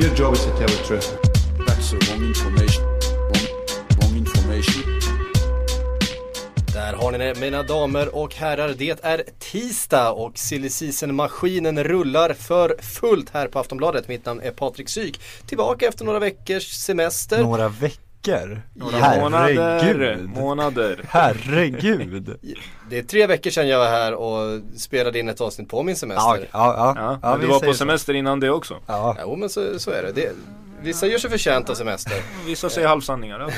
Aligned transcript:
Your 0.00 0.14
job 0.14 0.34
is 0.34 0.44
to 0.44 0.50
tell 0.50 0.68
the 0.68 0.84
truth. 0.86 1.18
That's 1.66 1.90
the 1.90 1.98
wrong 2.06 2.24
information. 2.28 2.84
Wrong, 2.84 3.46
wrong 4.00 4.16
information. 4.16 4.82
Där 6.72 6.92
har 6.92 7.12
ni 7.12 7.18
det 7.18 7.40
mina 7.40 7.62
damer 7.62 8.16
och 8.16 8.34
herrar. 8.34 8.74
Det 8.78 9.04
är 9.04 9.24
tisdag 9.38 10.10
och 10.10 10.38
silly 10.38 10.70
maskinen 11.06 11.84
rullar 11.84 12.32
för 12.32 12.76
fullt 12.82 13.30
här 13.30 13.48
på 13.48 13.58
Aftonbladet. 13.58 14.08
Mitt 14.08 14.26
namn 14.26 14.40
är 14.40 14.50
Patrik 14.50 14.88
Syk. 14.88 15.20
Tillbaka 15.46 15.88
efter 15.88 16.04
några 16.04 16.18
veckors 16.18 16.72
semester. 16.72 17.42
Några 17.42 17.68
veckor? 17.68 18.07
Några 18.74 19.20
månader, 19.20 19.80
Herregud. 19.82 20.30
månader. 20.30 21.00
Herregud. 21.08 22.36
Det 22.90 22.98
är 22.98 23.02
tre 23.02 23.26
veckor 23.26 23.50
sedan 23.50 23.68
jag 23.68 23.78
var 23.78 23.86
här 23.88 24.14
och 24.14 24.60
spelade 24.76 25.18
in 25.18 25.28
ett 25.28 25.40
avsnitt 25.40 25.68
på 25.68 25.82
min 25.82 25.96
semester. 25.96 26.22
ja, 26.22 26.46
ja. 26.52 26.94
Ja, 26.96 27.18
ja 27.22 27.38
du 27.40 27.46
var 27.46 27.60
på 27.60 27.72
så. 27.72 27.78
semester 27.78 28.14
innan 28.14 28.40
det 28.40 28.50
också. 28.50 28.76
Ja. 28.86 29.16
Jo 29.20 29.36
men 29.36 29.48
så, 29.48 29.78
så 29.78 29.90
är 29.90 30.02
det. 30.02 30.12
det. 30.12 30.32
Vissa 30.82 31.06
gör 31.06 31.18
sig 31.18 31.30
förtjänta 31.30 31.72
av 31.72 31.76
semester. 31.76 32.22
Vissa 32.46 32.70
säger 32.70 32.88
halvsanningar. 32.88 33.54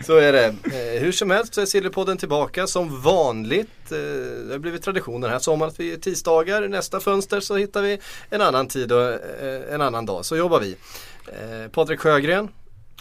Så 0.04 0.16
är 0.16 0.32
det. 0.32 0.44
Eh, 0.46 1.02
hur 1.02 1.12
som 1.12 1.30
helst 1.30 1.54
så 1.54 1.60
är 1.60 1.66
Sillypodden 1.66 2.16
tillbaka 2.16 2.66
som 2.66 3.02
vanligt. 3.02 3.92
Eh, 3.92 3.98
det 4.46 4.52
har 4.52 4.58
blivit 4.58 4.82
tradition 4.82 5.20
den 5.20 5.30
här 5.30 5.38
sommaren 5.38 5.70
att 5.70 5.80
vi 5.80 5.92
är 5.92 5.96
tisdagar. 5.96 6.68
Nästa 6.68 7.00
fönster 7.00 7.40
så 7.40 7.56
hittar 7.56 7.82
vi 7.82 7.98
en 8.30 8.40
annan 8.40 8.68
tid 8.68 8.92
och 8.92 9.02
eh, 9.02 9.74
en 9.74 9.80
annan 9.80 10.06
dag. 10.06 10.24
Så 10.24 10.36
jobbar 10.36 10.60
vi. 10.60 10.76
Patrik 11.72 12.00
Sjögren. 12.00 12.48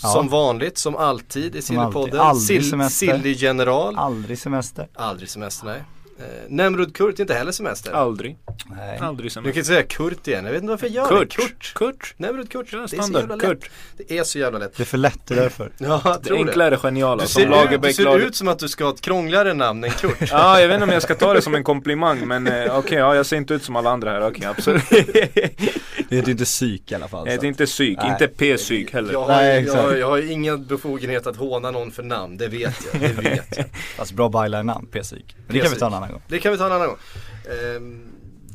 Ja. 0.02 0.09
Som 0.09 0.30
vanligt, 0.30 0.77
som 0.77 0.95
alltid 0.95 1.55
i. 1.55 1.61
Sillypodden. 1.61 2.19
Aldrig 2.19 2.66
semester. 2.66 3.08
Silly-general. 3.08 3.97
Aldrig 3.97 4.39
semester. 4.39 4.88
Aldrig 4.95 5.30
semester, 5.30 5.66
nej. 5.66 5.83
Eh, 6.19 6.25
Nemrud 6.50 6.95
Kurt, 6.95 7.19
inte 7.19 7.33
heller 7.33 7.52
semester. 7.52 7.92
Aldrig. 7.92 8.38
Nej. 8.66 8.97
Aldrig 9.02 9.25
Du 9.31 9.33
kan 9.33 9.44
semester. 9.44 9.59
inte 9.59 9.67
säga 9.67 9.83
Kurt 9.83 10.28
igen, 10.28 10.45
jag 10.45 10.52
vet 10.52 10.61
inte 10.61 10.69
varför 10.72 10.88
jag 10.88 10.95
gör 11.11 11.19
Kurt. 11.19 11.36
det. 11.38 11.44
Kurt. 11.44 11.73
Kurt. 11.75 12.14
Nemrud 12.17 12.52
Kurt, 12.52 12.67
Ja, 12.72 12.88
det 12.89 12.97
är 12.97 13.02
så 13.02 13.11
jävla 13.19 13.36
lätt. 13.36 13.42
Kurt. 13.45 13.69
Det 13.97 14.17
är 14.17 14.23
så 14.23 14.39
jävla 14.39 14.59
lätt. 14.59 14.78
Det 14.78 14.84
är 14.84 14.86
för 14.86 14.97
lätt 14.97 15.19
det 15.28 15.34
är 15.34 15.41
därför. 15.41 15.72
Ja, 15.78 16.02
jag 16.06 16.14
Det 16.22 16.28
tror 16.28 16.38
det. 16.38 16.44
enklare 16.44 16.78
geniala. 16.78 17.22
Du 17.23 17.28
Som 17.30 17.41
ser, 17.41 17.73
ut, 17.75 17.81
du 17.81 17.94
ser 17.94 18.03
lag... 18.03 18.22
ut 18.22 18.36
som 18.36 18.47
att 18.47 18.59
du 18.59 18.67
ska 18.69 18.84
ha 18.84 18.94
ett 18.94 19.02
krångligare 19.02 19.53
namn 19.53 19.84
än 19.84 19.89
Kurt. 19.91 20.17
Ja, 20.31 20.59
jag 20.61 20.67
vet 20.67 20.73
inte 20.75 20.84
om 20.84 20.89
jag 20.89 21.02
ska 21.03 21.16
ta 21.16 21.34
det 21.34 21.41
som 21.41 21.56
en 21.56 21.64
komplimang 21.64 22.28
men 22.28 22.47
eh, 22.47 22.78
okej, 22.78 22.97
ja, 22.97 23.16
jag 23.16 23.25
ser 23.25 23.38
inte 23.38 23.53
ut 23.53 23.64
som 23.64 23.75
alla 23.75 23.89
andra 23.89 24.11
här, 24.11 24.28
okej 24.28 24.45
absolut. 24.45 24.84
Det 26.09 26.16
heter 26.17 26.28
ju 26.28 26.31
inte 26.31 26.45
psyk 26.45 26.91
i 26.91 26.95
alla 26.95 27.08
fall. 27.08 27.28
Jag 27.28 27.34
heter 27.34 27.47
inte 27.47 27.66
psyk, 27.66 27.97
Nej. 28.02 28.11
inte 28.11 28.28
p-psyk 28.28 28.94
heller. 28.94 29.14
Jag 29.14 29.19
har, 29.22 29.28
Nej, 29.28 29.64
jag, 29.64 29.73
har, 29.73 29.94
jag 29.95 30.08
har 30.09 30.31
ingen 30.31 30.66
befogenhet 30.66 31.28
att 31.28 31.36
håna 31.36 31.72
någon 31.72 31.91
för 31.91 32.03
namn, 32.03 32.38
det 32.38 32.47
vet 32.47 32.75
jag. 32.91 33.02
Det 33.02 33.08
vet 33.22 33.58
jag. 33.58 33.66
Fast 33.97 34.11
bra 34.14 34.30
byline-namn, 34.30 34.88
p-psyk. 34.91 35.36
Det 35.47 35.59
kan 35.59 35.72
vi 35.72 35.78
ta 35.80 35.88
en 35.88 35.94
annan 35.94 36.09
gång. 36.14 36.22
Det 36.28 36.39
kan 36.39 36.52
vi 36.52 36.58
ta 36.58 36.66
en 36.66 36.72
annan 36.72 36.88
gång. 36.88 36.97
Ehm, 37.75 38.02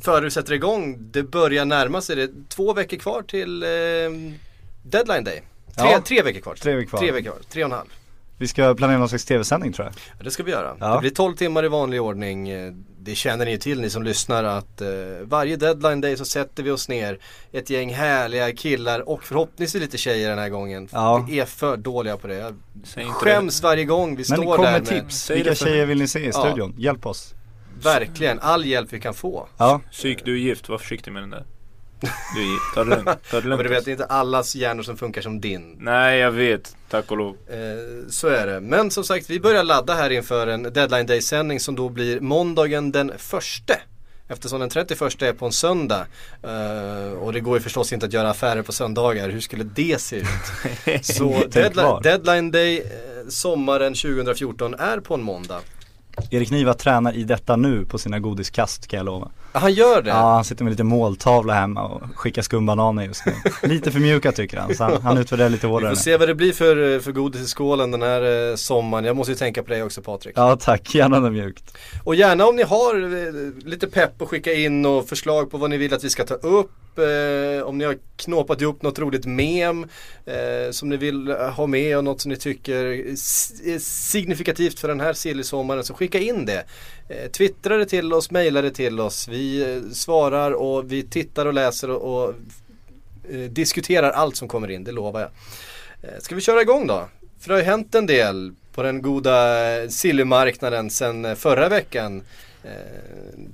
före 0.02 0.24
vi 0.24 0.30
sätter 0.30 0.52
igång, 0.52 0.96
det 1.10 1.22
börjar 1.22 1.64
närma 1.64 2.00
sig, 2.00 2.16
det 2.16 2.22
är 2.22 2.30
två 2.48 2.72
veckor 2.72 2.96
kvar 2.96 3.22
till 3.22 3.62
ehm, 3.62 4.34
deadline 4.82 5.24
day. 5.24 5.42
Tre, 5.78 5.88
Ja. 5.92 6.00
tre 6.04 6.22
veckor 6.22 6.40
kvar. 6.40 6.54
Tre 6.54 6.74
veckor 6.74 6.88
kvar. 6.88 6.98
Tre 7.00 7.12
veckor 7.12 7.30
kvar, 7.30 7.40
tre 7.50 7.64
och 7.64 7.70
en 7.70 7.76
halv. 7.76 7.88
Vi 8.40 8.48
ska 8.48 8.74
planera 8.74 8.98
någon 8.98 9.08
slags 9.08 9.24
tv-sändning 9.24 9.72
tror 9.72 9.86
jag. 9.86 9.94
Ja, 10.18 10.24
det 10.24 10.30
ska 10.30 10.42
vi 10.42 10.50
göra. 10.50 10.76
Ja. 10.80 10.94
Det 10.94 11.00
blir 11.00 11.10
12 11.10 11.36
timmar 11.36 11.64
i 11.64 11.68
vanlig 11.68 12.02
ordning. 12.02 12.48
Eh, 12.48 12.72
Det 13.00 13.14
känner 13.14 13.44
ni 13.44 13.50
ju 13.50 13.56
till 13.58 13.80
ni 13.80 13.90
som 13.90 14.02
lyssnar 14.02 14.44
att 14.44 14.80
eh, 14.80 14.88
varje 15.22 15.56
deadline 15.56 16.00
day 16.00 16.16
så 16.16 16.24
sätter 16.24 16.62
vi 16.62 16.70
oss 16.70 16.88
ner 16.88 17.18
ett 17.52 17.70
gäng 17.70 17.94
härliga 17.94 18.52
killar 18.52 19.08
och 19.08 19.22
förhoppningsvis 19.24 19.82
lite 19.82 19.98
tjejer 19.98 20.28
den 20.30 20.38
här 20.38 20.48
gången. 20.48 20.88
Ja. 20.92 21.26
Vi 21.28 21.40
är 21.40 21.44
för 21.44 21.76
dåliga 21.76 22.16
på 22.16 22.26
det. 22.26 22.34
Jag 22.34 22.54
skäms 23.08 23.62
varje 23.62 23.84
gång 23.84 24.10
vi 24.10 24.16
Men 24.16 24.24
står 24.24 24.56
kom 24.56 24.64
där 24.64 24.72
med 24.72 24.80
med 24.80 24.88
tips. 24.88 25.30
Vilka 25.30 25.50
det 25.50 25.56
tjejer 25.56 25.86
vill 25.86 25.98
ni 25.98 26.08
se 26.08 26.18
i 26.18 26.26
Ja. 26.26 26.32
studion? 26.32 26.74
Hjälp 26.78 27.06
oss. 27.06 27.34
Verkligen 27.82 28.38
all 28.40 28.64
hjälp 28.64 28.92
vi 28.92 29.00
kan 29.00 29.14
få. 29.14 29.48
Ja. 29.56 29.80
Psyk, 29.90 30.24
du 30.24 30.32
är 30.32 30.38
gift, 30.38 30.68
var 30.68 30.78
försiktig 30.78 31.12
med 31.12 31.22
den 31.22 31.30
där. 31.30 31.44
Du 32.34 32.40
är 32.42 32.46
gift, 32.46 32.74
ta 32.74 32.84
det 32.84 32.90
lugnt. 32.90 33.08
Ta 33.30 33.40
det 33.40 33.48
lugnt. 33.48 33.58
men 33.58 33.58
du 33.58 33.68
vet 33.68 33.84
det 33.84 33.90
är 33.90 33.92
inte 33.92 34.04
allas 34.04 34.54
hjärnor 34.54 34.82
som 34.82 34.96
funkar 34.96 35.22
som 35.22 35.40
din. 35.40 35.76
Nej, 35.80 36.18
jag 36.18 36.30
vet. 36.30 36.76
Tack 36.90 37.10
och 37.10 37.16
lov. 37.16 37.36
Eh, 37.48 38.08
så 38.08 38.28
är 38.28 38.46
det. 38.46 38.60
Men 38.60 38.90
som 38.90 39.04
sagt 39.04 39.30
vi 39.30 39.40
börjar 39.40 39.64
ladda 39.64 39.94
här 39.94 40.10
inför 40.10 40.46
en 40.46 40.62
deadline 40.62 41.06
day 41.06 41.22
sändning 41.22 41.60
som 41.60 41.74
då 41.74 41.88
blir 41.88 42.20
måndagen 42.20 42.92
den 42.92 43.12
första. 43.18 43.74
Eftersom 44.28 44.60
den 44.60 44.68
31 44.68 45.22
är 45.22 45.32
på 45.32 45.46
en 45.46 45.52
söndag. 45.52 46.06
Eh, 46.42 47.12
och 47.12 47.32
det 47.32 47.40
går 47.40 47.56
ju 47.56 47.62
förstås 47.62 47.92
inte 47.92 48.06
att 48.06 48.12
göra 48.12 48.30
affärer 48.30 48.62
på 48.62 48.72
söndagar. 48.72 49.28
Hur 49.28 49.40
skulle 49.40 49.64
det 49.64 50.00
se 50.00 50.16
ut? 50.16 50.26
Så 51.02 51.42
deadline, 51.48 52.02
deadline 52.02 52.50
day 52.50 52.78
eh, 52.78 53.28
sommaren 53.28 53.94
2014 53.94 54.74
är 54.74 55.00
på 55.00 55.14
en 55.14 55.22
måndag. 55.22 55.60
Erik 56.30 56.50
Niva 56.50 56.74
tränar 56.74 57.16
i 57.16 57.24
detta 57.24 57.56
nu 57.56 57.84
på 57.84 57.98
sina 57.98 58.18
godiskast 58.18 58.86
kan 58.86 58.96
jag 58.96 59.04
lova. 59.04 59.30
Han 59.58 59.72
gör 59.74 60.02
det? 60.02 60.10
Ja, 60.10 60.16
han 60.34 60.44
sitter 60.44 60.64
med 60.64 60.70
lite 60.70 60.84
måltavla 60.84 61.52
hemma 61.54 61.82
och 61.82 62.02
skickar 62.14 62.42
skumbananer 62.42 63.04
just 63.04 63.26
nu. 63.26 63.32
Lite 63.68 63.90
för 63.92 64.00
mjuka 64.00 64.32
tycker 64.32 64.56
han, 64.56 64.74
så 64.74 64.84
han, 64.84 65.02
han 65.02 65.18
utvärderar 65.18 65.48
lite 65.48 65.66
Vi 65.66 65.72
hårdare 65.72 65.90
får 65.90 65.96
nu. 65.96 66.02
se 66.02 66.16
vad 66.16 66.28
det 66.28 66.34
blir 66.34 66.52
för, 66.52 67.00
för 67.00 67.12
godis 67.12 67.40
i 67.40 67.46
skålen 67.46 67.90
den 67.90 68.02
här 68.02 68.50
eh, 68.50 68.56
sommaren. 68.56 69.04
Jag 69.04 69.16
måste 69.16 69.32
ju 69.32 69.36
tänka 69.38 69.62
på 69.62 69.68
dig 69.70 69.82
också 69.82 70.02
Patrik. 70.02 70.32
Ja 70.36 70.56
tack, 70.56 70.94
gärna 70.94 71.20
något 71.20 71.32
mjukt. 71.32 71.76
Och 72.04 72.14
gärna 72.14 72.46
om 72.46 72.56
ni 72.56 72.62
har 72.62 72.94
eh, 73.26 73.64
lite 73.68 73.86
pepp 73.86 74.22
att 74.22 74.28
skicka 74.28 74.52
in 74.52 74.86
och 74.86 75.08
förslag 75.08 75.50
på 75.50 75.58
vad 75.58 75.70
ni 75.70 75.76
vill 75.76 75.94
att 75.94 76.04
vi 76.04 76.10
ska 76.10 76.24
ta 76.24 76.34
upp. 76.34 76.70
Eh, 76.98 77.62
om 77.66 77.78
ni 77.78 77.84
har 77.84 77.96
knåpat 78.16 78.60
ihop 78.60 78.82
något 78.82 78.98
roligt 78.98 79.26
mem 79.26 79.82
eh, 80.26 80.70
som 80.70 80.88
ni 80.88 80.96
vill 80.96 81.30
ha 81.30 81.66
med 81.66 81.96
och 81.98 82.04
något 82.04 82.20
som 82.20 82.28
ni 82.30 82.36
tycker 82.36 82.84
är 82.84 83.78
signifikativt 83.78 84.80
för 84.80 84.88
den 84.88 85.00
här 85.00 85.12
silly-sommaren 85.12 85.84
så 85.84 85.94
skicka 85.94 86.18
in 86.18 86.46
det. 86.46 86.64
Eh, 87.08 87.30
twittra 87.30 87.76
det 87.76 87.86
till 87.86 88.12
oss, 88.12 88.30
mejla 88.30 88.62
det 88.62 88.70
till 88.70 89.00
oss. 89.00 89.28
Vi 89.28 89.74
eh, 89.76 89.90
svarar 89.92 90.52
och 90.52 90.92
vi 90.92 91.02
tittar 91.02 91.46
och 91.46 91.54
läser 91.54 91.90
och, 91.90 92.24
och 92.24 92.34
eh, 93.30 93.38
diskuterar 93.38 94.10
allt 94.10 94.36
som 94.36 94.48
kommer 94.48 94.70
in, 94.70 94.84
det 94.84 94.92
lovar 94.92 95.20
jag. 95.20 95.30
Ska 96.22 96.34
vi 96.34 96.40
köra 96.40 96.62
igång 96.62 96.86
då? 96.86 97.08
För 97.38 97.48
det 97.48 97.54
har 97.54 97.60
ju 97.60 97.64
hänt 97.64 97.94
en 97.94 98.06
del 98.06 98.52
på 98.72 98.82
den 98.82 99.02
goda 99.02 99.34
sillymarknaden 99.88 100.90
sen 100.90 101.24
eh, 101.24 101.34
förra 101.34 101.68
veckan. 101.68 102.22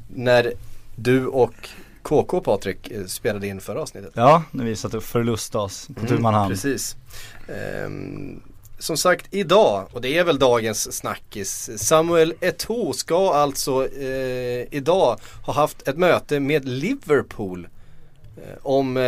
När 0.08 0.52
du 0.96 1.26
och 1.26 1.68
KK 2.02 2.40
Patrik 2.40 2.92
spelade 3.06 3.46
in 3.46 3.60
förra 3.60 3.82
avsnittet. 3.82 4.12
Ja, 4.14 4.42
när 4.50 4.64
vi 4.64 4.76
satt 4.76 4.94
och 4.94 5.02
förlustade 5.02 5.64
oss 5.64 5.88
på 6.20 6.28
hand. 6.28 6.50
Precis. 6.50 6.96
Ehm, 7.48 8.40
som 8.84 8.96
sagt 8.96 9.26
idag, 9.30 9.86
och 9.92 10.00
det 10.00 10.18
är 10.18 10.24
väl 10.24 10.38
dagens 10.38 10.92
snackis, 10.96 11.70
Samuel 11.76 12.34
Eto'o 12.40 12.92
ska 12.92 13.34
alltså 13.34 13.88
eh, 13.88 14.66
idag 14.74 15.20
ha 15.46 15.52
haft 15.52 15.88
ett 15.88 15.96
möte 15.98 16.40
med 16.40 16.68
Liverpool. 16.68 17.68
Eh, 18.36 18.42
om, 18.62 18.96
eh, 18.96 19.02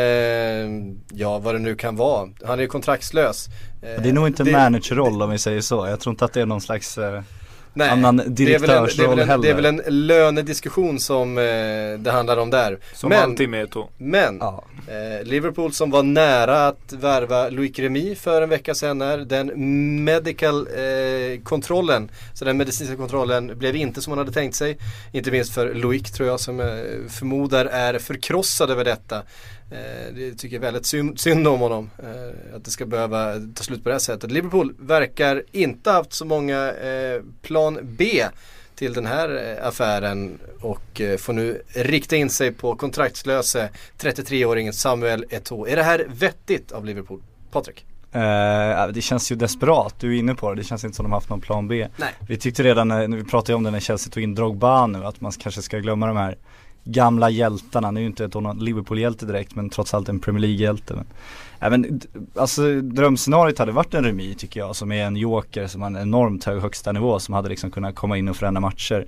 ja 1.19 1.39
vad 1.39 1.55
det 1.55 1.59
nu 1.59 1.75
kan 1.77 1.97
vara. 1.97 2.29
Han 2.45 2.59
är 2.59 2.63
ju 2.63 2.69
kontraktslös. 2.69 3.47
Eh, 3.83 4.03
Det 4.03 4.09
är 4.09 4.13
nog 4.13 4.27
inte 4.27 4.45
det- 4.45 4.53
managerroll 4.53 5.23
om 5.23 5.31
vi 5.31 5.39
säger 5.39 5.61
så. 5.61 5.87
Jag 5.87 6.01
tror 6.01 6.11
inte 6.13 6.25
att 6.25 6.33
det 6.33 6.41
är 6.41 6.47
någon 6.47 6.61
slags 6.61 6.99
eh, 6.99 7.23
Nej, 7.79 7.89
annan 7.91 8.17
det 8.17 8.23
är, 8.23 8.27
väl 8.27 8.27
en, 8.27 8.35
det, 8.35 8.43
är 8.43 8.49
direktörsroll 8.59 9.11
en, 9.11 9.17
det 9.17 9.23
är 9.23 9.27
heller. 9.27 9.55
väl 9.55 9.65
en 9.67 10.07
lönediskussion 10.07 11.01
som 11.01 11.39
eh, 11.39 11.45
det 11.99 12.11
handlar 12.13 12.37
om 12.37 12.51
där. 12.51 12.79
Som 12.95 13.09
men, 13.09 13.23
alltid 13.31 13.49
med 13.49 13.67
Eto'o. 13.69 13.87
men 13.99 14.37
Ja. 14.41 14.65
eh, 14.89 15.27
Liverpool 15.27 15.73
som 15.73 15.91
var 15.91 16.03
nära 16.03 16.67
att 16.67 16.93
värva 16.93 17.49
Loic 17.49 17.79
Remy 17.79 18.15
för 18.15 18.43
en 18.43 18.49
vecka 18.49 18.75
sedan 18.75 19.01
är 19.01 19.19
den 19.19 19.53
medical 20.05 20.67
eh, 20.67 21.41
kontrollen, 21.43 22.11
så 22.35 22.45
den 22.45 22.57
medicinska 22.57 22.97
kontrollen 22.97 23.59
blev 23.59 23.77
inte 23.77 24.03
som 24.03 24.11
man 24.11 24.19
hade 24.19 24.33
tänkt 24.33 24.55
sig. 24.55 24.79
Inte 25.13 25.31
minst 25.31 25.55
för 25.55 25.75
Loic 25.75 26.13
tror 26.13 26.29
jag 26.29 26.41
som 26.41 26.61
eh, 26.61 26.67
förmodar 27.09 27.65
är 27.65 27.99
förkrossad 27.99 28.71
över 28.71 28.85
detta. 28.85 29.23
Eh, 29.71 30.15
det 30.15 30.35
tycker 30.35 30.57
jag 30.57 30.61
väldigt 30.61 30.87
synd, 30.87 31.21
synd 31.21 31.49
om 31.49 31.61
honom. 31.61 31.91
Eh, 31.99 32.57
att 32.57 32.65
det 32.65 32.71
ska 32.71 32.87
behöva 32.87 33.35
ta 33.55 33.65
slut 33.65 33.83
på 33.83 33.89
det 33.89 33.95
här 33.95 34.01
sättet. 34.01 34.31
Liverpool 34.31 34.75
verkar 34.79 35.43
inte 35.53 35.91
haft 35.91 36.13
så 36.13 36.25
många 36.25 36.73
eh, 36.73 37.23
plan 37.43 37.79
B 37.83 38.25
till 38.75 38.93
den 38.93 39.07
här 39.07 39.59
affären 39.63 40.39
och 40.61 41.01
får 41.19 41.33
nu 41.33 41.63
rikta 41.67 42.17
in 42.17 42.31
sig 42.31 42.53
på 42.53 42.77
kontraktslöse 42.77 43.69
33-åringen 43.99 44.73
Samuel 44.73 45.25
Eto'o. 45.25 45.69
Är 45.69 45.77
det 45.77 45.83
här 45.83 46.07
vettigt 46.09 46.73
av 46.73 46.85
Liverpool? 46.85 47.23
Patrik? 47.51 47.87
Eh, 48.17 48.87
det 48.93 49.03
känns 49.03 49.33
ju 49.33 49.37
desperat, 49.37 49.95
du 50.01 50.15
är 50.15 50.19
inne 50.19 50.35
på 50.35 50.51
det. 50.51 50.61
Det 50.61 50.65
känns 50.65 50.85
inte 50.85 50.97
som 50.97 51.05
de 51.05 51.13
haft 51.13 51.29
någon 51.29 51.41
plan 51.41 51.69
B. 51.69 51.89
Nej. 51.97 52.09
Vi 52.29 52.37
tyckte 52.37 52.63
redan 52.63 52.89
när, 52.89 53.09
när 53.09 53.17
vi 53.17 53.25
pratade 53.25 53.57
om 53.57 53.63
det 53.63 53.71
när 53.71 53.81
Chelsea 53.81 54.11
tog 54.11 54.23
in 54.23 54.35
Drogba 54.35 54.87
nu 54.87 55.05
att 55.05 55.21
man 55.21 55.33
kanske 55.33 55.63
ska 55.63 55.79
glömma 55.79 56.07
de 56.07 56.17
här 56.17 56.37
gamla 56.87 57.31
hjältarna. 57.31 57.87
Han 57.87 57.97
är 57.97 58.01
ju 58.01 58.07
inte 58.07 58.25
ett 58.25 58.35
Liverpool-hjälte 58.61 59.27
direkt 59.27 59.55
men 59.55 59.71
trots 59.71 59.95
allt 59.95 60.09
en 60.09 60.21
Premier 60.21 60.41
League-hjälte. 60.41 61.05
Men, 61.61 61.71
men, 61.71 62.01
alltså 62.35 62.81
drömscenariot 62.81 63.59
hade 63.59 63.73
varit 63.73 63.95
en 63.95 64.05
Remi 64.05 64.35
tycker 64.35 64.61
jag 64.61 64.77
som 64.77 64.93
är 64.93 65.05
en 65.05 65.17
joker 65.17 65.67
som 65.67 65.83
har 65.83 65.89
en 65.89 65.97
enormt 65.97 66.45
hög 66.45 66.61
högsta 66.61 66.93
nivå 66.93 67.19
som 67.19 67.35
hade 67.35 67.49
liksom 67.49 67.71
kunnat 67.71 67.95
komma 67.95 68.19
in 68.19 68.29
och 68.29 68.37
förändra 68.37 68.61
matcher. 68.61 69.07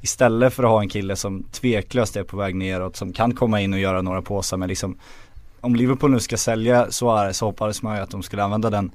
Istället 0.00 0.54
för 0.54 0.62
att 0.62 0.70
ha 0.70 0.80
en 0.80 0.88
kille 0.88 1.16
som 1.16 1.42
tveklöst 1.42 2.16
är 2.16 2.22
på 2.22 2.36
väg 2.36 2.54
neråt 2.54 2.96
som 2.96 3.12
kan 3.12 3.34
komma 3.34 3.60
in 3.60 3.72
och 3.72 3.78
göra 3.78 4.02
några 4.02 4.22
påsar 4.22 4.56
men 4.56 4.68
liksom 4.68 4.96
om 5.60 5.74
Liverpool 5.76 6.10
nu 6.10 6.20
ska 6.20 6.36
sälja 6.36 6.90
Suarez 6.90 7.36
så 7.36 7.46
hoppades 7.46 7.82
man 7.82 7.96
ju 7.96 8.02
att 8.02 8.10
de 8.10 8.22
skulle 8.22 8.42
använda 8.42 8.70
den 8.70 8.90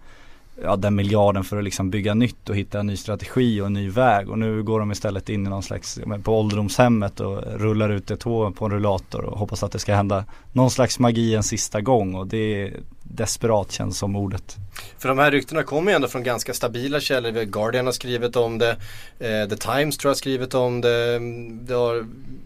ja, 0.61 0.75
den 0.75 0.95
miljarden 0.95 1.43
för 1.43 1.57
att 1.57 1.63
liksom 1.63 1.89
bygga 1.89 2.13
nytt 2.13 2.49
och 2.49 2.55
hitta 2.55 2.79
en 2.79 2.87
ny 2.87 2.97
strategi 2.97 3.61
och 3.61 3.65
en 3.65 3.73
ny 3.73 3.89
väg. 3.89 4.29
Och 4.29 4.39
nu 4.39 4.63
går 4.63 4.79
de 4.79 4.91
istället 4.91 5.29
in 5.29 5.47
i 5.47 5.49
någon 5.49 5.63
slags, 5.63 5.99
på 6.23 6.39
ålderdomshemmet 6.39 7.19
och 7.19 7.43
rullar 7.55 7.89
ut 7.89 8.11
ett 8.11 8.19
tå 8.19 8.51
på 8.51 8.65
en 8.65 8.71
rullator 8.71 9.25
och 9.25 9.39
hoppas 9.39 9.63
att 9.63 9.71
det 9.71 9.79
ska 9.79 9.95
hända 9.95 10.25
någon 10.51 10.71
slags 10.71 10.99
magi 10.99 11.35
en 11.35 11.43
sista 11.43 11.81
gång. 11.81 12.15
Och 12.15 12.27
det 12.27 12.61
är 12.61 12.73
desperat 13.03 13.71
känns 13.71 13.97
som 13.97 14.15
ordet. 14.15 14.57
För 14.97 15.09
de 15.09 15.17
här 15.19 15.31
ryktena 15.31 15.63
kommer 15.63 15.91
ju 15.91 15.95
ändå 15.95 16.07
från 16.07 16.23
ganska 16.23 16.53
stabila 16.53 16.99
källor. 16.99 17.43
Guardian 17.43 17.85
har 17.85 17.93
skrivit 17.93 18.35
om 18.35 18.57
det. 18.57 18.71
Eh, 19.19 19.49
The 19.49 19.55
Times 19.55 19.97
tror 19.97 20.09
jag 20.09 20.13
har 20.13 20.17
skrivit 20.17 20.53
om 20.53 20.81
det. 20.81 21.19
Det 21.61 21.73
har 21.73 22.05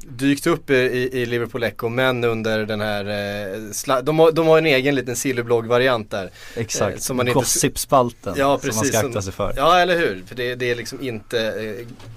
dykt 0.10 0.48
upp 0.48 0.70
i, 0.70 0.74
i 1.14 1.26
Liverpool 1.26 1.64
Echo 1.64 1.90
men 1.90 2.24
under 2.24 2.66
den 2.66 2.82
här, 2.82 3.06
eh, 3.06 4.02
de, 4.02 4.20
har, 4.20 4.32
de 4.32 4.48
har 4.48 4.58
en 4.58 4.66
egen 4.66 4.96
liten 4.96 5.16
silverblogg-variant 5.16 6.12
där. 6.12 6.30
Exakt, 6.56 6.96
eh, 6.96 7.00
som 7.00 7.18
man 7.18 7.26
gossipspalten 7.26 8.34
ja, 8.38 8.58
precis, 8.58 8.74
som 8.74 8.78
man 8.78 8.86
ska 8.86 9.08
akta 9.08 9.22
sig 9.22 9.34
för. 9.34 9.54
Ja 9.58 9.80
eller 9.80 9.98
hur, 9.98 10.24
för 10.28 10.36
det, 10.36 10.56
det 10.56 10.72
är 10.72 10.76
liksom 10.76 11.02
inte 11.02 11.40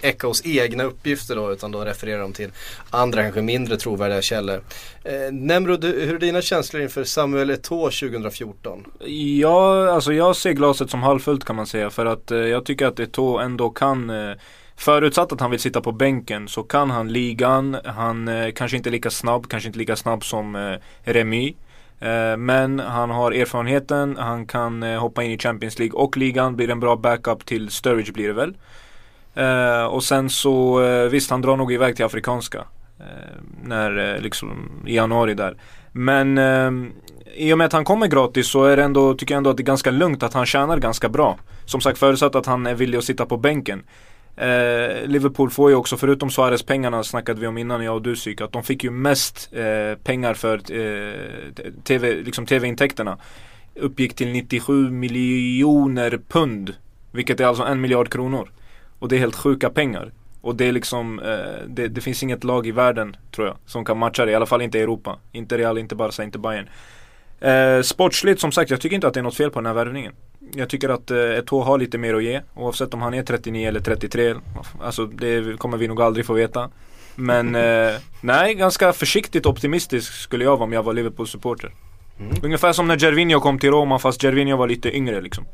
eh, 0.03 0.09
Echos 0.11 0.43
egna 0.45 0.85
uppgifter 0.85 1.37
då 1.37 1.53
utan 1.53 1.73
då 1.73 1.85
refererar 1.85 2.21
de 2.21 2.33
till 2.33 2.51
andra 2.91 3.23
kanske 3.23 3.43
mindre 3.43 3.77
trovärdiga 3.77 4.23
källor. 4.23 4.63
Eh, 5.05 5.33
Nemrod, 5.33 5.85
hur 5.85 6.15
är 6.15 6.19
dina 6.19 6.43
känslor 6.43 6.83
inför 6.83 7.05
Samuel 7.05 7.51
Eto'o 7.51 7.91
2014? 7.91 8.85
Ja, 9.41 9.91
alltså 9.93 10.13
jag 10.13 10.37
ser 10.37 10.53
glaset 10.53 10.91
som 10.91 11.03
halvfullt 11.03 11.45
kan 11.45 11.57
man 11.57 11.67
säga 11.67 11.91
för 11.91 12.07
att 12.07 12.31
eh, 12.31 12.39
jag 12.39 12.65
tycker 12.65 12.87
att 12.87 12.99
Eto'o 12.99 13.41
ändå 13.41 13.71
kan 13.71 14.11
eh, 14.11 14.37
Förutsatt 14.77 15.33
att 15.33 15.41
han 15.41 15.51
vill 15.51 15.61
sitta 15.61 15.81
på 15.81 15.93
bänken 15.93 16.49
så 16.49 16.63
kan 16.63 16.91
han 16.91 17.13
ligan, 17.13 17.77
han 17.85 18.29
eh, 18.29 18.53
kanske 18.53 18.77
inte 18.77 18.89
är 18.89 18.93
lika 18.93 19.11
snabb, 19.11 19.49
kanske 19.49 19.67
inte 19.67 19.79
lika 19.79 19.97
snabb 19.97 20.25
som 20.25 20.57
eh, 20.57 20.77
Remy. 21.03 21.55
Eh, 22.01 22.37
men 22.37 22.79
han 22.79 23.11
har 23.11 23.33
erfarenheten, 23.33 24.17
han 24.17 24.47
kan 24.47 24.83
eh, 24.83 25.01
hoppa 25.01 25.23
in 25.23 25.31
i 25.31 25.39
Champions 25.39 25.79
League 25.79 26.01
och 26.01 26.17
ligan, 26.17 26.57
blir 26.57 26.71
en 26.71 26.81
bra 26.81 26.97
backup 26.97 27.47
till 27.47 27.71
Sturridge 27.71 28.13
blir 28.13 28.29
det 28.29 28.33
väl. 28.33 28.55
Eh, 29.35 29.85
och 29.85 30.05
sen 30.05 30.31
så, 30.31 30.83
eh, 30.83 31.09
visst 31.09 31.31
han 31.31 31.43
drar 31.43 31.57
nog 31.57 31.73
iväg 31.73 31.97
till 31.97 32.05
Afrikanska. 32.05 32.65
Eh, 33.01 33.37
när, 33.63 34.15
eh, 34.15 34.21
liksom, 34.21 34.71
i 34.87 34.97
januari 34.97 35.35
där. 35.35 35.57
Men 35.93 36.39
eh, 36.39 36.71
i 37.35 37.53
och 37.53 37.59
med 37.59 37.65
att 37.65 37.73
han 37.73 37.85
kommer 37.85 38.07
gratis 38.07 38.47
så 38.47 38.65
är 38.65 38.77
det 38.77 38.83
ändå, 38.83 39.15
tycker 39.15 39.35
jag 39.35 39.37
ändå 39.37 39.51
att 39.51 39.57
det 39.57 39.63
är 39.63 39.65
ganska 39.65 39.91
lugnt 39.91 40.23
att 40.23 40.35
han 40.35 40.47
tjänar 40.47 40.79
ganska 40.79 41.09
bra. 41.09 41.39
Som 41.65 41.81
sagt 41.81 41.99
förutsatt 41.99 42.35
att 42.35 42.47
han 42.47 42.67
är 42.67 42.75
villig 42.75 42.99
att 42.99 43.05
sitta 43.05 43.27
på 43.27 43.37
bänken. 43.37 43.83
Eh, 44.37 45.07
Liverpool 45.07 45.51
får 45.51 45.71
ju 45.71 45.77
också, 45.77 45.97
förutom 45.97 46.31
Suarez 46.31 46.63
pengarna 46.63 47.05
snackade 47.05 47.41
vi 47.41 47.47
om 47.47 47.59
innan 47.59 47.85
jag 47.85 47.95
och 47.95 48.03
du 48.03 48.17
Syk, 48.17 48.41
att 48.41 48.53
de 48.53 48.63
fick 48.63 48.85
ju 48.85 48.91
mest 48.91 49.51
eh, 49.53 49.99
pengar 50.05 50.35
för 50.35 50.55
eh, 50.57 51.15
TV, 51.85 52.15
liksom 52.15 52.47
TV-intäkterna. 52.47 53.19
Uppgick 53.75 54.15
till 54.15 54.33
97 54.33 54.91
miljoner 54.91 56.21
pund. 56.29 56.75
Vilket 57.13 57.41
är 57.41 57.45
alltså 57.45 57.63
en 57.63 57.81
miljard 57.81 58.09
kronor. 58.09 58.51
Och 58.99 59.09
det 59.09 59.17
är 59.17 59.21
helt 59.21 59.37
sjuka 59.37 59.71
pengar. 59.71 60.13
Och 60.41 60.55
det 60.55 60.69
är 60.69 60.73
liksom, 60.73 61.19
eh, 61.19 61.67
det, 61.67 61.89
det, 61.89 62.01
finns 62.01 62.23
inget 62.23 62.45
lag 62.45 62.67
i 62.67 62.71
världen 62.71 63.17
tror 63.35 63.47
jag 63.47 63.57
som 63.67 63.85
kan 63.85 63.99
matcha 63.99 64.25
det. 64.25 64.33
I 64.33 64.35
alla 64.35 64.47
fall 64.47 64.63
inte 64.63 64.79
i 64.79 64.83
Europa. 64.83 65.19
Inte 65.33 65.59
Real, 65.59 65.79
inte 65.79 65.95
Barca, 65.95 66.23
inte 66.23 66.39
Bayern. 66.39 66.69
Eh, 67.41 67.83
sportsligt 67.83 68.41
som 68.41 68.53
sagt, 68.53 68.71
jag 68.71 68.81
tycker 68.81 68.95
inte 68.95 69.07
att 69.07 69.15
det 69.15 69.21
är 69.21 69.25
något 69.25 69.37
fel 69.37 69.51
på 69.51 69.59
den 69.59 69.67
här 69.67 69.75
värvningen. 69.75 70.13
Jag 70.55 70.69
tycker 70.69 70.89
att 70.89 71.11
eh, 71.11 71.17
Eto'o 71.17 71.63
har 71.63 71.79
lite 71.79 71.99
mer 71.99 72.15
att 72.15 72.25
ge. 72.25 72.41
Oavsett 72.55 72.95
om 72.95 73.03
han 73.03 73.15
är 73.15 73.23
39 73.23 73.69
eller 73.69 73.81
33. 73.81 74.35
Alltså 74.81 75.07
det 75.07 75.59
kommer 75.59 75.77
vi 75.77 75.89
nog 75.89 76.03
aldrig 76.03 76.27
få 76.27 76.33
veta. 76.33 76.71
Men 77.15 77.55
eh, 77.55 77.95
nej, 78.21 78.55
ganska 78.55 78.93
försiktigt 78.93 79.47
optimistisk 79.47 80.13
skulle 80.13 80.45
jag 80.45 80.51
vara 80.51 80.65
om 80.65 80.73
jag 80.73 80.83
var 80.83 80.93
Liverpool-supporter. 80.93 81.73
Mm. 82.21 82.37
Ungefär 82.43 82.73
som 82.73 82.89
när 82.89 82.99
Gervinho 82.99 83.41
kom 83.41 83.59
till 83.59 83.71
Roma 83.71 83.99
fast 83.99 84.23
Gervinho 84.23 84.57
var 84.57 84.69
lite 84.69 84.97
yngre 84.97 85.21
liksom. 85.21 85.45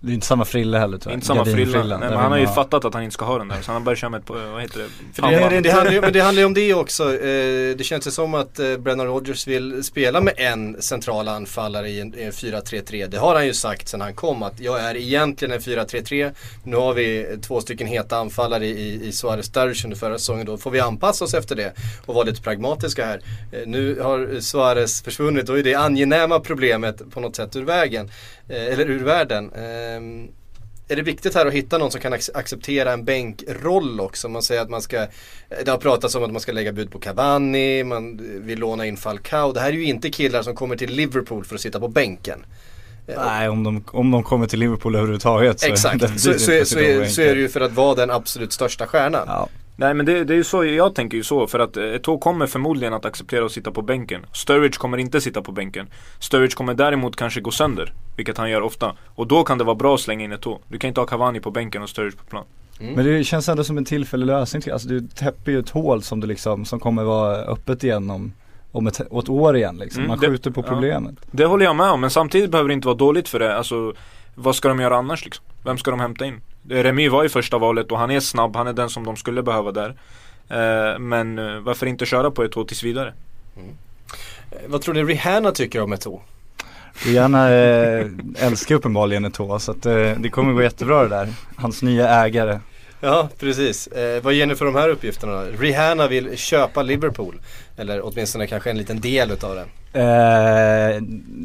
Det 0.00 0.12
är 0.12 0.14
inte 0.14 0.26
samma 0.26 0.44
frilla 0.44 0.78
heller 0.78 0.98
tyvärr. 0.98 1.14
Inte 1.14 1.26
samma 1.26 1.44
frilla. 1.44 1.98
Nej, 1.98 2.08
men 2.08 2.18
han 2.18 2.32
har 2.32 2.38
ju 2.38 2.46
fattat 2.46 2.84
att 2.84 2.94
han 2.94 3.02
inte 3.02 3.14
ska 3.14 3.24
ha 3.24 3.38
den 3.38 3.48
där. 3.48 3.62
Så 3.62 3.72
han 3.72 3.80
har 3.80 3.84
börjat 3.84 3.98
köra 3.98 4.10
med 4.10 4.20
ett, 4.20 4.30
vad 4.30 4.62
heter 4.62 4.78
det? 4.78 4.88
För 5.14 5.22
det, 5.22 5.48
det, 5.48 5.60
det, 5.60 5.70
handlar 5.70 5.92
ju, 5.92 6.00
men 6.00 6.12
det 6.12 6.20
handlar 6.20 6.40
ju 6.40 6.46
om 6.46 6.54
det 6.54 6.74
också. 6.74 7.14
Eh, 7.14 7.76
det 7.76 7.84
känns 7.84 8.06
ju 8.06 8.10
som 8.10 8.34
att 8.34 8.58
eh, 8.58 8.76
Brennan 8.76 9.06
Rodgers 9.06 9.46
vill 9.46 9.84
spela 9.84 10.20
med 10.20 10.34
en 10.36 10.82
central 10.82 11.28
anfallare 11.28 11.88
i 11.88 12.00
en, 12.00 12.14
en 12.18 12.30
4-3-3. 12.30 13.06
Det 13.06 13.18
har 13.18 13.34
han 13.34 13.46
ju 13.46 13.54
sagt 13.54 13.88
sedan 13.88 14.00
han 14.00 14.14
kom 14.14 14.42
att 14.42 14.60
jag 14.60 14.80
är 14.80 14.96
egentligen 14.96 15.54
en 15.54 15.60
4-3-3. 15.60 16.32
Nu 16.64 16.76
har 16.76 16.94
vi 16.94 17.38
två 17.42 17.60
stycken 17.60 17.86
heta 17.86 18.16
anfallare 18.16 18.66
i, 18.66 19.06
i 19.06 19.12
Suarez 19.12 19.46
Sturridge 19.46 19.84
under 19.84 19.96
förra 19.96 20.18
säsongen. 20.18 20.46
Då 20.46 20.58
får 20.58 20.70
vi 20.70 20.80
anpassa 20.80 21.24
oss 21.24 21.34
efter 21.34 21.56
det 21.56 21.72
och 22.06 22.14
vara 22.14 22.24
lite 22.24 22.42
pragmatiska 22.42 23.06
här. 23.06 23.20
Eh, 23.52 23.60
nu 23.66 24.00
har 24.00 24.40
Suarez 24.40 25.02
försvunnit 25.02 25.48
och 25.48 25.58
är 25.58 25.62
det 25.62 25.74
angenäma 25.74 26.40
problemet 26.40 27.10
på 27.10 27.20
något 27.20 27.36
sätt 27.36 27.56
ur 27.56 27.64
vägen. 27.64 28.10
Eh, 28.48 28.66
eller 28.66 28.90
ur 28.90 29.04
världen. 29.04 29.50
Ehm, 29.96 30.28
är 30.88 30.96
det 30.96 31.02
viktigt 31.02 31.34
här 31.34 31.46
att 31.46 31.52
hitta 31.52 31.78
någon 31.78 31.90
som 31.90 32.00
kan 32.00 32.12
acceptera 32.12 32.92
en 32.92 33.04
bänkroll 33.04 34.00
också? 34.00 34.28
Man 34.28 34.42
säger 34.42 34.60
att 34.60 34.70
man 34.70 34.82
ska, 34.82 35.06
det 35.64 35.70
har 35.70 35.78
pratats 35.78 36.14
om 36.14 36.24
att 36.24 36.32
man 36.32 36.40
ska 36.40 36.52
lägga 36.52 36.72
bud 36.72 36.90
på 36.90 36.98
Cavani, 36.98 37.84
man 37.84 38.20
vill 38.40 38.58
låna 38.58 38.86
in 38.86 38.96
Falcao. 38.96 39.52
Det 39.52 39.60
här 39.60 39.68
är 39.68 39.72
ju 39.72 39.84
inte 39.84 40.10
killar 40.10 40.42
som 40.42 40.54
kommer 40.54 40.76
till 40.76 40.90
Liverpool 40.90 41.44
för 41.44 41.54
att 41.54 41.60
sitta 41.60 41.80
på 41.80 41.88
bänken. 41.88 42.44
Eh, 43.06 43.24
Nej, 43.24 43.48
om 43.48 43.64
de, 43.64 43.84
om 43.90 44.10
de 44.10 44.22
kommer 44.22 44.46
till 44.46 44.58
Liverpool 44.58 44.94
överhuvudtaget 44.94 45.60
så 45.60 45.66
Exakt, 45.66 46.00
så, 46.20 46.32
så, 46.32 46.38
så, 46.38 46.50
är, 46.50 47.04
så 47.04 47.20
är 47.20 47.34
det 47.34 47.40
ju 47.40 47.48
för 47.48 47.60
att 47.60 47.72
vara 47.72 47.94
den 47.94 48.10
absolut 48.10 48.52
största 48.52 48.86
stjärnan. 48.86 49.24
Ja. 49.26 49.48
Nej 49.76 49.94
men 49.94 50.06
det, 50.06 50.24
det 50.24 50.34
är 50.34 50.36
ju 50.36 50.44
så, 50.44 50.64
jag 50.64 50.94
tänker 50.94 51.16
ju 51.16 51.22
så 51.22 51.46
för 51.46 51.58
att 51.58 51.76
Eto'o 51.76 52.18
kommer 52.18 52.46
förmodligen 52.46 52.94
att 52.94 53.04
acceptera 53.04 53.44
att 53.44 53.52
sitta 53.52 53.70
på 53.70 53.82
bänken. 53.82 54.26
Sturridge 54.32 54.78
kommer 54.78 54.98
inte 54.98 55.20
sitta 55.20 55.42
på 55.42 55.52
bänken. 55.52 55.86
Sturridge 56.20 56.56
kommer 56.56 56.74
däremot 56.74 57.16
kanske 57.16 57.40
gå 57.40 57.50
sönder, 57.50 57.92
vilket 58.16 58.38
han 58.38 58.50
gör 58.50 58.60
ofta. 58.60 58.96
Och 59.14 59.26
då 59.26 59.44
kan 59.44 59.58
det 59.58 59.64
vara 59.64 59.76
bra 59.76 59.94
att 59.94 60.00
slänga 60.00 60.24
in 60.24 60.32
Eto'o. 60.32 60.58
Du 60.68 60.78
kan 60.78 60.88
inte 60.88 61.00
ha 61.00 61.06
Cavani 61.06 61.40
på 61.40 61.50
bänken 61.50 61.82
och 61.82 61.88
Sturridge 61.88 62.16
på 62.16 62.24
plan. 62.24 62.44
Mm. 62.80 62.94
Men 62.94 63.04
det 63.04 63.24
känns 63.24 63.48
ändå 63.48 63.64
som 63.64 63.78
en 63.78 63.84
tillfällig 63.84 64.26
lösning. 64.26 64.62
Alltså 64.72 64.88
du 64.88 65.00
täpper 65.00 65.52
ju 65.52 65.58
ett 65.58 65.70
hål 65.70 66.02
som 66.02 66.20
du 66.20 66.26
liksom, 66.26 66.64
som 66.64 66.80
kommer 66.80 67.04
vara 67.04 67.36
öppet 67.36 67.84
igen 67.84 68.10
om 68.10 68.32
om 68.72 68.86
ett, 68.86 69.00
ett 69.00 69.28
år 69.28 69.56
igen 69.56 69.76
liksom. 69.76 70.00
Mm, 70.00 70.08
Man 70.08 70.18
skjuter 70.18 70.50
det, 70.50 70.54
på 70.54 70.62
problemet. 70.62 71.14
Ja. 71.20 71.28
Det 71.30 71.44
håller 71.44 71.64
jag 71.64 71.76
med 71.76 71.90
om, 71.90 72.00
men 72.00 72.10
samtidigt 72.10 72.50
behöver 72.50 72.68
det 72.68 72.74
inte 72.74 72.86
vara 72.86 72.96
dåligt 72.96 73.28
för 73.28 73.38
det. 73.38 73.56
Alltså, 73.56 73.94
vad 74.34 74.56
ska 74.56 74.68
de 74.68 74.80
göra 74.80 74.96
annars 74.96 75.24
liksom? 75.24 75.44
Vem 75.64 75.78
ska 75.78 75.90
de 75.90 76.00
hämta 76.00 76.26
in? 76.26 76.40
Remy 76.68 77.08
var 77.08 77.24
i 77.24 77.28
första 77.28 77.58
valet 77.58 77.92
och 77.92 77.98
han 77.98 78.10
är 78.10 78.20
snabb, 78.20 78.56
han 78.56 78.66
är 78.66 78.72
den 78.72 78.90
som 78.90 79.04
de 79.04 79.16
skulle 79.16 79.42
behöva 79.42 79.72
där. 79.72 79.96
Eh, 80.48 80.98
men 80.98 81.38
eh, 81.38 81.58
varför 81.58 81.86
inte 81.86 82.06
köra 82.06 82.30
på 82.30 82.44
ett 82.44 82.56
år 82.56 82.64
tills 82.64 82.82
vidare? 82.82 83.12
Mm. 83.56 83.68
Eh, 84.50 84.58
vad 84.66 84.82
tror 84.82 84.94
ni 84.94 85.04
Rihanna 85.04 85.52
tycker 85.52 85.80
om 85.80 85.92
år? 86.06 86.22
Rihanna 86.94 87.50
eh, 87.50 88.06
älskar 88.38 88.74
uppenbarligen 88.74 89.24
år 89.24 89.58
så 89.58 89.72
att, 89.72 89.86
eh, 89.86 90.12
det 90.18 90.28
kommer 90.30 90.52
gå 90.52 90.62
jättebra 90.62 91.02
det 91.02 91.08
där. 91.08 91.28
Hans 91.56 91.82
nya 91.82 92.08
ägare. 92.08 92.58
Ja, 93.00 93.28
precis. 93.38 93.86
Eh, 93.86 94.22
vad 94.22 94.34
ger 94.34 94.46
ni 94.46 94.54
för 94.54 94.64
de 94.64 94.74
här 94.74 94.88
uppgifterna? 94.88 95.44
Rihanna 95.44 96.08
vill 96.08 96.38
köpa 96.38 96.82
Liverpool. 96.82 97.40
Eller 97.76 98.06
åtminstone 98.06 98.46
kanske 98.46 98.70
en 98.70 98.78
liten 98.78 99.00
del 99.00 99.30
utav 99.30 99.54
den. 99.54 99.68
Eh, 99.96 100.96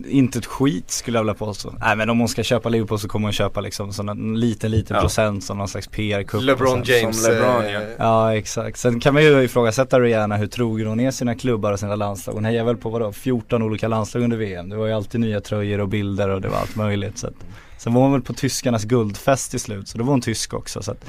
inte 0.08 0.40
ett 0.40 0.46
skit 0.46 0.92
skulle 0.92 1.18
jag 1.18 1.24
vilja 1.24 1.34
påstå. 1.34 1.74
Nej 1.80 1.96
men 1.96 2.10
om 2.10 2.20
hon 2.20 2.28
ska 2.28 2.44
köpa 2.44 2.70
Liverpool 2.70 3.00
så 3.00 3.08
kommer 3.08 3.28
hon 3.28 3.34
köpa 3.34 3.62
liksom 3.62 3.94
sån 3.94 4.10
en 4.10 4.40
liten 4.40 4.72
liten 4.72 4.96
ja. 4.96 5.02
procent 5.02 5.44
som 5.44 5.58
någon 5.58 5.68
slags 5.68 5.88
PR-kupp. 5.88 6.44
LeBron 6.44 6.84
James. 6.86 7.24
Som 7.24 7.34
LeBron 7.34 7.66
ja. 7.66 7.82
ja 7.98 8.36
exakt. 8.36 8.78
Sen 8.78 9.00
kan 9.00 9.14
man 9.14 9.24
ju 9.24 9.44
ifrågasätta 9.44 10.00
Rihanna 10.00 10.38
hur 10.38 10.48
trogen 10.48 10.88
hon 10.88 11.00
är 11.00 11.12
sina 11.12 11.36
klubbar 11.36 11.72
och 11.72 11.80
sina 11.80 11.96
landslag. 11.96 12.34
Hon 12.34 12.46
hejar 12.46 12.64
väl 12.64 12.78
på 12.78 12.90
vadå 12.90 13.12
14 13.12 13.64
olika 13.64 13.88
landslag 13.88 14.24
under 14.24 14.38
VM. 14.38 14.70
Det 14.70 14.76
var 14.76 14.88
ju 14.88 14.94
alltid 14.94 15.22
nya 15.22 15.42
tröjor 15.42 15.80
och 15.80 15.88
bilder 15.88 16.30
och 16.30 16.42
det 16.42 16.48
var 16.48 16.58
allt 16.58 16.76
möjligt. 16.76 17.18
Så 17.18 17.28
att. 17.28 17.34
Sen 17.78 17.94
var 17.94 18.02
hon 18.02 18.12
väl 18.12 18.22
på 18.22 18.34
tyskarnas 18.34 18.84
guldfest 18.84 19.52
till 19.52 19.60
slut 19.60 19.88
så 19.88 19.98
då 19.98 20.04
var 20.04 20.12
hon 20.12 20.22
tysk 20.22 20.54
också. 20.54 20.84
Så 20.84 20.92
att, 20.92 21.06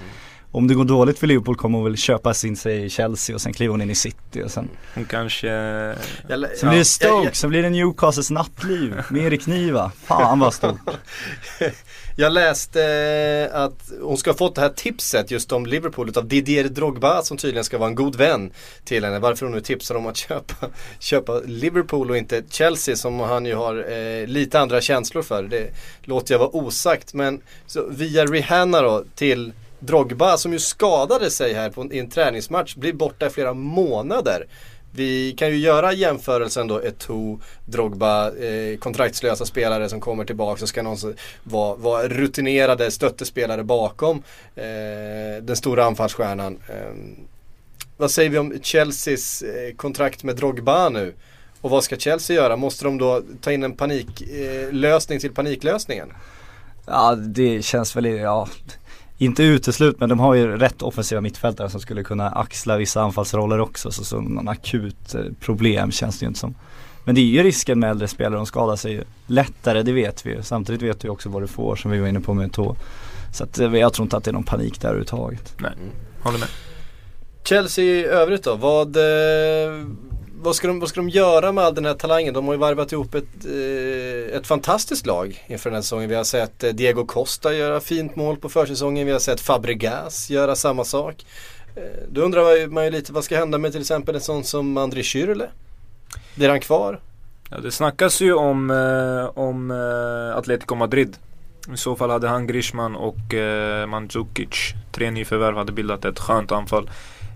om 0.53 0.69
det 0.69 0.75
går 0.75 0.85
dåligt 0.85 1.19
för 1.19 1.27
Liverpool 1.27 1.57
kommer 1.57 1.79
hon 1.79 1.85
väl 1.85 1.97
köpa 1.97 2.35
sin 2.35 2.57
sig 2.57 2.85
i 2.85 2.91
Chelsea 2.91 3.35
och 3.37 3.41
sen 3.41 3.53
kliver 3.53 3.71
hon 3.71 3.83
in 3.83 3.91
i 3.91 3.95
City 3.95 4.43
och 4.45 4.51
sen 4.51 4.69
Hon 4.95 5.05
kanske 5.05 5.49
Sen 6.57 6.69
blir 6.69 6.79
det 6.79 6.85
Stoke, 6.85 7.31
sen 7.33 7.51
blir 7.51 7.63
det 7.63 7.71
Newcastles 7.71 8.31
nattliv 8.31 9.03
med 9.11 9.23
Erik 9.25 9.47
Niva. 9.47 9.93
Fan 10.05 10.39
vad 10.39 10.55
stort. 10.55 10.81
Jag 12.17 12.33
läste 12.33 12.85
eh, 13.53 13.61
att 13.61 13.93
hon 14.03 14.17
ska 14.17 14.31
ha 14.31 14.37
fått 14.37 14.55
det 14.55 14.61
här 14.61 14.69
tipset 14.69 15.31
just 15.31 15.53
om 15.53 15.67
Liverpool 15.67 16.09
utav 16.09 16.29
Didier 16.29 16.65
Drogba 16.65 17.23
som 17.23 17.37
tydligen 17.37 17.65
ska 17.65 17.79
vara 17.79 17.89
en 17.89 17.95
god 17.95 18.17
vän 18.17 18.53
till 18.85 19.05
henne. 19.05 19.19
Varför 19.19 19.47
hon 19.47 19.55
nu 19.55 19.61
tipsar 19.61 19.95
om 19.95 20.07
att 20.07 20.17
köpa, 20.17 20.67
köpa 20.99 21.41
Liverpool 21.45 22.11
och 22.11 22.17
inte 22.17 22.43
Chelsea 22.51 22.97
som 22.97 23.21
han 23.21 23.47
ju 23.47 23.55
har 23.55 23.93
eh, 23.93 24.27
lite 24.27 24.61
andra 24.61 24.81
känslor 24.81 25.23
för. 25.23 25.43
Det 25.43 25.75
låter 26.03 26.35
jag 26.35 26.39
vara 26.39 26.57
osagt. 26.57 27.15
Men 27.15 27.41
så 27.67 27.87
via 27.91 28.25
Rihanna 28.25 28.83
då 28.83 29.05
till 29.15 29.53
Drogba 29.87 30.37
som 30.37 30.53
ju 30.53 30.59
skadade 30.59 31.31
sig 31.31 31.55
här 31.55 31.71
på, 31.71 31.93
i 31.93 31.99
en 31.99 32.11
träningsmatch, 32.11 32.75
blir 32.75 32.93
borta 32.93 33.27
i 33.27 33.31
flera 33.31 33.55
månader. 33.55 34.47
Vi 34.95 35.33
kan 35.33 35.49
ju 35.49 35.57
göra 35.57 35.93
jämförelsen 35.93 36.69
då 36.69 36.81
Eto'o, 36.81 37.41
Drogba, 37.67 38.37
eh, 38.37 38.79
kontraktslösa 38.79 39.45
spelare 39.45 39.89
som 39.89 40.01
kommer 40.01 40.25
tillbaka 40.25 40.63
och 40.63 40.69
ska 40.69 40.83
någon 40.83 40.97
vara 41.43 41.77
vara 41.77 42.09
rutinerade 42.09 42.91
stöttespelare 42.91 43.65
bakom 43.65 44.23
eh, 44.55 45.43
den 45.43 45.57
stora 45.57 45.85
anfallsstjärnan. 45.85 46.59
Eh, 46.69 46.93
vad 47.97 48.11
säger 48.11 48.31
vi 48.31 48.39
om 48.39 48.55
Chelseas 48.63 49.43
eh, 49.43 49.75
kontrakt 49.77 50.25
med 50.25 50.37
Drogba 50.37 50.89
nu? 50.89 51.15
Och 51.61 51.71
vad 51.71 51.85
ska 51.85 51.97
Chelsea 51.97 52.37
göra? 52.37 52.57
Måste 52.57 52.85
de 52.85 52.99
då 52.99 53.23
ta 53.41 53.53
in 53.53 53.63
en 53.63 53.73
paniklösning 53.73 55.17
eh, 55.17 55.21
till 55.21 55.35
paniklösningen? 55.35 56.13
Ja 56.87 57.15
det 57.15 57.65
känns 57.65 57.97
väl, 57.97 58.05
ja 58.05 58.49
inte 59.19 59.43
uteslut 59.43 60.01
men 60.01 60.09
de 60.09 60.21
har 60.21 60.35
ju 60.35 60.57
rätt 60.57 60.83
offensiva 60.83 61.21
mittfältare 61.21 61.71
som 61.71 61.81
skulle 61.81 62.03
kunna 62.03 62.31
axla 62.31 62.77
vissa 62.77 63.03
anfallsroller 63.03 63.61
också 63.61 63.91
så 63.91 64.05
som 64.05 64.25
någon 64.25 64.49
akut 64.49 65.15
eh, 65.15 65.21
problem 65.41 65.91
känns 65.91 66.19
det 66.19 66.25
ju 66.25 66.29
inte 66.29 66.41
som. 66.41 66.55
Men 67.05 67.15
det 67.15 67.21
är 67.21 67.25
ju 67.25 67.43
risken 67.43 67.79
med 67.79 67.91
äldre 67.91 68.09
spelare, 68.09 68.37
de 68.37 68.47
skadar 68.47 68.77
sig 68.77 68.93
ju 68.93 69.05
lättare, 69.27 69.83
det 69.83 69.93
vet 69.93 70.27
vi 70.27 70.31
ju. 70.31 70.43
Samtidigt 70.43 70.83
vet 70.83 71.05
vi 71.05 71.09
också 71.09 71.29
vad 71.29 71.43
du 71.43 71.47
får 71.47 71.77
som 71.77 71.91
vi 71.91 71.99
var 71.99 72.09
inne 72.09 72.21
på 72.21 72.35
med 72.35 72.53
tå. 72.53 72.77
Så 73.33 73.45
att 73.45 73.59
eh, 73.59 73.75
jag 73.75 73.93
tror 73.93 74.05
inte 74.07 74.17
att 74.17 74.25
det 74.25 74.31
är 74.31 74.33
någon 74.33 74.45
panik 74.45 74.81
där 74.81 74.89
överhuvudtaget. 74.89 75.55
Nej, 75.59 75.73
håller 76.23 76.39
med. 76.39 76.49
Chelsea 77.45 77.85
i 77.85 78.05
övrigt 78.05 78.45
då, 78.45 78.57
vad, 78.57 78.97
eh, 78.97 79.03
vad, 80.43 80.57
ska 80.57 80.69
de, 80.69 80.81
vad 80.81 80.89
ska 80.89 81.01
de 81.01 81.09
göra 81.09 81.53
med 81.53 81.65
all 81.65 81.75
den 81.75 81.85
här 81.85 81.95
talangen? 81.95 82.35
De 82.35 82.47
har 82.47 82.55
ju 82.55 82.59
varvat 82.59 82.93
ihop 82.93 83.15
ett, 83.15 83.25
eh, 83.45 84.37
ett 84.37 84.47
fantastiskt 84.47 85.07
lag 85.07 85.45
inför 85.47 85.71
den 85.71 85.75
här 85.75 85.83
säsongen. 85.83 86.09
Vi 86.09 86.15
har 86.15 86.25
sett 86.25 86.65
eh, 86.65 86.71
Diego 86.71 87.07
Costa 87.07 87.55
göra 87.55 87.81
fint 87.81 88.17
mål 88.17 88.37
på 88.37 88.49
försäsongen. 88.49 89.07
Vi 89.07 89.13
har 89.13 89.19
sett 89.19 89.41
Fabregas 89.41 90.31
göra 90.31 90.57
samma 90.57 90.85
sak. 90.85 91.25
Eh, 91.77 91.83
då 92.09 92.21
undrar 92.21 92.67
man 92.67 92.85
ju 92.85 92.91
lite 92.91 93.13
vad 93.13 93.25
ska 93.25 93.39
hända 93.39 93.59
med 93.59 93.73
till 93.73 93.81
exempel 93.81 94.15
en 94.15 94.21
sån 94.21 94.45
som 94.45 94.77
André 94.77 95.03
Schürrle? 95.03 95.47
Blir 96.35 96.49
han 96.49 96.61
kvar? 96.61 97.01
Ja, 97.51 97.59
det 97.59 97.71
snackas 97.71 98.21
ju 98.21 98.35
om, 98.35 98.71
om 99.35 99.71
Atletico 100.37 100.75
Madrid. 100.75 101.17
I 101.75 101.77
så 101.77 101.97
fall 101.97 102.11
hade 102.11 102.29
han 102.29 102.47
Grishman 102.47 102.97
och 102.97 103.35
eh, 103.35 103.87
Mandzukic, 103.87 104.75
tre 104.93 105.11
nyförvärv, 105.11 105.57
hade 105.57 105.73
bildat 105.73 106.05
ett 106.05 106.19
skönt 106.19 106.53
anfall. 106.53 106.91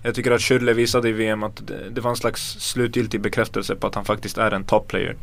Jag 0.07 0.15
tycker 0.15 0.31
att 0.31 0.41
Schürrle 0.41 0.73
visade 0.73 1.09
i 1.09 1.13
VM 1.13 1.43
att 1.43 1.63
det, 1.91 2.01
var 2.01 2.11
en 2.11 2.17
slags 2.17 2.57
slutgiltig 2.61 3.21
bekräftelse 3.21 3.75
på 3.75 3.87
att 3.87 3.95
han 3.95 4.05
faktiskt 4.05 4.39
är 4.39 4.51
en 4.51 4.65
top 4.65 4.89
player. 4.89 5.17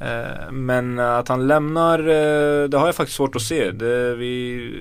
Eh, 0.00 0.52
men 0.52 0.98
att 0.98 1.28
han 1.28 1.46
lämnar, 1.46 1.98
eh, 1.98 2.68
det 2.68 2.78
har 2.78 2.86
jag 2.86 2.94
faktiskt 2.94 3.16
svårt 3.16 3.36
att 3.36 3.42
se. 3.42 3.70
Det, 3.70 4.14
vi 4.14 4.72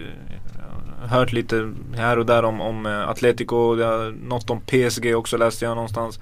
har 1.02 1.08
hört 1.08 1.32
lite 1.32 1.72
här 1.96 2.20
och 2.20 2.26
där 2.26 2.44
om, 2.44 2.62
om 2.62 2.86
eh, 2.86 3.10
Atletico, 3.10 3.76
något 4.24 4.50
om 4.50 4.62
PSG 4.62 5.16
också 5.16 5.38
läste 5.38 5.66
jag 5.66 5.76
någonstans. 5.76 6.20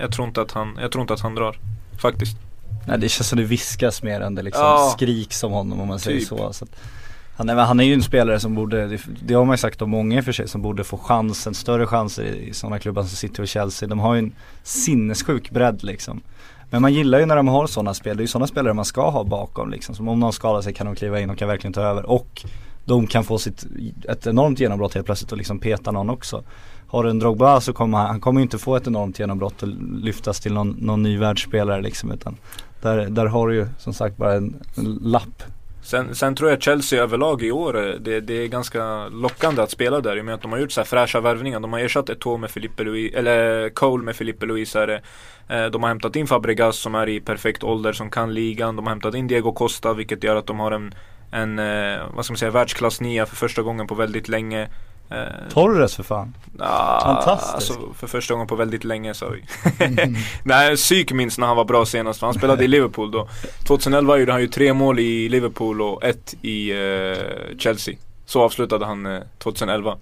Jag, 0.00 0.12
tror 0.12 0.28
inte 0.28 0.42
att 0.42 0.52
han, 0.52 0.78
jag 0.80 0.92
tror 0.92 1.02
inte 1.02 1.14
att 1.14 1.20
han 1.20 1.34
drar, 1.34 1.56
faktiskt. 1.98 2.36
Nej 2.86 2.98
det 2.98 3.08
känns 3.08 3.28
som 3.28 3.38
det 3.38 3.44
viskas 3.44 4.02
mer 4.02 4.20
än 4.20 4.34
det 4.34 4.42
liksom 4.42 4.62
Ja. 4.62 4.92
skriks 4.96 5.44
om 5.44 5.52
honom 5.52 5.80
om 5.80 5.88
man 5.88 5.98
säger 5.98 6.18
Typ. 6.18 6.28
så. 6.28 6.52
så 6.52 6.64
att, 6.64 6.70
han, 7.36 7.48
är, 7.48 7.54
han 7.54 7.80
är 7.80 7.84
ju 7.84 7.94
en 7.94 8.02
spelare 8.02 8.40
som 8.40 8.54
borde, 8.54 8.86
det, 8.86 9.00
det 9.26 9.34
har 9.34 9.44
man 9.44 9.52
ju 9.52 9.58
sagt 9.58 9.82
om 9.82 9.90
många 9.90 10.16
i 10.16 10.20
och 10.20 10.24
för 10.24 10.32
sig, 10.32 10.48
som 10.48 10.62
borde 10.62 10.84
få 10.84 10.98
chansen, 10.98 11.54
större 11.54 11.86
chanser 11.86 12.22
i, 12.22 12.48
i 12.48 12.54
sådana 12.54 12.78
klubbar 12.78 13.02
som 13.02 13.10
City 13.10 13.42
och 13.42 13.48
Chelsea. 13.48 13.88
De 13.88 13.98
har 13.98 14.14
ju 14.14 14.18
en 14.18 14.32
sinnessjuk 14.62 15.50
bredd 15.50 15.84
liksom. 15.84 16.20
Men 16.70 16.82
man 16.82 16.94
gillar 16.94 17.18
ju 17.18 17.26
när 17.26 17.36
de 17.36 17.48
har 17.48 17.66
sådana 17.66 17.94
spel, 17.94 18.16
det 18.16 18.20
är 18.20 18.24
ju 18.24 18.28
sådana 18.28 18.46
spelare 18.46 18.74
man 18.74 18.84
ska 18.84 19.10
ha 19.10 19.24
bakom 19.24 19.70
liksom. 19.70 19.94
Som 19.94 20.08
om 20.08 20.20
någon 20.20 20.32
skadar 20.32 20.62
sig 20.62 20.74
kan 20.74 20.86
de 20.86 20.94
kliva 20.94 21.20
in 21.20 21.30
och 21.30 21.38
kan 21.38 21.48
verkligen 21.48 21.72
ta 21.72 21.80
över. 21.80 22.10
Och 22.10 22.44
de 22.84 23.06
kan 23.06 23.24
få 23.24 23.38
sitt, 23.38 23.66
ett 24.08 24.26
enormt 24.26 24.60
genombrott 24.60 24.94
helt 24.94 25.06
plötsligt 25.06 25.32
och 25.32 25.38
liksom 25.38 25.58
peta 25.58 25.90
någon 25.90 26.10
också. 26.10 26.42
Har 26.86 27.04
du 27.04 27.10
en 27.10 27.18
Drogba 27.18 27.60
så 27.60 27.72
kommer 27.72 27.98
han, 27.98 28.06
han 28.06 28.20
kommer 28.20 28.40
ju 28.40 28.42
inte 28.42 28.58
få 28.58 28.76
ett 28.76 28.86
enormt 28.86 29.18
genombrott 29.18 29.62
och 29.62 29.68
lyftas 30.02 30.40
till 30.40 30.52
någon, 30.52 30.70
någon 30.70 31.02
ny 31.02 31.18
världsspelare 31.18 31.82
liksom 31.82 32.12
utan 32.12 32.36
där, 32.82 33.06
där 33.10 33.26
har 33.26 33.48
du 33.48 33.54
ju 33.54 33.66
som 33.78 33.94
sagt 33.94 34.16
bara 34.16 34.34
en, 34.34 34.56
en 34.76 34.98
lapp 35.02 35.42
Sen, 35.82 36.14
sen 36.14 36.34
tror 36.34 36.50
jag 36.50 36.62
Chelsea 36.62 37.02
överlag 37.02 37.42
i 37.42 37.50
år, 37.50 37.88
eh, 37.88 37.94
det, 37.94 38.20
det 38.20 38.34
är 38.34 38.46
ganska 38.46 39.08
lockande 39.08 39.62
att 39.62 39.70
spela 39.70 40.00
där 40.00 40.16
i 40.16 40.20
och 40.20 40.24
med 40.24 40.34
att 40.34 40.42
de 40.42 40.52
har 40.52 40.58
gjort 40.58 40.72
så 40.72 40.80
här 40.80 40.86
fräscha 40.86 41.20
värvningar. 41.20 41.60
De 41.60 41.72
har 41.72 41.80
ersatt 41.80 42.08
Eto'o 42.08 42.38
med 42.38 42.50
Filippe 42.50 42.84
Luis, 42.84 43.14
eller 43.14 43.64
eh, 43.64 43.70
Cole 43.70 44.04
med 44.04 44.16
Filippe 44.16 44.46
Luis 44.46 44.76
är 44.76 44.86
det. 44.86 45.02
Eh, 45.48 45.66
de 45.66 45.82
har 45.82 45.88
hämtat 45.88 46.16
in 46.16 46.26
Fabregas 46.26 46.76
som 46.76 46.94
är 46.94 47.08
i 47.08 47.20
perfekt 47.20 47.64
ålder, 47.64 47.92
som 47.92 48.10
kan 48.10 48.34
ligan. 48.34 48.76
De 48.76 48.86
har 48.86 48.90
hämtat 48.90 49.14
in 49.14 49.26
Diego 49.26 49.52
Costa 49.52 49.94
vilket 49.94 50.24
gör 50.24 50.36
att 50.36 50.46
de 50.46 50.60
har 50.60 50.72
en, 50.72 50.94
en 51.30 51.56
vad 52.14 52.24
ska 52.24 52.32
man 52.32 52.38
säga, 52.38 52.50
världsklass 52.50 53.00
nia 53.00 53.26
för 53.26 53.36
första 53.36 53.62
gången 53.62 53.86
på 53.86 53.94
väldigt 53.94 54.28
länge. 54.28 54.68
Eh, 55.12 55.48
Torres 55.52 55.96
för 55.96 56.02
fan. 56.02 56.34
Ah, 56.58 57.00
Fantastiskt. 57.00 57.54
Alltså 57.54 57.92
för 57.98 58.06
första 58.06 58.34
gången 58.34 58.46
på 58.46 58.56
väldigt 58.56 58.84
länge 58.84 59.14
sa 59.14 59.28
vi. 59.30 59.44
Nej, 60.44 60.76
psyk 60.76 61.12
minns 61.12 61.38
när 61.38 61.46
han 61.46 61.56
var 61.56 61.64
bra 61.64 61.86
senast 61.86 62.20
för 62.20 62.26
han 62.26 62.34
spelade 62.34 62.64
i 62.64 62.68
Liverpool 62.68 63.10
då. 63.10 63.28
2011 63.66 64.18
gjorde 64.18 64.32
han 64.32 64.40
ju 64.40 64.48
tre 64.48 64.72
mål 64.72 64.98
i 64.98 65.28
Liverpool 65.28 65.82
och 65.82 66.04
ett 66.04 66.34
i 66.42 66.70
eh, 66.70 67.58
Chelsea. 67.58 67.94
Så 68.26 68.42
avslutade 68.42 68.86
han 68.86 69.06
eh, 69.06 69.20
2011. 69.38 69.96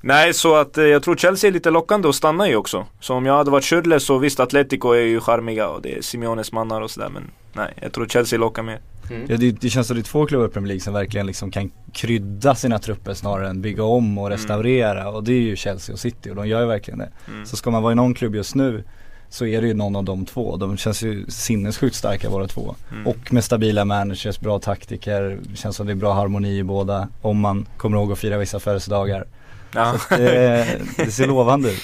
Nej, 0.00 0.34
så 0.34 0.54
att 0.56 0.78
eh, 0.78 0.84
jag 0.84 1.02
tror 1.02 1.16
Chelsea 1.16 1.48
är 1.48 1.52
lite 1.52 1.70
lockande 1.70 2.08
att 2.08 2.14
stanna 2.14 2.48
i 2.48 2.54
också. 2.54 2.86
Så 3.00 3.14
om 3.14 3.26
jag 3.26 3.36
hade 3.36 3.50
varit 3.50 3.64
Schürrle 3.64 3.98
så 3.98 4.18
visst, 4.18 4.40
Atletico 4.40 4.92
är 4.92 5.00
ju 5.00 5.20
charmiga 5.20 5.68
och 5.68 5.82
det 5.82 5.98
är 5.98 6.02
Simeones 6.02 6.52
mannar 6.52 6.80
och 6.80 6.90
sådär 6.90 7.08
men 7.08 7.30
nej, 7.52 7.74
jag 7.82 7.92
tror 7.92 8.06
Chelsea 8.06 8.38
lockar 8.38 8.62
mer. 8.62 8.80
Ja, 9.28 9.36
det, 9.36 9.50
det 9.50 9.70
känns 9.70 9.86
som 9.86 9.96
det 9.96 10.00
är 10.00 10.04
två 10.04 10.26
klubbar 10.26 10.46
i 10.46 10.48
Premier 10.48 10.68
League 10.68 10.80
som 10.80 10.94
verkligen 10.94 11.26
liksom 11.26 11.50
kan 11.50 11.70
krydda 11.92 12.54
sina 12.54 12.78
trupper 12.78 13.14
snarare 13.14 13.48
än 13.48 13.62
bygga 13.62 13.84
om 13.84 14.18
och 14.18 14.30
restaurera 14.30 15.08
och 15.08 15.24
det 15.24 15.32
är 15.32 15.40
ju 15.40 15.56
Chelsea 15.56 15.92
och 15.92 16.00
City 16.00 16.30
och 16.30 16.36
de 16.36 16.48
gör 16.48 16.60
ju 16.60 16.66
verkligen 16.66 16.98
det. 16.98 17.10
Så 17.44 17.56
ska 17.56 17.70
man 17.70 17.82
vara 17.82 17.92
i 17.92 17.96
någon 17.96 18.14
klubb 18.14 18.34
just 18.34 18.54
nu 18.54 18.84
så 19.30 19.46
är 19.46 19.60
det 19.60 19.68
ju 19.68 19.74
någon 19.74 19.96
av 19.96 20.04
de 20.04 20.26
två. 20.26 20.56
De 20.56 20.76
känns 20.76 21.02
ju 21.02 21.24
sinnessjukt 21.28 21.96
starka 21.96 22.30
båda 22.30 22.46
två. 22.46 22.74
Och 23.06 23.32
med 23.32 23.44
stabila 23.44 23.84
managers, 23.84 24.40
bra 24.40 24.58
taktiker, 24.58 25.38
känns 25.54 25.76
som 25.76 25.86
det 25.86 25.92
är 25.92 25.96
bra 25.96 26.12
harmoni 26.12 26.58
i 26.58 26.62
båda. 26.62 27.08
Om 27.22 27.40
man 27.40 27.66
kommer 27.76 27.96
ihåg 27.98 28.12
att 28.12 28.18
fira 28.18 28.38
vissa 28.38 28.60
födelsedagar. 28.60 29.26
Ja. 29.74 29.98
Så 30.08 30.16
det, 30.16 30.80
det 30.96 31.10
ser 31.10 31.26
lovande 31.26 31.70
ut. 31.70 31.82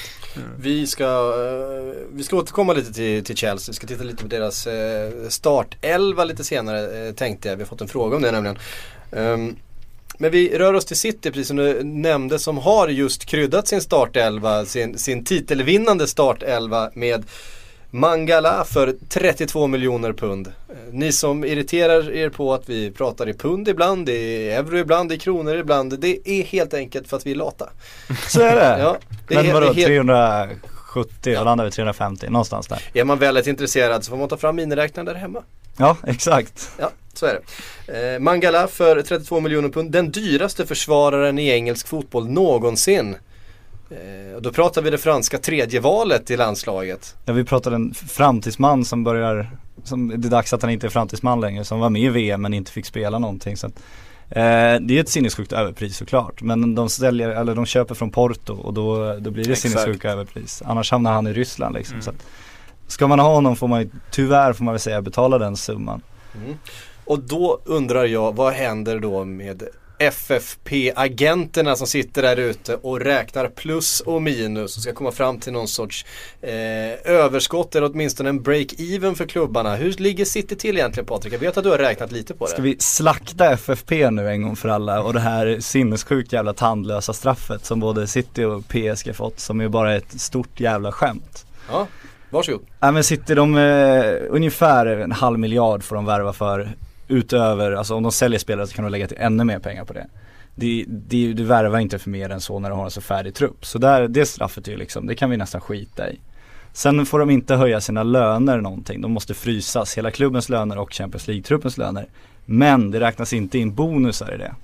Vi 0.58 0.86
ska, 0.86 1.04
eh, 1.04 1.94
vi 2.12 2.22
ska 2.22 2.36
återkomma 2.36 2.72
lite 2.72 2.92
till, 2.92 3.24
till 3.24 3.36
Chelsea. 3.36 3.72
Vi 3.72 3.76
ska 3.76 3.86
titta 3.86 4.04
lite 4.04 4.22
på 4.22 4.28
deras 4.28 4.66
eh, 4.66 5.10
startelva 5.28 6.24
lite 6.24 6.44
senare 6.44 7.06
eh, 7.06 7.14
tänkte 7.14 7.48
jag. 7.48 7.56
Vi 7.56 7.62
har 7.62 7.68
fått 7.68 7.80
en 7.80 7.88
fråga 7.88 8.16
om 8.16 8.22
det 8.22 8.30
nämligen. 8.30 8.58
Ehm, 9.12 9.56
men 10.18 10.30
vi 10.30 10.58
rör 10.58 10.74
oss 10.74 10.84
till 10.84 10.96
City 10.96 11.30
precis 11.30 11.48
som 11.48 11.56
du 11.56 11.84
nämnde 11.84 12.38
som 12.38 12.58
har 12.58 12.88
just 12.88 13.24
kryddat 13.24 13.68
sin 13.68 13.80
startelva, 13.80 14.64
sin, 14.64 14.98
sin 14.98 15.24
titelvinnande 15.24 16.06
startelva 16.06 16.90
med 16.94 17.24
Mangala 17.98 18.64
för 18.64 18.94
32 19.08 19.66
miljoner 19.66 20.12
pund. 20.12 20.46
Eh, 20.46 20.52
Ni 20.90 21.12
som 21.12 21.44
irriterar 21.44 22.10
er 22.12 22.28
på 22.28 22.54
att 22.54 22.68
vi 22.68 22.90
pratar 22.90 23.28
i 23.28 23.34
pund 23.34 23.68
ibland, 23.68 24.08
i 24.08 24.50
euro 24.50 24.78
ibland, 24.78 25.12
i 25.12 25.18
kronor 25.18 25.56
ibland. 25.56 25.98
Det 26.00 26.28
är 26.30 26.42
helt 26.42 26.74
enkelt 26.74 27.08
för 27.08 27.16
att 27.16 27.26
vi 27.26 27.30
är 27.30 27.34
lata. 27.34 27.68
Så 28.28 28.40
är 28.40 28.56
det. 28.56 28.82
Ja, 28.82 28.96
det 29.28 29.34
Men 29.34 29.52
vadå, 29.52 29.60
det 29.60 29.66
är 29.70 29.74
helt- 29.74 29.86
370 29.86 31.38
och 31.38 31.44
landar 31.44 31.64
vi 31.64 31.70
350 31.70 32.26
någonstans 32.30 32.66
där. 32.66 32.82
Är 32.94 33.04
man 33.04 33.18
väldigt 33.18 33.46
intresserad 33.46 34.04
så 34.04 34.10
får 34.10 34.16
man 34.16 34.28
ta 34.28 34.36
fram 34.36 34.56
miniräknaren 34.56 35.06
där 35.06 35.14
hemma. 35.14 35.42
Ja, 35.76 35.96
exakt. 36.06 36.70
Ja, 36.78 36.90
så 37.14 37.26
är 37.26 37.40
det. 37.86 38.14
Eh, 38.14 38.18
Mangala 38.20 38.66
för 38.66 39.02
32 39.02 39.40
miljoner 39.40 39.68
pund. 39.68 39.90
Den 39.90 40.10
dyraste 40.10 40.66
försvararen 40.66 41.38
i 41.38 41.48
engelsk 41.48 41.88
fotboll 41.88 42.28
någonsin. 42.28 43.16
Eh, 43.94 44.36
och 44.36 44.42
då 44.42 44.52
pratar 44.52 44.82
vi 44.82 44.90
det 44.90 44.98
franska 44.98 45.38
tredje 45.38 45.80
valet 45.80 46.30
i 46.30 46.36
landslaget. 46.36 47.16
Ja, 47.24 47.32
vi 47.32 47.44
pratade 47.44 47.76
en 47.76 47.94
framtidsman 47.94 48.84
som 48.84 49.04
börjar, 49.04 49.50
som, 49.84 50.08
det 50.08 50.28
är 50.28 50.30
dags 50.30 50.52
att 50.52 50.62
han 50.62 50.70
inte 50.70 50.86
är 50.86 50.90
framtidsman 50.90 51.40
längre, 51.40 51.64
som 51.64 51.80
var 51.80 51.90
med 51.90 52.02
i 52.02 52.08
VM 52.08 52.42
men 52.42 52.54
inte 52.54 52.72
fick 52.72 52.86
spela 52.86 53.18
någonting. 53.18 53.56
Så 53.56 53.66
att, 53.66 53.72
eh, 54.30 54.80
det 54.80 54.90
är 54.90 55.00
ett 55.00 55.08
sinnessjukt 55.08 55.52
överpris 55.52 55.96
såklart. 55.96 56.42
Men 56.42 56.74
de 56.74 56.88
säljer, 56.88 57.28
eller 57.28 57.54
de 57.54 57.66
köper 57.66 57.94
från 57.94 58.10
Porto 58.10 58.54
och 58.54 58.74
då, 58.74 59.16
då 59.20 59.30
blir 59.30 59.44
det 59.44 59.56
sinnessjuka 59.56 60.10
överpris. 60.10 60.62
Annars 60.66 60.90
hamnar 60.90 61.12
han 61.12 61.26
i 61.26 61.32
Ryssland 61.32 61.74
liksom. 61.74 61.94
Mm. 61.94 62.02
Så 62.02 62.10
att, 62.10 62.26
ska 62.86 63.06
man 63.06 63.18
ha 63.18 63.34
honom 63.34 63.56
får 63.56 63.68
man 63.68 63.80
ju, 63.80 63.90
tyvärr 64.10 64.52
får 64.52 64.64
man 64.64 64.74
väl 64.74 64.80
säga, 64.80 65.02
betala 65.02 65.38
den 65.38 65.56
summan. 65.56 66.02
Och 67.04 67.18
då 67.18 67.60
undrar 67.64 68.04
jag, 68.04 68.36
vad 68.36 68.52
händer 68.52 68.98
då 68.98 69.24
med 69.24 69.62
FFP-agenterna 69.98 71.76
som 71.76 71.86
sitter 71.86 72.22
där 72.22 72.36
ute 72.36 72.74
och 72.74 73.00
räknar 73.00 73.48
plus 73.48 74.00
och 74.00 74.22
minus 74.22 74.76
och 74.76 74.82
ska 74.82 74.92
komma 74.92 75.12
fram 75.12 75.40
till 75.40 75.52
någon 75.52 75.68
sorts 75.68 76.06
eh, 76.40 76.52
överskott 77.04 77.74
eller 77.74 77.90
åtminstone 77.92 78.28
en 78.28 78.40
break-even 78.40 79.14
för 79.14 79.26
klubbarna. 79.26 79.76
Hur 79.76 79.92
ligger 79.92 80.24
City 80.24 80.56
till 80.56 80.76
egentligen 80.76 81.06
Patrik? 81.06 81.34
Jag 81.34 81.38
vet 81.38 81.56
att 81.56 81.64
du 81.64 81.70
har 81.70 81.78
räknat 81.78 82.12
lite 82.12 82.34
på 82.34 82.44
det. 82.44 82.50
Ska 82.50 82.62
vi 82.62 82.76
slakta 82.78 83.52
FFP 83.52 84.10
nu 84.10 84.28
en 84.28 84.42
gång 84.42 84.56
för 84.56 84.68
alla 84.68 85.02
och 85.02 85.12
det 85.12 85.20
här 85.20 85.60
sinnessjukt 85.60 86.32
jävla 86.32 86.52
tandlösa 86.52 87.12
straffet 87.12 87.64
som 87.64 87.80
både 87.80 88.06
City 88.06 88.44
och 88.44 88.68
PSG 88.68 89.14
fått 89.14 89.40
som 89.40 89.60
är 89.60 89.68
bara 89.68 89.94
ett 89.94 90.20
stort 90.20 90.60
jävla 90.60 90.92
skämt. 90.92 91.46
Ja, 91.70 91.86
varsågod. 92.30 92.62
Ja 92.80 92.90
men 92.90 93.04
City 93.04 93.34
de, 93.34 93.56
eh, 93.56 94.14
ungefär 94.30 94.86
en 94.86 95.12
halv 95.12 95.38
miljard 95.38 95.82
får 95.82 95.96
de 95.96 96.04
värva 96.04 96.32
för 96.32 96.68
utöver, 97.08 97.72
alltså 97.72 97.94
om 97.94 98.02
de 98.02 98.12
säljer 98.12 98.38
spelare 98.38 98.66
så 98.66 98.74
kan 98.74 98.84
de 98.84 98.90
lägga 98.90 99.08
till 99.08 99.16
ännu 99.20 99.44
mer 99.44 99.58
pengar 99.58 99.84
på 99.84 99.92
det. 99.92 100.06
Det, 100.54 100.84
det, 100.88 101.32
du 101.32 101.44
värvar 101.44 101.78
inte 101.78 101.98
för 101.98 102.10
mer 102.10 102.30
än 102.30 102.40
så 102.40 102.58
när 102.58 102.70
du 102.70 102.76
har 102.76 102.84
en 102.84 102.90
så 102.90 103.00
färdig 103.00 103.34
trupp. 103.34 103.66
Så 103.66 103.78
där, 103.78 104.08
det 104.08 104.26
straffet 104.26 104.68
är 104.68 104.72
ju 104.72 104.78
liksom, 104.78 105.06
det 105.06 105.14
kan 105.14 105.30
vi 105.30 105.36
nästan 105.36 105.60
skita 105.60 106.10
i. 106.10 106.18
Sen 106.72 107.06
får 107.06 107.18
de 107.18 107.30
inte 107.30 107.54
höja 107.54 107.80
sina 107.80 108.02
löner 108.02 108.60
någonting, 108.60 109.00
de 109.00 109.12
måste 109.12 109.34
frysas, 109.34 109.98
hela 109.98 110.10
klubbens 110.10 110.48
löner 110.48 110.78
och 110.78 110.92
Champions 110.92 111.28
League-truppens 111.28 111.78
löner. 111.78 112.06
Men 112.44 112.90
det 112.90 113.00
räknas 113.00 113.32
inte 113.32 113.58
in 113.58 113.74
bonusar 113.74 114.34
i 114.34 114.38
det. 114.38 114.54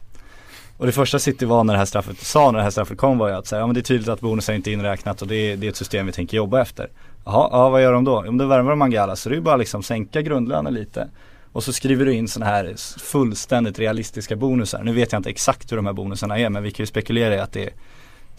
Och 0.77 0.87
det 0.87 0.93
första 0.93 1.19
City 1.19 1.45
var 1.45 1.65
när 1.65 1.75
det 1.75 1.79
här 1.79 1.87
straffet, 1.87 2.19
sa 2.19 2.51
när 2.51 2.59
det 2.59 2.63
här 2.63 2.71
straffet 2.71 2.99
kom 2.99 3.19
var 3.19 3.29
ju 3.29 3.35
att 3.35 3.47
säga, 3.47 3.61
ja 3.61 3.67
men 3.67 3.75
det 3.75 3.81
är 3.81 3.83
tydligt 3.83 4.09
att 4.09 4.21
bonusar 4.21 4.53
inte 4.53 4.71
är 4.71 4.73
inräknat 4.73 5.23
och 5.23 5.29
det 5.29 5.35
är, 5.37 5.57
det 5.57 5.67
är 5.67 5.71
ett 5.71 5.77
system 5.77 6.07
vi 6.07 6.13
tänker 6.13 6.37
jobba 6.37 6.61
efter. 6.61 6.89
Jaha, 7.25 7.49
ja 7.53 7.69
vad 7.69 7.83
gör 7.83 7.93
de 7.93 8.05
då? 8.05 8.23
Jo, 8.27 8.33
då 8.33 8.47
värvar 8.47 8.71
de 8.71 8.79
Mangala 8.79 9.17
så 9.17 9.29
det 9.29 9.35
är 9.35 9.37
ju 9.37 9.43
bara 9.43 9.57
liksom 9.57 9.83
sänka 9.83 10.23
grundlönen 10.23 10.75
lite. 10.75 11.09
Och 11.53 11.65
så 11.65 11.73
skriver 11.73 12.05
du 12.05 12.15
in 12.15 12.29
sådana 12.29 12.51
här 12.51 12.75
fullständigt 13.01 13.79
realistiska 13.79 14.37
bonusar. 14.37 14.83
Nu 14.85 14.93
vet 14.93 15.13
jag 15.13 15.19
inte 15.19 15.31
exakt 15.31 15.73
hur 15.73 15.77
de 15.77 15.87
här 15.87 15.93
bonusarna 15.93 16.39
är 16.39 16.51
men 16.51 16.63
vi 16.63 16.71
kan 16.71 16.83
ju 16.83 16.87
spekulera 16.87 17.35
i 17.35 17.39
att 17.39 17.53
det 17.53 17.65
är 17.65 17.73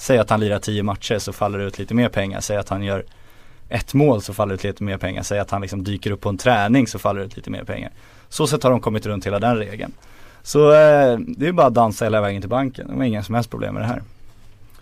Säg 0.01 0.17
att 0.17 0.29
han 0.29 0.39
lirar 0.39 0.59
10 0.59 0.83
matcher 0.83 1.19
så 1.19 1.33
faller 1.33 1.59
det 1.59 1.65
ut 1.65 1.79
lite 1.79 1.93
mer 1.93 2.09
pengar. 2.09 2.41
Säg 2.41 2.57
att 2.57 2.69
han 2.69 2.83
gör 2.83 3.05
ett 3.69 3.93
mål 3.93 4.21
så 4.21 4.33
faller 4.33 4.49
det 4.49 4.55
ut 4.55 4.63
lite 4.63 4.83
mer 4.83 4.97
pengar. 4.97 5.23
Säg 5.23 5.39
att 5.39 5.51
han 5.51 5.61
liksom 5.61 5.83
dyker 5.83 6.11
upp 6.11 6.21
på 6.21 6.29
en 6.29 6.37
träning 6.37 6.87
så 6.87 6.99
faller 6.99 7.19
det 7.19 7.25
ut 7.25 7.35
lite 7.35 7.49
mer 7.49 7.63
pengar. 7.63 7.91
Så 8.29 8.47
sätt 8.47 8.63
har 8.63 8.71
de 8.71 8.79
kommit 8.79 9.05
runt 9.05 9.25
hela 9.25 9.39
den 9.39 9.57
regeln. 9.57 9.93
Så 10.43 10.71
eh, 10.71 11.17
det 11.17 11.47
är 11.47 11.51
bara 11.51 11.67
att 11.67 11.73
dansa 11.73 12.05
hela 12.05 12.21
vägen 12.21 12.41
till 12.41 12.49
banken. 12.49 12.87
De 12.87 12.97
har 12.97 13.03
inga 13.03 13.23
som 13.23 13.35
helst 13.35 13.49
problem 13.49 13.73
med 13.73 13.83
det 13.83 13.87
här. 13.87 14.01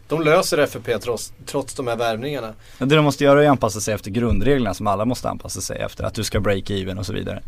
De 0.10 0.22
löser 0.22 0.58
FFP 0.58 1.00
trots, 1.00 1.34
trots 1.46 1.74
de 1.74 1.88
här 1.88 1.96
värvningarna. 1.96 2.54
Det 2.78 2.96
de 2.96 3.06
måste 3.06 3.24
göra 3.24 3.42
är 3.44 3.46
att 3.46 3.52
anpassa 3.52 3.80
sig 3.80 3.94
efter 3.94 4.12
grundreglerna 4.12 4.74
som 4.74 4.88
alla 4.88 5.06
måste 5.06 5.30
anpassa 5.30 5.62
sig 5.62 5.78
efter. 5.78 6.04
Att 6.04 6.14
du 6.14 6.24
ska 6.24 6.40
break 6.40 6.70
even 6.70 6.98
och 6.98 7.06
så 7.06 7.14
vidare. 7.14 7.42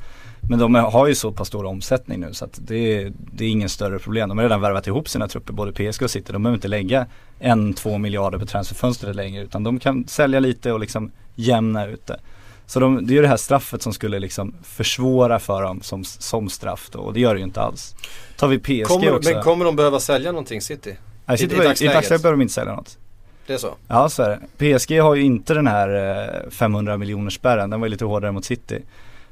Men 0.49 0.59
de 0.59 0.75
har 0.75 1.07
ju 1.07 1.15
så 1.15 1.31
pass 1.31 1.47
stor 1.47 1.65
omsättning 1.65 2.19
nu 2.19 2.33
så 2.33 2.45
att 2.45 2.59
det 2.61 2.75
är, 2.75 3.13
det 3.33 3.45
är 3.45 3.49
ingen 3.49 3.69
större 3.69 3.99
problem. 3.99 4.29
De 4.29 4.37
har 4.37 4.45
redan 4.45 4.61
värvat 4.61 4.87
ihop 4.87 5.09
sina 5.09 5.27
trupper, 5.27 5.53
både 5.53 5.71
PSG 5.71 6.03
och 6.03 6.11
City. 6.11 6.33
De 6.33 6.43
behöver 6.43 6.57
inte 6.57 6.67
lägga 6.67 7.05
en, 7.39 7.73
två 7.73 7.97
miljarder 7.97 8.37
på 8.37 8.45
transferfönstret 8.45 9.15
längre 9.15 9.43
utan 9.43 9.63
de 9.63 9.79
kan 9.79 10.07
sälja 10.07 10.39
lite 10.39 10.71
och 10.71 10.79
liksom 10.79 11.11
jämna 11.35 11.85
ut 11.85 12.07
det. 12.07 12.19
Så 12.65 12.79
de, 12.79 13.07
det 13.07 13.13
är 13.13 13.15
ju 13.15 13.21
det 13.21 13.27
här 13.27 13.37
straffet 13.37 13.81
som 13.81 13.93
skulle 13.93 14.19
liksom 14.19 14.55
försvåra 14.63 15.39
för 15.39 15.61
dem 15.61 15.81
som, 15.81 16.03
som 16.03 16.49
straff 16.49 16.89
då 16.91 16.99
och 16.99 17.13
det 17.13 17.19
gör 17.19 17.33
det 17.33 17.39
ju 17.39 17.45
inte 17.45 17.61
alls. 17.61 17.95
Tar 18.37 18.47
vi 18.47 18.59
PSG 18.59 18.87
kommer, 18.87 19.15
också. 19.15 19.33
Men 19.33 19.43
kommer 19.43 19.65
de 19.65 19.75
behöva 19.75 19.99
sälja 19.99 20.31
någonting 20.31 20.61
City? 20.61 20.97
Nej, 21.31 21.37
City 21.37 21.53
i, 21.53 21.55
i 21.55 21.57
behöver- 21.57 21.65
I 21.65 21.69
dagsläget? 21.69 21.93
dagsläget 21.95 22.21
behöver 22.21 22.37
de 22.37 22.41
inte 22.41 22.53
sälja 22.53 22.75
något. 22.75 22.97
Det 23.47 23.53
är 23.53 23.57
så? 23.57 23.75
Ja 23.87 24.09
så 24.09 24.23
är 24.23 24.29
det. 24.57 24.77
PSG 24.79 24.99
har 25.01 25.15
ju 25.15 25.21
inte 25.23 25.53
den 25.53 25.67
här 25.67 25.89
eh, 26.45 26.49
500 26.51 26.97
miljoner 26.97 27.29
spärren, 27.29 27.69
den 27.69 27.79
var 27.79 27.87
ju 27.87 27.91
lite 27.91 28.05
hårdare 28.05 28.31
mot 28.31 28.45
City. 28.45 28.79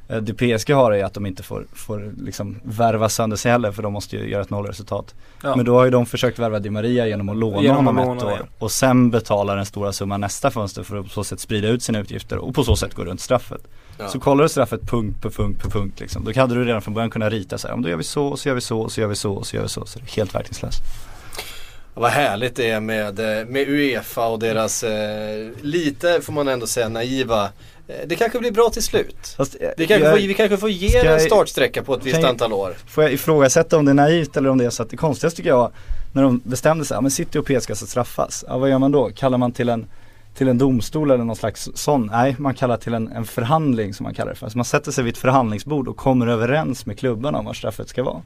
Eh, 0.10 0.18
Det 0.18 0.34
PSG 0.34 0.72
har 0.74 0.92
är 0.92 1.04
att 1.06 1.14
de 1.14 1.26
inte 1.26 1.44
får, 1.44 1.66
får 1.74 2.12
liksom 2.24 2.60
värva 2.64 3.10
sönder 3.10 3.38
sig 3.38 3.52
heller 3.52 3.72
för 3.72 3.84
de 3.84 3.94
måste 3.94 4.16
ju 4.18 4.30
göra 4.30 4.42
ett 4.42 4.50
nollresultat. 4.50 5.16
Ja. 5.44 5.56
Men 5.56 5.66
då 5.66 5.78
har 5.78 5.86
ju 5.86 5.92
de 5.92 6.06
försökt 6.06 6.40
värva 6.40 6.60
Di 6.60 6.70
Maria 6.70 7.08
genom 7.08 7.30
att 7.30 7.38
låna 7.38 7.62
Genom 7.62 7.86
honom 7.88 8.18
ett 8.18 8.24
år. 8.24 8.40
Och 8.60 8.72
sen 8.72 9.12
betala 9.12 9.56
den 9.56 9.66
stora 9.66 9.94
summan 9.94 10.22
nästa 10.22 10.52
fönster 10.52 10.84
för 10.84 10.98
att 10.98 11.04
på 11.06 11.10
så 11.12 11.24
sätt 11.24 11.40
sprida 11.40 11.68
ut 11.68 11.84
sina 11.84 12.00
utgifter 12.00 12.38
och 12.38 12.56
på 12.56 12.64
så 12.64 12.76
sätt 12.76 12.94
gå 12.94 13.04
runt 13.06 13.22
straffet. 13.22 13.62
Ja. 13.98 14.08
Så 14.08 14.20
kollar 14.20 14.44
du 14.44 14.50
straffet 14.50 14.82
punkt 14.90 15.22
på 15.22 15.30
punkt 15.30 15.62
på 15.64 15.70
punkt 15.70 16.00
liksom. 16.00 16.24
Då 16.26 16.40
hade 16.40 16.56
du 16.56 16.66
redan 16.66 16.82
från 16.82 16.94
början 16.94 17.10
kunnat 17.10 17.32
rita 17.32 17.58
så 17.58 17.68
här, 17.68 17.74
om 17.76 17.82
då 17.82 17.90
gör 17.90 17.98
vi 17.98 18.04
så, 18.04 18.38
så 18.38 18.50
gör 18.50 18.56
vi 18.56 18.62
så, 18.62 18.90
så 18.90 19.02
gör 19.02 19.08
vi 19.08 19.16
så, 19.16 19.44
så 19.44 19.56
gör 19.56 19.64
vi 19.64 19.70
så. 19.70 19.86
Så 19.86 20.00
det 20.00 20.06
är 20.06 20.16
helt 20.16 20.36
verkningslöst. 20.36 20.82
Vad 21.94 22.12
härligt 22.12 22.56
det 22.56 22.70
är 22.70 22.80
med, 22.80 23.20
eh, 23.20 23.46
med 23.48 23.70
Uefa 23.70 24.28
och 24.28 24.40
deras 24.40 24.84
eh, 24.84 25.50
lite, 25.62 26.22
får 26.22 26.34
man 26.34 26.48
ändå 26.48 26.68
säga, 26.68 26.90
naiva. 26.90 27.44
Eh, 27.88 27.96
det 28.08 28.16
kanske 28.16 28.40
blir 28.40 28.52
bra 28.52 28.70
till 28.70 28.84
slut. 28.84 29.34
Fast, 29.38 29.56
eh, 29.60 29.70
Vi 29.78 29.88
kanske, 29.88 30.06
jag- 30.08 30.14
får, 30.20 30.28
vi 30.28 30.34
kanske 30.34 30.58
får 30.58 30.70
ge 30.70 30.98
en 30.98 31.20
startsträcka 31.20 31.84
på 31.84 31.94
ett 31.94 32.06
visst 32.06 32.22
jag- 32.22 32.30
antal 32.30 32.54
år. 32.54 32.74
Får 32.88 33.04
jag 33.04 33.14
ifrågasätta 33.14 33.78
om 33.78 33.86
det 33.86 33.92
är 33.92 33.94
naivt 33.94 34.38
eller 34.38 34.50
om 34.50 34.58
det 34.58 34.66
är 34.66 34.70
så 34.70 34.84
att 34.84 34.90
det 34.90 34.98
konstigaste 34.98 35.38
tycker 35.38 35.50
jag 35.50 35.72
när 36.14 36.24
de 36.24 36.42
bestämde 36.44 36.86
sig, 36.86 36.96
ja 36.96 37.02
men 37.02 37.12
City 37.12 37.38
och 37.40 37.46
PSG 37.46 37.62
ska 37.64 37.76
straffas. 37.88 38.46
Ja 38.48 38.58
vad 38.58 38.70
gör 38.70 38.80
man 38.80 38.92
då? 38.92 39.10
Kallar 39.16 39.38
man 39.38 39.52
till 39.52 39.70
en, 39.70 39.86
till 40.36 40.48
en 40.48 40.58
domstol 40.58 41.12
eller 41.12 41.24
någon 41.24 41.36
slags 41.36 41.70
sån? 41.74 42.10
Nej, 42.12 42.36
man 42.40 42.54
kallar 42.54 42.78
till 42.78 42.94
en, 42.94 43.08
en 43.08 43.26
förhandling 43.26 43.94
som 43.94 44.04
man 44.04 44.14
kallar 44.14 44.32
det 44.32 44.38
för. 44.40 44.50
Så 44.50 44.58
man 44.58 44.66
sätter 44.66 44.92
sig 44.92 45.04
vid 45.04 45.14
ett 45.14 45.20
förhandlingsbord 45.20 45.88
och 45.88 45.98
kommer 45.98 46.28
överens 46.28 46.86
med 46.86 47.00
klubbarna 47.00 47.38
om 47.40 47.46
vad 47.46 47.56
straffet 47.56 47.90
ska 47.90 48.04
vara. 48.04 48.22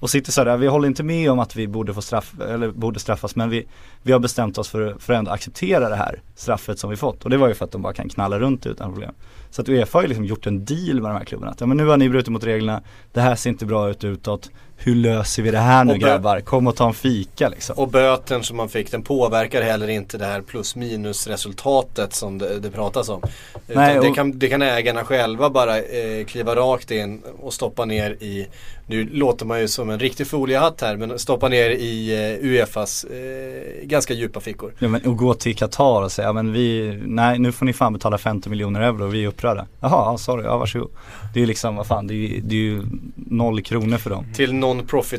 Och 0.00 0.10
City 0.10 0.32
sa 0.32 0.44
det, 0.44 0.56
vi 0.56 0.66
håller 0.66 0.88
inte 0.88 1.02
med 1.02 1.30
om 1.30 1.38
att 1.38 1.56
vi 1.56 1.68
borde 1.68 1.94
få 1.94 2.02
straff, 2.02 2.34
eller 2.40 2.70
borde 2.70 3.00
straffas 3.00 3.36
men 3.36 3.50
vi, 3.50 3.66
vi 4.02 4.12
har 4.12 4.20
bestämt 4.20 4.58
oss 4.58 4.68
för, 4.68 4.96
för 4.98 5.12
att 5.12 5.18
ändå 5.18 5.30
acceptera 5.30 5.88
det 5.88 5.96
här 5.96 6.22
straffet 6.34 6.78
som 6.78 6.90
vi 6.90 6.96
fått. 6.96 7.24
Och 7.24 7.30
det 7.30 7.36
var 7.36 7.48
ju 7.48 7.54
för 7.54 7.64
att 7.64 7.72
de 7.72 7.82
bara 7.82 7.92
kan 7.92 8.08
knalla 8.08 8.38
runt 8.38 8.66
utan 8.66 8.92
problem. 8.92 9.14
Så 9.50 9.62
att 9.62 9.68
Uefa 9.68 9.98
har 9.98 10.02
ju 10.02 10.08
liksom 10.08 10.24
gjort 10.24 10.46
en 10.46 10.64
deal 10.64 11.00
med 11.00 11.10
de 11.10 11.16
här 11.16 11.24
klubbarna. 11.24 11.52
Att, 11.52 11.60
ja 11.60 11.66
men 11.66 11.76
nu 11.76 11.86
har 11.86 11.96
ni 11.96 12.08
brutit 12.08 12.28
mot 12.28 12.44
reglerna, 12.44 12.82
det 13.12 13.20
här 13.20 13.34
ser 13.34 13.50
inte 13.50 13.66
bra 13.66 13.90
ut 13.90 14.04
utåt. 14.04 14.50
Hur 14.80 14.94
löser 14.94 15.42
vi 15.42 15.50
det 15.50 15.58
här 15.58 15.84
nu 15.84 15.92
Och 15.92 15.98
grabbar? 15.98 16.40
Kom 16.40 16.66
och 16.66 16.76
ta 16.76 16.86
en 16.86 16.94
fika 16.94 17.48
liksom. 17.48 17.78
Och 17.78 17.88
böten 17.88 18.42
som 18.42 18.56
man 18.56 18.68
fick 18.68 18.90
den 18.90 19.02
påverkar 19.02 19.62
heller 19.62 19.88
inte 19.88 20.18
det 20.18 20.24
här 20.24 20.40
plus 20.40 20.76
minus 20.76 21.26
resultatet 21.26 22.14
som 22.14 22.38
det, 22.38 22.58
det 22.60 22.70
pratas 22.70 23.08
om. 23.08 23.22
Nej, 23.66 23.98
det, 24.02 24.10
kan, 24.10 24.38
det 24.38 24.48
kan 24.48 24.62
ägarna 24.62 25.04
själva 25.04 25.50
bara 25.50 25.78
eh, 25.78 26.24
kliva 26.26 26.54
rakt 26.54 26.90
in 26.90 27.22
och 27.40 27.52
stoppa 27.52 27.84
ner 27.84 28.10
i, 28.10 28.46
nu 28.86 29.08
låter 29.12 29.46
man 29.46 29.60
ju 29.60 29.68
som 29.68 29.90
en 29.90 29.98
riktig 29.98 30.26
foliehatt 30.26 30.80
här, 30.80 30.96
men 30.96 31.18
stoppa 31.18 31.48
ner 31.48 31.70
i 31.70 32.14
eh, 32.40 32.46
Uefas 32.46 33.04
eh, 33.04 33.86
ganska 33.86 34.14
djupa 34.14 34.40
fickor. 34.40 34.72
Ja 34.78 34.88
men 34.88 35.02
och 35.02 35.16
gå 35.16 35.34
till 35.34 35.56
Qatar 35.56 36.02
och 36.02 36.12
säga, 36.12 36.28
ja 36.28 36.32
men 36.32 36.52
vi, 36.52 36.98
nej 37.06 37.38
nu 37.38 37.52
får 37.52 37.66
ni 37.66 37.72
fan 37.72 37.92
betala 37.92 38.18
50 38.18 38.50
miljoner 38.50 38.80
euro 38.80 39.04
och 39.04 39.14
vi 39.14 39.24
är 39.24 39.28
upprörda. 39.28 39.66
Jaha, 39.80 40.12
ja, 40.12 40.18
sorry, 40.18 40.44
ja 40.44 40.58
varsågod. 40.58 40.90
Det 41.34 41.38
är 41.38 41.40
ju 41.40 41.46
liksom, 41.46 41.76
vad 41.76 41.86
fan, 41.86 42.06
det 42.06 42.14
är 42.14 42.40
det 42.42 42.54
är 42.54 42.60
ju 42.60 42.82
noll 43.14 43.62
kronor 43.62 43.96
för 43.96 44.10
dem. 44.10 44.24
Till 44.34 44.52
non-profit 44.52 44.67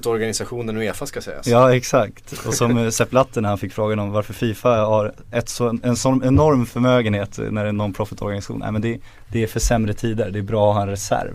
organisationen 0.06 0.78
Uefa 0.78 1.06
ska 1.06 1.22
sägas. 1.22 1.48
Ja 1.48 1.76
exakt. 1.76 2.48
Och 2.48 2.54
som 2.54 2.78
eh, 2.78 2.90
Sepp 2.90 3.10
Blatter 3.10 3.42
när 3.42 3.50
han 3.50 3.58
fick 3.58 3.74
frågan 3.74 4.00
om 4.00 4.12
varför 4.12 4.34
Fifa 4.34 4.70
har 4.70 5.14
ett 5.32 5.50
så, 5.50 5.78
en 5.84 5.96
sån 5.96 6.24
enorm 6.24 6.66
förmögenhet 6.66 7.38
när 7.38 7.52
det 7.52 7.60
är 7.62 7.66
en 7.66 7.82
non-profit 7.82 8.22
organisation. 8.22 8.60
Nej 8.60 8.72
men 8.72 8.82
det, 8.82 9.00
det 9.28 9.44
är 9.44 9.48
för 9.48 9.60
sämre 9.60 9.94
tider, 9.94 10.30
det 10.32 10.40
är 10.40 10.44
bra 10.44 10.70
att 10.70 10.76
ha 10.76 10.82
en 10.82 10.90
reserv. 10.90 11.34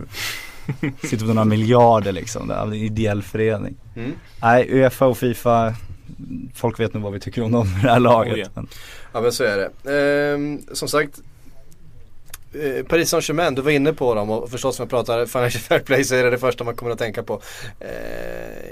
Sitter 1.01 1.25
på 1.25 1.33
några 1.33 1.45
miljarder 1.45 2.11
liksom, 2.11 2.47
det 2.47 2.53
är 2.53 2.61
en 2.61 2.73
ideell 2.73 3.21
förening. 3.23 3.75
Mm. 3.95 4.13
Nej, 4.41 4.67
Uefa 4.71 5.05
och 5.05 5.17
Fifa, 5.17 5.75
folk 6.55 6.79
vet 6.79 6.93
nog 6.93 7.03
vad 7.03 7.13
vi 7.13 7.19
tycker 7.19 7.43
om 7.43 7.51
dem 7.51 7.67
i 7.67 7.83
det 7.83 7.91
här 7.91 7.99
laget. 7.99 8.33
Oh, 8.33 8.39
ja. 8.39 8.47
men, 8.53 8.67
Ja 9.15 9.21
men 9.21 9.31
så 9.31 9.43
är 9.43 9.57
det. 9.57 10.33
Ehm, 10.33 10.61
som 10.73 10.87
sagt 10.87 11.21
Eh, 12.63 12.85
Paris 12.85 13.09
Saint-Germain, 13.09 13.55
du 13.55 13.61
var 13.61 13.71
inne 13.71 13.93
på 13.93 14.15
dem 14.15 14.29
och 14.29 14.49
förstås 14.49 14.79
när 14.79 14.85
jag 14.85 14.89
pratar 14.89 15.25
Financial 15.25 15.61
Fair 15.61 15.79
Play 15.79 16.03
så 16.03 16.15
är 16.15 16.23
det 16.23 16.29
det 16.29 16.37
första 16.37 16.63
man 16.63 16.75
kommer 16.75 16.91
att 16.91 16.99
tänka 16.99 17.23
på. 17.23 17.41
Eh, 17.79 17.89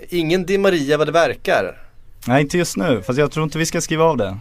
ingen 0.10 0.46
Di 0.46 0.58
Maria 0.58 0.98
vad 0.98 1.08
det 1.08 1.12
verkar. 1.12 1.78
Nej 2.28 2.42
inte 2.42 2.58
just 2.58 2.78
nu, 2.78 3.02
fast 3.02 3.20
jag 3.20 3.32
tror 3.32 3.44
inte 3.44 3.58
vi 3.58 3.66
ska 3.66 3.82
skriva 3.82 4.04
av 4.04 4.18
det. 4.18 4.38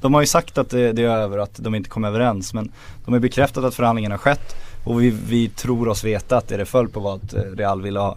De 0.00 0.14
har 0.14 0.20
ju 0.20 0.26
sagt 0.26 0.58
att 0.58 0.70
det, 0.70 0.92
det 0.92 1.02
är 1.02 1.08
över 1.08 1.38
att 1.38 1.56
de 1.56 1.74
inte 1.74 1.90
kom 1.90 2.04
överens 2.04 2.54
men 2.54 2.72
de 3.04 3.12
har 3.14 3.20
bekräftat 3.20 3.64
att 3.64 3.74
förhandlingarna 3.74 4.12
har 4.12 4.18
skett 4.18 4.56
och 4.84 5.02
vi, 5.02 5.10
vi 5.28 5.48
tror 5.48 5.88
oss 5.88 6.04
veta 6.04 6.36
att 6.36 6.48
det 6.48 6.56
det 6.56 6.66
föll 6.66 6.88
på 6.88 7.00
var 7.00 7.14
att 7.14 7.34
eh, 7.34 7.42
Real 7.42 7.82
ville 7.82 8.00
ha 8.00 8.16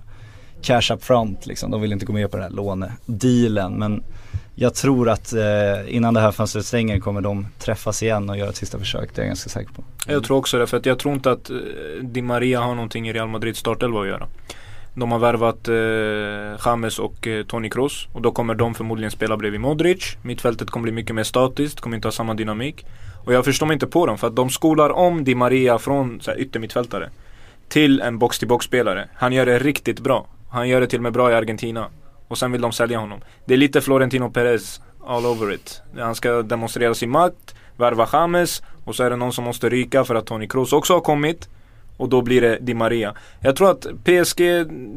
cash 0.62 0.94
up 0.94 1.04
front 1.04 1.46
liksom. 1.46 1.72
De 1.72 1.82
vill 1.82 1.92
inte 1.92 2.06
gå 2.06 2.14
med 2.14 2.32
på 2.32 2.38
den 2.38 2.44
här 2.44 2.52
lånedealen 2.52 3.74
men 3.74 4.04
jag 4.62 4.74
tror 4.74 5.10
att 5.10 5.34
eh, 5.34 5.96
innan 5.96 6.14
det 6.14 6.20
här 6.20 6.32
fönstret 6.32 6.66
stänger 6.66 7.00
kommer 7.00 7.22
de 7.22 7.48
träffas 7.60 8.04
igen 8.04 8.30
och 8.30 8.38
göra 8.38 8.50
ett 8.50 8.56
sista 8.56 8.80
försök, 8.80 9.10
det 9.16 9.22
är 9.22 9.24
jag 9.24 9.30
ganska 9.30 9.50
säker 9.50 9.74
på. 9.74 9.84
Jag 10.08 10.24
tror 10.24 10.38
också 10.38 10.58
det, 10.58 10.68
för 10.68 10.78
att 10.78 10.86
jag 10.86 11.00
tror 11.00 11.14
inte 11.14 11.32
att 11.32 11.50
eh, 11.50 11.56
Di 12.02 12.22
Maria 12.22 12.62
har 12.62 12.76
någonting 12.76 13.10
i 13.10 13.14
Real 13.14 13.28
Madrids 13.28 13.60
startelva 13.60 14.02
att 14.02 14.08
göra. 14.08 14.28
De 14.94 15.12
har 15.12 15.20
värvat 15.20 15.68
eh, 15.68 16.66
James 16.66 17.00
och 17.00 17.28
eh, 17.28 17.46
Toni 17.46 17.70
Kroos 17.70 18.08
och 18.14 18.22
då 18.22 18.32
kommer 18.32 18.56
de 18.56 18.74
förmodligen 18.74 19.12
spela 19.12 19.38
bredvid 19.38 19.62
Modric. 19.62 20.18
Mittfältet 20.22 20.70
kommer 20.70 20.84
bli 20.84 20.92
mycket 20.92 21.16
mer 21.16 21.24
statiskt, 21.24 21.82
kommer 21.82 21.96
inte 21.96 22.08
ha 22.08 22.12
samma 22.12 22.34
dynamik. 22.34 22.86
Och 23.26 23.34
jag 23.34 23.46
förstår 23.46 23.66
mig 23.66 23.74
inte 23.74 23.88
på 23.88 24.06
dem 24.06 24.18
för 24.18 24.28
att 24.28 24.36
de 24.36 24.50
skolar 24.50 24.90
om 24.90 25.24
Di 25.24 25.36
Maria 25.36 25.80
från 25.80 26.22
så 26.22 26.32
här, 26.32 26.40
yttermittfältare 26.40 27.10
till 27.70 28.02
en 28.02 28.20
box-till-box-spelare. 28.20 29.10
Han 29.16 29.34
gör 29.34 29.46
det 29.46 29.60
riktigt 29.60 30.00
bra. 30.00 30.28
Han 30.50 30.70
gör 30.70 30.82
det 30.82 30.88
till 30.88 31.00
och 31.00 31.04
med 31.04 31.14
bra 31.14 31.32
i 31.32 31.34
Argentina. 31.34 31.88
Och 32.32 32.38
sen 32.38 32.52
vill 32.52 32.62
de 32.62 32.72
sälja 32.72 33.00
honom. 33.00 33.20
Det 33.46 33.54
är 33.54 33.58
lite 33.58 33.82
Florentino 33.82 34.30
Perez 34.30 34.82
all 35.08 35.26
over 35.26 35.54
it. 35.54 35.82
Han 35.98 36.16
ska 36.16 36.42
demonstrera 36.42 36.94
sin 36.94 37.10
makt, 37.10 37.56
värva 37.78 38.08
James 38.14 38.64
och 38.86 38.96
så 38.96 39.04
är 39.04 39.10
det 39.10 39.16
någon 39.16 39.34
som 39.34 39.44
måste 39.44 39.70
ryka 39.70 40.04
för 40.04 40.16
att 40.16 40.26
Toni 40.26 40.48
Kroos 40.48 40.74
också 40.74 40.94
har 40.94 41.02
kommit. 41.02 41.50
Och 41.98 42.10
då 42.10 42.22
blir 42.22 42.42
det 42.42 42.58
Di 42.62 42.74
Maria. 42.74 43.14
Jag 43.42 43.56
tror 43.56 43.72
att 43.72 43.86
PSG, 44.04 44.42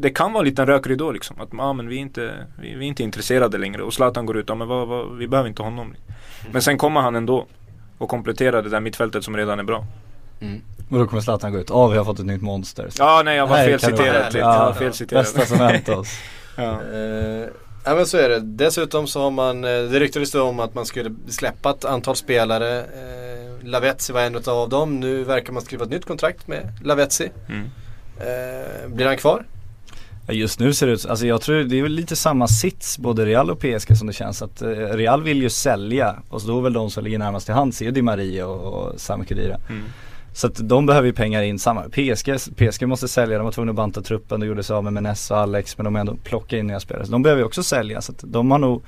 det 0.01 0.11
kan 0.11 0.33
vara 0.33 0.41
en 0.43 0.49
liten 0.49 0.67
rökridå 0.67 1.13
liksom. 1.13 1.41
Att 1.41 1.49
ah, 1.59 1.73
men 1.73 1.89
vi, 1.89 1.97
är 1.97 2.01
inte, 2.01 2.33
vi, 2.61 2.75
vi 2.75 2.85
är 2.85 2.89
inte 2.89 3.03
intresserade 3.03 3.59
längre. 3.59 3.83
Och 3.83 3.95
Zlatan 3.95 4.27
går 4.27 4.37
ut, 4.37 4.51
ah, 4.51 4.55
men 4.55 4.69
vad, 4.69 4.89
vad, 4.89 5.17
vi 5.17 5.29
behöver 5.29 5.49
inte 5.49 5.63
honom. 5.63 5.95
Men 6.53 6.63
sen 6.63 6.79
kommer 6.79 7.01
han 7.01 7.17
ändå. 7.17 7.47
Och 7.99 8.09
kompletterar 8.09 8.63
det 8.63 8.69
där 8.69 8.81
mittfältet 8.81 9.25
som 9.25 9.37
redan 9.37 9.59
är 9.59 9.65
bra. 9.65 9.85
Och 10.91 10.99
då 10.99 11.07
kommer 11.07 11.23
Zlatan 11.23 11.53
gå 11.53 11.59
ut, 11.59 11.71
ja 11.71 11.87
vi 11.89 11.97
har 11.99 12.05
fått 12.05 12.19
ett 12.19 12.27
nytt 12.27 12.43
monster. 12.43 12.89
Ja 12.99 13.23
nej 13.25 13.37
jag 13.37 13.47
var 13.47 13.57
Här 13.57 13.67
fel 13.67 13.79
kan 13.81 13.91
det 13.91 13.97
vara 13.97 14.05
citerad. 14.07 14.23
härligt. 14.23 14.39
Jag 14.41 14.47
var 14.47 14.67
Ja, 14.67 14.93
fel. 14.93 15.07
Bästa 15.11 15.47
som 15.47 15.59
hänt 15.59 15.89
oss. 15.89 16.19
Ja. 16.57 16.83
Eh, 16.93 17.49
ja 17.85 17.95
men 17.95 18.07
så 18.07 18.19
är 18.19 18.29
det. 18.29 18.41
Dessutom 18.41 19.07
så 19.07 19.23
har 19.23 19.31
man, 19.31 19.65
eh, 19.65 19.71
det 19.71 20.01
ryktades 20.01 20.31
det 20.31 20.41
om 20.41 20.61
att 20.61 20.75
man 20.75 20.87
skulle 20.87 21.15
släppa 21.29 21.71
ett 21.71 21.85
antal 21.85 22.17
spelare. 22.17 22.81
Eh, 22.81 23.67
Lavetzi 23.67 24.13
var 24.13 24.21
en 24.21 24.37
av 24.47 24.69
dem. 24.69 25.01
Nu 25.01 25.25
verkar 25.25 25.53
man 25.53 25.63
skriva 25.63 25.85
ett 25.85 25.91
nytt 25.91 26.05
kontrakt 26.05 26.49
med 26.49 26.73
Lavetzi. 26.83 27.31
Mm. 27.49 27.71
Eh, 28.19 28.89
blir 28.89 29.07
han 29.07 29.17
kvar? 29.17 29.45
Just 30.29 30.61
nu 30.61 30.75
ser 30.75 30.87
det 30.87 30.93
ut, 30.93 31.07
alltså 31.07 31.27
jag 31.27 31.41
tror 31.41 31.65
det 31.65 31.79
är 31.79 31.83
väl 31.83 31.93
lite 31.93 32.17
samma 32.17 32.49
sits 32.49 32.99
både 32.99 33.27
Real 33.27 33.51
och 33.51 33.59
PSG 33.59 33.97
som 33.97 34.07
det 34.07 34.13
känns 34.13 34.43
att 34.43 34.63
Real 34.63 35.23
vill 35.23 35.43
ju 35.43 35.51
sälja 35.51 36.17
och 36.29 36.41
så 36.41 36.49
då 36.49 36.59
är 36.59 36.63
väl 36.63 36.73
de 36.73 36.91
som 36.91 37.05
ligger 37.05 37.19
närmast 37.19 37.47
till 37.47 37.55
hands 37.55 37.81
är 37.81 37.85
ju 37.85 37.91
Di 37.91 38.03
Maria 38.03 38.47
och, 38.47 38.75
och 38.75 39.01
Sami 39.01 39.27
Khedira. 39.27 39.57
Mm. 39.69 39.85
Så 40.35 40.47
att 40.47 40.69
de 40.69 40.87
behöver 40.87 41.07
ju 41.07 41.13
pengar 41.13 41.43
in 41.43 41.59
samma. 41.59 41.83
PSG, 41.83 42.37
PSG 42.57 42.89
måste 42.89 43.09
sälja, 43.09 43.39
de 43.39 43.45
var 43.45 43.53
tvungna 43.53 43.71
att 43.71 43.77
banta 43.77 44.03
truppen, 44.03 44.41
de 44.41 44.47
gjorde 44.47 44.63
sig 44.63 44.77
av 44.77 44.85
med 44.85 44.93
Menes 44.93 45.31
och 45.31 45.39
Alex 45.39 45.79
men 45.79 45.85
de 45.85 45.95
har 45.95 46.01
ändå 46.01 46.17
plockat 46.25 46.53
in 46.53 46.67
nya 46.67 46.81
spelare. 46.81 47.07
Så 47.07 47.13
de 47.13 47.23
behöver 47.23 47.41
ju 47.41 47.47
också 47.47 47.63
sälja 47.63 48.01
så 48.01 48.13
att 48.13 48.25
de 48.27 48.51
har 48.51 48.59
nog 48.59 48.83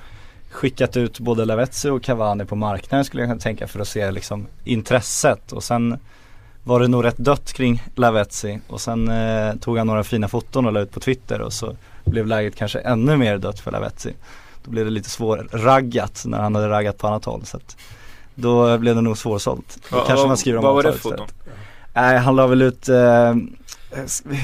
skickat 0.50 0.96
ut 0.96 1.18
både 1.20 1.44
Lavezzi 1.44 1.88
och 1.88 2.02
Cavani 2.02 2.44
på 2.44 2.56
marknaden 2.56 3.04
skulle 3.04 3.22
jag 3.22 3.30
kunna 3.30 3.40
tänka 3.40 3.66
för 3.66 3.80
att 3.80 3.88
se 3.88 4.10
liksom 4.10 4.46
intresset 4.64 5.52
och 5.52 5.64
sen 5.64 5.98
var 6.64 6.80
det 6.80 6.88
nog 6.88 7.04
rätt 7.04 7.16
dött 7.16 7.52
kring 7.52 7.82
Lavezzi 7.94 8.60
och 8.68 8.80
sen 8.80 9.08
eh, 9.08 9.54
tog 9.54 9.78
han 9.78 9.86
några 9.86 10.04
fina 10.04 10.28
foton 10.28 10.66
och 10.66 10.72
la 10.72 10.80
ut 10.80 10.90
på 10.90 11.00
Twitter 11.00 11.40
och 11.40 11.52
så 11.52 11.76
blev 12.04 12.26
läget 12.26 12.56
kanske 12.56 12.78
ännu 12.78 13.16
mer 13.16 13.38
dött 13.38 13.60
för 13.60 13.70
Lavezzi. 13.70 14.14
Då 14.64 14.70
blev 14.70 14.84
det 14.84 14.90
lite 14.90 15.10
svårraggat 15.10 16.22
när 16.26 16.38
han 16.38 16.54
hade 16.54 16.68
raggat 16.68 16.98
på 16.98 17.06
annat 17.06 17.24
håll 17.24 17.44
så 17.44 17.56
att 17.56 17.76
då 18.36 18.78
blev 18.78 18.94
det 18.94 19.00
nog 19.02 19.18
svårsålt. 19.18 19.78
Då 19.90 20.00
kanske 20.00 20.26
man 20.26 20.36
skriver 20.36 20.58
om 20.58 20.64
Vad 20.64 20.74
var 20.74 20.82
det 20.82 20.92
för 20.92 20.98
foton? 20.98 21.26
Nej 21.94 22.18
han 22.18 22.36
la 22.36 22.46
väl 22.46 22.62
ut, 22.62 22.88
eh, 22.88 23.34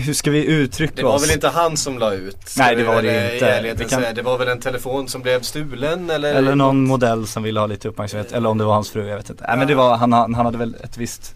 hur 0.05 0.13
ska 0.15 0.31
vi 0.31 0.45
uttrycka 0.47 0.93
Det 0.97 1.03
var 1.03 1.15
oss? 1.15 1.23
väl 1.25 1.31
inte 1.35 1.49
han 1.49 1.77
som 1.77 1.99
la 1.99 2.13
ut? 2.15 2.55
Nej, 2.57 2.77
det 2.77 2.85
var 2.85 3.03
det 3.03 3.29
eh, 3.29 3.35
inte. 3.71 3.73
Det 3.75 3.85
kan-. 3.85 4.03
Det 4.15 4.23
var 4.23 4.39
väl 4.39 4.49
en 4.49 4.61
telefon 4.61 5.09
som 5.09 5.23
blev 5.23 5.41
stulen 5.43 6.11
eller? 6.11 6.35
Eller 6.35 6.55
någon 6.55 6.85
modell 6.85 7.27
som 7.27 7.43
ville 7.43 7.61
ha 7.61 7.67
lite 7.67 7.89
uppmärksamhet, 7.89 8.33
eller 8.33 8.49
om 8.49 8.59
det 8.59 8.65
var 8.65 8.75
hans 8.75 8.91
fru, 8.91 9.09
jag 9.09 9.17
vet 9.17 9.31
inte. 9.31 9.45
Nej 9.49 9.59
men 9.59 9.67
det 9.69 9.75
var, 9.75 9.97
han, 9.97 10.13
han 10.13 10.35
hade 10.35 10.59
väl 10.59 10.77
ett 10.85 10.97
visst 10.99 11.35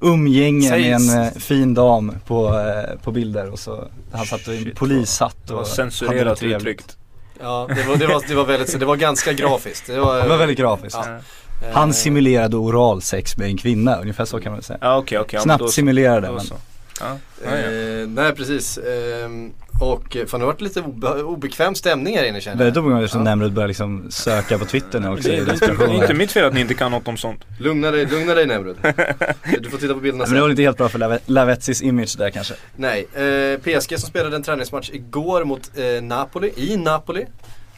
umgänge 0.00 0.70
med 0.70 1.00
Sägs. 1.00 1.14
en 1.14 1.22
eh, 1.22 1.30
fin 1.32 1.74
dam 1.74 2.14
på, 2.26 2.58
eh, 2.58 2.98
på 3.04 3.12
bilder 3.12 3.50
och 3.52 3.58
så 3.58 3.88
han 4.12 4.26
satt 4.26 4.48
i 4.48 4.56
en 4.58 4.64
Shit, 4.64 4.76
polishatt 4.76 5.36
Det 5.46 5.52
och 5.52 5.56
var 5.58 5.64
hade 5.64 5.74
censurerat 5.74 6.38
trevligt. 6.38 6.60
uttryckt. 6.60 6.96
Ja, 7.42 7.66
det 7.76 7.82
var, 7.88 7.96
det 7.96 8.06
var, 8.06 8.22
det 8.28 8.34
var 8.34 8.44
väldigt, 8.44 8.80
det 8.80 8.86
var 8.86 8.96
ganska 8.96 9.32
grafiskt. 9.32 9.86
Det 9.86 10.00
var, 10.00 10.22
Det 10.22 10.28
var 10.28 10.36
väldigt 10.36 10.58
grafiskt. 10.58 10.98
Ja. 11.04 11.18
Eh, 11.62 11.72
Han 11.72 11.94
simulerade 11.94 12.56
oralsex 12.56 13.36
med 13.36 13.46
en 13.48 13.56
kvinna, 13.56 14.00
ungefär 14.00 14.24
så 14.24 14.40
kan 14.40 14.52
man 14.52 14.62
säga. 14.62 14.78
Ja 14.82 15.04
ja, 15.08 15.24
men 15.32 15.42
Knappt 15.42 15.58
då 15.60 15.66
så. 15.66 15.72
simulerade 15.72 16.26
Då 16.26 16.32
men. 16.32 16.42
Ja, 17.00 17.16
ja, 17.44 17.50
ja. 17.50 17.56
Eh, 17.56 18.08
nej 18.08 18.32
precis. 18.34 18.78
Ehm, 18.78 19.50
och 19.80 20.16
eh, 20.16 20.26
fan 20.26 20.40
det 20.40 20.46
har 20.46 20.52
varit 20.52 20.60
lite 20.60 20.80
obe 20.80 21.08
obekväm 21.22 21.74
stämning 21.74 22.16
här 22.16 22.24
inne 22.24 22.40
känner 22.40 22.56
Väldigt 22.56 22.76
jag. 22.76 22.84
obekvämt 22.84 23.04
eftersom 23.04 23.20
Ja. 23.26 23.30
Nemrud 23.30 23.52
började 23.52 23.68
liksom 23.68 24.06
söka 24.10 24.58
på 24.58 24.64
Twitter 24.64 25.00
nu 25.00 25.08
också 25.08 25.28
Det 25.28 25.34
i 25.34 25.36
är 25.36 25.40
inte, 25.40 25.50
desperation. 25.52 25.86
det 25.88 25.92
är 25.96 26.02
inte 26.02 26.14
mitt 26.14 26.32
fel 26.32 26.44
att 26.44 26.54
ni 26.54 26.60
inte 26.60 26.74
kan 26.74 26.90
något 26.90 27.08
om 27.08 27.16
sånt. 27.16 27.40
Lugna 27.60 27.90
dig, 27.90 28.06
lugna 28.06 28.34
dig 28.34 28.46
Nemrud. 28.46 28.76
Du 29.60 29.70
får 29.70 29.78
titta 29.78 29.94
på 29.94 30.00
bilderna 30.00 30.24
Men 30.24 30.34
det 30.34 30.40
var 30.40 30.48
sen. 30.48 30.50
inte 30.50 30.62
helt 30.62 30.76
bra 30.78 30.88
för 30.88 30.98
Lave- 30.98 31.18
Lavezzis 31.26 31.82
image 31.82 32.14
där 32.18 32.30
kanske. 32.30 32.54
Nej, 32.76 33.06
eh, 33.14 33.58
PSG 33.58 33.98
som 33.98 34.08
spelade 34.08 34.36
en 34.36 34.42
träningsmatch 34.42 34.90
igår 34.92 35.44
mot 35.44 35.70
eh, 35.74 36.02
Napoli, 36.02 36.52
i 36.56 36.76
Napoli. 36.76 37.26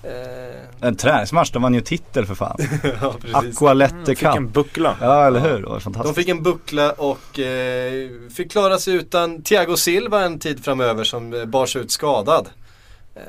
Eh, 0.04 0.88
En 0.88 0.96
träningsmatch, 0.96 1.50
de 1.50 1.62
vann 1.62 1.74
ju 1.74 1.80
titel 1.80 2.26
för 2.26 2.34
fan. 2.34 2.56
ja. 3.02 3.14
Aqualette 3.32 4.06
Fick 4.06 4.18
Cup. 4.18 4.36
en 4.36 4.50
buckla. 4.50 4.96
Ja 5.00 5.26
eller 5.26 5.40
hur, 5.40 5.58
det 5.60 5.66
var 5.66 5.74
De 5.74 5.80
fantastiskt. 5.80 6.14
fick 6.16 6.28
en 6.28 6.42
buckla 6.42 6.92
och 6.92 7.38
eh, 7.38 8.08
fick 8.36 8.52
klara 8.52 8.78
sig 8.78 8.94
utan 8.94 9.42
Thiago 9.42 9.76
Silva 9.76 10.24
en 10.24 10.38
tid 10.38 10.64
framöver 10.64 11.04
som 11.04 11.34
eh, 11.34 11.44
bar 11.44 11.66
sig 11.66 11.82
ut 11.82 11.90
skadad. 11.90 12.48
Eh, 13.14 13.22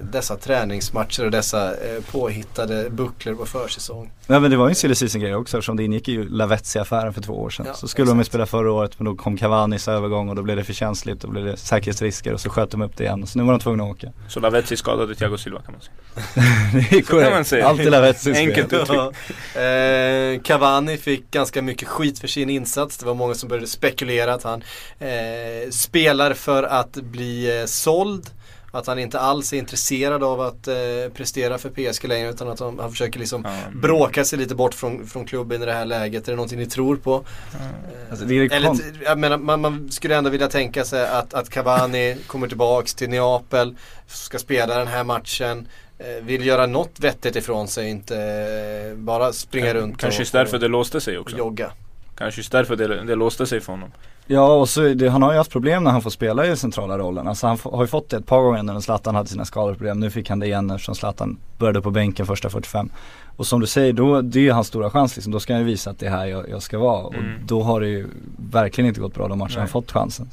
dessa 0.00 0.36
träningsmatcher 0.36 1.24
och 1.24 1.30
dessa 1.30 1.70
eh, 1.70 2.02
påhittade 2.10 2.90
bucklor 2.90 3.34
på 3.34 3.46
försäsong. 3.46 4.10
Nej 4.26 4.40
men 4.40 4.50
det 4.50 4.56
var 4.56 4.66
ju 4.66 4.68
en 4.68 4.74
silly 4.74 4.94
season 4.94 5.20
grej 5.20 5.34
också 5.34 5.56
eftersom 5.56 5.76
det 5.76 5.84
ingick 5.84 6.08
ju 6.08 6.28
Lavezzi-affären 6.28 7.12
för 7.12 7.20
två 7.22 7.32
år 7.32 7.50
sedan. 7.50 7.66
Ja, 7.68 7.74
så 7.74 7.88
skulle 7.88 8.10
de 8.10 8.16
ju 8.16 8.20
exakt. 8.20 8.32
spela 8.32 8.46
förra 8.46 8.72
året 8.72 8.92
men 8.98 9.04
då 9.04 9.14
kom 9.14 9.36
Cavanis 9.36 9.88
övergång 9.88 10.28
och 10.28 10.34
då 10.36 10.42
blev 10.42 10.56
det 10.56 10.64
för 10.64 10.72
känsligt. 10.72 11.20
Då 11.20 11.28
blev 11.28 11.44
det 11.44 11.56
säkerhetsrisker 11.56 12.32
och 12.32 12.40
så 12.40 12.50
sköt 12.50 12.70
de 12.70 12.82
upp 12.82 12.96
det 12.96 13.04
igen. 13.04 13.26
Så 13.26 13.38
nu 13.38 13.44
var 13.44 13.52
de 13.52 13.60
tvungna 13.60 13.84
att 13.84 13.90
åka. 13.90 14.12
Så 14.28 14.40
Lavezzi 14.40 14.76
skadade 14.76 15.14
Thiago 15.14 15.36
Silva 15.38 15.62
kan 15.62 15.72
man 15.72 15.80
säga. 15.80 15.96
det 16.90 16.96
är 16.96 17.02
korrekt. 17.02 17.48
säga. 17.48 17.66
Allt 17.68 17.80
är 17.80 17.90
Lavezzis 17.90 18.36
Enkelt 18.36 18.70
fel. 18.70 18.80
uttryckt. 18.82 19.34
Ja. 19.54 19.60
Eh, 19.60 20.40
Cavani 20.40 20.96
fick 20.96 21.30
ganska 21.30 21.62
mycket 21.62 21.88
skit 21.88 22.18
för 22.18 22.28
sin 22.28 22.50
insats. 22.50 22.98
Det 22.98 23.06
var 23.06 23.14
många 23.14 23.34
som 23.34 23.48
började 23.48 23.66
spekulera 23.66 24.34
att 24.34 24.42
han 24.42 24.62
eh, 24.98 25.70
spelar 25.70 26.34
för 26.34 26.62
att 26.62 26.92
bli 26.92 27.60
eh, 27.60 27.66
såld. 27.66 28.30
Att 28.76 28.86
han 28.86 28.98
inte 28.98 29.18
alls 29.20 29.52
är 29.52 29.56
intresserad 29.56 30.22
av 30.24 30.40
att 30.40 30.68
eh, 30.68 30.74
prestera 31.14 31.58
för 31.58 31.70
PSG 31.70 32.08
längre 32.08 32.30
utan 32.30 32.48
att 32.48 32.60
han, 32.60 32.78
han 32.78 32.90
försöker 32.90 33.18
liksom 33.20 33.42
Ja. 33.44 33.78
bråka 33.82 34.24
sig 34.24 34.38
lite 34.38 34.54
bort 34.54 34.74
från, 34.74 35.06
från 35.06 35.24
klubben 35.24 35.62
i 35.62 35.66
det 35.66 35.72
här 35.72 35.84
läget. 35.84 36.28
Är 36.28 36.32
det 36.32 36.36
någonting 36.36 36.58
ni 36.58 36.66
tror 36.66 36.96
på? 36.96 37.24
Alltså, 38.10 38.24
det 38.24 38.34
är 38.34 38.52
Eller, 38.52 38.74
jag 39.04 39.18
menar, 39.18 39.38
man, 39.38 39.60
man 39.60 39.88
skulle 39.90 40.16
ändå 40.16 40.30
vilja 40.30 40.48
tänka 40.48 40.84
sig 40.84 41.08
att, 41.08 41.34
att 41.34 41.50
Cavani 41.50 42.16
kommer 42.26 42.48
tillbaks 42.48 42.94
till 42.94 43.10
Neapel, 43.10 43.76
ska 44.06 44.38
spela 44.38 44.78
den 44.78 44.86
här 44.86 45.04
matchen, 45.04 45.68
eh, 45.98 46.24
vill 46.24 46.46
göra 46.46 46.66
något 46.66 47.00
vettigt 47.00 47.36
ifrån 47.36 47.68
sig, 47.68 47.88
inte 47.90 48.16
eh, 48.92 48.96
bara 48.98 49.32
springa 49.32 49.74
runt 49.74 49.98
Kanske 49.98 50.16
och, 50.18 50.20
just 50.20 50.32
därför 50.32 50.54
och, 50.56 50.60
det 50.60 50.68
låste 50.68 51.00
sig 51.00 51.16
och 51.18 51.22
också. 51.22 51.36
jogga. 51.36 51.72
Kanske 52.18 52.38
just 52.38 52.52
därför 52.52 52.76
det, 52.76 53.04
det 53.04 53.14
låste 53.14 53.46
sig 53.46 53.60
för 53.60 53.72
honom. 53.72 53.90
Ja 54.26 54.54
och 54.54 54.68
så 54.68 54.80
det, 54.94 55.08
han 55.08 55.22
har 55.22 55.32
ju 55.32 55.38
haft 55.38 55.50
problem 55.50 55.84
när 55.84 55.90
han 55.90 56.02
får 56.02 56.10
spela 56.10 56.44
i 56.44 56.48
den 56.48 56.56
centrala 56.56 56.98
rollen. 56.98 57.28
Alltså 57.28 57.46
han 57.46 57.58
har 57.64 57.82
ju 57.82 57.86
fått 57.86 58.08
det 58.10 58.16
ett 58.16 58.26
par 58.26 58.42
gånger 58.42 58.62
när 58.62 58.80
Zlatan 58.80 59.14
hade 59.14 59.28
sina 59.28 59.44
skadeproblem. 59.44 60.00
Nu 60.00 60.10
fick 60.10 60.28
han 60.30 60.38
det 60.38 60.46
igen 60.46 60.70
eftersom 60.70 60.94
Zlatan 60.94 61.38
började 61.58 61.82
på 61.82 61.90
bänken 61.90 62.26
första 62.26 62.50
45. 62.50 62.90
Och 63.36 63.46
som 63.46 63.60
du 63.60 63.66
säger, 63.66 63.92
då, 63.92 64.20
det 64.20 64.48
är 64.48 64.52
hans 64.52 64.66
stora 64.66 64.90
chans 64.90 65.16
liksom. 65.16 65.32
Då 65.32 65.40
ska 65.40 65.52
han 65.52 65.60
ju 65.62 65.66
visa 65.66 65.90
att 65.90 65.98
det 65.98 66.06
är 66.06 66.10
här 66.10 66.26
jag, 66.26 66.50
jag 66.50 66.62
ska 66.62 66.78
vara. 66.78 67.02
Och 67.02 67.14
Mm. 67.14 67.40
då 67.46 67.62
har 67.62 67.80
det 67.80 67.88
ju 67.88 68.06
verkligen 68.50 68.88
inte 68.88 69.00
gått 69.00 69.14
bra 69.14 69.28
de 69.28 69.38
matcher 69.38 69.58
han 69.58 69.68
fått 69.68 69.92
chansen. 69.92 70.30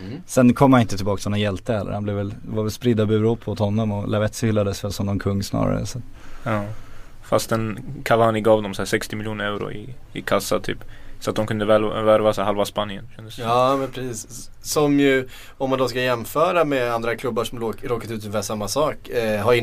Mm. 0.00 0.20
Sen 0.26 0.54
kom 0.54 0.72
han 0.72 0.82
inte 0.82 0.96
tillbaka 0.96 1.22
som 1.22 1.30
någon 1.32 1.40
hjälte 1.40 1.72
heller. 1.72 1.92
Han 1.92 2.02
blev 2.04 2.16
väl, 2.16 2.28
det 2.30 2.56
var 2.56 2.62
väl 2.62 2.72
spridda 2.72 3.06
burop 3.06 3.48
åt 3.48 3.58
honom 3.58 3.92
och 3.92 4.08
Lavetzi 4.08 4.46
hyllades 4.46 4.84
väl 4.84 4.92
som 4.92 5.06
någon 5.06 5.18
kung 5.18 5.42
snarare. 5.42 5.86
Så. 5.86 6.00
Ja. 6.44 6.64
Fast 7.22 7.52
en 7.52 7.78
Cavani 8.02 8.40
gav 8.40 8.62
dem 8.62 8.74
så 8.74 8.82
här 8.82 8.86
60 8.86 9.16
miljoner 9.16 9.44
euro 9.44 9.70
i, 9.70 9.94
i 10.12 10.22
kassa 10.22 10.60
typ. 10.60 10.78
Så 11.20 11.30
att 11.30 11.36
de 11.36 11.46
kunde 11.46 11.64
väl 11.64 11.82
värva 11.84 12.32
sig 12.32 12.44
halva 12.44 12.64
Spanien. 12.64 13.08
kändes. 13.16 13.38
Ja 13.38 13.76
men 13.76 13.88
precis. 13.90 14.50
Som 14.62 15.00
ju, 15.00 15.28
om 15.58 15.70
man 15.70 15.78
då 15.78 15.88
ska 15.88 16.00
jämföra 16.00 16.64
med 16.64 16.94
andra 16.94 17.16
klubbar 17.16 17.44
som 17.44 17.60
råkat 17.82 18.10
ut 18.10 18.32
för 18.32 18.42
samma 18.42 18.68
sak, 18.68 19.08
eh, 19.08 19.40
har 19.40 19.54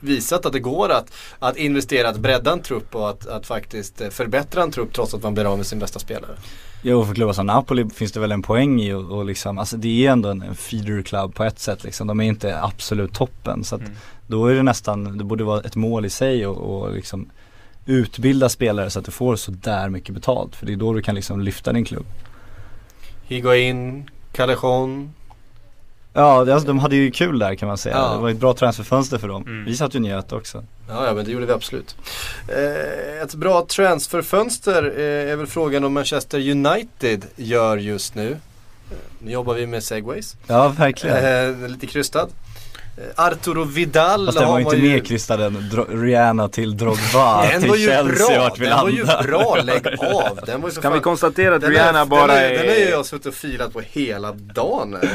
visat 0.00 0.46
att 0.46 0.52
det 0.52 0.60
går 0.60 0.88
att, 0.92 1.12
att 1.38 1.56
investera, 1.56 2.08
att 2.08 2.16
bredda 2.16 2.52
en 2.52 2.62
trupp 2.62 2.94
och 2.94 3.10
att, 3.10 3.26
att 3.26 3.46
faktiskt 3.46 4.00
eh, 4.00 4.08
förbättra 4.08 4.62
en 4.62 4.70
trupp 4.70 4.92
trots 4.92 5.14
att 5.14 5.22
man 5.22 5.34
blir 5.34 5.44
av 5.44 5.56
med 5.56 5.66
sin 5.66 5.78
bästa 5.78 5.98
spelare. 5.98 6.30
Jo 6.82 7.04
för 7.04 7.14
klubbar 7.14 7.32
som 7.32 7.46
Napoli 7.46 7.90
finns 7.90 8.12
det 8.12 8.20
väl 8.20 8.32
en 8.32 8.42
poäng 8.42 8.80
i 8.80 8.92
och, 8.92 9.04
och 9.10 9.24
liksom, 9.24 9.58
alltså 9.58 9.76
det 9.76 10.06
är 10.06 10.10
ändå 10.12 10.28
en, 10.28 10.42
en 10.42 10.54
feeder 10.54 11.02
club 11.02 11.34
på 11.34 11.44
ett 11.44 11.58
sätt 11.58 11.84
liksom. 11.84 12.06
De 12.06 12.20
är 12.20 12.24
inte 12.24 12.60
absolut 12.62 13.14
toppen 13.14 13.64
så 13.64 13.74
att 13.74 13.80
Mm. 13.80 13.92
då 14.26 14.46
är 14.46 14.54
det 14.54 14.62
nästan, 14.62 15.18
det 15.18 15.24
borde 15.24 15.44
vara 15.44 15.60
ett 15.60 15.76
mål 15.76 16.04
i 16.04 16.10
sig 16.10 16.46
och, 16.46 16.56
och 16.82 16.92
liksom 16.94 17.30
utbilda 17.88 18.48
spelare 18.48 18.90
så 18.90 18.98
att 18.98 19.04
du 19.04 19.10
får 19.10 19.36
så 19.36 19.50
där 19.50 19.88
mycket 19.88 20.14
betalt. 20.14 20.56
För 20.56 20.66
det 20.66 20.72
är 20.72 20.76
då 20.76 20.92
du 20.92 21.02
kan 21.02 21.14
liksom 21.14 21.40
lyfta 21.40 21.72
din 21.72 21.84
klubb. 21.84 22.06
Higuain, 23.26 24.10
Callejon. 24.32 25.12
Ja, 26.12 26.44
det, 26.44 26.54
alltså, 26.54 26.68
de 26.68 26.78
hade 26.78 26.96
ju 26.96 27.10
kul 27.10 27.38
där 27.38 27.54
kan 27.54 27.68
man 27.68 27.78
säga. 27.78 27.96
Ja. 27.96 28.14
Det 28.14 28.18
var 28.18 28.30
ett 28.30 28.40
bra 28.40 28.54
transferfönster 28.54 29.18
för 29.18 29.28
dem. 29.28 29.42
Mm. 29.42 29.64
Vi 29.64 29.76
satt 29.76 29.94
ju 29.94 29.98
njöt 29.98 30.32
också. 30.32 30.64
Ja, 30.88 31.06
ja 31.06 31.14
men 31.14 31.24
det 31.24 31.30
gjorde 31.30 31.46
vi 31.46 31.52
absolut. 31.52 31.96
Eh, 32.48 33.22
ett 33.22 33.34
bra 33.34 33.66
transferfönster 33.66 34.92
eh, 34.96 35.32
är 35.32 35.36
väl 35.36 35.46
frågan 35.46 35.84
om 35.84 35.92
Manchester 35.92 36.50
United 36.50 37.24
gör 37.36 37.76
just 37.76 38.14
nu. 38.14 38.30
Eh, 38.30 38.96
nu 39.18 39.30
jobbar 39.30 39.54
vi 39.54 39.66
med 39.66 39.84
segways. 39.84 40.36
Ja, 40.46 40.68
verkligen. 40.68 41.16
Eh, 41.16 41.68
lite 41.68 41.86
krystad. 41.86 42.28
Eh, 43.00 43.24
Arturo 43.24 43.64
Vidal 43.64 44.26
Fast 44.26 44.38
den 44.38 44.46
var 44.48 44.60
har 44.62 44.74
ju 44.74 44.94
inte 44.96 45.08
krystad 45.08 45.46
än 45.46 45.56
Dro- 45.56 46.02
Rihanna 46.02 46.48
till 46.48 46.76
Drogba 46.76 47.42
Den 47.42 47.60
till 47.60 47.70
var 47.70 47.76
ju 47.76 47.86
Chelsea 47.86 48.28
bra, 48.28 48.38
vart 48.38 48.58
vi 48.58 48.66
den 48.66 48.78
var 48.80 48.88
ju 48.88 48.96
landar. 49.04 49.22
bra, 49.22 49.56
lägg 49.62 49.86
av. 50.00 50.38
Den 50.46 50.60
var 50.60 50.68
ju 50.68 50.74
för 50.74 50.82
Kan 50.82 50.92
vi 50.92 50.96
fan- 50.96 51.02
konstatera 51.02 51.54
att 51.54 51.60
den 51.60 51.70
Rihanna 51.70 52.00
är, 52.00 52.04
bara 52.04 52.26
den 52.26 52.36
är, 52.44 52.50
den 52.50 52.58
är 52.68 52.74
ju 52.74 52.82
är... 52.84 52.90
jag 52.90 53.06
suttit 53.06 53.26
och 53.26 53.34
filat 53.34 53.72
på 53.72 53.80
hela 53.80 54.32
dagen. 54.32 54.94
Eh, 55.02 55.08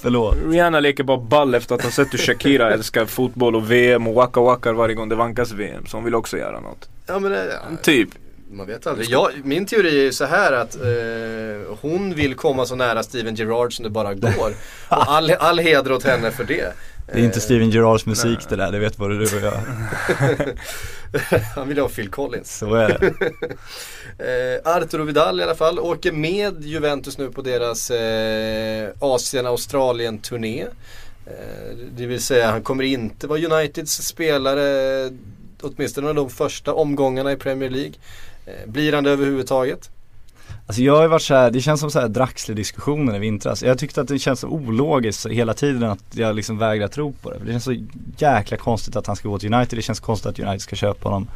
Förlåt. 0.00 0.36
Rihanna 0.46 0.80
leker 0.80 1.04
bara 1.04 1.18
ball 1.18 1.54
efter 1.54 1.74
att 1.74 1.82
ha 1.82 1.90
sett 1.90 2.12
hur 2.12 2.18
Shakira 2.18 2.72
älskar 2.72 3.06
fotboll 3.06 3.56
och 3.56 3.70
VM 3.70 4.06
och 4.08 4.14
waka 4.14 4.40
wakar 4.40 4.72
varje 4.72 4.94
gång 4.94 5.08
det 5.08 5.14
vankas 5.14 5.52
VM. 5.52 5.86
Så 5.86 5.96
hon 5.96 6.04
vill 6.04 6.14
också 6.14 6.36
göra 6.36 6.60
något. 6.60 6.88
Ja 7.06 7.18
men 7.18 7.30
det, 7.32 7.44
ja, 7.70 7.76
Typ. 7.82 8.08
man 8.50 8.66
vet 8.66 8.86
aldrig. 8.86 9.08
Jag, 9.10 9.30
min 9.44 9.66
teori 9.66 9.88
är 10.00 10.02
ju 10.02 10.12
så 10.12 10.24
här 10.24 10.52
att 10.52 10.74
eh, 10.74 11.76
hon 11.80 12.14
vill 12.14 12.34
komma 12.34 12.66
så 12.66 12.74
nära 12.76 13.02
Steven 13.02 13.34
Gerrard 13.34 13.76
som 13.76 13.82
det 13.82 13.90
bara 13.90 14.14
går. 14.14 14.52
Och 14.88 15.10
all, 15.12 15.30
all 15.30 15.58
heder 15.58 15.92
åt 15.92 16.04
henne 16.04 16.30
för 16.30 16.44
det. 16.44 16.72
Det 17.12 17.20
är 17.20 17.24
inte 17.24 17.40
Steven 17.40 17.70
Gerrards 17.70 18.06
musik 18.06 18.38
det 18.48 18.56
där, 18.56 18.72
det 18.72 18.78
vet 18.78 18.96
både 18.96 19.18
du 19.18 19.24
och 19.24 19.42
jag. 19.42 19.60
Han 21.54 21.68
vill 21.68 21.78
ha 21.78 21.88
Phil 21.88 22.08
Collins. 22.08 22.58
Så 22.58 22.74
är 22.74 22.88
det. 22.88 23.12
Eh, 24.20 24.74
Arturo 24.76 25.04
Vidal 25.04 25.40
i 25.40 25.42
alla 25.42 25.54
fall 25.54 25.78
åker 25.78 26.12
med 26.12 26.64
Juventus 26.64 27.18
nu 27.18 27.30
på 27.30 27.42
deras 27.42 27.90
eh, 27.90 28.90
Asien-Australien-turné. 28.98 30.66
Eh, 31.26 31.76
det 31.96 32.06
vill 32.06 32.22
säga 32.22 32.50
han 32.50 32.62
kommer 32.62 32.84
inte 32.84 33.26
vara 33.26 33.38
Uniteds 33.40 34.02
spelare 34.06 35.10
åtminstone 35.62 36.12
de 36.12 36.30
första 36.30 36.74
omgångarna 36.74 37.32
i 37.32 37.36
Premier 37.36 37.70
League. 37.70 37.92
Eh, 38.46 38.70
blir 38.70 38.92
han 38.92 39.04
det 39.04 39.10
överhuvudtaget? 39.10 39.90
Alltså 40.66 40.82
jag 40.82 40.96
har 40.96 41.08
varit 41.08 41.22
så 41.22 41.34
här, 41.34 41.50
det 41.50 41.60
känns 41.60 41.80
som 41.80 41.90
så 41.90 42.00
här 42.00 42.08
Draxler-diskussionen 42.08 43.14
i 43.14 43.18
vintras. 43.18 43.62
Jag 43.62 43.78
tyckte 43.78 44.00
att 44.00 44.08
det 44.08 44.18
känns 44.18 44.40
så 44.40 44.48
ologiskt 44.48 45.26
hela 45.26 45.54
tiden 45.54 45.82
att 45.82 46.04
jag 46.10 46.36
liksom 46.36 46.58
vägrar 46.58 46.88
tro 46.88 47.12
på 47.12 47.30
det. 47.30 47.38
Det 47.44 47.52
känns 47.52 47.64
så 47.64 47.76
jäkla 48.18 48.56
konstigt 48.56 48.96
att 48.96 49.06
han 49.06 49.16
ska 49.16 49.28
gå 49.28 49.38
till 49.38 49.54
United, 49.54 49.78
det 49.78 49.82
känns 49.82 50.00
konstigt 50.00 50.26
att 50.30 50.38
United 50.38 50.60
ska 50.60 50.76
köpa 50.76 51.08
honom. 51.08 51.28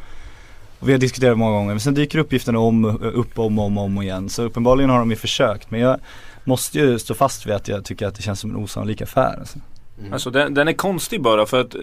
Och 0.79 0.89
vi 0.89 0.91
har 0.91 0.99
diskuterat 0.99 1.37
många 1.37 1.51
gånger, 1.51 1.69
men 1.69 1.79
sen 1.79 1.93
dyker 1.93 2.19
uppgifterna 2.19 2.59
om, 2.59 2.85
upp 3.01 3.39
om 3.39 3.59
och 3.59 3.65
om, 3.65 3.77
om 3.77 4.01
igen. 4.01 4.29
Så 4.29 4.43
uppenbarligen 4.43 4.89
har 4.89 4.99
de 4.99 5.09
ju 5.09 5.15
försökt, 5.15 5.71
men 5.71 5.79
jag 5.79 5.99
måste 6.43 6.79
ju 6.79 6.99
stå 6.99 7.13
fast 7.13 7.45
vid 7.45 7.53
att 7.53 7.67
jag 7.67 7.85
tycker 7.85 8.07
att 8.07 8.15
det 8.15 8.21
känns 8.21 8.39
som 8.39 8.49
en 8.49 8.55
osannolik 8.55 9.01
affär. 9.01 9.39
Alltså. 9.39 9.59
Mm. 9.99 10.13
Alltså 10.13 10.29
den, 10.29 10.53
den 10.53 10.67
är 10.67 10.73
konstig 10.73 11.21
bara 11.21 11.45
för 11.45 11.61
att 11.61 11.75
eh, 11.75 11.81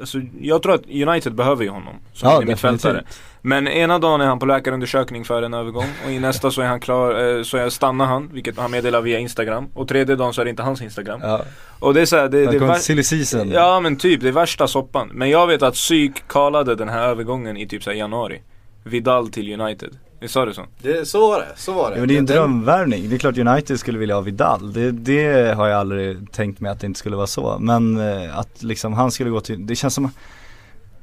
Alltså 0.00 0.20
jag 0.40 0.62
tror 0.62 0.74
att 0.74 0.86
United 0.86 1.34
behöver 1.34 1.64
ju 1.64 1.70
honom 1.70 1.94
som 2.12 2.28
Ja, 2.28 2.40
mittfältare. 2.40 3.04
Men 3.42 3.68
ena 3.68 3.98
dagen 3.98 4.20
är 4.20 4.26
han 4.26 4.38
på 4.38 4.46
läkarundersökning 4.46 5.24
för 5.24 5.42
en 5.42 5.54
övergång 5.54 5.86
och 6.04 6.10
i 6.10 6.18
nästa 6.18 6.50
så 6.50 6.62
är 6.62 6.66
han 6.66 6.80
klar, 6.80 7.36
eh, 7.36 7.42
så 7.42 7.56
är, 7.56 7.68
stannar 7.68 8.06
han, 8.06 8.30
vilket 8.32 8.58
han 8.58 8.70
meddelar 8.70 9.00
via 9.00 9.18
Instagram. 9.18 9.68
Och 9.74 9.88
tredje 9.88 10.16
dagen 10.16 10.34
så 10.34 10.40
är 10.40 10.44
det 10.44 10.50
inte 10.50 10.62
hans 10.62 10.82
Instagram. 10.82 11.20
Ja, 11.22 11.44
Och 11.78 11.94
det 11.94 12.00
är 12.00 12.06
såhär, 12.06 12.28
det, 12.28 12.46
det, 12.46 12.74
silly 12.74 13.02
season. 13.02 13.50
Ja 13.50 13.80
men 13.80 13.96
typ, 13.96 14.20
det 14.20 14.28
är 14.28 14.32
värsta 14.32 14.68
soppan. 14.68 15.10
Men 15.14 15.30
jag 15.30 15.46
vet 15.46 15.62
att 15.62 15.74
Psyk 15.74 16.28
kallade 16.28 16.74
den 16.74 16.88
här 16.88 17.08
övergången 17.08 17.56
i 17.56 17.66
typ 17.66 17.82
så 17.82 17.90
här 17.90 17.96
januari. 17.96 18.42
Vidal 18.84 19.28
till 19.28 19.60
United. 19.60 19.96
Visst 20.20 20.34
sa 20.34 20.44
du 20.44 20.54
så? 20.54 20.66
Det, 20.82 21.08
så 21.08 21.30
var 21.30 21.40
det, 21.40 21.46
så 21.56 21.72
var 21.72 21.90
det. 21.90 21.96
Ja, 21.96 22.00
men 22.00 22.08
det 22.08 22.14
är 22.14 22.18
en 22.18 22.26
drömvärvning. 22.26 23.08
Det 23.08 23.16
är 23.16 23.18
klart 23.18 23.38
United 23.38 23.80
skulle 23.80 23.98
vilja 23.98 24.14
ha 24.14 24.22
Vidal. 24.22 24.72
Det, 24.72 24.90
det 24.90 25.54
har 25.56 25.68
jag 25.68 25.80
aldrig 25.80 26.32
tänkt 26.32 26.60
mig 26.60 26.70
att 26.70 26.80
det 26.80 26.86
inte 26.86 26.98
skulle 26.98 27.16
vara 27.16 27.26
så. 27.26 27.56
Men 27.60 27.96
eh, 27.96 28.38
att 28.38 28.62
liksom 28.62 28.92
han 28.92 29.10
skulle 29.10 29.30
gå 29.30 29.40
till, 29.40 29.66
det 29.66 29.76
känns 29.76 29.94
som 29.94 30.10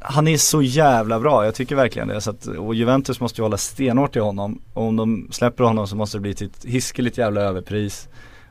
han 0.09 0.27
är 0.27 0.37
så 0.37 0.61
jävla 0.61 1.19
bra, 1.19 1.45
jag 1.45 1.55
tycker 1.55 1.75
verkligen 1.75 2.07
det. 2.07 2.21
Så 2.21 2.29
att, 2.29 2.45
och 2.45 2.75
Juventus 2.75 3.19
måste 3.19 3.41
ju 3.41 3.43
hålla 3.43 3.57
stenhårt 3.57 4.15
i 4.15 4.19
honom. 4.19 4.61
Och 4.73 4.83
om 4.83 4.95
de 4.95 5.27
släpper 5.31 5.63
honom 5.63 5.87
så 5.87 5.95
måste 5.95 6.17
det 6.17 6.21
bli 6.21 6.33
till 6.33 6.47
ett 6.47 6.65
hiskeligt 6.65 7.17
jävla 7.17 7.41
överpris. 7.41 8.07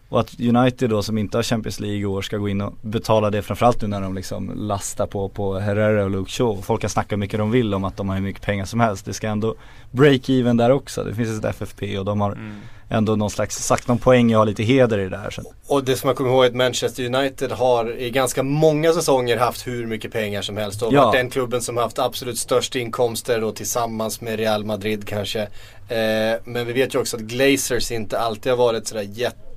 Och 0.08 0.20
att 0.20 0.40
United 0.40 0.90
då 0.90 1.02
som 1.02 1.18
inte 1.18 1.38
har 1.38 1.42
Champions 1.42 1.80
League 1.80 1.98
i 1.98 2.04
år 2.04 2.22
ska 2.22 2.36
gå 2.36 2.48
in 2.48 2.60
och 2.60 2.74
betala 2.82 3.30
det 3.30 3.42
framförallt 3.42 3.82
nu 3.82 3.88
när 3.88 4.00
de 4.00 4.14
liksom 4.14 4.52
lastar 4.54 5.06
på, 5.06 5.28
på 5.28 5.58
Herrera 5.58 6.04
och 6.04 6.10
Luke 6.10 6.30
Shaw. 6.30 6.62
Folk 6.62 6.80
kan 6.80 6.90
snacka 6.90 7.14
hur 7.14 7.20
mycket 7.20 7.38
de 7.38 7.50
vill 7.50 7.74
om 7.74 7.84
att 7.84 7.96
de 7.96 8.08
har 8.08 8.16
hur 8.16 8.22
mycket 8.22 8.42
pengar 8.42 8.64
som 8.64 8.80
helst. 8.80 9.06
Det 9.06 9.12
ska 9.12 9.28
ändå 9.28 9.54
break-even 9.90 10.58
där 10.58 10.70
också. 10.70 11.04
Det 11.04 11.14
finns 11.14 11.38
ett 11.38 11.44
FFP 11.44 11.98
och 11.98 12.04
de 12.04 12.20
har 12.20 12.32
Mm 12.32 12.60
ändå 12.88 13.16
någon 13.16 13.30
slags, 13.30 13.56
sagt 13.56 13.88
någon 13.88 13.98
poäng 13.98 14.34
och 14.34 14.38
har 14.38 14.46
lite 14.46 14.62
heder 14.62 14.98
i 14.98 15.08
det 15.08 15.16
här. 15.16 15.30
Så. 15.30 15.42
Och 15.68 15.84
det 15.84 15.96
som 15.96 16.08
man 16.08 16.14
kommer 16.16 16.30
ihåg 16.30 16.44
är 16.44 16.48
att 16.48 16.54
Manchester 16.54 17.14
United 17.14 17.52
har 17.52 17.98
i 17.98 18.10
ganska 18.10 18.42
många 18.42 18.92
säsonger 18.92 19.36
haft 19.36 19.66
hur 19.66 19.86
mycket 19.86 20.12
pengar 20.12 20.42
som 20.42 20.56
helst 20.56 20.82
och 20.82 20.92
Ja. 20.92 21.04
varit 21.04 21.12
den 21.14 21.30
klubben 21.30 21.62
som 21.62 21.76
haft 21.76 21.98
absolut 21.98 22.38
störst 22.38 22.76
inkomster 22.76 23.44
och 23.44 23.56
tillsammans 23.56 24.20
med 24.20 24.36
Real 24.38 24.64
Madrid 24.64 25.08
kanske. 25.08 25.40
Eh, 25.88 26.40
men 26.44 26.66
vi 26.66 26.72
vet 26.72 26.94
ju 26.94 26.98
också 26.98 27.16
att 27.16 27.22
Glazers 27.22 27.90
inte 27.90 28.18
alltid 28.18 28.52
har 28.52 28.56
varit 28.56 28.86
sådär 28.86 29.02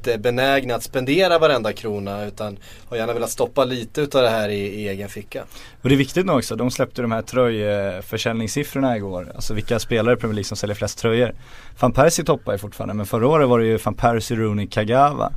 jättebenägna 0.07 0.75
att 0.75 0.83
spendera 0.83 1.39
varenda 1.39 1.73
krona 1.73 2.25
utan 2.25 2.57
har 2.89 2.97
gärna 2.97 3.13
velat 3.13 3.29
stoppa 3.29 3.65
lite 3.65 4.01
utav 4.01 4.21
det 4.21 4.29
här 4.29 4.49
i, 4.49 4.59
i 4.59 4.87
egen 4.87 5.09
ficka. 5.09 5.43
Och 5.81 5.89
det 5.89 5.95
är 5.95 5.97
viktigt 5.97 6.25
nu 6.25 6.31
också, 6.31 6.55
de 6.55 6.71
släppte 6.71 7.01
de 7.01 7.11
här 7.11 7.21
tröjförsäljningssiffrorna 7.21 8.97
igår. 8.97 9.31
Alltså 9.35 9.53
vilka 9.53 9.79
spelare 9.79 10.13
i 10.13 10.17
Premier 10.17 10.35
League 10.35 10.45
som 10.45 10.57
säljer 10.57 10.75
flest 10.75 10.99
tröjor. 10.99 11.33
Van 11.79 11.91
Persie 11.91 12.25
toppar 12.25 12.51
ju 12.51 12.57
fortfarande, 12.57 12.93
men 12.93 13.05
förra 13.05 13.27
året 13.27 13.49
var 13.49 13.59
det 13.59 13.65
ju 13.65 13.77
Van 13.77 13.93
Persie, 13.93 14.37
Rooney, 14.37 14.67
Kagawa. 14.67 15.31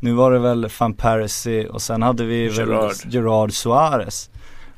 Nu 0.00 0.12
var 0.12 0.32
det 0.32 0.38
väl 0.38 0.68
Van 0.78 0.94
Persie 0.94 1.66
och 1.66 1.82
sen 1.82 2.02
hade 2.02 2.24
vi 2.24 2.48
väl 2.48 2.56
Gerrard. 2.56 2.92
Gerard 3.08 3.52
Suarez. 3.52 4.30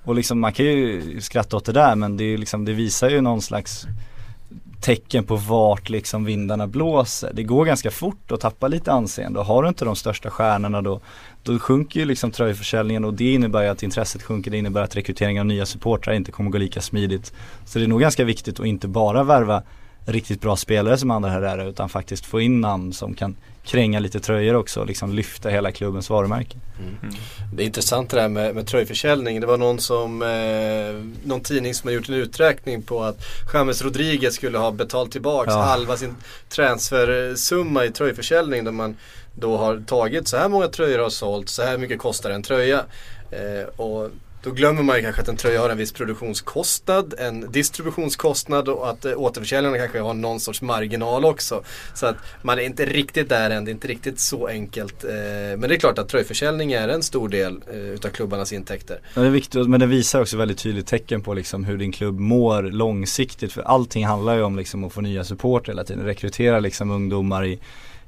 Och 0.05 0.14
liksom 0.14 0.40
man 0.40 0.53
kan 0.53 0.66
ju 0.66 1.20
skratta 1.20 1.57
åt 1.57 1.64
det 1.64 1.72
där 1.72 1.96
men 1.96 2.16
det, 2.16 2.24
är 2.24 2.38
liksom, 2.38 2.64
det 2.64 2.72
visar 2.72 3.11
ju 3.11 3.20
någon 3.20 3.42
slags 3.42 3.87
tecken 4.81 5.25
på 5.25 5.37
vart 5.37 5.88
liksom 5.88 6.25
vindarna 6.25 6.67
blåser. 6.67 7.31
Det 7.35 7.43
går 7.43 7.64
ganska 7.64 7.91
fort 7.91 8.33
att 8.33 8.41
tappa 8.41 8.69
lite 8.69 8.93
anseende 8.93 9.38
och 9.38 9.47
har 9.47 9.62
du 9.62 9.69
inte 9.69 9.85
de 9.85 9.97
största 9.97 10.31
stjärnorna 10.31 10.83
då 10.83 11.01
då 11.43 11.59
sjunker 11.59 12.01
ju 12.01 12.07
liksom 12.07 12.31
tröjförsäljningen 12.31 13.05
och 13.05 13.14
det 13.14 13.33
innebär 13.33 13.62
ju 13.62 13.69
att 13.69 13.83
intresset 13.83 14.23
sjunker. 14.23 14.51
Det 14.51 14.59
innebär 14.59 14.83
att 14.83 14.97
rekryteringen 14.97 15.41
av 15.41 15.47
nya 15.47 15.67
supportrar 15.67 16.14
inte 16.14 16.33
kommer 16.33 16.51
gå 16.51 16.59
lika 16.59 16.81
smidigt. 16.81 17.33
Så 17.64 17.79
det 17.79 17.85
är 17.85 17.88
nog 17.88 18.01
ganska 18.01 18.25
viktigt 18.25 18.61
att 18.61 18.67
inte 18.67 18.88
bara 18.88 19.23
värva 19.23 19.62
riktigt 20.09 20.40
bra 20.40 20.57
spelare 20.57 20.99
som 20.99 21.11
andra 21.11 21.31
Herrera 21.31 21.64
utan 21.64 21.88
faktiskt 21.88 22.27
få 22.27 22.40
in 22.40 22.61
namn 22.61 22.92
som 22.92 23.14
kan 23.14 23.37
kränga 23.64 23.99
lite 23.99 24.21
tröjor 24.21 24.55
också 24.55 24.81
och 24.81 24.87
liksom 24.87 25.12
lyfta 25.12 25.49
hela 25.49 25.73
klubbens 25.73 26.11
varumärke. 26.11 26.57
Det 27.55 27.62
är 27.62 27.66
intressant 27.66 28.11
det 28.11 28.16
där 28.16 28.29
med, 28.29 28.55
med 28.55 28.66
tröjförsäljning. 28.66 29.40
Det 29.40 29.47
var 29.47 29.57
någon 29.57 29.81
som, 29.81 30.23
eh, 30.23 31.29
någon 31.29 31.40
tidning 31.40 31.75
som 31.75 31.88
har 31.88 31.94
gjort 31.94 32.09
en 32.09 32.14
uträkning 32.14 32.83
på 32.83 33.05
att 33.05 33.16
James 33.55 33.83
Rodriguez 33.83 34.35
skulle 34.35 34.59
ha 34.59 34.71
betalt 34.71 35.12
tillbaks 35.12 35.53
Ja. 35.53 35.62
halva 35.62 35.97
sin 35.97 36.14
transfersumma 36.49 37.85
i 37.85 37.90
tröjförsäljning 37.90 38.64
där 38.64 38.73
man 38.73 38.97
då 39.35 39.57
har 39.57 39.83
tagit 39.87 40.29
så 40.29 40.37
här 40.37 40.49
många 40.49 40.68
tröjor 40.68 40.99
har 40.99 41.11
sålt, 41.11 41.49
så 41.49 41.62
här 41.62 41.79
mycket 41.79 41.99
kostar 41.99 42.31
en 42.31 42.42
tröja. 42.42 42.85
Eh, 43.31 43.68
och 43.77 44.11
då 44.48 44.54
glömmer 44.54 44.82
man 44.82 44.96
ju 44.96 45.02
kanske 45.02 45.22
att 45.22 45.28
en 45.28 45.37
tröja 45.37 45.61
har 45.61 45.70
en 45.70 45.78
viss 45.78 45.92
produktionskostnad, 45.92 47.14
en 47.18 47.52
distributionskostnad 47.52 48.68
och 48.68 48.90
att 48.90 49.04
eh, 49.04 49.12
återförsäljarna 49.16 49.78
kanske 49.78 50.00
har 50.00 50.14
någon 50.14 50.40
sorts 50.40 50.62
marginal 50.62 51.24
också. 51.24 51.62
Så 51.94 52.06
att 52.06 52.16
man 52.42 52.58
är 52.58 52.62
inte 52.62 52.87
riktigt 52.87 53.28
där 53.28 53.50
än, 53.50 53.64
det 53.64 53.70
är 53.70 53.72
inte 53.72 53.88
riktigt 53.88 54.20
så 54.20 54.46
enkelt. 54.46 55.04
Eh, 55.04 55.11
men 55.58 55.61
det 55.61 55.74
är 55.74 55.78
klart 55.78 55.98
att 55.98 56.08
tröjförsäljning 56.08 56.72
är 56.72 56.88
en 56.88 57.02
stor 57.02 57.28
del 57.28 57.61
eh, 57.72 57.78
utav 57.78 58.08
klubbarnas 58.08 58.52
intäkter. 58.52 59.00
Ja, 59.14 59.20
det 59.20 59.26
är 59.26 59.30
viktigt, 59.30 59.68
men 59.68 59.80
det 59.80 59.87
visar 59.87 60.20
också 60.20 60.37
väldigt 60.37 60.58
tydligt 60.58 60.87
tecken 60.87 61.22
på 61.22 61.34
liksom 61.34 61.64
hur 61.64 61.78
din 61.78 61.92
klubb 61.92 62.18
mår 62.20 62.62
långsiktigt. 62.62 63.52
För 63.52 63.62
allting 63.62 64.06
handlar 64.06 64.37
ju 64.37 64.42
om 64.42 64.56
liksom 64.56 64.84
att 64.84 64.92
få 64.92 65.00
nya 65.00 65.24
support 65.24 65.68
hela 65.68 65.84
tiden. 65.84 66.04
Rekrytera 66.04 66.61
liksom 66.61 66.90
ungdomar 66.90 67.44
i 67.44 67.58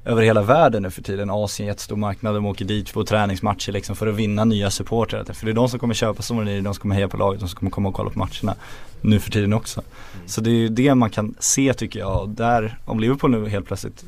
över 0.05 0.23
hela 0.23 0.43
världen 0.43 0.83
nu 0.83 0.91
för 0.91 1.03
tiden. 1.03 1.31
Asien 1.31 1.67
är 1.69 1.71
jättestor 1.71 1.97
marknad. 1.97 2.35
De 2.35 2.47
åker 2.47 2.65
dit 2.65 2.93
på 2.93 3.05
träningsmatcher 3.05 3.73
liksom 3.73 3.97
för 3.97 4.07
att 4.07 4.15
vinna 4.15 4.45
nya 4.45 4.71
supportrar. 4.71 5.25
För 5.25 5.47
det 5.47 5.53
är 5.53 5.55
de 5.55 5.69
som 5.69 5.79
kommer 5.79 5.95
köpa 5.95 6.23
är 6.23 6.61
de 6.61 6.75
som 6.75 6.83
kommer 6.83 6.95
heja 6.95 7.09
på 7.09 7.17
laget. 7.17 7.41
De 7.41 7.49
som 7.49 7.59
kommer 7.59 7.71
komma 7.71 7.89
och 7.89 7.95
kolla 7.95 8.11
på 8.11 8.19
matcherna 8.19 8.55
nu 9.01 9.21
för 9.21 9.31
tiden 9.31 9.53
också. 9.53 9.83
Så 10.27 10.41
det 10.41 10.51
är 10.51 10.55
ju 10.55 10.69
det 10.69 10.95
man 10.95 11.11
kan 11.11 11.35
se 11.39 11.75
tycker 11.75 12.01
jag. 12.01 12.29
Där, 12.29 12.79
om 12.85 13.01
Liverpool 13.01 13.31
nu 13.31 13.49
helt 13.49 13.67
plötsligt 13.67 14.05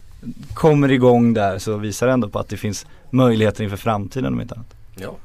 kommer 0.55 0.92
igång 0.92 1.35
där 1.35 1.59
så 1.59 1.76
visar 1.76 2.07
det 2.07 2.12
ändå 2.12 2.28
på 2.28 2.38
att 2.38 2.48
det 2.48 2.57
finns 2.57 2.87
möjligheter 3.11 3.64
inför 3.64 3.76
framtiden 3.76 4.33
om 4.33 4.40
inte 4.40 4.55
annat. 4.55 4.74
Ja, 4.96 5.16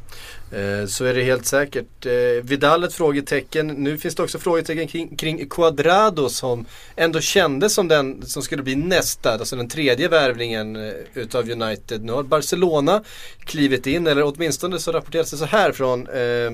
Eh, 0.52 0.86
så 0.86 1.06
är 1.06 1.14
det 1.14 1.24
helt 1.24 1.46
säkert. 1.46 2.06
Eh, 2.06 2.44
Vidal 2.44 2.84
ett 2.84 2.94
frågetecken. 2.94 3.68
Nu 3.68 3.98
finns 3.98 4.16
det 4.16 4.24
också 4.24 4.40
frågetecken 4.40 4.88
kring, 4.88 5.16
kring 5.18 5.50
Cuadrado 5.50 6.30
som 6.30 6.66
ändå 6.96 7.20
kändes 7.20 7.74
som 7.74 7.88
den 7.88 8.26
som 8.26 8.42
skulle 8.44 8.64
bli 8.64 8.76
nästa, 8.76 9.32
alltså 9.32 9.56
den 9.56 9.70
tredje 9.70 10.08
värvningen 10.08 10.76
eh, 10.76 10.94
utav 11.14 11.50
United. 11.50 12.04
Nu 12.04 12.12
har 12.12 12.24
Barcelona 12.24 13.04
klivit 13.40 13.88
in, 13.88 14.08
eller 14.08 14.24
åtminstone 14.24 14.80
så 14.80 14.92
rapporteras 14.92 15.32
det 15.32 15.38
så 15.38 15.46
här 15.46 15.72
från 15.72 16.08
eh, 16.08 16.52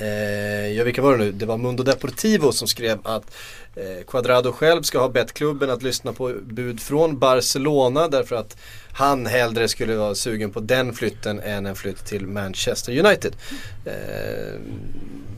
Eh, 0.00 0.68
ja, 0.72 0.84
vilka 0.84 1.02
var 1.02 1.12
det 1.12 1.24
nu? 1.24 1.32
Det 1.32 1.46
var 1.46 1.56
Mundo 1.56 1.82
Deportivo 1.82 2.52
som 2.52 2.68
skrev 2.68 2.98
att 3.02 3.36
eh, 3.76 4.04
Cuadrado 4.06 4.52
själv 4.52 4.82
ska 4.82 4.98
ha 4.98 5.08
bett 5.08 5.32
klubben 5.32 5.70
att 5.70 5.82
lyssna 5.82 6.12
på 6.12 6.34
bud 6.42 6.80
från 6.80 7.18
Barcelona 7.18 8.08
därför 8.08 8.36
att 8.36 8.56
han 8.92 9.26
hellre 9.26 9.68
skulle 9.68 9.96
vara 9.96 10.14
sugen 10.14 10.50
på 10.50 10.60
den 10.60 10.92
flytten 10.92 11.40
än 11.40 11.66
en 11.66 11.76
flytt 11.76 12.06
till 12.06 12.26
Manchester 12.26 12.98
United. 13.06 13.36
Eh, 13.84 14.60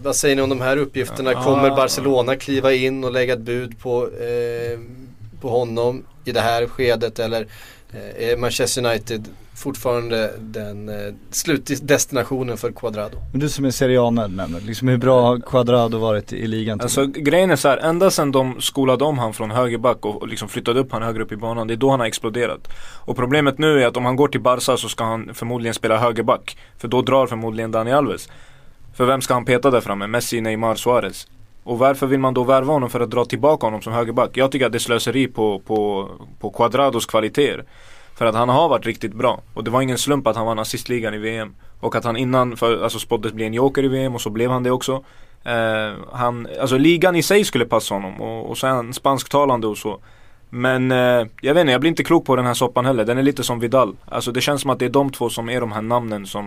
vad 0.02 0.16
säger 0.16 0.36
ni 0.36 0.42
om 0.42 0.48
de 0.48 0.60
här 0.60 0.76
uppgifterna? 0.76 1.44
Kommer 1.44 1.70
Barcelona 1.70 2.36
kliva 2.36 2.72
in 2.72 3.04
och 3.04 3.12
lägga 3.12 3.32
ett 3.32 3.40
bud 3.40 3.78
på, 3.78 4.08
eh, 4.08 4.78
på 5.40 5.48
honom 5.48 6.04
i 6.24 6.32
det 6.32 6.40
här 6.40 6.66
skedet 6.66 7.18
eller 7.18 7.46
eh, 7.92 8.28
är 8.30 8.36
Manchester 8.36 8.86
United 8.86 9.28
fortfarande 9.54 10.32
den 10.38 10.88
eh, 10.88 11.14
slutdestinationen 11.30 12.56
för 12.56 12.72
Cuadrado? 12.72 13.16
Men 13.32 13.40
du 13.40 13.48
som 13.48 13.64
är 13.64 13.70
Serie 13.70 14.02
A-nörd 14.02 14.62
liksom 14.62 14.88
hur 14.88 14.98
bra 14.98 15.22
har 15.22 15.40
Cuadrado 15.40 15.98
varit 15.98 16.32
i 16.32 16.46
ligan? 16.46 16.80
Alltså 16.80 17.06
grejen 17.06 17.50
är 17.50 17.56
så 17.56 17.68
här, 17.68 17.78
ända 17.78 18.10
sedan 18.10 18.32
de 18.32 18.60
skolade 18.60 19.04
om 19.04 19.18
han 19.18 19.32
från 19.32 19.50
högerback 19.50 20.04
och 20.04 20.22
och 20.22 20.28
liksom 20.28 20.48
flyttade 20.48 20.80
upp 20.80 20.92
han 20.92 21.02
högre 21.02 21.22
upp 21.22 21.32
i 21.32 21.36
banan, 21.36 21.66
det 21.66 21.74
är 21.74 21.76
då 21.76 21.90
han 21.90 22.00
har 22.00 22.06
exploderat. 22.06 22.68
Och 23.04 23.16
problemet 23.16 23.58
nu 23.58 23.82
är 23.82 23.86
att 23.86 23.96
om 23.96 24.04
han 24.04 24.16
går 24.16 24.28
till 24.28 24.40
Barca 24.40 24.76
så 24.76 24.88
ska 24.88 25.04
han 25.04 25.34
förmodligen 25.34 25.74
spela 25.74 25.98
högerback. 25.98 26.56
För 26.78 26.88
då 26.88 27.02
drar 27.02 27.26
förmodligen 27.26 27.70
Dani 27.70 27.92
Alves. 27.92 28.28
För 28.94 29.04
vem 29.04 29.20
ska 29.20 29.34
han 29.34 29.44
peta 29.44 29.70
där 29.70 29.80
framme? 29.80 30.06
Messi, 30.06 30.40
Neymar, 30.40 30.74
Suarez. 30.74 31.26
Och 31.64 31.78
varför 31.78 32.06
vill 32.06 32.20
man 32.20 32.34
då 32.34 32.44
värva 32.44 32.72
honom 32.72 32.90
för 32.90 33.00
att 33.00 33.10
dra 33.10 33.24
tillbaka 33.24 33.66
honom 33.66 33.82
som 33.82 33.92
högerback? 33.92 34.30
Jag 34.34 34.52
tycker 34.52 34.66
att 34.66 34.72
det 34.72 34.78
är 34.78 34.80
slöseri 34.80 35.28
på, 35.28 35.58
på, 35.58 36.08
på 36.40 36.50
Cuadrados 36.50 37.06
kvaliteter. 37.06 37.64
För 38.22 38.26
att 38.26 38.34
han 38.34 38.48
har 38.48 38.68
varit 38.68 38.86
riktigt 38.86 39.14
bra. 39.14 39.42
Och 39.54 39.64
det 39.64 39.70
var 39.70 39.82
ingen 39.82 39.98
slump 39.98 40.26
att 40.26 40.36
han 40.36 40.46
vann 40.46 40.58
assistligan 40.58 41.14
i 41.14 41.18
VM. 41.18 41.54
Och 41.80 41.96
att 41.96 42.04
han 42.04 42.16
innan 42.16 42.56
för, 42.56 42.82
alltså 42.82 42.98
spåddes 42.98 43.32
bli 43.32 43.44
en 43.44 43.54
joker 43.54 43.84
i 43.84 43.88
VM 43.88 44.14
och 44.14 44.20
så 44.20 44.30
blev 44.30 44.50
han 44.50 44.62
det 44.62 44.70
också. 44.70 45.04
Eh, 45.44 45.92
han, 46.12 46.48
alltså 46.60 46.78
ligan 46.78 47.16
i 47.16 47.22
sig 47.22 47.44
skulle 47.44 47.64
passa 47.64 47.94
honom 47.94 48.20
och, 48.20 48.50
och 48.50 48.58
så 48.58 48.66
är 48.66 48.70
han 48.70 48.92
spansktalande 48.92 49.66
och 49.66 49.78
så. 49.78 50.00
Men 50.50 50.92
eh, 50.92 51.26
jag 51.40 51.54
vet 51.54 51.60
inte, 51.60 51.72
jag 51.72 51.80
blir 51.80 51.88
inte 51.88 52.04
klok 52.04 52.26
på 52.26 52.36
den 52.36 52.46
här 52.46 52.54
soppan 52.54 52.86
heller. 52.86 53.04
Den 53.04 53.18
är 53.18 53.22
lite 53.22 53.44
som 53.44 53.60
Vidal. 53.60 53.96
Alltså 54.04 54.32
det 54.32 54.40
känns 54.40 54.62
som 54.62 54.70
att 54.70 54.78
det 54.78 54.84
är 54.84 54.90
de 54.90 55.10
två 55.10 55.30
som 55.30 55.48
är 55.48 55.60
de 55.60 55.72
här 55.72 55.82
namnen 55.82 56.26
som 56.26 56.46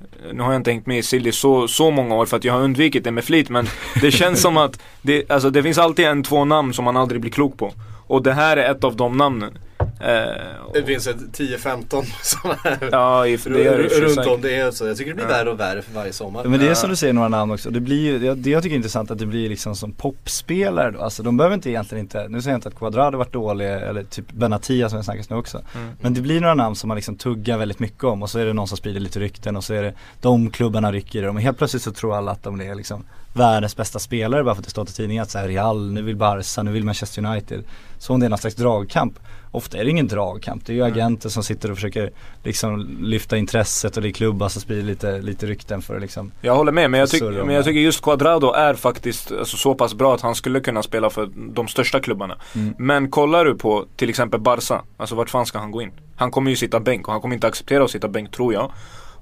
eh, 0.00 0.32
nu 0.32 0.42
har 0.42 0.52
jag 0.52 0.60
inte 0.60 0.70
hängt 0.70 0.86
med 0.86 0.98
i 0.98 1.02
Silly 1.02 1.32
så, 1.32 1.68
så 1.68 1.90
många 1.90 2.14
år 2.14 2.26
för 2.26 2.36
att 2.36 2.44
jag 2.44 2.52
har 2.52 2.60
undvikit 2.60 3.04
det 3.04 3.10
med 3.10 3.24
flit 3.24 3.50
men 3.50 3.66
det 4.00 4.10
känns 4.20 4.42
som 4.42 4.56
att 4.56 4.80
det, 5.02 5.30
alltså 5.30 5.50
det 5.50 5.62
finns 5.62 5.78
alltid 5.78 6.06
en, 6.06 6.22
två 6.22 6.44
namn 6.44 6.72
som 6.72 6.84
man 6.84 6.96
aldrig 6.96 7.20
blir 7.20 7.30
klok 7.30 7.58
på. 7.58 7.72
Och 8.06 8.22
det 8.22 8.32
här 8.32 8.56
är 8.56 8.70
ett 8.70 8.84
av 8.84 8.96
de 8.96 9.16
namnen. 9.16 9.58
Eh, 10.02 10.64
och- 10.66 10.74
Det 10.74 10.82
finns 10.82 11.06
ett 11.06 11.16
10-15 11.32 12.04
sådana 12.22 12.58
här 12.64 12.88
ja, 12.92 13.26
i- 13.26 13.36
det 13.36 13.50
det 13.50 14.00
runt 14.00 14.26
om. 14.26 14.40
Det 14.40 14.56
är 14.56 14.70
så. 14.70 14.86
Jag 14.86 14.96
tycker 14.96 15.10
det 15.10 15.14
blir 15.14 15.24
Ja. 15.24 15.30
värre 15.32 15.50
och 15.50 15.60
värre 15.60 15.82
för 15.82 15.92
varje 15.92 16.12
sommar. 16.12 16.44
Men 16.44 16.60
det 16.60 16.68
är 16.68 16.74
som 16.74 16.90
du 16.90 16.96
säger 16.96 17.12
några 17.12 17.28
namn 17.28 17.52
också, 17.52 17.70
det 17.70 17.80
blir 17.80 18.18
det, 18.18 18.34
det 18.34 18.50
jag 18.50 18.62
tycker 18.62 18.74
är 18.74 18.76
intressant 18.76 19.10
att 19.10 19.18
det 19.18 19.26
blir 19.26 19.48
liksom 19.48 19.76
som 19.76 19.92
popspelare 19.92 20.90
då. 20.90 21.00
Alltså 21.00 21.22
de 21.22 21.36
behöver 21.36 21.54
inte 21.54 21.70
egentligen 21.70 22.04
inte, 22.04 22.28
nu 22.28 22.42
säger 22.42 22.52
jag 22.52 22.58
inte 22.58 22.68
att 22.68 22.74
Quadrado 22.74 23.18
varit 23.18 23.32
dålig 23.32 23.66
eller 23.72 24.02
typ 24.04 24.32
Benatia 24.32 24.88
som 24.88 24.96
jag 24.96 25.04
snackas 25.04 25.30
nu 25.30 25.36
också. 25.36 25.62
Mm. 25.74 25.88
Men 26.00 26.14
det 26.14 26.20
blir 26.20 26.40
några 26.40 26.54
namn 26.54 26.76
som 26.76 26.88
man 26.88 26.94
liksom 26.96 27.16
tuggar 27.16 27.58
väldigt 27.58 27.78
mycket 27.78 28.04
om 28.04 28.22
och 28.22 28.30
så 28.30 28.38
är 28.38 28.44
det 28.46 28.52
någon 28.52 28.68
som 28.68 28.76
sprider 28.76 29.00
lite 29.00 29.20
rykten 29.20 29.56
och 29.56 29.64
så 29.64 29.74
är 29.74 29.82
det 29.82 29.94
de 30.20 30.50
klubbarna 30.50 30.92
rycker 30.92 31.18
i 31.18 31.22
dem 31.22 31.36
och 31.36 31.42
helt 31.42 31.58
plötsligt 31.58 31.82
så 31.82 31.92
tror 31.92 32.16
alla 32.16 32.30
att 32.32 32.42
de 32.42 32.60
är 32.60 32.74
liksom 32.74 33.04
världens 33.34 33.76
bästa 33.76 33.98
spelare 33.98 34.44
bara 34.44 34.54
för 34.54 34.60
att 34.60 34.64
det 34.64 34.70
står 34.70 34.84
till 34.84 34.94
tidningen 34.94 35.22
att 35.22 35.30
så 35.30 35.38
här 35.38 35.48
Real, 35.48 35.92
nu 35.92 36.02
vill 36.02 36.16
Barca, 36.16 36.62
nu 36.62 36.72
vill 36.72 36.84
Manchester 36.84 37.24
United. 37.26 37.64
Så 37.98 38.14
om 38.14 38.20
det 38.20 38.26
är 38.26 38.30
någon 38.30 38.38
slags 38.38 38.56
dragkamp. 38.56 39.18
Ofta 39.54 39.78
är 39.78 39.84
det 39.84 39.90
ingen 39.90 40.08
dragkamp, 40.08 40.66
det 40.66 40.72
är 40.72 40.74
ju 40.74 40.82
agenter 40.82 41.28
som 41.28 41.42
sitter 41.42 41.70
och 41.70 41.76
försöker 41.76 42.10
liksom 42.44 42.96
lyfta 43.00 43.36
intresset 43.36 43.96
och 43.96 44.02
det 44.02 44.08
är 44.08 44.12
klubbar 44.12 44.48
som 44.48 44.62
sprider 44.62 44.82
lite, 44.82 45.20
lite 45.20 45.46
rykten 45.46 45.82
för 45.82 45.94
att 45.94 46.00
liksom 46.00 46.32
Jag 46.40 46.56
håller 46.56 46.72
med 46.72 46.90
men 46.90 47.00
jag, 47.00 47.10
tyck, 47.10 47.22
men 47.22 47.54
jag 47.54 47.64
tycker 47.64 47.80
just 47.80 48.02
Cuadrado 48.02 48.52
är 48.52 48.74
faktiskt 48.74 49.32
alltså, 49.32 49.56
så 49.56 49.74
pass 49.74 49.94
bra 49.94 50.14
att 50.14 50.20
han 50.20 50.34
skulle 50.34 50.60
kunna 50.60 50.82
spela 50.82 51.10
för 51.10 51.30
de 51.34 51.68
största 51.68 52.00
klubbarna. 52.00 52.36
Mm. 52.54 52.74
Men 52.78 53.10
kollar 53.10 53.44
du 53.44 53.54
på 53.54 53.84
till 53.96 54.10
exempel 54.10 54.40
Barca, 54.40 54.82
alltså 54.96 55.14
vart 55.14 55.30
fan 55.30 55.46
ska 55.46 55.58
han 55.58 55.70
gå 55.70 55.82
in? 55.82 55.92
Han 56.16 56.30
kommer 56.30 56.50
ju 56.50 56.56
sitta 56.56 56.80
bänk 56.80 57.06
och 57.06 57.12
han 57.12 57.20
kommer 57.20 57.34
inte 57.34 57.46
acceptera 57.46 57.84
att 57.84 57.90
sitta 57.90 58.08
bänk 58.08 58.30
tror 58.30 58.54
jag. 58.54 58.72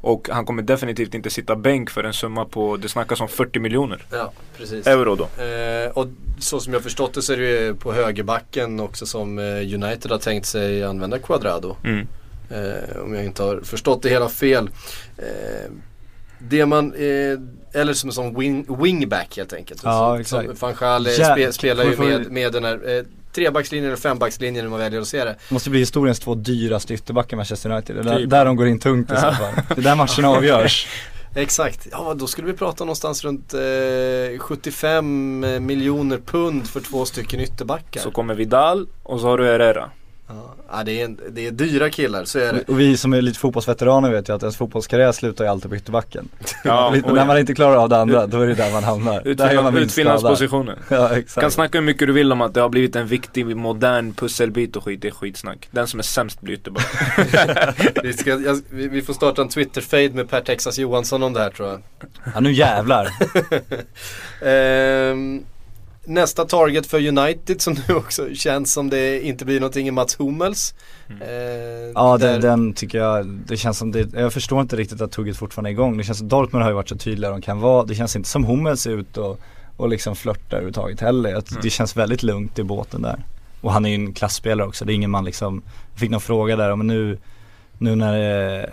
Och 0.01 0.29
han 0.33 0.47
kommer 0.47 0.63
definitivt 0.63 1.15
inte 1.15 1.31
sitta 1.31 1.57
bänk 1.57 1.91
för 1.91 2.05
en 2.05 2.13
summa 2.13 2.45
på, 2.45 2.77
det 2.77 2.89
snackas 2.89 3.21
om 3.21 3.29
40 3.29 3.59
miljoner 3.59 4.07
Ja, 4.11 4.33
precis. 4.57 4.87
euro 4.87 5.15
då. 5.15 5.45
Eh, 5.45 5.91
och 5.91 6.07
så 6.39 6.61
som 6.61 6.73
jag 6.73 6.83
förstått 6.83 7.15
det 7.15 7.23
så 7.23 7.33
är 7.33 7.37
det 7.37 7.47
ju 7.47 7.75
på 7.75 7.93
högerbacken 7.93 8.81
också 8.81 9.07
som 9.07 9.39
eh, 9.39 9.45
United 9.45 10.11
har 10.11 10.19
tänkt 10.19 10.47
sig 10.47 10.85
använda 10.85 11.19
Quadrado. 11.19 11.77
Mm. 11.85 12.07
Eh, 12.51 13.03
om 13.05 13.15
jag 13.15 13.25
inte 13.25 13.43
har 13.43 13.61
förstått 13.61 14.03
det 14.03 14.09
hela 14.09 14.29
fel. 14.29 14.71
Eh, 15.19 15.71
det 16.39 16.67
man, 16.67 16.95
eh, 16.95 17.81
eller 17.81 17.93
som, 17.93 18.13
som 18.13 18.35
wing, 18.35 18.83
wingback 18.83 19.37
helt 19.37 19.53
enkelt. 19.53 19.81
Ja, 19.85 20.21
exakt. 20.21 20.59
Som 20.59 20.75
Van 20.81 21.05
spe, 21.05 21.53
spelar 21.53 21.85
ju 21.85 21.97
med, 21.97 22.31
med 22.31 22.53
den 22.53 22.65
här 22.65 22.97
eh, 22.99 23.05
trebackslinjen 23.33 23.87
eller 23.87 24.01
fembackslinjen 24.01 24.65
hur 24.65 24.71
man 24.71 24.79
väljer 24.79 25.01
att 25.01 25.09
se 25.09 25.25
det. 25.25 25.37
Det 25.49 25.55
måste 25.55 25.71
bli 25.71 25.79
historiens 25.79 26.21
två 26.21 26.35
dyraste 26.35 26.95
ytterbackar 26.95 27.37
Manchester 27.37 27.71
United. 27.71 27.97
Det 27.97 28.01
är 28.01 28.05
där, 28.05 28.19
Typ. 28.19 28.31
där 28.31 28.45
de 28.45 28.57
går 28.57 28.67
in 28.67 28.79
tungt 28.79 29.13
i 29.13 29.15
så 29.15 29.21
fall. 29.21 29.55
Det 29.69 29.79
är 29.79 29.83
där 29.83 29.97
matchen 29.97 30.25
avgörs. 30.25 30.89
Exakt, 31.35 31.89
ja 31.91 32.15
då 32.15 32.27
skulle 32.27 32.47
vi 32.47 32.53
prata 32.53 32.85
någonstans 32.85 33.25
runt 33.25 33.55
eh, 33.55 34.39
75 34.39 35.41
miljoner 35.67 36.19
pund 36.19 36.67
för 36.67 36.81
två 36.81 37.05
stycken 37.05 37.41
ytterbackar. 37.41 38.01
Så 38.01 38.11
kommer 38.11 38.35
Vidal 38.35 38.87
och 39.03 39.21
så 39.21 39.27
har 39.27 39.39
du 39.39 39.45
Herrera. 39.45 39.91
Ja, 40.73 40.83
det, 40.85 41.01
är, 41.01 41.05
en- 41.05 41.21
det 41.31 41.47
är 41.47 41.51
dyra 41.51 41.91
killar, 41.91 42.25
så 42.25 42.39
är 42.39 42.53
det. 42.53 42.63
Och 42.69 42.81
vi 42.81 42.97
som 42.97 43.13
är 43.13 43.23
lite 43.23 43.39
fotbollsveteraner 43.39 44.11
vet 44.11 44.29
ju 44.29 44.33
att 44.35 44.43
ens 44.43 44.57
fotbollskarriär 44.57 45.13
slutar 45.13 45.45
ju 45.45 45.51
alltid 45.51 45.71
på 45.71 45.77
ytterbacken. 45.77 46.29
Ja, 46.65 46.95
när 47.07 47.25
man 47.27 47.39
inte 47.39 47.55
klarar 47.55 47.77
av 47.77 47.89
det 47.89 47.97
andra, 47.97 48.27
då 48.27 48.41
är 48.41 48.47
det 48.47 48.55
där 48.55 48.73
man 48.73 48.85
hamnar. 48.85 49.21
skada. 49.21 49.79
Utfyllnadspositionen. 49.79 50.79
Ja 50.89 51.09
Kan 51.09 51.19
exakt. 51.19 51.53
snacka 51.53 51.79
hur 51.79 51.85
mycket 51.85 52.07
du 52.09 52.13
vill 52.13 52.33
om 52.33 52.41
att 52.41 52.55
det 52.55 52.61
har 52.61 52.69
blivit 52.69 52.97
en 52.97 53.07
viktig 53.07 53.57
modern 53.57 54.13
pusselbit 54.15 54.77
och 54.77 54.85
skit, 54.85 55.03
det 55.03 55.09
är 55.09 55.13
skitsnack. 55.13 55.69
Den 55.71 55.87
som 55.87 55.99
är 56.01 56.05
sämst 56.05 56.41
blir 56.41 56.55
ytterback. 56.55 56.87
vi, 58.03 58.13
ska, 58.13 58.31
jag, 58.31 58.61
vi, 58.71 58.89
vi 58.89 59.03
får 59.03 59.15
starta 59.15 59.43
en 59.43 59.49
Twitter-fade 59.49 60.11
med 60.11 60.29
Per 60.31 60.41
Texas 60.41 60.79
Johansson 60.79 61.23
om 61.23 61.33
det 61.33 61.41
här 61.41 61.51
tror 61.51 61.69
jag. 61.69 61.81
Ja 62.35 62.41
nu 62.41 62.53
jävlar. 62.53 63.09
Ehm, 64.45 65.45
nästa 66.11 66.45
target 66.45 66.87
för 66.87 67.07
United 67.09 67.61
som 67.61 67.77
nu 67.89 67.95
också 67.95 68.35
känns 68.35 68.73
som 68.73 68.91
det 68.91 69.21
inte 69.27 69.45
blir 69.45 69.61
någonting 69.61 69.89
i 69.89 69.91
Mats 69.91 70.21
Hummels. 70.21 70.75
Mm. 71.09 71.23
Ehm, 71.23 71.93
Ja 71.95 72.19
där- 72.19 72.33
den, 72.33 72.41
den 72.41 72.73
tycker 72.75 72.99
jag, 72.99 73.27
det 73.27 73.57
känns 73.57 73.79
som 73.79 73.93
det, 73.93 74.13
jag 74.15 74.33
förstår 74.33 74.61
inte 74.61 74.77
riktigt 74.77 75.01
att 75.01 75.13
tugget 75.13 75.37
fortfarande 75.37 75.71
är 75.71 75.73
igång. 75.73 75.97
Det 75.97 76.05
känns 76.05 76.19
som 76.19 76.29
Dortmund 76.29 76.63
har 76.63 76.71
ju 76.71 76.75
varit 76.75 76.89
så 76.89 76.97
tydliga 76.97 77.31
de 77.31 77.43
kan 77.43 77.61
vara. 77.61 77.85
Det 77.85 77.95
känns 77.95 78.17
inte 78.17 78.29
som 78.29 78.45
Hummels 78.45 78.81
ser 78.81 78.91
ut 78.91 79.17
och, 79.17 79.41
och 79.77 79.89
liksom 79.89 80.17
flörtar 80.17 80.57
överhuvudtaget 80.57 81.01
heller. 81.01 81.35
Att 81.35 81.51
Mm. 81.51 81.63
Det 81.63 81.71
känns 81.71 81.97
väldigt 81.97 82.23
lugnt 82.23 82.59
i 82.59 82.63
båten 82.63 83.03
där. 83.03 83.25
Och 83.61 83.73
han 83.73 83.85
är 83.85 83.89
ju 83.89 83.95
en 83.95 84.13
klassspelare 84.15 84.67
också, 84.69 84.85
det 84.85 84.93
är 84.93 84.95
ingen 84.95 85.11
man 85.11 85.25
liksom, 85.25 85.63
jag 85.93 86.01
fick 86.01 86.11
någon 86.11 86.21
fråga 86.21 86.57
där 86.57 86.71
om 86.71 86.87
nu 86.87 87.19
nu 87.81 87.97
när 87.97 88.59
eh, 88.59 88.65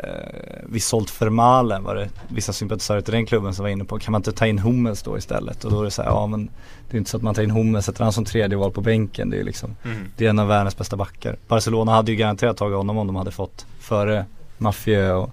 vi 0.69 0.79
sålt 0.79 1.21
Vermalen 1.21 1.83
var 1.83 1.95
det 1.95 2.09
vissa 2.27 2.53
sympatisörer 2.53 3.01
till 3.01 3.13
den 3.13 3.25
klubben 3.25 3.53
som 3.53 3.63
var 3.63 3.69
inne 3.69 3.85
på, 3.85 3.99
kan 3.99 4.11
man 4.11 4.19
inte 4.19 4.31
ta 4.31 4.47
in 4.47 4.59
Hummels 4.59 5.03
då 5.03 5.17
istället? 5.17 5.65
Och 5.65 5.71
då 5.71 5.79
är 5.79 5.83
det 5.85 5.91
så 5.91 6.01
här, 6.01 6.09
ja 6.09 6.27
men 6.27 6.49
det 6.89 6.95
är 6.95 6.97
inte 6.97 7.09
så 7.09 7.17
att 7.17 7.23
man 7.23 7.35
tar 7.35 7.43
in 7.43 7.51
Hummels, 7.51 7.85
sätter 7.85 8.03
han 8.03 8.13
som 8.13 8.25
tredje 8.25 8.57
val 8.57 8.71
på 8.71 8.81
bänken. 8.81 9.29
Det 9.29 9.39
är 9.39 9.43
liksom 9.43 9.75
Mm. 9.83 9.97
det 10.17 10.25
är 10.25 10.29
en 10.29 10.39
av 10.39 10.47
världens 10.47 10.77
bästa 10.77 10.95
backar. 10.95 11.35
Barcelona 11.47 11.91
hade 11.91 12.11
ju 12.11 12.17
garanterat 12.17 12.57
tagit 12.57 12.77
honom 12.77 12.97
om 12.97 13.07
de 13.07 13.15
hade 13.15 13.31
fått 13.31 13.65
före 13.79 14.25
Mafieux 14.57 15.11
och 15.13 15.29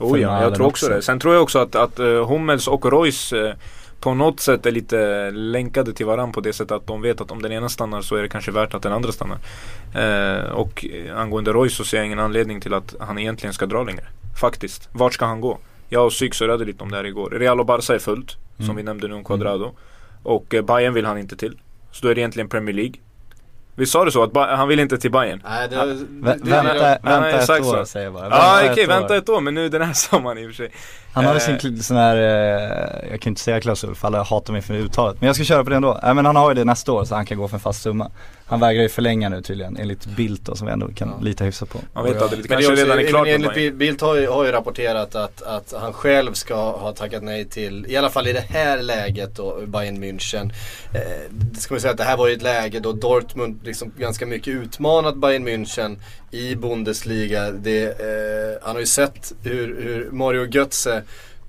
Oh 0.00 0.20
ja, 0.20 0.42
jag 0.42 0.54
tror 0.54 0.66
också 0.66 0.86
också. 0.86 0.96
det. 0.96 1.02
Sen 1.02 1.18
tror 1.20 1.34
jag 1.34 1.42
också 1.42 1.58
att, 1.58 1.74
att 1.74 2.00
uh, 2.00 2.26
Hummels 2.28 2.68
och 2.68 2.86
Royce 2.86 3.32
eh, 3.32 3.54
på 4.02 4.14
något 4.14 4.40
sätt 4.40 4.66
är 4.66 4.70
lite 4.70 5.30
länkade 5.30 5.92
till 5.92 6.06
varandra 6.06 6.32
på 6.32 6.40
det 6.40 6.52
sättet 6.52 6.72
att 6.72 6.86
de 6.86 7.02
vet 7.02 7.20
att 7.20 7.30
om 7.30 7.42
den 7.42 7.52
ena 7.52 7.68
stannar 7.68 8.00
så 8.02 8.16
är 8.16 8.22
det 8.22 8.28
kanske 8.28 8.50
värt 8.50 8.74
att 8.74 8.82
den 8.82 8.92
andra 8.92 9.12
stannar. 9.12 9.38
Eh, 9.94 10.50
och 10.50 10.84
angående 11.16 11.52
Royce 11.52 11.74
så 11.76 11.84
ser 11.84 11.96
jag 11.96 12.06
ingen 12.06 12.18
anledning 12.18 12.60
till 12.60 12.74
att 12.74 12.94
han 13.00 13.18
egentligen 13.18 13.52
ska 13.54 13.66
dra 13.66 13.82
längre. 13.82 14.04
Faktiskt. 14.40 14.88
Vart 14.92 15.14
ska 15.14 15.24
han 15.24 15.40
gå? 15.40 15.58
Jag 15.88 16.06
och 16.06 16.12
Psyk 16.12 16.34
surrade 16.34 16.64
lite 16.64 16.82
om 16.82 16.90
det 16.90 16.96
här 16.96 17.04
igår. 17.06 17.30
Real 17.30 17.60
och 17.60 17.66
Barca 17.66 17.94
är 17.94 17.98
fullt, 17.98 18.30
som 18.56 18.64
Mm. 18.64 18.76
vi 18.76 18.82
nämnde 18.82 19.08
nu 19.08 19.14
om 19.14 19.24
Quadrado. 19.24 19.72
Och 20.22 20.54
eh, 20.54 20.64
Bayern 20.64 20.94
vill 20.94 21.04
han 21.06 21.18
inte 21.18 21.36
till. 21.36 21.58
Så 21.92 22.02
då 22.06 22.10
är 22.10 22.14
det 22.14 22.20
egentligen 22.20 22.48
Premier 22.48 22.76
League. 22.76 22.94
Vi 23.74 23.86
sa 23.86 24.04
det 24.04 24.12
så 24.12 24.22
att 24.22 24.36
han 24.58 24.68
vill 24.68 24.80
inte 24.80 24.98
till 24.98 25.10
Bayern? 25.10 25.42
Nej, 25.44 25.68
det, 25.68 25.76
Vä- 25.76 25.96
det, 26.44 26.50
vänta, 26.50 26.74
det, 26.74 26.98
vänta 27.02 27.28
ett 27.28 27.50
år 27.50 27.76
så. 27.76 27.86
säger 27.86 28.06
jag 28.06 28.14
bara. 28.14 28.24
Ja 28.24 28.30
Vänta 28.56 28.72
okej, 28.72 28.84
år. 28.84 28.88
vänta 28.88 29.16
ett 29.16 29.28
år 29.28 29.40
men 29.40 29.54
nu 29.54 29.68
den 29.68 29.82
här 29.82 29.92
sommaren 30.10 30.38
i 30.38 30.44
och 30.46 30.50
för 30.50 30.54
sig. 30.56 30.70
Han 31.12 31.24
har 31.24 31.34
ju 31.34 31.40
sin 31.40 31.54
Eh. 31.54 31.58
kl- 31.58 31.78
sån 31.82 31.96
här, 31.96 32.16
eh, 32.16 33.10
jag 33.10 33.20
kan 33.20 33.30
inte 33.30 33.40
säga 33.40 33.60
klausul 33.60 33.94
för 33.94 34.06
alla 34.06 34.22
hatar 34.22 34.52
mig 34.52 34.62
för 34.62 34.74
uttalet. 34.74 35.20
Men 35.20 35.26
jag 35.26 35.36
ska 35.36 35.44
köra 35.44 35.64
på 35.64 35.70
det 35.70 35.76
ändå. 35.76 36.00
Nej 36.02 36.14
men 36.14 36.26
han 36.26 36.36
har 36.36 36.50
ju 36.50 36.54
det 36.54 36.64
nästa 36.64 36.92
år 36.92 37.04
så 37.04 37.14
han 37.14 37.26
kan 37.26 37.38
gå 37.38 37.48
för 37.48 37.56
en 37.56 37.60
fast 37.60 37.82
summa. 37.82 38.10
Han 38.52 38.60
vägrar 38.60 38.82
ju 38.82 38.88
förlänga 38.88 39.28
nu 39.28 39.42
tydligen 39.42 39.76
enligt 39.76 40.06
Bildt 40.06 40.46
då 40.46 40.56
som 40.56 40.66
vi 40.66 40.72
ändå 40.72 40.88
kan 40.94 41.08
Ja. 41.08 41.24
lita 41.24 41.44
hyfsat 41.44 41.68
på. 41.68 41.78
Man 41.92 42.04
vet 42.04 42.22
aldrig, 42.22 42.42
det 42.42 42.48
Men 42.48 42.62
kanske 42.62 42.74
det 42.74 42.80
är 42.80 42.84
också, 42.84 42.84
redan 42.84 42.98
är 42.98 43.08
klart 43.08 43.26
med 43.26 43.34
enligt 43.34 43.74
Bildt 43.74 44.00
har 44.00 44.16
ju, 44.16 44.26
har 44.26 44.44
ju 44.44 44.52
rapporterat 44.52 45.14
att, 45.14 45.42
att 45.42 45.74
han 45.80 45.92
själv 45.92 46.32
ska 46.32 46.54
ha 46.54 46.92
tackat 46.92 47.22
nej 47.22 47.44
till, 47.44 47.86
i 47.88 47.96
alla 47.96 48.10
fall 48.10 48.28
i 48.28 48.32
det 48.32 48.44
här 48.48 48.82
läget 48.82 49.36
då, 49.36 49.60
Bayern 49.66 50.04
München. 50.04 50.52
Eh, 50.94 51.00
det 51.30 51.60
ska 51.60 51.74
man 51.74 51.80
säga 51.80 51.90
att 51.90 51.98
det 51.98 52.04
här 52.04 52.16
var 52.16 52.28
ju 52.28 52.34
ett 52.34 52.42
läge 52.42 52.80
då 52.80 52.92
Dortmund 52.92 53.60
liksom 53.64 53.92
ganska 53.98 54.26
mycket 54.26 54.48
utmanat 54.48 55.16
Bayern 55.16 55.48
München 55.48 55.96
i 56.30 56.54
Bundesliga. 56.54 57.50
Det, 57.50 57.82
eh, 57.84 58.62
han 58.62 58.74
har 58.74 58.80
ju 58.80 58.86
sett 58.86 59.32
hur, 59.42 59.82
hur 59.82 60.10
Mario 60.10 60.46
Götze 60.46 61.02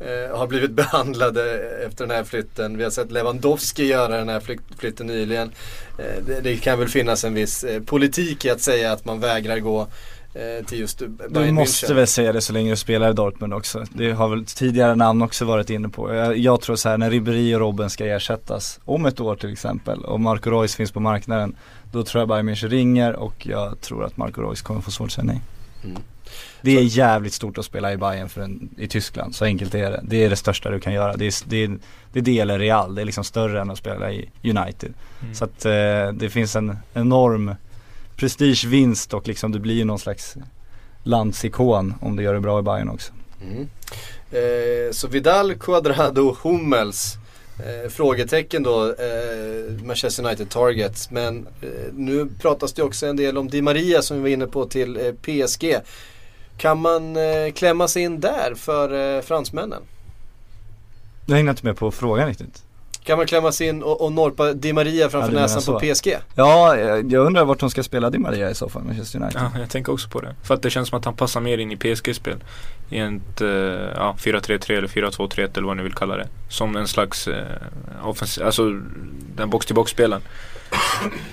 eh, 0.06 0.38
har 0.38 0.48
blivit 0.48 0.72
behandlade 0.82 1.60
efter 1.86 2.08
den 2.08 2.16
här 2.18 2.24
flytten. 2.24 2.78
Vi 2.78 2.84
har 2.84 2.92
sett 2.92 3.12
Lewandowski 3.12 3.86
göra 3.86 4.18
den 4.18 4.30
här 4.30 4.40
flytt, 4.40 4.62
flytten 4.78 5.08
nyligen. 5.08 5.52
Eh, 6.00 6.24
det, 6.28 6.42
det 6.42 6.58
kan 6.58 6.80
väl 6.80 6.88
finnas 6.88 7.24
en 7.24 7.34
viss 7.34 7.64
eh, 7.64 7.82
politik 7.82 8.46
i 8.46 8.50
att 8.50 8.62
säga 8.62 8.92
att 8.92 9.06
man 9.06 9.20
vägrar 9.20 9.60
gå 9.60 9.88
till 10.66 10.80
just 10.80 11.00
Bayern 11.00 11.34
Du 11.46 11.52
måste 11.52 11.86
München. 11.86 11.96
väl 11.96 12.08
säga 12.08 12.34
det 12.34 12.42
så 12.42 12.54
länge 12.54 12.70
du 12.70 12.76
spelar 12.76 13.10
i 13.10 13.14
Dortmund 13.14 13.54
också. 13.54 13.86
Det 13.94 14.12
har 14.12 14.30
väl 14.30 14.46
tidigare 14.46 14.96
namn 14.96 15.22
också 15.22 15.46
varit 15.46 15.70
inne 15.70 15.90
på. 15.90 16.14
Jag, 16.14 16.38
jag 16.38 16.62
tror 16.62 16.76
så 16.76 16.90
här 16.90 16.98
när 16.98 17.10
Ribéry 17.10 17.56
och 17.56 17.60
Robben 17.60 17.90
ska 17.90 18.06
ersättas 18.06 18.80
om 18.86 19.06
ett 19.06 19.20
år 19.20 19.36
till 19.36 19.52
exempel 19.54 20.00
och 20.06 20.20
Marco 20.20 20.50
Reus 20.52 20.76
finns 20.76 20.92
på 20.92 21.00
marknaden. 21.00 21.56
Då 21.92 22.04
tror 22.04 22.22
jag 22.22 22.28
Bayern 22.28 22.50
München 22.50 22.70
ringer 22.70 23.14
och 23.14 23.48
jag 23.48 23.82
tror 23.82 24.06
att 24.06 24.18
Marco 24.18 24.42
Reus 24.42 24.62
kommer 24.62 24.82
få 24.82 24.92
svårt 24.92 25.08
att 25.08 25.14
säga 25.14 25.26
nej. 25.26 25.42
Mm. 25.84 26.02
Det 26.62 26.78
är 26.78 26.82
jävligt 26.82 27.34
stort 27.34 27.58
att 27.58 27.66
spela 27.66 27.94
i 27.94 27.98
Bayern 27.98 28.30
för 28.30 28.42
en, 28.42 28.70
i 28.78 28.88
Tyskland, 28.88 29.36
så 29.36 29.46
enkelt 29.46 29.76
är 29.76 29.92
det. 29.92 30.02
Det 30.04 30.24
är 30.24 30.30
det 30.30 30.36
största 30.36 30.70
du 30.70 30.80
kan 30.80 30.94
göra. 30.94 31.18
Det 31.18 31.26
är, 31.26 31.34
det 31.46 31.64
är, 31.64 31.78
det 32.14 32.20
är 32.20 32.24
det 32.24 32.40
eller 32.40 32.60
Real, 32.60 32.96
det 32.96 33.02
är 33.02 33.06
liksom 33.06 33.24
större 33.24 33.62
än 33.62 33.72
att 33.72 33.78
spela 33.78 34.12
i 34.12 34.30
United. 34.44 34.94
Mm. 35.22 35.36
Så 35.36 35.46
att 35.46 35.66
eh, 35.66 36.12
det 36.14 36.30
finns 36.30 36.56
en 36.56 36.78
enorm 36.94 37.56
prestigevinst 38.16 39.14
och 39.14 39.28
liksom 39.28 39.52
du 39.52 39.60
blir 39.60 39.76
ju 39.76 39.86
någon 39.86 40.00
slags 40.00 40.36
landsikon 41.04 41.94
om 42.02 42.16
du 42.16 42.24
gör 42.24 42.34
det 42.34 42.40
bra 42.40 42.60
i 42.60 42.62
Bayern 42.62 42.90
också. 42.90 43.14
Mm. 43.42 43.68
Eh, 44.32 44.92
så 44.92 45.08
Vidal, 45.08 45.54
Cuadrado, 45.54 46.36
Hummels. 46.42 47.18
Eh, 47.60 47.90
frågetecken 47.90 48.64
då, 48.64 48.86
eh, 48.86 49.84
Manchester 49.84 50.26
United 50.26 50.50
Targets. 50.50 51.12
Men 51.12 51.48
eh, 51.62 51.94
nu 51.94 52.30
pratas 52.42 52.74
det 52.74 52.84
också 52.84 53.06
en 53.06 53.16
del 53.16 53.38
om 53.38 53.50
Di 53.50 53.62
Maria 53.62 54.02
som 54.02 54.18
vi 54.18 54.24
var 54.24 54.30
inne 54.30 54.48
på 54.48 54.66
till 54.66 54.98
eh, 54.98 55.12
PSG. 55.12 55.76
Kan 56.58 56.82
man 56.82 57.16
eh, 57.16 57.52
klämma 57.56 57.88
sig 57.88 58.04
in 58.04 58.20
där 58.20 58.56
för 58.56 59.16
eh, 59.18 59.22
fransmännen? 59.22 59.82
Jag 61.26 61.36
hänger 61.36 61.50
inte 61.50 61.66
med 61.66 61.78
på 61.78 61.92
frågan 61.92 62.28
riktigt. 62.28 62.64
Kan 63.04 63.18
man 63.18 63.28
klämma 63.28 63.52
sig 63.52 63.68
in 63.68 63.84
och, 63.84 64.02
och 64.02 64.12
norpa 64.12 64.54
Di 64.54 64.74
Maria 64.74 65.10
framför 65.10 65.34
Ja, 65.34 65.40
näsan 65.40 65.74
på. 65.74 65.80
PSG? 65.80 66.18
Ja, 66.36 66.78
jag 66.78 67.12
jag 67.12 67.26
undrar 67.26 67.46
vart 67.46 67.60
de 67.60 67.70
ska 67.70 67.84
spela 67.84 68.10
Di 68.10 68.18
Maria 68.18 68.50
i 68.50 68.56
så 68.56 68.70
fall, 68.70 68.84
Manchester 68.84 69.20
United. 69.22 69.42
Ja, 69.54 69.60
jag 69.60 69.70
tänker 69.70 69.92
också 69.94 70.10
på 70.10 70.22
det. 70.22 70.36
För 70.44 70.54
att 70.54 70.62
det 70.62 70.70
känns 70.70 70.90
som 70.90 71.00
att 71.00 71.06
han 71.06 71.16
passar 71.16 71.42
mer 71.42 71.58
in 71.58 71.72
i 71.72 71.78
PSG-spel. 71.78 72.44
I 72.90 73.00
ett 73.00 73.42
eh, 73.42 73.48
ja, 73.48 74.16
4-3-3 74.20 74.72
eller 74.78 74.88
4-2-3-1 74.88 75.58
eller 75.58 75.68
vad 75.68 75.78
ni 75.78 75.84
vill 75.84 75.94
kalla 75.94 76.18
det. 76.18 76.28
Som 76.50 76.76
en 76.76 76.88
slags 76.88 77.28
eh, 77.28 77.46
offensiv, 78.04 78.46
alltså 78.46 78.80
den 79.36 79.50
box-till-box-spelen. 79.50 80.22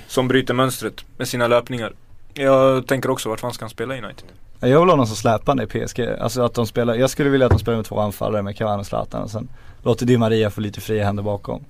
som 0.07 0.29
bryter 0.29 0.55
mönstret 0.55 1.05
med 1.17 1.29
sina 1.29 1.47
löpningar. 1.49 1.93
Jag 2.35 2.87
tänker 2.87 3.11
också 3.11 3.29
vart 3.29 3.41
fan 3.41 3.53
ska 3.53 3.65
han 3.65 3.71
spela 3.71 3.97
i 3.97 3.99
United? 3.99 4.25
Ja, 4.61 4.69
Jag 4.69 4.81
vill 4.81 4.89
ha 4.89 4.97
någon 4.97 5.07
som 5.07 5.17
släpande 5.17 5.63
i 5.63 5.67
PSG. 5.67 6.01
Alltså 6.01 6.43
att 6.43 6.55
de 6.55 6.67
spelar, 6.67 6.95
jag 6.95 7.11
skulle 7.11 7.31
vilja 7.31 7.47
att 7.47 7.53
de 7.53 7.59
spelar 7.59 7.77
med 7.77 7.87
två 7.87 8.01
anfallare 8.01 8.43
med 8.43 8.57
Cavani 8.57 8.83
och 8.83 8.87
Zlatan 8.87 9.23
och 9.23 9.31
sen 9.31 9.49
låter 9.83 10.07
Di 10.07 10.19
Maria 10.19 10.51
få 10.51 10.61
lite 10.61 10.81
fria 10.81 11.05
händer 11.05 11.23
bakom. 11.23 11.65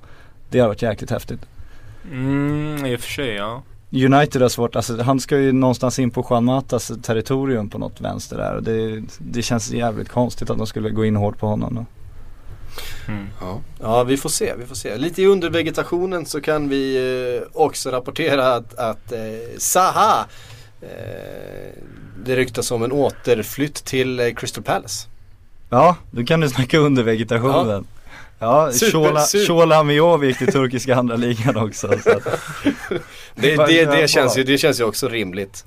Det 0.51 0.59
hade 0.59 0.69
varit 0.69 0.83
jäkligt 0.83 1.11
häftigt. 1.11 1.41
Mm, 2.11 2.87
i 2.87 2.97
och 2.97 3.01
för 3.01 3.11
sig 3.11 3.35
ja. 3.35 3.63
United 3.93 4.43
har 4.43 4.49
svårt, 4.49 4.77
alltså 4.77 5.03
han 5.03 5.21
ska 5.21 5.39
ju 5.39 5.53
någonstans 5.53 5.99
in 5.99 6.11
på 6.11 6.27
Juan 6.31 6.45
Matas 6.45 6.93
territorium 7.03 7.71
på 7.71 7.79
något 7.79 8.01
vänster 8.01 8.37
där 8.37 8.55
och 8.55 8.63
det, 8.63 9.03
det 9.19 9.43
känns 9.43 9.71
jävligt 9.71 10.09
konstigt 10.09 10.51
att 10.51 10.59
de 10.59 10.67
skulle 10.67 10.91
gå 10.91 11.05
in 11.05 11.17
hårt 11.17 11.39
på 11.39 11.47
honom 11.47 11.75
då. 11.75 11.85
Mm. 13.13 13.27
Ja. 13.41 13.61
ja, 13.81 14.05
vi 14.05 14.17
får 14.17 14.29
se, 14.29 14.55
vi 14.59 14.67
får 14.67 14.75
se. 14.75 14.97
Lite 14.97 15.23
i 15.23 15.27
undervegetationen 15.27 16.27
så 16.27 16.41
kan 16.41 16.69
vi 16.69 16.97
eh, 17.37 17.49
också 17.53 17.91
rapportera 17.91 18.55
att, 18.55 18.75
att 18.75 19.13
eh, 19.13 19.19
Zaha 19.59 20.21
eh, 20.21 20.27
det 22.25 22.37
ryktas 22.37 22.71
om 22.71 22.83
en 22.83 22.93
återflytt 22.93 23.75
till 23.85 24.21
eh, 24.21 24.35
Crystal 24.35 24.65
Palace. 24.65 25.09
Ja, 25.71 25.97
då 26.11 26.25
kan 26.25 26.41
du 26.41 26.49
snacka 26.49 26.79
under 26.79 27.03
vegetationen. 27.03 27.87
Ja, 28.39 28.73
Super, 28.73 28.93
Shola, 28.93 29.21
super. 29.21 29.47
Shola 29.47 29.83
Miovi 29.83 30.27
gick 30.27 30.39
till 30.39 30.53
turkiska 30.53 30.97
andra 30.97 31.17
ligan 31.17 31.57
också. 31.57 31.89
Så 32.03 32.11
att, 32.11 32.25
Det, 33.35 33.57
det, 33.57 33.85
det, 33.85 34.11
känns 34.11 34.39
ju, 34.39 34.45
det 34.45 34.59
känns 34.59 34.81
ju 34.81 34.85
också 34.85 35.09
rimligt. 35.09 35.65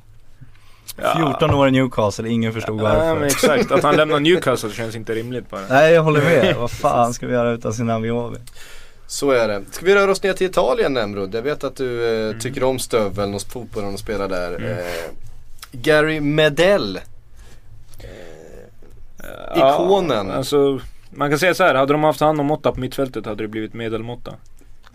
14 1.18 1.53
år 1.53 1.68
i 1.68 1.72
Newcastle, 1.72 2.30
ingen 2.30 2.53
förstod 2.53 2.80
Ja, 2.80 2.84
varför. 2.84 3.14
men 3.16 3.24
exakt, 3.24 3.72
att 3.72 3.84
han 3.84 3.95
lämnar 3.97 4.20
Newcastle 4.20 4.72
känns 4.72 4.95
inte 4.95 5.16
rimligt 5.16 5.49
bara. 5.49 5.61
Nej 5.70 5.93
jag 5.93 6.03
håller 6.03 6.22
med, 6.22 6.55
vad 6.55 6.72
fan 6.72 7.14
ska 7.14 7.28
vi 7.28 7.34
göra 7.34 7.51
utan 7.51 7.74
sin 7.74 8.01
Miovi? 8.01 8.38
Så 9.08 9.32
är 9.32 9.47
det. 9.47 9.64
Ska 9.72 9.86
vi 9.86 9.95
röra 9.95 10.12
oss 10.12 10.24
ner 10.24 10.34
till 10.34 10.47
Italien 10.47 10.93
Nemrod? 10.93 11.36
Jag 11.36 11.41
vet 11.41 11.64
att 11.64 11.76
du 11.76 12.06
eh, 12.16 12.26
Mm. 12.30 12.39
tycker 12.39 12.64
om 12.64 12.80
stöveln 12.80 13.34
och 13.34 13.41
fotbollen 13.41 13.93
och 13.93 13.99
spelar 13.99 14.28
där. 14.28 14.70
Eh, 14.80 15.12
Gary 15.72 16.20
Medell. 16.20 16.99
Eh, 17.99 19.58
ikonen. 19.58 20.28
Ja, 20.28 20.34
alltså, 20.34 20.80
man 21.10 21.30
kan 21.30 21.39
säga 21.39 21.54
så 21.54 21.64
här, 21.64 21.76
hade 21.76 21.93
de 21.93 22.04
haft 22.04 22.20
hand 22.20 22.39
om 22.39 22.45
Motta 22.45 22.72
på 22.72 22.80
mittfältet 22.80 23.26
hade 23.26 23.43
det 23.43 23.47
blivit 23.47 23.74
medelmåtta. 23.74 24.34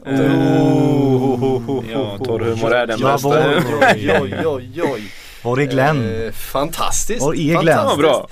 Eh, 0.07 0.15
ja, 1.93 2.19
torr 2.25 2.41
humor 2.41 2.75
är 2.75 2.87
den 2.87 2.99
Ja, 3.01 3.13
bästa. 3.13 3.29
oj, 3.49 4.13
oj, 4.21 4.47
oj, 4.47 4.83
oj. 4.83 5.03
Var 5.43 5.61
är 5.61 5.65
Glenn? 5.65 6.23
Eh, 6.27 6.33
fantastiskt. 6.33 7.21
Var 7.23 7.35
är 7.35 7.61
Glenn? 7.63 7.79
Ja, 7.89 7.97
bra. 7.99 8.29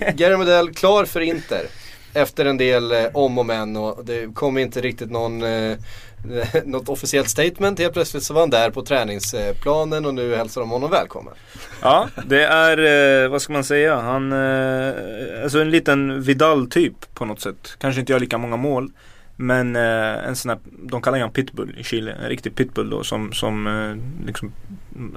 Eh, 0.00 0.14
Gary 0.14 0.36
Medell 0.36 0.74
klar 0.74 1.04
för 1.04 1.20
Inter. 1.20 1.66
Efter 2.14 2.44
en 2.44 2.56
del 2.56 2.92
eh, 2.92 3.04
om 3.14 3.38
och 3.38 3.46
men 3.46 3.76
och 3.76 4.04
det 4.04 4.34
kom 4.34 4.58
inte 4.58 4.80
riktigt 4.80 5.10
någon 5.10 5.42
eh, 5.42 5.76
något 6.64 6.88
officiellt 6.88 7.28
statement. 7.28 7.78
Helt 7.78 7.92
plötsligt 7.92 8.22
så 8.22 8.34
var 8.34 8.40
han 8.40 8.50
där 8.50 8.70
på 8.70 8.82
träningsplanen 8.82 10.06
och 10.06 10.14
nu 10.14 10.34
hälsar 10.34 10.60
de 10.60 10.70
honom 10.70 10.90
välkommen. 10.90 11.34
Ja, 11.82 12.08
det 12.26 12.44
är, 12.44 13.24
eh, 13.24 13.30
vad 13.30 13.42
ska 13.42 13.52
man 13.52 13.64
säga, 13.64 14.00
han, 14.00 14.32
eh, 14.32 14.94
alltså 15.42 15.60
en 15.60 15.70
liten 15.70 16.22
Vidal-typ 16.22 17.14
på 17.14 17.24
något 17.24 17.40
sätt. 17.40 17.76
Kanske 17.78 18.00
inte 18.00 18.12
gör 18.12 18.20
lika 18.20 18.38
många 18.38 18.56
mål. 18.56 18.90
Men 19.36 19.76
eh, 19.76 20.26
en 20.26 20.36
sån 20.36 20.48
här, 20.48 20.58
de 20.64 21.02
kallar 21.02 21.18
honom 21.18 21.32
pitbull 21.32 21.76
i 21.78 21.84
Chile, 21.84 22.12
en 22.12 22.28
riktig 22.28 22.54
pitbull 22.54 22.90
då 22.90 23.04
som, 23.04 23.32
som 23.32 23.66
eh, 23.66 24.26
liksom, 24.26 24.52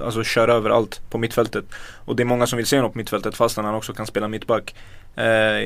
alltså 0.02 0.24
kör 0.24 0.48
över 0.48 0.70
allt 0.70 1.00
på 1.10 1.18
mittfältet. 1.18 1.64
Och 2.04 2.16
det 2.16 2.22
är 2.22 2.24
många 2.24 2.46
som 2.46 2.56
vill 2.56 2.66
se 2.66 2.76
honom 2.76 2.92
på 2.92 2.98
mittfältet 2.98 3.36
fastän 3.36 3.64
han 3.64 3.74
också 3.74 3.92
kan 3.92 4.06
spela 4.06 4.28
mittback. 4.28 4.74
Eh, 5.16 5.60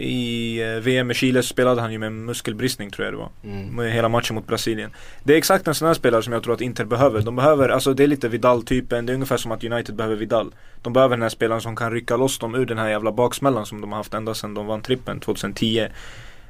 I 0.00 0.60
eh, 0.62 0.82
VM 0.82 1.06
med 1.06 1.16
Chile 1.16 1.42
spelade 1.42 1.80
han 1.80 1.92
ju 1.92 1.98
med 1.98 2.12
muskelbristning 2.12 2.90
tror 2.90 3.04
jag 3.04 3.14
det 3.14 3.18
var. 3.18 3.30
Med 3.72 3.92
hela 3.92 4.08
matchen 4.08 4.34
mot 4.34 4.46
Brasilien. 4.46 4.90
Det 5.24 5.32
är 5.32 5.38
exakt 5.38 5.68
en 5.68 5.74
sån 5.74 5.88
här 5.88 5.94
spelare 5.94 6.22
som 6.22 6.32
jag 6.32 6.42
tror 6.42 6.54
att 6.54 6.60
Inter 6.60 6.84
behöver. 6.84 7.22
De 7.22 7.36
behöver, 7.36 7.68
alltså 7.68 7.94
det 7.94 8.02
är 8.02 8.06
lite 8.06 8.28
Vidal-typen. 8.28 9.06
Det 9.06 9.12
är 9.12 9.14
ungefär 9.14 9.36
som 9.36 9.52
att 9.52 9.64
United 9.64 9.94
behöver 9.94 10.16
Vidal. 10.16 10.54
De 10.82 10.92
behöver 10.92 11.16
den 11.16 11.22
här 11.22 11.28
spelaren 11.28 11.60
som 11.60 11.76
kan 11.76 11.92
rycka 11.92 12.16
loss 12.16 12.38
dem 12.38 12.54
ur 12.54 12.66
den 12.66 12.78
här 12.78 12.88
jävla 12.88 13.12
baksmällan 13.12 13.66
som 13.66 13.80
de 13.80 13.92
har 13.92 13.96
haft 13.96 14.14
ända 14.14 14.34
sedan 14.34 14.54
de 14.54 14.66
vann 14.66 14.82
trippen 14.82 15.20
2010. 15.20 15.88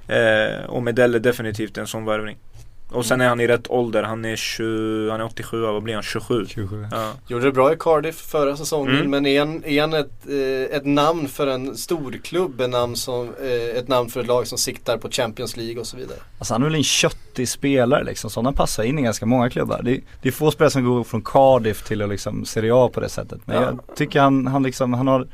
Eh, 0.09 0.64
och 0.68 0.82
Medell 0.82 1.14
är 1.14 1.18
definitivt 1.18 1.78
en 1.78 1.86
sån 1.86 2.05
värvning. 2.05 2.36
Och 2.93 3.07
sen 3.07 3.20
är 3.20 3.28
han 3.28 3.40
i 3.40 3.47
rätt 3.47 3.70
ålder. 3.70 4.03
Han 4.03 4.24
är, 4.24 4.36
20, 4.36 5.11
han 5.11 5.20
är 5.20 5.24
87, 5.24 5.61
vad 5.61 5.82
blir 5.82 5.95
han? 5.95 6.03
27? 6.03 6.47
27. 6.49 6.86
Ja. 6.90 7.12
Gjorde 7.28 7.45
det 7.45 7.53
bra 7.53 7.72
i 7.72 7.76
Cardiff 7.80 8.16
förra 8.16 8.57
säsongen 8.57 8.97
Mm. 8.97 9.11
men 9.11 9.26
är 9.26 9.38
han, 9.38 9.64
är 9.64 9.80
han 9.80 9.93
ett, 9.95 10.11
eh, 10.28 10.76
ett 10.76 10.86
namn 10.86 11.28
för 11.28 11.47
en 11.47 11.76
storklubb, 11.76 12.61
en 12.61 12.70
namn 12.70 12.97
som, 12.97 13.28
eh, 13.43 13.78
ett 13.78 13.88
namn 13.88 14.09
för 14.11 14.20
ett 14.20 14.26
lag 14.26 14.47
som 14.47 14.59
siktar 14.59 14.97
på 14.97 15.11
Champions 15.11 15.57
League 15.57 15.80
och 15.80 15.86
så 15.86 15.97
vidare? 15.97 16.18
Alltså 16.38 16.55
han 16.55 16.62
är 16.62 16.66
väl 16.66 16.74
en 16.74 16.82
köttig 16.84 17.49
spelare 17.49 18.05
liksom, 18.05 18.30
sådana 18.30 18.53
passar 18.53 18.82
in 18.82 18.99
i 18.99 19.03
ganska 19.03 19.26
många 19.26 19.51
klubbar. 19.51 19.80
Det, 19.84 20.01
det 20.22 20.28
är 20.28 20.32
få 20.32 20.51
spelare 20.51 20.70
som 20.70 20.84
går 20.84 21.05
från 21.05 21.22
Cardiff 21.22 21.82
till 21.88 22.03
att 22.03 22.09
liksom 22.09 22.45
Serie 22.45 22.74
A 22.74 22.90
på 22.95 23.01
det 23.01 23.09
sättet. 23.09 23.40
Men 23.45 23.57
Ja. 23.57 23.62
jag 23.62 23.97
tycker 23.97 24.20
han, 24.20 24.47
han 24.47 24.62
liksom, 24.62 24.93
han 24.93 25.07
har 25.09 25.26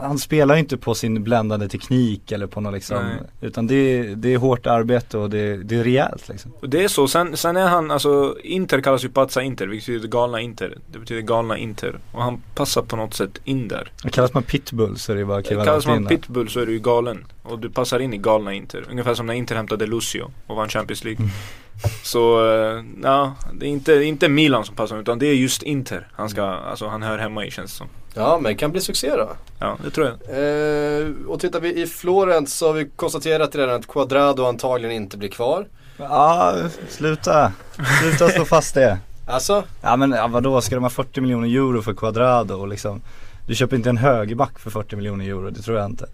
han 0.00 0.18
spelar 0.18 0.54
ju 0.54 0.60
inte 0.60 0.76
på 0.76 0.94
sin 0.94 1.24
bländande 1.24 1.68
teknik 1.68 2.32
eller 2.32 2.46
på 2.46 2.60
något 2.60 2.74
liksom, 2.74 2.96
Nej. 3.04 3.14
utan 3.40 3.66
det, 3.66 3.74
är- 3.74 4.16
det 4.16 4.34
är 4.34 4.38
hårt 4.38 4.66
arbete 4.66 5.18
och 5.18 5.30
det, 5.30 5.56
det 5.56 5.76
är 5.76 5.84
rejält 5.84 6.28
liksom. 6.28 6.52
Och 6.60 6.68
det 6.68 6.84
är 6.84 6.88
så, 6.88 7.08
sen, 7.08 7.36
sen 7.36 7.56
är 7.56 7.68
han, 7.68 7.90
alltså 7.90 8.36
Inter 8.44 8.80
kallas 8.80 9.04
ju 9.04 9.08
Pazza 9.08 9.42
Inter, 9.42 9.66
vilket 9.66 9.86
betyder 9.86 10.08
galna 10.08 10.40
Inter. 10.40 10.78
Det 10.92 10.98
betyder 10.98 11.22
galna 11.22 11.58
Inter. 11.58 11.98
Och 12.12 12.22
han 12.22 12.42
passar 12.54 12.82
på 12.82 12.96
något 12.96 13.14
sätt 13.14 13.40
in 13.44 13.68
där. 13.68 13.92
Och 14.04 14.10
kallas 14.10 14.34
man 14.34 14.42
pitbull 14.42 14.98
så 14.98 15.12
är 15.12 15.16
det 15.16 15.24
bara 15.24 15.38
att 15.38 15.46
kliva 15.46 15.64
Kallas 15.64 15.86
man 15.86 16.06
pitbull 16.06 16.48
så 16.48 16.60
är 16.60 16.66
du 16.66 16.72
ju 16.72 16.78
galen. 16.78 17.24
Och 17.42 17.58
du 17.58 17.70
passar 17.70 18.00
in 18.00 18.14
i 18.14 18.18
galna 18.18 18.54
Inter. 18.54 18.84
Ungefär 18.90 19.14
som 19.14 19.26
när 19.26 19.34
Inter 19.34 19.56
hämtade 19.56 19.86
Lucio 19.86 20.30
och 20.46 20.56
vann 20.56 20.68
Champions 20.68 21.04
League. 21.04 21.18
Mm. 21.24 21.30
Så, 22.02 22.50
eh, 22.54 22.84
ja, 23.02 23.34
det 23.52 23.66
är 23.66 23.70
inte, 23.70 23.92
inte 23.92 24.28
Milan 24.28 24.64
som 24.64 24.74
passar 24.74 24.98
utan 25.00 25.18
det 25.18 25.26
är 25.26 25.34
just 25.34 25.62
Inter 25.62 26.08
han 26.12 26.28
ska, 26.28 26.42
alltså 26.44 26.86
han 26.88 27.02
hör 27.02 27.18
hemma 27.18 27.44
i 27.44 27.50
känns 27.50 27.70
det 27.72 27.76
som. 27.76 27.86
Ja 28.18 28.38
men 28.38 28.52
det 28.52 28.54
kan 28.54 28.72
bli 28.72 28.80
succé 28.80 29.16
då. 29.16 29.28
Ja, 29.58 29.76
det 29.84 29.90
tror 29.90 30.06
jag. 30.06 30.14
Eh, 30.14 31.06
och 31.26 31.40
tittar 31.40 31.60
vi 31.60 31.82
i 31.82 31.86
Florens 31.86 32.54
så 32.54 32.66
har 32.66 32.72
vi 32.72 32.88
konstaterat 32.96 33.56
redan 33.56 33.74
att 33.74 33.86
Quadrado 33.86 34.44
antagligen 34.44 34.96
inte 34.96 35.18
blir 35.18 35.28
kvar. 35.28 35.66
Ja, 35.96 36.54
sluta. 36.88 37.52
Sluta 38.02 38.28
slå 38.28 38.44
fast 38.44 38.74
det. 38.74 38.98
Alltså, 39.30 39.62
Ja 39.82 39.96
men 39.96 40.10
ja, 40.12 40.26
vadå, 40.26 40.60
ska 40.60 40.74
de 40.74 40.84
ha 40.84 40.90
40 40.90 41.20
miljoner 41.20 41.48
euro 41.48 41.82
för 41.82 41.94
Quadrado 41.94 42.54
och 42.54 42.68
liksom 42.68 43.02
Du 43.46 43.54
köper 43.54 43.76
inte 43.76 43.88
en 43.88 43.96
högerback 43.96 44.58
för 44.58 44.70
40 44.70 44.96
miljoner 44.96 45.24
euro, 45.24 45.50
det 45.50 45.62
tror 45.62 45.78
jag 45.78 45.86
inte 45.86 46.06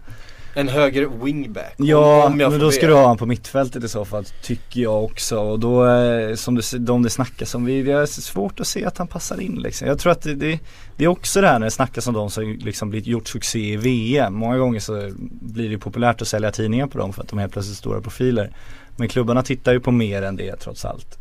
en 0.57 0.67
höger 0.67 1.07
wingback. 1.23 1.73
Ja, 1.77 2.25
om 2.25 2.37
men 2.37 2.59
då 2.59 2.65
be. 2.65 2.71
ska 2.71 2.87
du 2.87 2.93
ha 2.93 3.07
han 3.07 3.17
på 3.17 3.25
mittfältet 3.25 3.83
i 3.83 3.87
så 3.87 4.05
fall, 4.05 4.25
tycker 4.41 4.81
jag 4.81 5.03
också 5.03 5.39
och 5.39 5.59
då, 5.59 5.87
eh, 5.87 6.35
som 6.35 6.55
det, 6.55 6.77
de 6.77 7.03
det 7.03 7.09
snackas 7.09 7.55
om, 7.55 7.65
vi, 7.65 7.81
vi 7.81 7.91
har 7.91 8.05
svårt 8.05 8.59
att 8.59 8.67
se 8.67 8.85
att 8.85 8.97
han 8.97 9.07
passar 9.07 9.41
in 9.41 9.55
liksom 9.55 9.87
Jag 9.87 9.99
tror 9.99 10.11
att 10.11 10.21
det, 10.21 10.33
det, 10.33 10.59
det 10.97 11.03
är 11.03 11.07
också 11.07 11.41
det 11.41 11.47
här 11.47 11.59
när 11.59 11.65
det 11.65 11.71
snackas 11.71 12.07
om 12.07 12.13
de 12.13 12.29
som 12.29 12.53
liksom 12.53 12.89
blivit 12.89 13.07
gjort 13.07 13.27
succé 13.27 13.73
i 13.73 13.77
VM 13.77 14.33
Många 14.33 14.57
gånger 14.57 14.79
så 14.79 15.11
blir 15.41 15.69
det 15.69 15.77
populärt 15.77 16.21
att 16.21 16.27
sälja 16.27 16.51
tidningar 16.51 16.87
på 16.87 16.97
dem 16.97 17.13
för 17.13 17.21
att 17.21 17.27
de 17.27 17.39
är 17.39 17.43
helt 17.43 17.53
plötsligt 17.53 17.77
stora 17.77 18.01
profiler 18.01 18.51
Men 18.95 19.07
klubbarna 19.07 19.43
tittar 19.43 19.73
ju 19.73 19.79
på 19.79 19.91
mer 19.91 20.21
än 20.21 20.35
det 20.35 20.55
trots 20.55 20.85
allt 20.85 21.17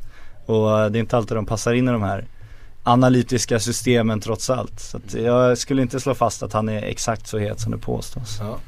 Och 0.46 0.80
eh, 0.80 0.90
det 0.90 0.98
är 0.98 1.00
inte 1.00 1.16
alltid 1.16 1.36
de 1.36 1.46
passar 1.46 1.72
in 1.72 1.88
i 1.88 1.92
de 1.92 2.02
här 2.02 2.26
analytiska 2.84 3.60
systemen 3.60 4.20
trots 4.20 4.50
allt. 4.50 4.80
Så 4.80 5.18
jag 5.18 5.58
skulle 5.58 5.82
inte 5.82 6.00
slå 6.00 6.14
fast 6.14 6.42
att 6.42 6.52
han 6.52 6.68
är 6.68 6.82
exakt 6.82 7.26
så 7.26 7.38
het 7.38 7.60
som 7.60 7.72
det 7.72 7.78
påstås. 7.78 8.38
Ja. 8.40 8.58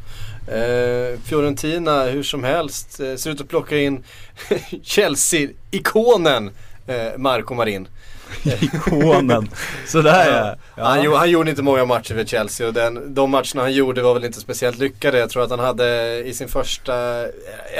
Eh, 0.48 1.18
Fiorentina 1.24 2.04
hur 2.04 2.22
som 2.22 2.44
helst 2.44 3.00
eh, 3.00 3.16
ser 3.16 3.30
ut 3.30 3.40
att 3.40 3.48
plocka 3.48 3.78
in 3.78 4.04
Chelsea-ikonen 4.82 6.50
eh, 6.86 7.16
Marco 7.16 7.54
Marin. 7.54 7.88
Ikonen. 8.60 9.48
Sådär 9.86 10.30
ja. 10.30 10.54
ja. 10.76 10.84
Han, 10.84 11.02
gjorde, 11.02 11.18
han 11.18 11.30
gjorde 11.30 11.50
inte 11.50 11.62
många 11.62 11.84
matcher 11.84 12.14
för 12.14 12.24
Chelsea 12.24 12.66
och 12.66 12.72
den, 12.72 13.14
de 13.14 13.30
matcherna 13.30 13.62
han 13.62 13.72
gjorde 13.72 14.02
var 14.02 14.14
väl 14.14 14.24
inte 14.24 14.40
speciellt 14.40 14.78
lyckade. 14.78 15.18
Jag 15.18 15.30
tror 15.30 15.42
att 15.42 15.50
han 15.50 15.58
hade 15.58 16.18
i 16.24 16.34
sin 16.34 16.48
första, 16.48 16.94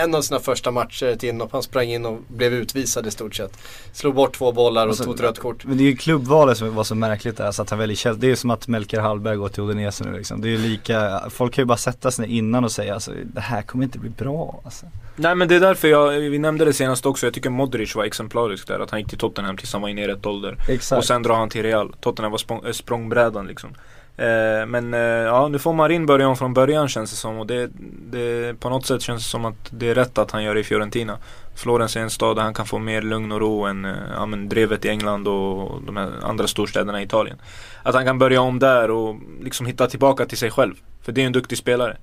en 0.02 0.14
av 0.14 0.22
sina 0.22 0.40
första 0.40 0.70
matcher 0.70 1.06
ett 1.06 1.22
inhopp. 1.22 1.52
Han 1.52 1.62
sprang 1.62 1.88
in 1.88 2.06
och 2.06 2.18
blev 2.28 2.54
utvisad 2.54 3.06
i 3.06 3.10
stort 3.10 3.34
sett. 3.34 3.58
Slog 3.92 4.14
bort 4.14 4.36
två 4.38 4.52
bollar 4.52 4.82
och 4.82 4.88
Alltså, 4.88 5.04
tog 5.04 5.14
ett 5.14 5.20
rött 5.20 5.38
kort. 5.38 5.64
Men 5.64 5.76
det 5.78 5.84
är 5.84 5.90
ju 5.90 5.96
klubbvalet 5.96 6.58
som 6.58 6.74
var 6.74 6.84
så 6.84 6.94
märkligt 6.94 7.36
där, 7.36 7.52
så 7.52 7.62
att 7.62 7.70
han 7.70 7.78
väljer 7.78 7.96
Chelsea. 7.96 8.20
Det 8.20 8.26
är 8.26 8.28
ju 8.28 8.36
som 8.36 8.50
att 8.50 8.68
Melker 8.68 9.00
Hallberg 9.00 9.36
går 9.36 9.48
till 9.48 9.62
Udinese 9.62 10.04
nu 10.04 10.16
liksom. 10.16 10.40
Det 10.40 10.48
är 10.48 10.50
ju 10.50 10.58
lika, 10.58 11.22
folk 11.30 11.54
kan 11.54 11.62
ju 11.62 11.66
bara 11.66 11.78
sätta 11.78 12.10
sig 12.10 12.36
innan 12.36 12.64
och 12.64 12.72
säga 12.72 12.94
alltså, 12.94 13.10
det 13.24 13.40
här 13.40 13.62
kommer 13.62 13.84
inte 13.84 13.98
bli 13.98 14.10
bra 14.10 14.60
alltså. 14.64 14.86
Nej 15.16 15.34
men 15.34 15.48
det 15.48 15.56
är 15.56 15.60
därför 15.60 15.88
jag, 15.88 16.10
vi 16.10 16.38
nämnde 16.38 16.64
det 16.64 16.72
senast 16.72 17.06
också, 17.06 17.26
jag 17.26 17.34
tycker 17.34 17.50
Modric 17.50 17.94
var 17.94 18.04
exemplarisk 18.04 18.68
där. 18.68 18.80
Att 18.80 18.90
han 18.90 19.00
gick 19.00 19.08
till 19.08 19.18
Tottenham 19.18 19.56
tills 19.56 19.72
han 19.72 19.82
var 19.82 19.88
inne 19.88 20.04
i 20.04 20.06
rätt 20.06 20.26
ålder. 20.26 20.35
Exakt. 20.68 20.98
Och 20.98 21.04
sen 21.04 21.22
drar 21.22 21.34
han 21.34 21.48
till 21.48 21.62
Real. 21.62 21.92
Tottenham 22.00 22.30
var 22.30 22.38
språng, 22.38 22.64
äh, 22.66 22.72
språngbrädan 22.72 23.46
liksom. 23.46 23.70
Eh, 24.16 24.66
men 24.66 24.94
eh, 24.94 25.00
ja, 25.00 25.48
nu 25.48 25.58
får 25.58 25.72
Marin 25.72 26.06
börja 26.06 26.28
om 26.28 26.36
från 26.36 26.54
början 26.54 26.88
känns 26.88 27.10
det 27.10 27.16
som 27.16 27.38
och 27.38 27.46
det, 27.46 27.70
det 28.10 28.60
på 28.60 28.70
något 28.70 28.86
sätt 28.86 29.02
känns 29.02 29.22
det 29.22 29.30
som 29.30 29.44
att 29.44 29.70
det 29.70 29.88
är 29.88 29.94
rätt 29.94 30.18
att 30.18 30.30
han 30.30 30.44
gör 30.44 30.54
det 30.54 30.60
i 30.60 30.64
Fiorentina. 30.64 31.18
Florens 31.54 31.96
är 31.96 32.00
en 32.00 32.10
stad 32.10 32.36
där 32.36 32.42
han 32.42 32.54
kan 32.54 32.66
få 32.66 32.78
mer 32.78 33.02
lugn 33.02 33.32
och 33.32 33.40
ro 33.40 33.64
än 33.64 33.84
eh, 33.84 33.94
ja, 34.14 34.26
men 34.26 34.48
drevet 34.48 34.84
i 34.84 34.88
England 34.88 35.28
och 35.28 35.82
de 35.82 35.96
här 35.96 36.10
andra 36.22 36.46
storstäderna 36.46 37.00
i 37.00 37.04
Italien. 37.04 37.38
Att 37.82 37.94
han 37.94 38.04
kan 38.04 38.18
börja 38.18 38.40
om 38.40 38.58
där 38.58 38.90
och 38.90 39.16
liksom 39.42 39.66
hitta 39.66 39.86
tillbaka 39.86 40.26
till 40.26 40.38
sig 40.38 40.50
själv. 40.50 40.74
För 41.02 41.12
det 41.12 41.22
är 41.22 41.26
en 41.26 41.32
duktig 41.32 41.58
spelare. 41.58 41.96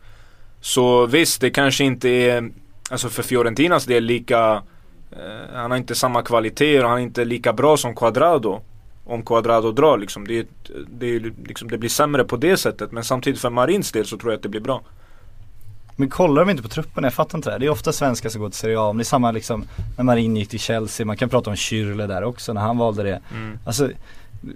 Så 0.62 1.06
visst, 1.06 1.42
det 1.42 1.50
kanske 1.50 1.84
inte 1.84 2.10
är, 2.10 2.50
alltså 2.90 3.10
för 3.10 3.24
Fiorentinas 3.24 3.86
del 3.86 4.04
lika 4.04 4.52
eh, 4.52 4.62
han 5.54 5.72
har 5.72 5.78
inte 5.78 5.96
samma 5.96 6.22
kvaliteter 6.22 6.84
och 6.84 6.90
han 6.90 7.00
är 7.00 7.04
inte 7.04 7.26
lika 7.26 7.54
bra 7.54 7.78
som 7.78 7.96
Quadrado 7.96 8.62
om 9.06 9.24
Quadrado 9.24 9.72
drar 9.72 9.98
liksom. 9.98 10.28
Det, 10.28 10.40
är, 10.40 10.46
det, 10.88 11.16
är, 11.16 11.34
liksom. 11.48 11.68
det 11.68 11.78
blir 11.78 11.90
sämre 11.90 12.24
på 12.24 12.38
det 12.38 12.58
sättet 12.58 12.92
men 12.92 13.04
samtidigt 13.04 13.42
för 13.42 13.50
Marins 13.50 13.92
del 13.92 14.06
så 14.06 14.18
tror 14.18 14.32
jag 14.32 14.38
att 14.38 14.44
det 14.44 14.50
blir 14.50 14.62
bra. 14.62 14.82
Men 15.96 16.10
kollar 16.10 16.46
de 16.46 16.52
inte 16.52 16.64
på 16.64 16.70
truppen? 16.70 17.04
Jag 17.04 17.14
fattar 17.14 17.38
inte 17.38 17.52
det. 17.52 17.58
Det 17.58 17.66
är 17.66 17.70
ofta 17.70 17.92
svenskar 17.92 18.30
som 18.30 18.42
går 18.42 18.50
till 18.50 18.60
Serie 18.60 18.80
A. 18.80 18.88
Men 18.88 18.98
det 18.98 19.02
är 19.02 19.06
samma 19.06 19.32
liksom 19.32 19.66
när 19.98 20.04
Marin 20.04 20.36
gick 20.36 20.50
till 20.50 20.60
Chelsea. 20.60 21.06
Man 21.06 21.18
kan 21.18 21.30
prata 21.30 21.50
om 21.50 21.56
Schürrle 21.56 22.08
där 22.08 22.24
också 22.24 22.54
när 22.54 22.62
han 22.62 22.78
valde 22.78 23.04
det. 23.04 23.22
Mm. 23.32 23.60
Alltså 23.66 23.90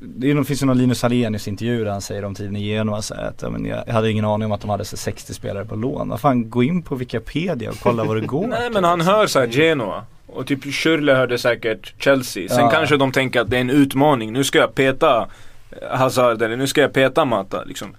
det 0.02 0.44
finns 0.44 0.62
ju 0.62 0.66
någon 0.66 0.78
Linus 0.78 1.02
Hallenius 1.02 1.48
intervju 1.48 1.84
där 1.84 1.92
han 1.92 2.02
säger 2.02 2.26
om 2.26 2.36
tiden 2.36 2.56
i 2.56 2.64
Genoa 2.64 3.02
så 3.02 3.14
att 3.14 3.42
ja, 3.42 3.50
men 3.50 3.66
jag, 3.66 3.86
hade 3.86 4.12
ingen 4.12 4.26
aning 4.26 4.46
om 4.46 4.52
att 4.52 4.62
de 4.62 4.70
hade 4.70 4.86
så 4.86 4.98
60 4.98 5.34
spelare 5.34 5.66
på 5.66 5.76
lån. 5.76 6.10
Vad 6.10 6.20
fan, 6.20 6.50
gå 6.50 6.64
in 6.64 6.82
på 6.82 6.96
Wikipedia 6.96 7.70
och 7.70 7.80
kolla 7.80 8.04
vad 8.04 8.18
det 8.18 8.28
går 8.28 8.48
Nej 8.60 8.70
men 8.72 8.84
han 8.84 9.00
liksom. 9.00 9.16
hör 9.16 9.28
såhär 9.28 9.48
Genoa. 9.48 10.06
Och 10.28 10.48
typ 10.48 10.64
Schürrle 10.64 11.16
hörde 11.16 11.38
säkert 11.38 11.94
Chelsea. 11.98 12.50
Sen 12.50 12.60
Ja. 12.60 12.70
kanske 12.70 12.98
de 12.98 13.12
tänker 13.12 13.42
att 13.42 13.50
det 13.50 13.58
är 13.58 13.62
en 13.62 13.70
utmaning. 13.70 14.34
Nu 14.34 14.44
ska 14.44 14.60
jag 14.60 14.76
peta 14.76 15.28
eh, 15.72 15.98
Hazard 15.98 16.42
eller 16.42 16.56
nu 16.56 16.68
ska 16.68 16.82
jag 16.82 16.94
peta 16.94 17.26
Mata 17.26 17.64
liksom. 17.64 17.96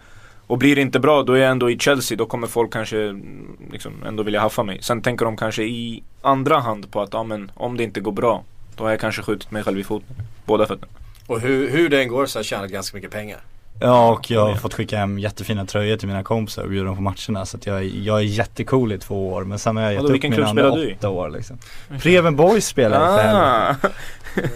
Och 0.47 0.59
blir 0.59 0.77
det 0.77 0.83
inte 0.83 1.01
bra 1.01 1.23
då 1.23 1.33
är 1.33 1.39
jag 1.39 1.51
ändå 1.51 1.71
i 1.71 1.79
Chelsea. 1.79 2.17
Då 2.19 2.27
kommer 2.27 2.47
folk 2.47 2.73
kanske 2.73 3.03
mm, 3.03 3.57
liksom, 3.73 3.93
ändå 4.07 4.23
vilja 4.23 4.41
haffa 4.41 4.63
mig. 4.63 4.79
Sen 4.83 5.03
tänker 5.03 5.25
de 5.25 5.37
kanske 5.37 5.63
i 5.63 6.03
andra 6.23 6.59
hand 6.59 6.91
på 6.91 7.01
att 7.01 7.13
ja, 7.13 7.23
men, 7.23 7.51
om 7.55 7.77
det 7.77 7.85
inte 7.85 8.01
går 8.01 8.13
bra. 8.13 8.45
Då 8.77 8.85
har 8.85 8.91
jag 8.91 9.01
kanske 9.01 9.23
skjutit 9.23 9.51
mig 9.51 9.63
själv 9.63 9.79
i 9.79 9.85
foten. 9.85 10.17
Båda 10.45 10.67
fötterna. 10.67 10.93
Och 11.29 11.41
hur, 11.41 11.71
hur 11.71 11.89
det 11.89 12.03
än 12.03 12.09
går 12.09 12.27
så 12.27 12.39
har 12.39 12.41
jag 12.41 12.47
tjänat 12.47 12.71
ganska 12.71 12.97
mycket 12.97 13.11
pengar. 13.11 13.39
Ja 13.81 14.11
och 14.13 14.31
jag 14.31 14.47
har 14.47 14.55
fått 14.57 14.75
skicka 14.75 14.97
hem 14.99 15.19
jättefina 15.19 15.67
tröjor 15.67 15.97
till 15.97 16.09
mina 16.09 16.23
kompisar 16.23 16.63
och 16.63 16.69
bjuda 16.69 16.85
dem 16.85 16.97
på 16.97 17.03
matcherna. 17.03 17.47
Så 17.47 17.57
att 17.57 17.67
jag, 17.67 17.77
är- 17.79 17.91
jag 18.05 18.19
är 18.19 18.23
jättecool 18.23 18.93
i 18.93 18.99
två 18.99 19.29
år 19.33 19.45
men 19.45 19.59
sen 19.59 19.77
har 19.77 19.83
jag 19.85 19.93
gett 19.93 20.03
Vadå, 20.03 20.15
upp 20.15 20.23
mina 20.23 20.47
andra 20.47 20.73
åtta 20.73 21.09
år 21.09 21.31
liksom. 21.31 21.59
Preben 22.01 22.37
Boys 22.37 22.67
spelar 22.67 23.01
jag 23.01 23.21
för 23.21 23.29
helvete. 23.29 23.79
Ah. 23.85 23.89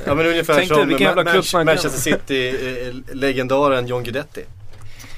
Ja 0.07 0.15
men 0.15 0.27
ungefär 0.27 0.55
Tänkte, 0.55 0.75
som 0.75 0.89
vilken 0.89 1.07
jävla 1.07 1.23
Ma- 1.23 1.31
klubb 1.33 1.45
snackar 1.45 1.65
Manchester 1.65 2.01
City-legendaren 2.01 3.87
John 3.87 4.03
Guidetti. 4.05 4.45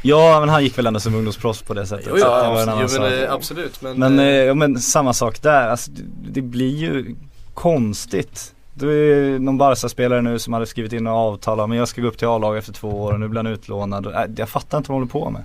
Ja 0.02 0.40
men 0.40 0.48
han 0.48 0.64
gick 0.64 0.78
väl 0.78 0.86
ändå 0.86 1.00
som 1.00 1.14
ungdomsproffs 1.14 1.62
på 1.62 1.74
det 1.74 1.86
sättet. 1.86 2.06
Jo, 2.10 2.16
så 2.16 2.22
jo, 2.26 2.32
att 2.32 2.66
det 2.66 2.72
jo, 2.72 2.76
men, 2.78 2.88
sak. 2.88 3.12
eh, 3.12 3.32
absolut. 3.32 3.82
Men, 3.82 3.98
Men, 3.98 4.18
eh, 4.18 4.24
eh, 4.24 4.30
ja, 4.32 4.54
men 4.54 4.78
samma 4.80 5.12
sak 5.12 5.42
där, 5.42 5.68
alltså, 5.68 5.90
det, 5.90 6.02
det 6.30 6.42
blir 6.42 6.76
ju 6.76 7.16
konstigt. 7.54 8.53
Det 8.74 8.86
är 8.86 9.38
någon 9.38 9.58
Barca-spelare 9.58 10.22
nu 10.22 10.38
som 10.38 10.52
hade 10.52 10.66
skrivit 10.66 10.92
in 10.92 11.06
och 11.06 11.12
avtalat 11.12 11.68
men 11.68 11.78
jag 11.78 11.88
ska 11.88 12.00
gå 12.00 12.08
upp 12.08 12.18
till 12.18 12.28
A-lag 12.28 12.58
efter 12.58 12.72
två 12.72 12.88
år 12.88 13.12
och 13.12 13.20
nu 13.20 13.28
blir 13.28 13.38
han 13.38 13.46
utlånad. 13.52 14.06
Äh, 14.06 14.22
jag 14.36 14.48
fattar 14.48 14.78
inte 14.78 14.92
vad 14.92 15.00
de 15.00 15.10
håller 15.10 15.26
på 15.26 15.30
med. 15.30 15.44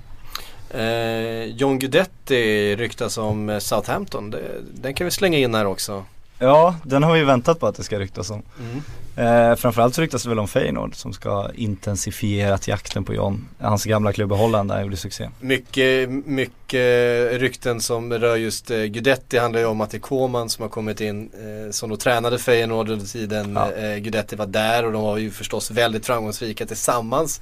eh, 0.69 1.45
John 1.45 1.79
Guidetti 1.79 2.75
ryktas 2.75 3.17
om 3.17 3.59
Southampton. 3.61 4.29
Det, 4.31 4.41
den 4.73 4.93
kan 4.93 5.05
vi 5.05 5.11
slänga 5.11 5.37
in 5.37 5.55
här 5.55 5.65
också. 5.65 6.03
Ja, 6.39 6.75
den 6.83 7.03
har 7.03 7.13
vi 7.13 7.23
väntat 7.23 7.59
på 7.59 7.67
att 7.67 7.75
det 7.75 7.83
ska 7.83 7.99
ryktas 7.99 8.29
om. 8.29 8.41
Mm. 8.59 8.81
Eh, 9.15 9.55
framförallt 9.55 9.95
så 9.95 10.01
ryktas 10.01 10.23
det 10.23 10.29
väl 10.29 10.39
om 10.39 10.47
Feyenoord 10.47 10.95
som 10.95 11.13
ska 11.13 11.29
ha 11.29 11.51
intensifierat 11.53 12.67
jakten 12.67 13.03
på 13.03 13.13
John. 13.13 13.47
Hans 13.59 13.83
gamla 13.85 14.13
klubb 14.13 14.31
i 14.31 14.35
Holland 14.35 14.69
där 14.69 14.75
han 14.75 14.83
gjorde 14.83 14.97
succé. 14.97 15.29
Mycket, 15.39 16.09
mycket 16.09 17.31
rykten 17.41 17.81
som 17.81 18.13
rör 18.13 18.35
just 18.35 18.71
eh, 18.71 18.77
Guidetti 18.77 19.37
handlar 19.37 19.59
ju 19.59 19.65
om 19.65 19.81
att 19.81 19.91
det 19.91 19.97
är 19.97 20.01
Koman 20.01 20.49
som 20.49 20.61
har 20.61 20.69
kommit 20.69 21.01
in 21.01 21.29
eh, 21.33 21.71
som 21.71 21.89
då 21.89 21.97
tränade 21.97 22.39
Feyenoord 22.39 22.89
under 22.89 23.05
tiden 23.05 23.53
Ja. 23.55 23.71
eh, 23.71 23.97
Guidetti 23.97 24.35
var 24.35 24.45
där 24.45 24.85
och 24.85 24.91
de 24.91 25.01
var 25.03 25.17
ju 25.17 25.31
förstås 25.31 25.71
väldigt 25.71 26.05
framgångsrika 26.05 26.65
tillsammans. 26.65 27.41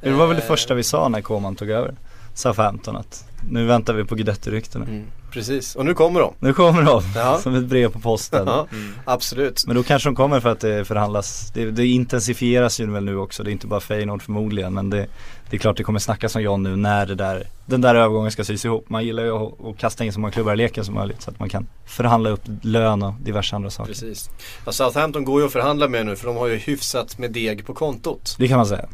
Det 0.00 0.10
var 0.10 0.26
väl 0.26 0.36
det 0.36 0.42
Eh, 0.42 0.48
första 0.48 0.74
vi 0.74 0.82
sa 0.82 1.08
när 1.08 1.20
Koman 1.20 1.56
tog 1.56 1.70
över 1.70 1.94
Southampton 2.34 2.96
att 2.96 3.24
nu 3.50 3.66
väntar 3.66 3.94
vi 3.94 4.04
på 4.04 4.14
Guidetti-ryktena. 4.14 4.84
Mm, 4.84 5.04
precis, 5.30 5.76
och 5.76 5.84
nu 5.84 5.94
kommer 5.94 6.20
de. 6.20 6.34
Nu 6.38 6.52
kommer 6.52 6.82
de, 6.82 7.02
Ja. 7.14 7.38
som 7.42 7.54
ett 7.54 7.64
brev 7.64 7.92
på 7.92 7.98
posten. 8.00 8.44
Ja, 8.46 8.66
Mm. 8.72 8.92
absolut. 9.04 9.66
Men 9.66 9.76
då 9.76 9.82
kanske 9.82 10.08
de 10.08 10.16
kommer 10.16 10.40
för 10.40 10.48
att 10.52 10.60
det 10.60 10.84
förhandlas, 10.84 11.50
det, 11.54 11.70
det 11.70 11.86
intensifieras 11.86 12.80
ju 12.80 12.90
väl 12.90 13.04
nu 13.04 13.16
också, 13.16 13.42
det 13.42 13.50
är 13.50 13.52
inte 13.52 13.66
bara 13.66 13.80
Feyenoord 13.80 14.22
förmodligen 14.22 14.74
men 14.74 14.90
det, 14.90 15.06
det 15.50 15.56
är 15.56 15.58
klart 15.58 15.76
det 15.76 15.82
kommer 15.84 15.98
snackas 15.98 16.36
om 16.36 16.42
John 16.42 16.62
nu 16.62 16.76
när 16.76 17.06
det 17.06 17.14
där, 17.14 17.46
den 17.66 17.80
där 17.80 17.94
övergången 17.94 18.30
ska 18.30 18.44
sys 18.44 18.64
ihop. 18.64 18.88
Man 18.88 19.04
gillar 19.04 19.22
ju 19.22 19.30
att, 19.30 19.64
att 19.66 19.78
kasta 19.78 20.04
in 20.04 20.12
så 20.12 20.20
många 20.20 20.30
klubbar 20.32 20.52
i 20.52 20.56
leken 20.56 20.84
som 20.84 20.94
möjligt 20.94 21.22
så 21.22 21.30
att 21.30 21.38
man 21.38 21.48
kan 21.48 21.66
förhandla 21.86 22.30
upp 22.30 22.42
lön 22.62 23.02
och 23.02 23.14
diverse 23.24 23.56
andra 23.56 23.70
saker. 23.70 23.92
Precis. 23.92 24.30
Ja, 24.66 24.72
Southampton 24.72 25.24
går 25.24 25.40
ju 25.40 25.46
att 25.46 25.52
förhandla 25.52 25.88
med 25.88 26.06
nu 26.06 26.16
för 26.16 26.26
de 26.26 26.36
har 26.36 26.46
ju 26.46 26.56
hyfsat 26.56 27.18
med 27.18 27.30
deg 27.32 27.66
på 27.66 27.74
kontot. 27.74 28.36
Det 28.38 28.48
kan 28.48 28.56
man 28.56 28.66
säga. 28.66 28.86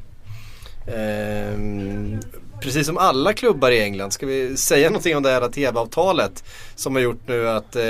Ehm, 0.96 2.20
precis 2.60 2.86
som 2.86 2.98
alla 2.98 3.32
klubbar 3.32 3.70
i 3.70 3.82
England, 3.82 4.10
ska 4.10 4.26
vi 4.26 4.56
säga 4.56 4.88
någonting 4.88 5.16
om 5.16 5.22
det 5.22 5.30
här 5.30 5.48
TV-avtalet 5.48 6.44
som 6.74 6.94
har 6.94 7.02
gjort 7.02 7.28
nu 7.28 7.48
att 7.48 7.76
eh, 7.76 7.82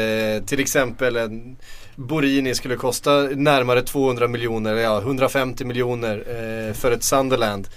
till 0.46 0.60
exempel 0.60 1.16
en 1.16 1.56
Borini 1.96 2.54
skulle 2.54 2.76
kosta 2.76 3.12
närmare 3.20 3.82
200 3.82 4.28
miljoner, 4.28 4.74
ja 4.74 4.98
150 4.98 5.64
miljoner 5.64 6.16
eh, 6.18 6.74
för 6.74 6.92
ett 6.92 7.02
Sunderland. 7.02 7.68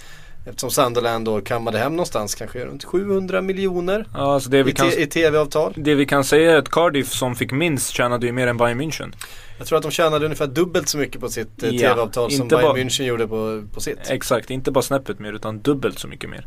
Eftersom 0.46 0.70
Sunderland 0.70 1.24
då 1.24 1.40
kammade 1.40 1.78
hem 1.78 1.92
någonstans 1.92 2.34
kanske 2.34 2.64
runt 2.64 2.84
700 2.84 3.42
miljoner 3.42 4.06
Ja, 4.14 4.34
alltså 4.34 4.50
det 4.50 4.62
vi 4.62 4.70
i, 4.70 4.74
kan 4.74 4.88
i 4.88 5.06
TV-avtal. 5.06 5.74
Det 5.76 5.94
vi 5.94 6.06
kan 6.06 6.24
säga 6.24 6.52
är 6.52 6.56
att 6.56 6.68
Cardiff 6.68 7.12
som 7.12 7.36
fick 7.36 7.52
minst 7.52 7.90
tjänade 7.90 8.26
ju 8.26 8.32
mer 8.32 8.46
än 8.46 8.56
Bayern 8.56 8.80
München. 8.80 9.12
Jag 9.58 9.66
tror 9.66 9.76
att 9.76 9.82
de 9.82 9.90
tjänade 9.90 10.24
ungefär 10.24 10.46
dubbelt 10.46 10.88
så 10.88 10.98
mycket 10.98 11.20
på 11.20 11.28
sitt 11.28 11.62
eh, 11.62 11.70
Ja, 11.70 11.88
TV-avtal 11.88 12.30
som 12.30 12.48
Bayern 12.48 12.76
München 12.76 13.02
gjorde 13.04 13.28
på, 13.28 13.64
på 13.74 13.80
sitt. 13.80 14.10
Exakt, 14.10 14.50
inte 14.50 14.70
bara 14.70 14.82
snäppet 14.82 15.18
mer 15.18 15.32
utan 15.32 15.60
dubbelt 15.60 15.98
så 15.98 16.08
mycket 16.08 16.30
mer. 16.30 16.46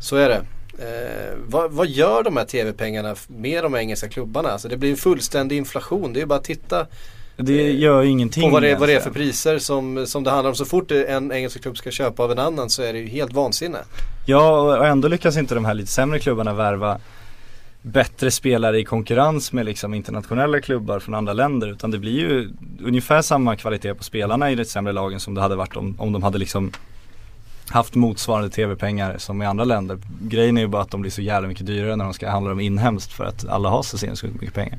Så 0.00 0.16
är 0.16 0.28
det. 0.28 0.42
Eh, 0.78 1.38
vad, 1.46 1.70
vad 1.70 1.88
gör 1.88 2.22
de 2.22 2.36
här 2.36 2.44
tv-pengarna 2.44 3.14
med 3.26 3.64
de 3.64 3.74
engelska 3.74 4.08
klubbarna? 4.08 4.48
Alltså 4.48 4.68
det 4.68 4.76
blir 4.76 4.90
en 4.90 4.96
fullständig 4.96 5.56
inflation. 5.56 6.12
Det 6.12 6.18
är 6.18 6.20
ju 6.20 6.26
bara 6.26 6.38
att 6.38 6.44
titta 6.44 6.86
Det 7.36 7.72
gör 7.72 8.02
ju 8.02 8.10
ingenting 8.10 8.42
på 8.42 8.48
vad 8.48 8.62
det, 8.62 8.74
vad 8.74 8.88
det 8.88 8.94
är 8.94 9.00
för 9.00 9.10
priser 9.10 9.58
som, 9.58 10.06
som 10.06 10.24
det 10.24 10.30
handlar 10.30 10.48
om. 10.48 10.56
Så 10.56 10.64
fort 10.64 10.90
en 10.90 11.32
engelsk 11.32 11.62
klubb 11.62 11.76
ska 11.76 11.90
köpa 11.90 12.22
av 12.22 12.32
en 12.32 12.38
annan 12.38 12.70
så 12.70 12.82
är 12.82 12.92
det 12.92 12.98
ju 12.98 13.06
helt 13.06 13.32
vansinne. 13.32 13.78
Ja 14.26 14.60
och 14.60 14.86
ändå 14.86 15.08
lyckas 15.08 15.36
inte 15.36 15.54
de 15.54 15.64
här 15.64 15.74
lite 15.74 15.92
sämre 15.92 16.18
klubbarna 16.18 16.54
värva 16.54 17.00
bättre 17.82 18.30
spelare 18.30 18.78
i 18.78 18.84
konkurrens 18.84 19.52
med 19.52 19.66
liksom 19.66 19.94
internationella 19.94 20.60
klubbar 20.60 20.98
från 20.98 21.14
andra 21.14 21.32
länder 21.32 21.68
utan 21.68 21.90
det 21.90 21.98
blir 21.98 22.18
ju 22.18 22.50
ungefär 22.84 23.22
samma 23.22 23.56
kvalitet 23.56 23.94
på 23.94 24.04
spelarna 24.04 24.50
i 24.50 24.54
det 24.54 24.64
sämre 24.64 24.92
lagen 24.92 25.20
som 25.20 25.34
det 25.34 25.40
hade 25.40 25.56
varit 25.56 25.76
om, 25.76 25.94
om 25.98 26.12
de 26.12 26.22
hade 26.22 26.38
liksom 26.38 26.72
haft 27.70 27.94
motsvarande 27.94 28.50
tv-pengar 28.50 29.18
som 29.18 29.42
i 29.42 29.46
andra 29.46 29.64
länder. 29.64 29.98
Grejen 30.20 30.56
är 30.56 30.60
ju 30.60 30.68
bara 30.68 30.82
att 30.82 30.90
de 30.90 31.00
blir 31.00 31.10
så 31.10 31.22
jävla 31.22 31.48
mycket 31.48 31.66
dyrare 31.66 31.96
när 31.96 32.04
de 32.04 32.14
ska 32.14 32.30
handla 32.30 32.50
dem 32.50 32.60
inhemskt 32.60 33.12
för 33.12 33.24
att 33.24 33.48
alla 33.48 33.68
har 33.68 33.82
så 33.82 33.98
sinnessjukt 33.98 34.40
mycket 34.40 34.54
pengar. 34.54 34.78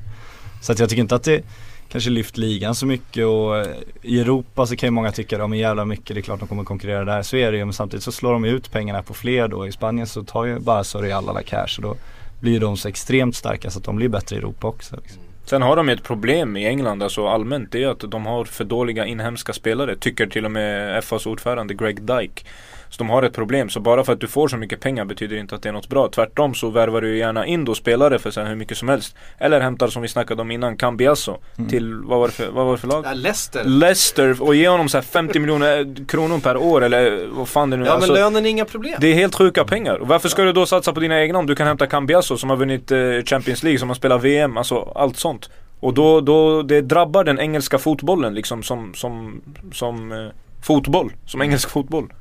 Så 0.61 0.71
att 0.71 0.79
jag 0.79 0.89
tycker 0.89 1.01
inte 1.01 1.15
att 1.15 1.23
det 1.23 1.43
kanske 1.89 2.09
lyft 2.09 2.37
ligan 2.37 2.75
så 2.75 2.85
mycket 2.85 3.25
och 3.25 3.57
eh, 3.57 3.67
i 4.01 4.19
Europa 4.19 4.65
så 4.65 4.75
kan 4.75 4.87
ju 4.87 4.91
många 4.91 5.11
tycka 5.11 5.35
att 5.35 5.39
de 5.39 5.53
är 5.53 5.57
jävla 5.57 5.85
mycket, 5.85 6.15
det 6.15 6.19
är 6.19 6.21
klart 6.21 6.39
de 6.39 6.47
kommer 6.47 6.63
konkurrera 6.63 7.05
där. 7.05 7.21
Så 7.21 7.37
är 7.37 7.51
det 7.51 7.57
ju 7.57 7.65
men 7.65 7.73
samtidigt 7.73 8.03
så 8.03 8.11
slår 8.11 8.33
de 8.33 8.45
ju 8.45 8.51
ut 8.51 8.71
pengarna 8.71 9.03
på 9.03 9.13
fler 9.13 9.47
då. 9.47 9.67
I 9.67 9.71
Spanien 9.71 10.07
så 10.07 10.23
tar 10.23 10.45
ju 10.45 10.59
bara 10.59 10.83
så 10.83 11.13
alla 11.13 11.43
cash 11.43 11.77
och 11.77 11.81
då 11.81 11.95
blir 12.39 12.59
de 12.59 12.77
så 12.77 12.87
extremt 12.87 13.35
starka 13.35 13.69
så 13.69 13.79
att 13.79 13.85
de 13.85 13.95
blir 13.95 14.09
bättre 14.09 14.35
i 14.35 14.39
Europa 14.39 14.67
också. 14.67 14.95
Liksom. 14.95 15.21
Mm. 15.21 15.29
Sen 15.45 15.61
har 15.61 15.75
de 15.75 15.87
ju 15.87 15.93
ett 15.93 16.03
problem 16.03 16.57
i 16.57 16.67
England, 16.67 17.03
alltså 17.03 17.27
allmänt, 17.27 17.71
det 17.71 17.83
är 17.83 17.87
att 17.87 18.11
de 18.11 18.25
har 18.25 18.45
för 18.45 18.63
dåliga 18.63 19.05
inhemska 19.05 19.53
spelare. 19.53 19.95
Tycker 19.95 20.27
till 20.27 20.45
och 20.45 20.51
med 20.51 21.03
FAs 21.03 21.25
ordförande 21.25 21.73
Greg 21.73 22.01
Dyke. 22.01 22.43
Så 22.89 22.97
de 22.97 23.09
har 23.09 23.23
ett 23.23 23.33
problem, 23.33 23.69
så 23.69 23.79
bara 23.79 24.03
för 24.03 24.13
att 24.13 24.19
du 24.19 24.27
får 24.27 24.47
så 24.47 24.57
mycket 24.57 24.79
pengar 24.79 25.05
betyder 25.05 25.37
inte 25.37 25.55
att 25.55 25.61
det 25.63 25.69
är 25.69 25.73
något 25.73 25.89
bra. 25.89 26.09
Tvärtom 26.09 26.53
så 26.53 26.69
värvar 26.69 27.01
du 27.01 27.17
gärna 27.17 27.45
in 27.45 27.65
då 27.65 27.75
spelare 27.75 28.19
för 28.19 28.31
så 28.31 28.41
här 28.41 28.47
hur 28.47 28.55
mycket 28.55 28.77
som 28.77 28.89
helst. 28.89 29.15
Eller 29.37 29.59
hämtar 29.61 29.87
som 29.87 30.01
vi 30.01 30.07
snackade 30.07 30.41
om 30.41 30.51
innan, 30.51 30.77
Cambiasso. 30.77 31.37
Mm. 31.57 31.69
Till, 31.69 31.95
vad 31.95 32.19
var 32.19 32.27
det 32.27 32.33
för, 32.33 32.47
vad 32.47 32.65
var 32.65 32.71
det 32.71 32.77
för 32.77 32.87
lag? 32.87 33.05
Ja, 33.05 33.13
Leicester. 33.13 33.63
Leicester 33.63 34.41
och 34.43 34.55
ge 34.55 34.67
honom 34.67 34.89
så 34.89 34.97
här 34.97 35.01
50 35.03 35.39
miljoner 35.39 36.05
kronor 36.07 36.39
per 36.39 36.57
år 36.57 36.83
eller 36.83 37.27
vad 37.31 37.47
fan 37.47 37.69
det 37.69 37.77
nu 37.77 37.83
är. 37.83 37.87
Ja 37.87 37.93
men 37.93 38.03
Alltså, 38.03 38.13
lönen 38.13 38.45
är 38.45 38.49
inga 38.49 38.65
problem. 38.65 38.95
det 39.01 39.07
är 39.07 39.13
helt 39.13 39.35
sjuka 39.35 39.63
pengar. 39.65 39.95
Och 39.95 40.07
varför 40.07 40.29
ska 40.29 40.43
du 40.43 40.51
då 40.53 40.65
satsa 40.65 40.93
på 40.93 40.99
dina 40.99 41.21
egna 41.21 41.39
om 41.39 41.45
du 41.45 41.55
kan 41.55 41.67
hämta 41.67 41.87
Cambiasso 41.87 42.37
som 42.37 42.49
har 42.49 42.57
vunnit 42.57 42.91
eh, 42.91 42.97
Champions 43.25 43.63
League, 43.63 43.79
som 43.79 43.87
har 43.89 43.95
spelat 43.95 44.21
VM, 44.23 44.57
alltså 44.57 44.91
allt 44.95 45.17
sånt. 45.17 45.49
Och 45.79 45.93
då, 45.93 46.21
då 46.21 46.61
det 46.61 46.81
drabbar 46.81 47.23
den 47.23 47.39
engelska 47.39 47.77
fotbollen 47.77 48.33
liksom 48.33 48.63
som, 48.63 48.93
som, 48.93 49.41
som 49.73 50.11
eh, 50.11 50.17
fotboll, 50.61 51.11
som 51.25 51.41
engelsk 51.41 51.69
fotboll. 51.69 52.13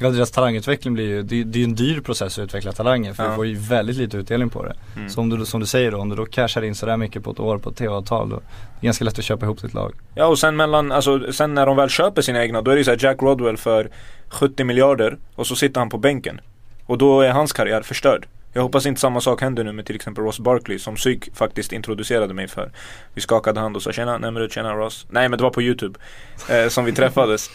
Ja 0.00 0.10
deras 0.10 0.30
talangutveckling 0.30 0.94
blir 0.94 1.06
ju, 1.06 1.22
det, 1.22 1.44
det 1.44 1.60
är 1.60 1.64
en 1.64 1.74
dyr 1.74 2.00
process 2.00 2.38
att 2.38 2.44
utveckla 2.44 2.72
talanger 2.72 3.12
för 3.12 3.22
Ja. 3.22 3.28
du 3.30 3.34
får 3.36 3.46
ju 3.46 3.54
väldigt 3.54 3.96
lite 3.96 4.16
utdelning 4.16 4.50
på 4.50 4.64
det. 4.64 4.74
Mm. 4.96 5.08
Så 5.08 5.20
om 5.20 5.28
du, 5.28 5.46
som 5.46 5.60
du 5.60 5.66
säger 5.66 5.90
då, 5.90 5.98
om 5.98 6.08
du 6.08 6.16
då 6.16 6.26
cashar 6.26 6.62
in 6.62 6.74
sådär 6.74 6.96
mycket 6.96 7.24
på 7.24 7.30
ett 7.30 7.40
år 7.40 7.58
på 7.58 7.70
ett 7.70 7.76
tv-avtal 7.76 8.28
då 8.28 8.36
är 8.36 8.40
det 8.80 8.86
ganska 8.86 9.04
lätt 9.04 9.18
att 9.18 9.24
köpa 9.24 9.46
ihop 9.46 9.62
ditt 9.62 9.74
lag. 9.74 9.94
Ja 10.14 10.26
och 10.26 10.38
sen 10.38 10.56
mellan, 10.56 10.92
alltså 10.92 11.32
sen 11.32 11.54
när 11.54 11.66
de 11.66 11.76
väl 11.76 11.88
köper 11.88 12.22
sina 12.22 12.42
egna 12.42 12.62
då 12.62 12.70
är 12.70 12.76
det 12.76 12.84
så 12.84 12.94
Jack 12.98 13.22
Rodwell 13.22 13.56
för 13.56 13.90
70 14.28 14.64
miljarder 14.64 15.18
och 15.34 15.46
så 15.46 15.56
sitter 15.56 15.80
han 15.80 15.90
på 15.90 15.98
bänken. 15.98 16.40
Och 16.86 16.98
då 16.98 17.20
är 17.20 17.30
hans 17.30 17.52
karriär 17.52 17.82
förstörd. 17.82 18.26
Jag 18.52 18.62
hoppas 18.62 18.86
inte 18.86 19.00
samma 19.00 19.20
sak 19.20 19.40
händer 19.40 19.64
nu 19.64 19.72
med 19.72 19.86
till 19.86 19.96
exempel 19.96 20.24
Ross 20.24 20.38
Barkley 20.38 20.78
som 20.78 20.94
Psyk 20.94 21.36
faktiskt 21.36 21.72
introducerade 21.72 22.34
mig 22.34 22.48
för. 22.48 22.70
Vi 23.14 23.20
skakade 23.20 23.60
hand 23.60 23.76
och 23.76 23.82
sa 23.82 23.92
tjena, 23.92 24.18
Nemrut, 24.18 24.52
tjena 24.52 24.74
Ross. 24.74 25.06
Nej 25.10 25.28
men 25.28 25.36
det 25.38 25.42
var 25.42 25.50
på 25.50 25.62
YouTube 25.62 25.98
eh, 26.50 26.68
som 26.68 26.84
vi 26.84 26.92
träffades. 26.92 27.50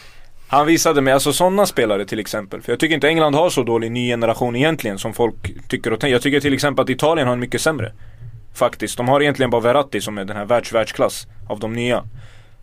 Han 0.54 0.66
visade 0.66 1.00
mig, 1.00 1.14
alltså 1.14 1.32
sådana 1.32 1.66
spelare 1.66 2.04
till 2.04 2.18
exempel. 2.18 2.62
För 2.62 2.72
jag 2.72 2.80
tycker 2.80 2.94
inte 2.94 3.08
England 3.08 3.34
har 3.34 3.50
så 3.50 3.62
dålig 3.62 3.92
ny 3.92 4.08
generation 4.08 4.56
egentligen 4.56 4.98
som 4.98 5.14
folk 5.14 5.68
tycker 5.68 5.92
och 5.92 6.00
tänker. 6.00 6.12
Jag 6.12 6.22
tycker 6.22 6.40
till 6.40 6.54
exempel 6.54 6.82
att 6.82 6.90
Italien 6.90 7.26
har 7.26 7.34
en 7.34 7.40
mycket 7.40 7.60
sämre. 7.60 7.92
Faktiskt. 8.54 8.96
De 8.96 9.08
har 9.08 9.20
egentligen 9.22 9.50
bara 9.50 9.60
Verratti 9.60 10.00
som 10.00 10.18
är 10.18 10.24
den 10.24 10.36
här 10.36 10.44
världsvärldsklass 10.44 11.26
av 11.48 11.60
de 11.60 11.72
nya. 11.72 11.96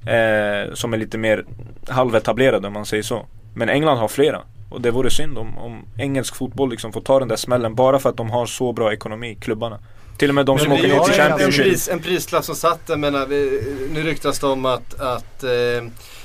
Eh, 0.02 0.74
som 0.74 0.94
är 0.94 0.98
lite 0.98 1.18
mer 1.18 1.46
halvetablerade 1.88 2.68
om 2.68 2.74
man 2.74 2.86
säger 2.86 3.04
så. 3.04 3.26
Men 3.54 3.70
England 3.70 3.98
har 3.98 4.08
flera. 4.08 4.42
Och 4.70 4.82
det 4.82 4.92
vore 4.92 5.10
synd 5.10 5.38
om, 5.38 5.58
om 5.58 5.86
engelsk 5.98 6.36
fotboll 6.36 6.70
liksom 6.70 6.94
får 6.94 7.02
ta 7.02 7.20
den 7.20 7.28
där 7.28 7.36
smällen 7.36 7.76
bara 7.76 8.00
för 8.00 8.10
att 8.10 8.18
de 8.18 8.30
har 8.30 8.46
så 8.46 8.74
bra 8.74 8.94
ekonomi, 8.94 9.38
klubbarna. 9.42 9.80
Till 10.18 10.30
och 10.30 10.36
med 10.36 10.46
de 10.46 10.60
som 10.60 10.70
Men 10.70 10.78
åker 10.78 10.88
det 10.88 10.94
ner 10.94 11.04
till 11.04 11.14
ju 11.14 11.22
en, 11.22 11.30
Championship. 11.30 11.66
pris, 11.66 11.90
en 11.90 12.00
prislapp 12.00 12.46
som 12.46 12.56
satt 12.56 12.88
där, 12.88 12.98
menar, 12.98 13.26
vi, 13.26 13.64
nu 13.94 14.04
ryktas 14.04 14.40
det 14.40 14.48
om 14.48 14.66
att, 14.66 15.00
att 15.00 15.44
eh, 15.44 15.50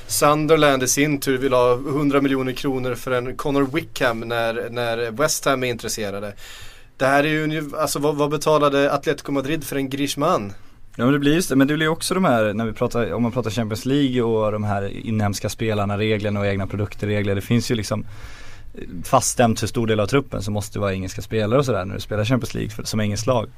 Sunderland 0.07 0.83
i 0.83 0.87
sin 0.87 1.19
tur 1.19 1.37
vill 1.37 1.53
ha 1.53 1.73
100 1.73 2.21
miljoner 2.21 2.53
kronor 2.53 2.95
för 2.95 3.11
en 3.11 3.35
Connor 3.35 3.69
Wickham 3.73 4.19
när, 4.19 4.69
när 4.69 5.11
West 5.11 5.45
Ham 5.45 5.63
är 5.63 5.67
intresserade. 5.67 6.33
Det 6.97 7.05
här 7.05 7.23
är 7.23 7.27
ju, 7.27 7.71
alltså 7.77 7.99
vad, 7.99 8.15
vad 8.15 8.29
betalade 8.29 8.93
Atletico 8.93 9.31
Madrid 9.31 9.63
för 9.63 9.75
en 9.75 9.89
Griezmann? 9.89 10.53
Ja 10.95 11.03
men 11.03 11.13
det 11.13 11.19
blir 11.19 11.33
just 11.33 11.49
det, 11.49 11.55
men 11.55 11.67
det 11.67 11.73
blir 11.73 11.87
också 11.87 12.13
de 12.13 12.25
här, 12.25 12.53
när 12.53 12.65
vi 12.65 12.73
pratar, 12.73 13.13
om 13.13 13.23
man 13.23 13.31
pratar 13.31 13.49
Champions 13.49 13.85
League 13.85 14.21
och 14.21 14.51
de 14.51 14.63
här 14.63 15.07
inhemska 15.07 15.49
spelarna, 15.49 15.97
reglerna 15.97 16.39
och 16.39 16.47
egna 16.47 16.67
produkter-regler. 16.67 17.35
Det 17.35 17.41
finns 17.41 17.71
ju 17.71 17.75
liksom 17.75 18.05
faststämt 19.03 19.63
hur 19.63 19.67
stor 19.67 19.87
del 19.87 19.99
av 19.99 20.07
truppen 20.07 20.41
som 20.41 20.53
måste 20.53 20.79
vara 20.79 20.93
engelska 20.93 21.21
spelare 21.21 21.59
och 21.59 21.65
sådär 21.65 21.85
när 21.85 21.95
du 21.95 22.01
spelar 22.01 22.25
Champions 22.25 22.53
League 22.53 22.69
för, 22.69 22.83
som 22.83 22.99
engelskt 22.99 23.27
lag. 23.27 23.49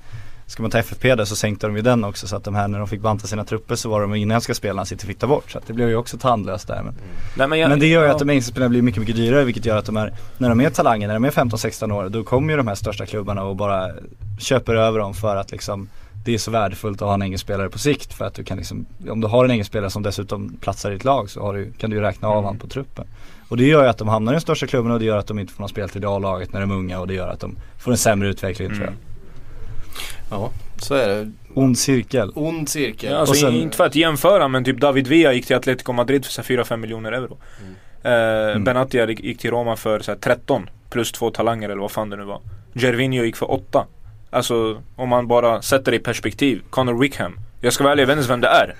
Ska 0.50 0.62
man 0.64 0.72
ta 0.72 0.78
FFP 0.78 1.16
där 1.16 1.26
så 1.26 1.36
sänkte 1.36 1.68
de 1.68 1.76
ju 1.76 1.82
den 1.82 2.04
också 2.04 2.28
så 2.28 2.36
att 2.36 2.44
de 2.44 2.56
här 2.56 2.68
när 2.68 2.80
de 2.80 2.88
fick 2.88 3.02
banta 3.02 3.28
sina 3.28 3.46
trupper 3.46 3.76
så 3.76 3.90
var 3.90 4.02
de 4.02 4.16
inhemska 4.16 4.54
spelarna 4.54 4.86
sitter 4.86 5.08
fick 5.08 5.20
ta 5.20 5.28
bort. 5.28 5.52
Så 5.52 5.58
att 5.58 5.68
det 5.68 5.74
blev 5.74 5.90
ju 5.90 5.96
också 5.96 6.18
tandlöst 6.18 6.68
där. 6.68 6.84
Men, 6.84 6.94
Nej, 7.38 7.48
men, 7.48 7.60
jag, 7.60 7.70
men 7.70 7.80
det 7.80 7.88
gör 7.88 8.02
ju 8.02 8.08
ja. 8.08 8.14
att 8.14 8.20
de 8.20 8.30
engelska 8.30 8.52
spelarna 8.52 8.70
blir 8.70 8.82
mycket, 8.82 9.00
mycket 9.00 9.16
dyrare 9.16 9.44
vilket 9.44 9.66
gör 9.66 9.78
att 9.78 9.86
de 9.86 9.98
är, 9.98 10.14
när 10.38 10.50
de 10.50 10.62
är 10.62 10.70
talanger, 10.70 11.08
när 11.08 11.14
de 11.14 11.26
är 11.26 11.32
15-16 11.32 11.92
år, 11.92 12.10
då 12.10 12.24
kommer 12.24 12.54
ju 12.54 12.58
de 12.58 12.68
här 12.68 12.76
största 12.76 13.06
klubbarna 13.06 13.44
och 13.44 13.56
bara 13.56 13.92
köper 14.40 14.76
över 14.76 15.00
dem 15.00 15.14
för 15.14 15.36
att 15.36 15.52
liksom 15.52 15.90
det 16.26 16.34
är 16.34 16.38
så 16.38 16.52
värdefullt 16.52 17.02
att 17.02 17.08
ha 17.08 17.14
en 17.14 17.22
engelsk 17.22 17.46
spelare 17.46 17.70
på 17.70 17.80
sikt 17.80 18.14
för 18.14 18.26
att 18.26 18.34
du 18.34 18.44
kan 18.44 18.58
liksom, 18.58 18.86
om 19.10 19.22
du 19.22 19.28
har 19.28 19.46
en 19.46 19.52
engelsk 19.52 19.72
spelare 19.72 19.90
som 19.90 20.04
dessutom 20.04 20.58
platsar 20.62 20.92
i 20.92 20.96
ett 20.96 21.04
lag 21.04 21.30
så 21.30 21.52
du, 21.52 21.72
kan 21.78 21.90
du 21.90 21.96
ju 21.96 22.02
räkna 22.02 22.28
av 22.28 22.34
Mm. 22.34 22.44
honom 22.44 22.60
på 22.60 22.68
truppen. 22.68 23.06
Och 23.50 23.58
det 23.58 23.64
gör 23.64 23.84
ju 23.84 23.90
att 23.90 23.98
de 23.98 24.08
hamnar 24.08 24.32
i 24.32 24.34
den 24.34 24.42
största 24.42 24.68
klubben 24.68 24.92
och 24.92 25.00
det 25.00 25.06
gör 25.06 25.18
att 25.18 25.28
de 25.28 25.40
inte 25.40 25.54
får 25.54 25.62
någon 25.62 25.70
speltid 25.70 26.04
i 26.04 26.06
A-laget 26.06 26.54
när 26.54 26.62
de 26.62 26.72
är 26.72 26.76
unga 26.76 27.00
och 27.00 27.08
det 27.08 27.14
gör 27.14 27.28
att 27.28 27.40
de 27.40 27.56
får 27.80 27.92
en 27.92 27.98
sämre 27.98 28.28
utveckling 28.28 28.70
tror 28.70 28.84
jag. 28.84 28.94
Mm. 30.32 30.42
Ja, 30.42 30.52
så 30.78 30.96
är 30.96 31.08
det. 31.08 31.32
Ond 31.54 31.78
cirkel. 31.78 32.32
Ond 32.36 32.70
cirkel. 32.70 33.12
Ja, 33.12 33.18
alltså, 33.18 33.36
sen- 33.36 33.54
Inte 33.56 33.78
för 33.78 33.86
att 33.86 33.96
jämföra 33.96 34.48
men 34.48 34.64
typ 34.64 34.78
David 34.80 35.08
Villa 35.08 35.34
gick 35.34 35.46
till 35.46 35.56
Atletico 35.56 35.94
Madrid 35.94 36.26
för 36.26 36.32
så 36.32 36.42
här 36.42 36.46
4-5 36.48 36.78
miljoner 36.78 37.12
euro. 37.12 37.38
Eh, 38.04 38.60
Benatia 38.60 39.08
gick- 39.08 39.20
gick 39.24 39.40
till 39.40 39.52
Roma 39.52 39.76
för 39.76 40.00
så 40.00 40.12
här 40.12 40.18
13 40.20 40.70
plus 40.90 41.12
två 41.12 41.32
talanger 41.32 41.70
eller 41.70 41.82
vad 41.82 41.92
fan 41.92 42.10
det 42.10 42.16
nu 42.18 42.24
var. 42.24 42.42
Gervinho 42.74 43.24
gick 43.24 43.36
för 43.36 43.52
8. 43.52 43.86
Alltså 44.30 44.82
om 44.96 45.10
man 45.10 45.28
bara 45.28 45.62
sätter 45.62 45.92
det 45.92 45.96
i 45.98 46.00
perspektiv. 46.00 46.62
Connor 46.70 47.00
Wickham. 47.02 47.40
Jag 47.62 47.74
ska 47.74 47.84
vara 47.84 47.92
ärlig, 47.92 48.02
jag 48.04 48.08
vet 48.08 48.18
inte 48.18 48.30
vem 48.30 48.42
det 48.42 48.48
är. 48.48 48.76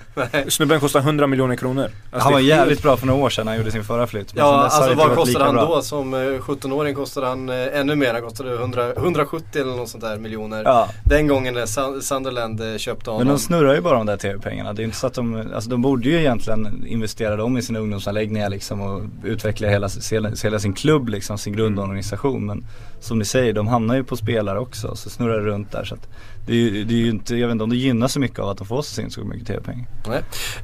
Snubben 0.50 0.80
kostar 0.80 1.00
100 1.00 1.26
miljoner 1.26 1.56
kronor. 1.56 1.82
Alltså, 2.10 2.24
han 2.24 2.32
var 2.32 2.40
jävligt 2.40 2.82
bra 2.82 2.96
för 2.96 3.06
några 3.06 3.24
år 3.24 3.30
sedan 3.30 3.44
när 3.46 3.52
han 3.52 3.58
gjorde 3.58 3.70
sin 3.70 3.84
förra 3.84 4.06
flytt. 4.06 4.34
Men 4.34 4.44
Ja, 4.44 4.62
alltså 4.64 4.94
vad 4.94 5.14
kostade 5.14 5.44
han 5.44 5.54
bra. 5.54 5.64
då? 5.66 5.82
Som 5.82 6.14
eh, 6.14 6.18
17-åring 6.18 6.94
kostade 6.94 7.26
han 7.26 7.48
eh, 7.48 7.78
ännu 7.80 7.94
mer. 7.96 8.12
Han 8.12 8.22
kostade 8.22 8.54
100, 8.54 8.92
170 8.92 9.60
eller 9.62 9.76
något 9.76 9.88
sånt 9.88 10.04
där 10.04 10.18
miljoner. 10.18 10.62
Ja. 10.64 10.88
Den 11.04 11.26
gången 11.26 11.54
när 11.54 11.66
Sun- 11.66 12.00
Sunderland 12.02 12.60
eh, 12.72 12.76
köpte 12.78 13.10
Men 13.10 13.14
honom. 13.18 13.28
de 13.34 13.38
snurrar 13.38 13.74
ju 13.74 13.80
bara 13.80 13.96
de 13.96 14.06
där 14.06 14.16
tv-pengarna. 14.16 14.72
Det 14.72 14.82
är 14.82 14.84
inte 14.84 14.96
så 14.96 15.06
att 15.06 15.14
de, 15.14 15.50
alltså 15.54 15.70
de 15.70 15.82
borde 15.82 16.08
ju 16.08 16.18
egentligen 16.18 16.84
investera 16.86 17.36
dem 17.36 17.58
i 17.58 17.62
sina 17.62 17.78
ungdomsanläggningar 17.78 18.48
liksom 18.50 18.80
och 18.80 19.02
utveckla 19.24 19.68
hela, 19.68 19.88
hela 20.42 20.58
sin 20.58 20.72
klubb 20.72 21.08
liksom, 21.08 21.38
sin 21.38 21.52
grundorganisation. 21.52 22.46
Men 22.46 22.66
som 23.00 23.18
ni 23.18 23.24
säger, 23.24 23.52
de 23.52 23.66
hamnar 23.68 23.94
ju 23.96 24.04
på 24.04 24.16
spelare 24.16 24.58
också 24.58 24.96
så 24.96 25.10
snurrar 25.10 25.40
det 25.40 25.46
runt 25.46 25.72
där. 25.72 25.84
Så 25.84 25.94
att 25.94 26.08
det, 26.46 26.52
är, 26.54 26.70
det 26.84 26.94
är 26.94 26.98
ju 26.98 27.08
inte, 27.10 27.36
jag 27.36 27.48
vet 27.48 27.52
inte 27.52 27.64
om 27.64 27.70
det 27.70 27.76
gynnar 27.76 28.08
så 28.08 28.20
mycket 28.20 28.38
av 28.38 28.48
att 28.48 28.58
de 28.58 28.66
får 28.70 28.82
så 28.82 28.94
sin 28.94 29.10
så 29.10 29.20
mycket 29.20 29.46
tv-pengar. 29.46 29.86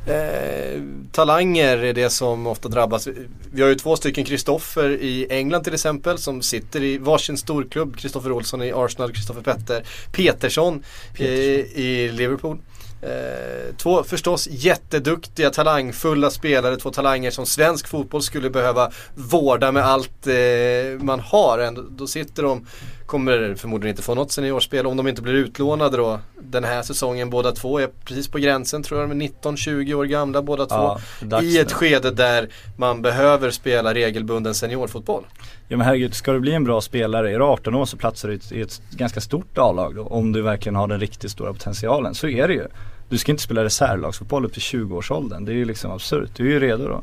Eh, 0.07 0.83
talanger 1.13 1.79
är 1.79 1.95
det 1.95 2.11
som 2.11 2.47
ofta 2.47 2.69
drabbas. 2.69 3.09
Vi 3.53 3.63
har 3.63 3.69
ju 3.69 3.75
två 3.75 3.97
stycken 3.97 4.25
Kristoffer 4.25 4.91
i 4.91 5.27
England 5.31 5.65
till 5.65 5.75
exempel 5.75 6.19
som 6.19 6.43
sitter 6.43 6.83
i 6.83 6.99
varsin 6.99 7.37
storklubb. 7.37 7.97
Kristoffer 7.97 8.33
Olsson 8.33 8.63
i 8.63 8.73
Arsenal, 8.73 9.13
Kristoffer 9.13 9.43
Petter 9.43 9.85
Petersson 10.13 10.83
i, 11.19 11.25
i 11.25 12.13
Liverpool. 12.13 12.59
Eh, 13.03 13.75
två 13.77 14.03
förstås 14.03 14.49
jätteduktiga, 14.51 15.51
talangfulla 15.51 16.31
spelare, 16.31 16.77
två 16.77 16.91
talanger 16.91 17.31
som 17.31 17.47
svensk 17.47 17.89
fotboll 17.89 18.23
skulle 18.23 18.51
behöva 18.51 18.91
vårda 19.15 19.73
med 19.73 19.87
allt 19.87 20.27
eh, 20.27 21.01
man 21.01 21.21
har. 21.21 21.59
Ändå, 21.59 21.83
då 21.91 22.07
sitter 22.07 22.43
de, 22.43 22.67
kommer 23.07 23.55
förmodligen 23.55 23.93
inte 23.93 24.03
få 24.03 24.15
något 24.15 24.33
seniorspel 24.33 24.87
om 24.87 24.97
de 24.97 25.09
inte 25.09 25.23
blir 25.23 25.35
utlånade 25.35 25.97
då 25.97 26.21
den 26.41 26.65
här 26.65 26.83
säsongen. 26.83 27.31
Båda 27.31 27.53
två 27.53 27.79
är 27.79 27.89
precis 28.05 28.29
på 28.29 28.39
gränsen 28.39 28.83
tror 28.83 29.01
jag, 29.01 29.11
de 29.11 29.21
är 29.21 29.29
19-20 29.29 29.95
år 29.95 30.05
gamla 30.05 30.43
båda 30.43 30.67
två. 30.67 30.99
Ja, 31.31 31.43
I 31.43 31.59
ett 31.59 31.69
nu. 31.69 31.75
skede 31.75 32.11
där 32.11 32.49
man 32.77 33.03
behöver 33.03 33.51
spela 33.51 33.95
regelbunden 33.95 34.55
seniorfotboll. 34.55 35.25
Ja 35.69 35.77
men 35.77 35.87
herregud, 35.87 36.15
ska 36.15 36.33
du 36.33 36.41
bli 36.41 36.53
en 36.53 36.65
bra 36.65 36.81
spelare, 36.81 37.33
är 37.33 37.39
du 37.39 37.45
18 37.45 37.75
år 37.75 37.85
så 37.85 37.97
platsar 37.97 38.29
du 38.29 38.57
i 38.57 38.61
ett, 38.61 38.83
ganska 38.91 39.21
stort 39.21 39.59
A-lag 39.59 39.95
då, 39.95 40.03
om 40.03 40.33
du 40.33 40.43
verkligen 40.43 40.77
har 40.77 40.87
den 40.87 41.01
riktigt 41.01 41.31
stora 41.31 41.53
potentialen. 41.53 42.15
Så 42.15 42.29
är 42.29 42.49
det 42.49 42.55
ju. 42.55 42.67
Du 43.09 43.19
ska 43.19 43.33
inte 43.33 43.43
spela 43.43 43.65
reservlagsfotboll 43.65 44.45
upp 44.45 44.53
till 44.53 44.63
20-årsåldern, 44.63 45.45
det 45.45 45.53
är 45.53 45.57
ju 45.57 45.65
liksom 45.65 45.91
absurt. 45.91 46.31
Du 46.37 46.47
är 46.47 46.51
ju 46.51 46.61
redo 46.61 46.89
då. 46.89 47.03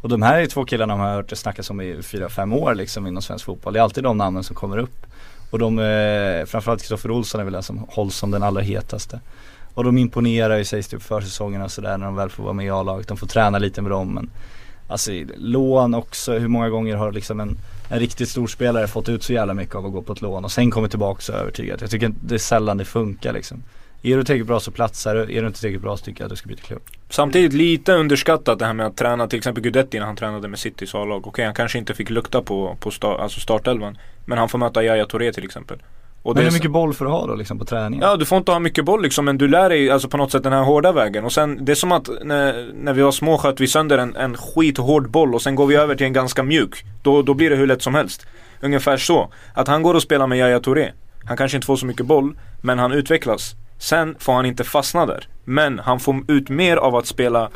Och 0.00 0.08
de 0.08 0.22
här 0.22 0.40
är 0.40 0.46
två 0.46 0.64
killarna 0.64 0.96
man 0.96 1.06
har 1.06 1.14
hört 1.14 1.28
det 1.28 1.36
snackas 1.36 1.70
om 1.70 1.80
i 1.80 1.94
4-5 1.94 2.56
år 2.56 2.74
liksom 2.74 3.06
inom 3.06 3.22
svensk 3.22 3.44
fotboll. 3.44 3.72
Det 3.72 3.78
är 3.78 3.82
alltid 3.82 4.04
de 4.04 4.18
namnen 4.18 4.44
som 4.44 4.56
kommer 4.56 4.78
upp. 4.78 5.06
Och 5.50 5.58
de, 5.58 5.78
eh, 5.78 6.46
framförallt 6.46 6.80
Kristoffer 6.80 7.10
Olsson 7.10 7.40
är 7.40 7.44
väl 7.44 7.52
den 7.52 7.62
som 7.62 7.86
hålls 7.88 8.16
som 8.16 8.30
den 8.30 8.42
allra 8.42 8.60
hetaste. 8.60 9.20
Och 9.74 9.84
de 9.84 9.98
imponerar 9.98 10.56
ju 10.56 10.64
sägs 10.64 10.88
det 10.88 10.96
på 10.96 11.02
försäsongen 11.02 11.62
och 11.62 11.70
sådär 11.70 11.98
när 11.98 12.06
de 12.06 12.16
väl 12.16 12.30
får 12.30 12.42
vara 12.42 12.52
med 12.52 12.66
i 12.66 12.70
A-laget. 12.70 13.08
De 13.08 13.16
får 13.16 13.26
träna 13.26 13.58
lite 13.58 13.82
med 13.82 13.90
dem 13.90 14.14
men 14.14 14.30
Alltså 14.88 15.12
lån 15.36 15.94
också, 15.94 16.32
hur 16.38 16.48
många 16.48 16.68
gånger 16.68 16.96
har 16.96 17.12
liksom 17.12 17.40
en, 17.40 17.58
en 17.88 17.98
riktigt 17.98 18.28
stor 18.28 18.46
spelare 18.46 18.86
fått 18.86 19.08
ut 19.08 19.22
så 19.22 19.32
jävla 19.32 19.54
mycket 19.54 19.74
av 19.74 19.86
att 19.86 19.92
gå 19.92 20.02
på 20.02 20.12
ett 20.12 20.22
lån 20.22 20.44
och 20.44 20.52
sen 20.52 20.70
kommit 20.70 20.90
tillbaka 20.90 21.20
så 21.20 21.32
övertygad. 21.32 21.82
Jag 21.82 21.90
tycker 21.90 22.12
det 22.20 22.34
är 22.34 22.38
sällan 22.38 22.76
det 22.76 22.84
funkar 22.84 23.32
liksom. 23.32 23.62
Är 24.06 24.16
du 24.16 24.24
tillräckligt 24.24 24.46
bra 24.46 24.60
så 24.60 24.70
platsar 24.70 25.14
du, 25.14 25.20
är 25.20 25.40
du 25.40 25.46
inte 25.46 25.60
tillräckligt 25.60 25.82
bra 25.82 25.96
så 25.96 26.04
tycker 26.04 26.20
jag 26.20 26.26
att 26.26 26.30
du 26.30 26.36
ska 26.36 26.48
byta 26.48 26.62
klubb. 26.62 26.82
Samtidigt 27.08 27.52
lite 27.52 27.92
underskattat 27.92 28.58
det 28.58 28.66
här 28.66 28.72
med 28.72 28.86
att 28.86 28.96
träna 28.96 29.26
till 29.26 29.36
exempel 29.36 29.62
Gudetti 29.62 29.98
när 29.98 30.06
han 30.06 30.16
tränade 30.16 30.48
med 30.48 30.58
Citys 30.58 30.94
A-lag. 30.94 31.26
Okej 31.26 31.44
han 31.44 31.54
kanske 31.54 31.78
inte 31.78 31.94
fick 31.94 32.10
lukta 32.10 32.42
på, 32.42 32.76
på 32.80 32.90
sta, 32.90 33.18
alltså 33.18 33.40
startelvan. 33.40 33.98
Men 34.24 34.38
han 34.38 34.48
får 34.48 34.58
möta 34.58 34.84
Yahya 34.84 35.06
Touré 35.06 35.32
till 35.32 35.44
exempel. 35.44 35.78
Och 36.22 36.34
Men 36.34 36.42
är 36.42 36.50
hur 36.50 36.52
mycket 36.52 36.70
boll 36.70 36.94
får 36.94 37.04
du 37.04 37.10
ha 37.10 37.26
då 37.26 37.34
liksom 37.34 37.58
på 37.58 37.64
träningen? 37.64 38.08
Ja 38.08 38.16
du 38.16 38.24
får 38.24 38.38
inte 38.38 38.52
ha 38.52 38.58
mycket 38.58 38.84
boll 38.84 39.02
liksom 39.02 39.24
men 39.24 39.38
du 39.38 39.48
lär 39.48 39.68
dig 39.68 39.90
alltså 39.90 40.08
på 40.08 40.16
något 40.16 40.32
sätt 40.32 40.42
den 40.42 40.52
här 40.52 40.62
hårda 40.62 40.92
vägen. 40.92 41.24
Och 41.24 41.32
sen 41.32 41.64
det 41.64 41.72
är 41.72 41.76
som 41.76 41.92
att 41.92 42.08
när, 42.22 42.72
när 42.74 42.92
vi 42.92 43.02
var 43.02 43.12
små 43.12 43.38
sköt 43.38 43.60
vi 43.60 43.66
sönder 43.66 43.98
en, 43.98 44.16
en 44.16 44.36
skithård 44.36 45.10
boll 45.10 45.34
och 45.34 45.42
sen 45.42 45.54
går 45.54 45.66
vi 45.66 45.74
över 45.74 45.94
till 45.94 46.06
en 46.06 46.12
ganska 46.12 46.42
mjuk. 46.42 46.84
Då, 47.02 47.22
då 47.22 47.34
blir 47.34 47.50
det 47.50 47.56
hur 47.56 47.66
lätt 47.66 47.82
som 47.82 47.94
helst. 47.94 48.26
Ungefär 48.60 48.96
så. 48.96 49.32
Att 49.54 49.68
han 49.68 49.82
går 49.82 49.94
och 49.94 50.02
spelar 50.02 50.26
med 50.26 50.38
Yahya 50.38 50.60
Touré. 50.60 50.92
Han 51.24 51.36
kanske 51.36 51.56
inte 51.56 51.66
får 51.66 51.76
så 51.76 51.86
mycket 51.86 52.06
boll 52.06 52.38
men 52.62 52.78
han 52.78 52.92
utvecklas. 52.92 53.54
Sen 53.78 54.16
får 54.18 54.32
han 54.32 54.46
inte 54.46 54.64
fastna 54.64 55.06
där. 55.06 55.28
Men 55.44 55.78
han 55.78 56.00
får 56.00 56.24
ut 56.28 56.48
mer 56.48 56.76
av 56.76 56.96
att 56.96 57.06
spela 57.06 57.50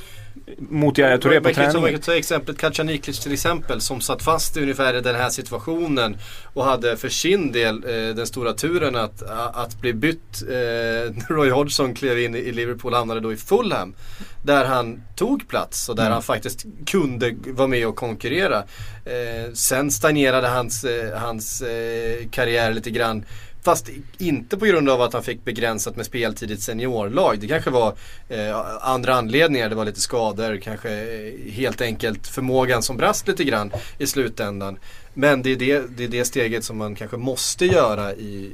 mot 0.58 0.98
Yahya 0.98 1.18
Touré 1.18 1.40
på 1.40 1.48
kan, 1.48 1.64
man 1.64 1.72
träningen. 1.72 1.92
kan 1.92 2.00
ta 2.00 2.16
exemplet 2.16 2.58
Kacaniklic 2.58 3.20
till 3.20 3.32
exempel 3.32 3.80
som 3.80 4.00
satt 4.00 4.22
fast 4.22 4.56
i 4.56 4.62
ungefär 4.62 4.94
i 4.94 5.00
den 5.00 5.14
här 5.14 5.30
situationen 5.30 6.16
och 6.54 6.64
hade 6.64 6.96
för 6.96 7.08
sin 7.08 7.52
del 7.52 7.84
eh, 7.84 8.14
den 8.14 8.26
stora 8.26 8.52
turen 8.52 8.96
att, 8.96 9.22
att 9.54 9.80
bli 9.80 9.92
bytt. 9.92 10.42
Eh, 10.48 11.12
Roy 11.34 11.50
Hodgson 11.50 11.94
klev 11.94 12.18
in 12.18 12.34
i 12.34 12.52
Liverpool 12.52 12.92
och 12.92 12.98
hamnade 12.98 13.20
då 13.20 13.32
i 13.32 13.36
Fulham. 13.36 13.94
Där 14.42 14.64
han 14.64 15.02
tog 15.16 15.48
plats 15.48 15.88
och 15.88 15.96
där 15.96 16.10
han 16.10 16.22
faktiskt 16.22 16.66
kunde 16.86 17.34
vara 17.46 17.68
med 17.68 17.86
och 17.86 17.96
konkurrera. 17.96 18.58
Eh, 19.04 19.52
sen 19.54 19.90
stagnerade 19.90 20.48
hans, 20.48 20.84
eh, 20.84 21.18
hans 21.18 21.62
eh, 21.62 22.28
karriär 22.30 22.72
lite 22.72 22.90
grann. 22.90 23.24
Fast 23.68 23.90
inte 24.18 24.56
på 24.56 24.66
grund 24.66 24.90
av 24.90 25.02
att 25.02 25.12
han 25.12 25.22
fick 25.22 25.44
begränsat 25.44 25.96
med 25.96 26.06
speltid 26.06 26.50
i 26.50 26.54
ett 26.54 26.62
seniorlag. 26.62 27.38
Det 27.40 27.48
kanske 27.48 27.70
var 27.70 27.94
eh, 28.28 28.60
andra 28.80 29.14
anledningar. 29.14 29.68
Det 29.68 29.74
var 29.74 29.84
lite 29.84 30.00
skador, 30.00 30.56
kanske 30.56 30.90
eh, 30.90 31.52
helt 31.52 31.80
enkelt 31.80 32.26
förmågan 32.26 32.82
som 32.82 32.96
brast 32.96 33.28
lite 33.28 33.44
grann 33.44 33.72
i 33.98 34.06
slutändan. 34.06 34.78
Men 35.14 35.42
det 35.42 35.50
är 35.50 35.56
det, 35.56 35.96
det 35.96 36.04
är 36.04 36.08
det 36.08 36.24
steget 36.24 36.64
som 36.64 36.78
man 36.78 36.94
kanske 36.94 37.16
måste 37.16 37.66
göra 37.66 38.14
i, 38.14 38.50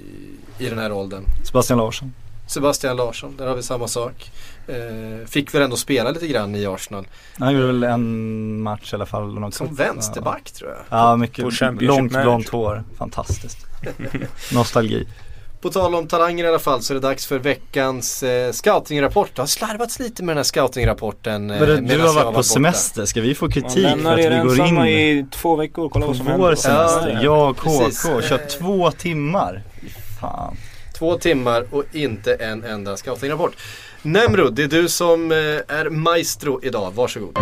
i 0.58 0.66
den 0.66 0.78
här 0.78 0.92
åldern. 0.92 1.24
Sebastian 1.46 1.78
Larsson. 1.78 2.12
Sebastian 2.46 2.96
Larsson, 2.96 3.36
där 3.36 3.46
har 3.46 3.54
vi 3.54 3.62
samma 3.62 3.88
sak. 3.88 4.30
Eh, 4.68 5.26
fick 5.26 5.54
väl 5.54 5.62
ändå 5.62 5.76
spela 5.76 6.10
lite 6.10 6.26
grann 6.26 6.54
i 6.54 6.66
Arsenal. 6.66 7.06
Han 7.38 7.54
gjorde 7.54 7.66
väl 7.66 7.82
en 7.82 8.62
match 8.62 8.92
i 8.92 8.96
alla 8.96 9.06
fall. 9.06 9.34
Något 9.40 9.54
Som 9.54 9.74
vänsterback 9.74 10.50
tror 10.50 10.70
jag. 10.70 10.78
Ja, 10.88 11.16
mycket 11.16 11.60
långt 11.80 12.12
blont 12.12 12.48
hår. 12.48 12.84
Fantastiskt. 12.98 13.58
Nostalgi. 14.52 15.06
På 15.60 15.70
tal 15.70 15.94
om 15.94 16.08
talanger 16.08 16.44
i 16.44 16.48
alla 16.48 16.58
fall 16.58 16.82
så 16.82 16.92
är 16.92 16.94
det 16.94 17.00
dags 17.00 17.26
för 17.26 17.38
veckans 17.38 18.22
eh, 18.22 18.52
scoutingrapport. 18.52 19.30
Det 19.34 19.42
har 19.42 19.46
slarvats 19.46 19.98
lite 19.98 20.22
med 20.22 20.30
den 20.32 20.38
här 20.38 20.44
scoutingrapporten. 20.44 21.50
Eh, 21.50 21.60
du, 21.60 21.76
du 21.80 21.98
har 22.00 22.06
varit 22.06 22.24
borta. 22.24 22.36
på 22.36 22.42
semester, 22.42 23.04
ska 23.04 23.20
vi 23.20 23.34
få 23.34 23.48
kritik 23.48 24.02
för 24.02 24.12
att 24.12 24.18
vi 24.18 24.38
går 24.56 24.66
in 24.66 24.78
i 24.86 25.26
två 25.30 25.56
veckor, 25.56 25.88
kolla 25.88 26.02
på 26.02 26.08
vad 26.08 26.16
som 26.16 26.26
händer. 26.26 26.46
vår 26.48 26.54
semester? 26.54 27.10
Ja, 27.12 27.22
Jag 27.22 27.50
och. 27.50 27.56
KK, 27.56 28.20
kört 28.22 28.48
två 28.48 28.90
timmar. 28.90 29.62
Fan. 30.20 30.56
Två 30.98 31.18
timmar 31.18 31.64
och 31.70 31.84
inte 31.92 32.34
en 32.34 32.64
enda 32.64 32.96
scoutingrapport. 32.96 33.56
Nemrud, 34.02 34.52
det 34.54 34.62
är 34.62 34.68
du 34.68 34.88
som 34.88 35.32
eh, 35.32 35.38
är 35.68 35.90
maestro 35.90 36.60
idag. 36.62 36.92
Varsågod. 36.94 37.38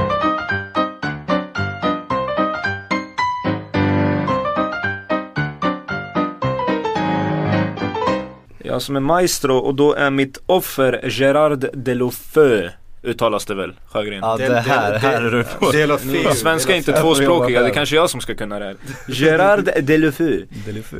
Jag 8.58 8.82
som 8.82 8.96
är 8.96 9.00
maestro 9.00 9.56
och 9.56 9.74
då 9.74 9.94
är 9.94 10.10
mitt 10.10 10.38
offer 10.46 11.08
Gerard 11.08 11.66
Delofeu 11.72 12.70
Uttalas 13.04 13.46
det 13.46 13.54
väl, 13.54 13.72
Sjögren? 13.86 14.18
Ja 14.22 14.36
det 14.36 14.60
här, 14.60 14.98
här 14.98 15.22
är 15.22 15.30
du 15.30 15.44
på. 15.44 15.70
Delofeu. 15.70 16.30
Svenska 16.34 16.72
är 16.72 16.76
inte 16.76 16.92
tvåspråkiga, 16.92 17.60
det 17.60 17.68
är 17.68 17.74
kanske 17.74 17.96
jag 17.96 18.10
som 18.10 18.20
ska 18.20 18.34
kunna 18.34 18.58
det 18.58 18.64
här. 18.64 18.76
Gerard 19.08 19.70
Delofeu 19.82 20.46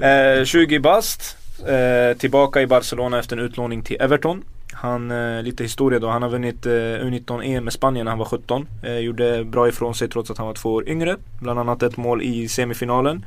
Eh, 0.03 0.45
20 0.45 0.79
bast, 0.79 1.37
eh, 1.69 2.17
tillbaka 2.17 2.63
i 2.63 2.67
Barcelona 2.67 3.19
efter 3.19 3.37
en 3.37 3.43
utlåning 3.43 3.83
till 3.83 3.97
Everton. 4.01 4.45
Han, 4.73 5.11
eh, 5.11 5.43
lite 5.43 5.63
historia 5.63 5.99
då, 5.99 6.09
han 6.09 6.23
har 6.23 6.29
vunnit 6.29 6.67
eh, 6.67 6.71
U19-EM 6.71 7.65
med 7.65 7.73
Spanien 7.73 8.05
när 8.05 8.11
han 8.11 8.19
var 8.19 8.27
17. 8.27 8.69
Eh, 8.83 8.99
gjorde 8.99 9.45
bra 9.45 9.69
ifrån 9.69 9.95
sig 9.95 10.09
trots 10.09 10.31
att 10.31 10.39
han 10.39 10.47
var 10.47 10.55
två 10.55 10.73
år 10.73 10.89
yngre. 10.89 11.17
Bland 11.41 11.59
annat 11.59 11.83
ett 11.83 11.97
mål 11.97 12.23
i 12.23 12.49
semifinalen. 12.49 13.25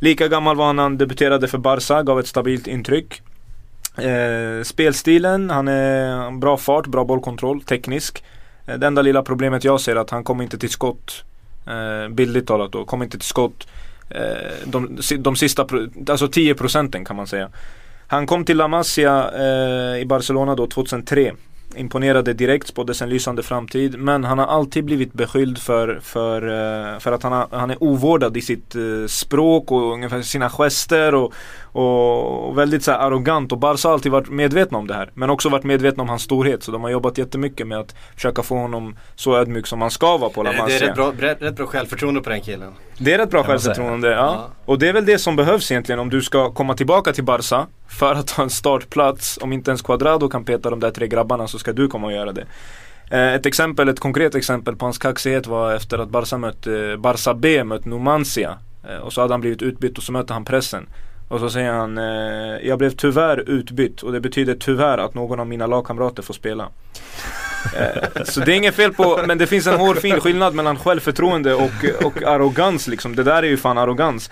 Lika 0.00 0.28
gammal 0.28 0.56
var 0.56 0.66
han 0.66 0.76
när 0.76 0.82
han 0.82 0.98
debuterade 0.98 1.48
för 1.48 1.58
Barca, 1.58 2.02
gav 2.02 2.20
ett 2.20 2.26
stabilt 2.26 2.66
intryck. 2.66 3.22
Eh, 3.96 4.62
spelstilen, 4.62 5.50
han 5.50 5.68
är 5.68 6.30
bra 6.38 6.56
fart, 6.56 6.86
bra 6.86 7.04
bollkontroll, 7.04 7.62
teknisk. 7.62 8.24
Eh, 8.66 8.78
det 8.78 8.86
enda 8.86 9.02
lilla 9.02 9.22
problemet 9.22 9.64
jag 9.64 9.80
ser 9.80 9.96
är 9.96 10.00
att 10.00 10.10
han 10.10 10.24
kommer 10.24 10.44
inte 10.44 10.58
till 10.58 10.70
skott. 10.70 11.24
Eh, 11.66 12.08
bildligt 12.08 12.48
talat 12.48 12.72
då, 12.72 12.84
kommer 12.84 13.04
inte 13.04 13.18
till 13.18 13.28
skott. 13.28 13.66
Eh, 14.10 14.20
de, 14.64 14.98
de 15.18 15.36
sista, 15.36 15.66
alltså 16.08 16.28
10 16.28 16.54
procenten 16.54 17.04
kan 17.04 17.16
man 17.16 17.26
säga. 17.26 17.50
Han 18.06 18.26
kom 18.26 18.44
till 18.44 18.56
La 18.56 18.68
Masia 18.68 19.30
eh, 19.34 20.00
i 20.00 20.04
Barcelona 20.06 20.54
då 20.54 20.66
2003. 20.66 21.32
Imponerade 21.74 22.32
direkt, 22.32 22.66
spåddes 22.66 23.02
en 23.02 23.08
lysande 23.08 23.42
framtid. 23.42 23.98
Men 23.98 24.24
han 24.24 24.38
har 24.38 24.46
alltid 24.46 24.84
blivit 24.84 25.12
beskylld 25.12 25.58
för, 25.58 26.00
för, 26.02 26.42
eh, 26.42 26.98
för 26.98 27.12
att 27.12 27.22
han, 27.22 27.32
har, 27.32 27.48
han 27.50 27.70
är 27.70 27.82
ovårdad 27.82 28.36
i 28.36 28.40
sitt 28.40 28.74
eh, 28.74 29.06
språk 29.08 29.72
och 29.72 29.92
ungefär 29.92 30.22
sina 30.22 30.50
gester 30.50 31.14
och, 31.14 31.32
och, 31.78 32.58
väldigt 32.58 32.82
så 32.82 32.90
här 32.92 32.98
arrogant. 32.98 33.52
Och 33.52 33.58
Barca 33.58 33.88
har 33.88 33.92
alltid 33.92 34.12
varit 34.12 34.28
medvetna 34.30 34.78
om 34.78 34.86
det 34.86 34.94
här. 34.94 35.10
Men 35.14 35.30
också 35.30 35.48
varit 35.48 35.64
medvetna 35.64 36.02
om 36.02 36.08
hans 36.08 36.22
storhet. 36.22 36.62
Så 36.62 36.72
de 36.72 36.82
har 36.82 36.90
jobbat 36.90 37.18
jättemycket 37.18 37.66
med 37.66 37.78
att 37.78 37.94
försöka 38.14 38.42
få 38.42 38.56
honom 38.56 38.96
så 39.14 39.36
ödmjuk 39.36 39.66
som 39.66 39.80
han 39.80 39.90
ska 39.90 40.16
vara 40.16 40.30
på 40.30 40.42
La 40.42 40.50
Det 40.50 40.56
är 40.56 40.62
Masia. 40.62 40.88
rätt 40.88 40.94
bra, 40.94 41.12
rätt, 41.18 41.42
rätt 41.42 41.56
bra 41.56 41.66
självförtroende 41.66 42.20
på 42.20 42.30
den 42.30 42.40
killen. 42.40 42.72
Det 42.98 43.12
är 43.14 43.18
rätt 43.18 43.30
bra 43.30 43.44
självförtroende, 43.44 44.08
ja. 44.10 44.16
Ja. 44.16 44.48
Och 44.64 44.78
det 44.78 44.88
är 44.88 44.92
väl 44.92 45.06
det 45.06 45.18
som 45.18 45.36
behövs 45.36 45.70
egentligen 45.70 45.98
om 45.98 46.10
du 46.10 46.22
ska 46.22 46.50
komma 46.52 46.74
tillbaka 46.74 47.12
till 47.12 47.24
Barca 47.24 47.66
för 47.88 48.12
att 48.14 48.26
ta 48.26 48.42
en 48.42 48.50
startplats. 48.50 49.38
Om 49.42 49.52
inte 49.52 49.70
ens 49.70 49.82
Cuadrado 49.82 50.28
kan 50.28 50.44
peta 50.44 50.70
de 50.70 50.80
där 50.80 50.90
tre 50.90 51.06
grabbarna 51.06 51.48
så 51.48 51.58
ska 51.58 51.72
du 51.72 51.88
komma 51.88 52.06
och 52.06 52.12
göra 52.12 52.32
det. 52.32 52.44
Eh, 53.10 53.34
Ett 53.34 53.46
exempel, 53.46 53.88
ett 53.88 54.00
konkret 54.00 54.34
exempel 54.34 54.76
på 54.76 54.86
hans 54.86 54.98
kaxighet 54.98 55.46
var 55.46 55.74
efter 55.74 55.98
att 55.98 56.08
Barca 56.08 56.38
mötte, 56.38 56.96
Barca 56.98 57.34
B 57.34 57.64
mött 57.64 57.84
Numancia. 57.84 58.58
Eh, 58.90 58.96
Och 58.98 59.12
så 59.12 59.20
hade 59.20 59.32
han 59.34 59.40
blivit 59.40 59.62
utbytt 59.62 59.98
och 59.98 60.04
så 60.04 60.12
mötte 60.12 60.32
han 60.32 60.44
pressen. 60.44 60.86
Och 61.28 61.40
så 61.40 61.50
säger 61.50 61.72
han, 61.72 61.98
eh, 61.98 62.66
jag 62.68 62.78
blev 62.78 62.90
tyvärr 62.90 63.50
utbytt 63.50 64.02
och 64.02 64.12
det 64.12 64.20
betyder 64.20 64.54
tyvärr 64.54 64.98
att 64.98 65.14
någon 65.14 65.40
av 65.40 65.46
mina 65.46 65.66
lagkamrater 65.66 66.22
får 66.22 66.34
spela. 66.34 66.68
Eh, 67.76 68.22
Så 68.24 68.40
det 68.40 68.52
är 68.52 68.56
inget 68.56 68.74
fel 68.74 68.94
på, 68.94 69.20
men 69.26 69.38
det 69.38 69.46
finns 69.46 69.66
en 69.66 69.76
hårfin 69.80 70.20
skillnad 70.20 70.54
mellan 70.54 70.78
självförtroende 70.78 71.54
och, 71.54 71.84
och 72.04 72.22
arrogans 72.22 72.88
liksom. 72.88 73.16
Det 73.16 73.22
där 73.22 73.42
är 73.42 73.46
ju 73.46 73.56
fan 73.56 73.78
arrogans. 73.78 74.30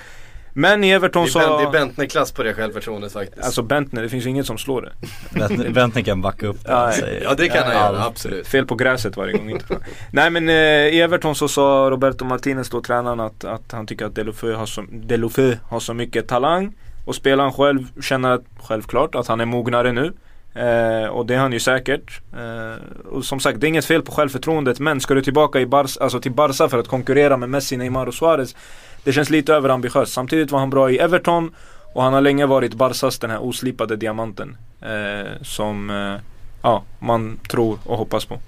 Men 0.56 0.84
Everton 0.84 1.24
Det 1.24 1.30
så... 1.30 1.38
är, 1.38 1.46
ben, 1.48 1.56
det 1.72 1.78
är 1.78 1.80
Bentner-klass 1.86 2.32
på 2.32 2.42
det 2.42 2.54
självförtroendet 2.54 3.12
faktiskt. 3.12 3.44
Alltså 3.44 3.62
Bentner, 3.62 4.02
det 4.02 4.08
finns 4.08 4.26
inget 4.26 4.46
som 4.46 4.58
slår 4.58 4.82
det. 4.82 4.92
Bentner 5.38 5.70
Bentner 5.70 6.02
kan 6.02 6.20
backa 6.22 6.46
upp 6.46 6.64
det 6.64 6.70
Ja, 6.70 6.76
han 6.84 6.92
säger. 6.92 7.22
ja 7.24 7.34
det 7.34 7.48
kan 7.48 7.62
han 7.64 7.76
Allt. 7.76 7.94
göra, 7.96 8.04
absolut. 8.06 8.46
Fel 8.46 8.66
på 8.66 8.74
gräset 8.74 9.16
varje 9.16 9.32
gång. 9.32 9.50
Inte. 9.50 9.78
Nej 10.12 10.30
men 10.30 10.48
eh, 10.48 10.54
i 10.94 11.00
Everton 11.00 11.34
så 11.34 11.48
sa 11.48 11.88
Roberto 11.90 12.24
Martinez 12.24 12.70
då 12.70 12.80
tränaren 12.82 13.20
att, 13.20 13.44
att 13.44 13.72
han 13.72 13.86
tycker 13.86 14.06
att 14.06 14.14
Delofeu 14.14 14.54
har, 14.54 14.66
så, 14.66 14.84
Delofeu 14.92 15.56
har 15.68 15.80
så 15.80 15.94
mycket 15.94 16.28
talang. 16.28 16.74
Och 17.04 17.14
spelaren 17.14 17.52
själv 17.52 17.86
känner 18.02 18.40
självklart 18.62 19.14
att 19.14 19.26
han 19.26 19.40
är 19.40 19.44
mognare 19.44 19.92
nu. 19.92 20.12
Eh, 20.54 21.06
och 21.06 21.26
det 21.26 21.34
är 21.34 21.38
han 21.38 21.52
ju 21.52 21.60
säkert. 21.60 22.20
Eh, 22.36 23.06
och 23.12 23.24
som 23.24 23.40
sagt, 23.40 23.60
det 23.60 23.66
är 23.66 23.68
inget 23.68 23.84
fel 23.84 24.02
på 24.02 24.12
självförtroendet. 24.12 24.80
Men 24.80 25.00
ska 25.00 25.14
du 25.14 25.22
tillbaka 25.22 25.60
i 25.60 25.66
Barca, 25.66 26.04
alltså 26.04 26.20
till 26.20 26.32
Barca 26.32 26.68
för 26.68 26.78
att 26.78 26.88
konkurrera 26.88 27.36
med 27.36 27.50
Messi, 27.50 27.76
Neymar 27.76 28.06
och 28.06 28.14
Suarez. 28.14 28.56
Det 29.04 29.12
känns 29.12 29.30
lite 29.30 29.54
överambitiöst. 29.54 30.12
Samtidigt 30.12 30.50
var 30.50 30.58
han 30.58 30.70
bra 30.70 30.90
i 30.90 30.98
Everton. 30.98 31.54
Och 31.94 32.02
han 32.02 32.12
har 32.12 32.20
länge 32.20 32.46
varit 32.46 32.74
Barcas 32.74 33.18
den 33.18 33.30
här 33.30 33.42
oslipade 33.42 33.96
diamanten. 33.96 34.56
Eh, 34.80 35.42
som 35.42 35.90
eh, 35.90 36.20
ja, 36.62 36.82
man 36.98 37.38
tror 37.50 37.78
och 37.84 37.98
hoppas 37.98 38.24
på. 38.24 38.38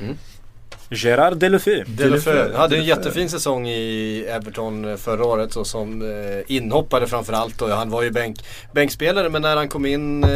Mm. 0.00 0.16
Gerard 0.94 1.36
Delofeu. 1.36 1.84
Delofeu 1.86 2.52
hade 2.54 2.76
en 2.76 2.84
jättefin 2.84 3.28
säsong 3.28 3.68
i 3.68 4.24
Everton 4.28 4.98
förra 4.98 5.24
året 5.24 5.56
och 5.56 5.66
som 5.66 6.02
eh, 6.02 6.56
inhoppare 6.56 7.06
framförallt 7.06 7.62
och 7.62 7.68
han 7.68 7.90
var 7.90 8.02
ju 8.02 8.10
bänk, 8.10 8.36
bänkspelare 8.72 9.28
men 9.28 9.42
när 9.42 9.56
han 9.56 9.68
kom 9.68 9.86
in 9.86 10.24
eh, 10.24 10.30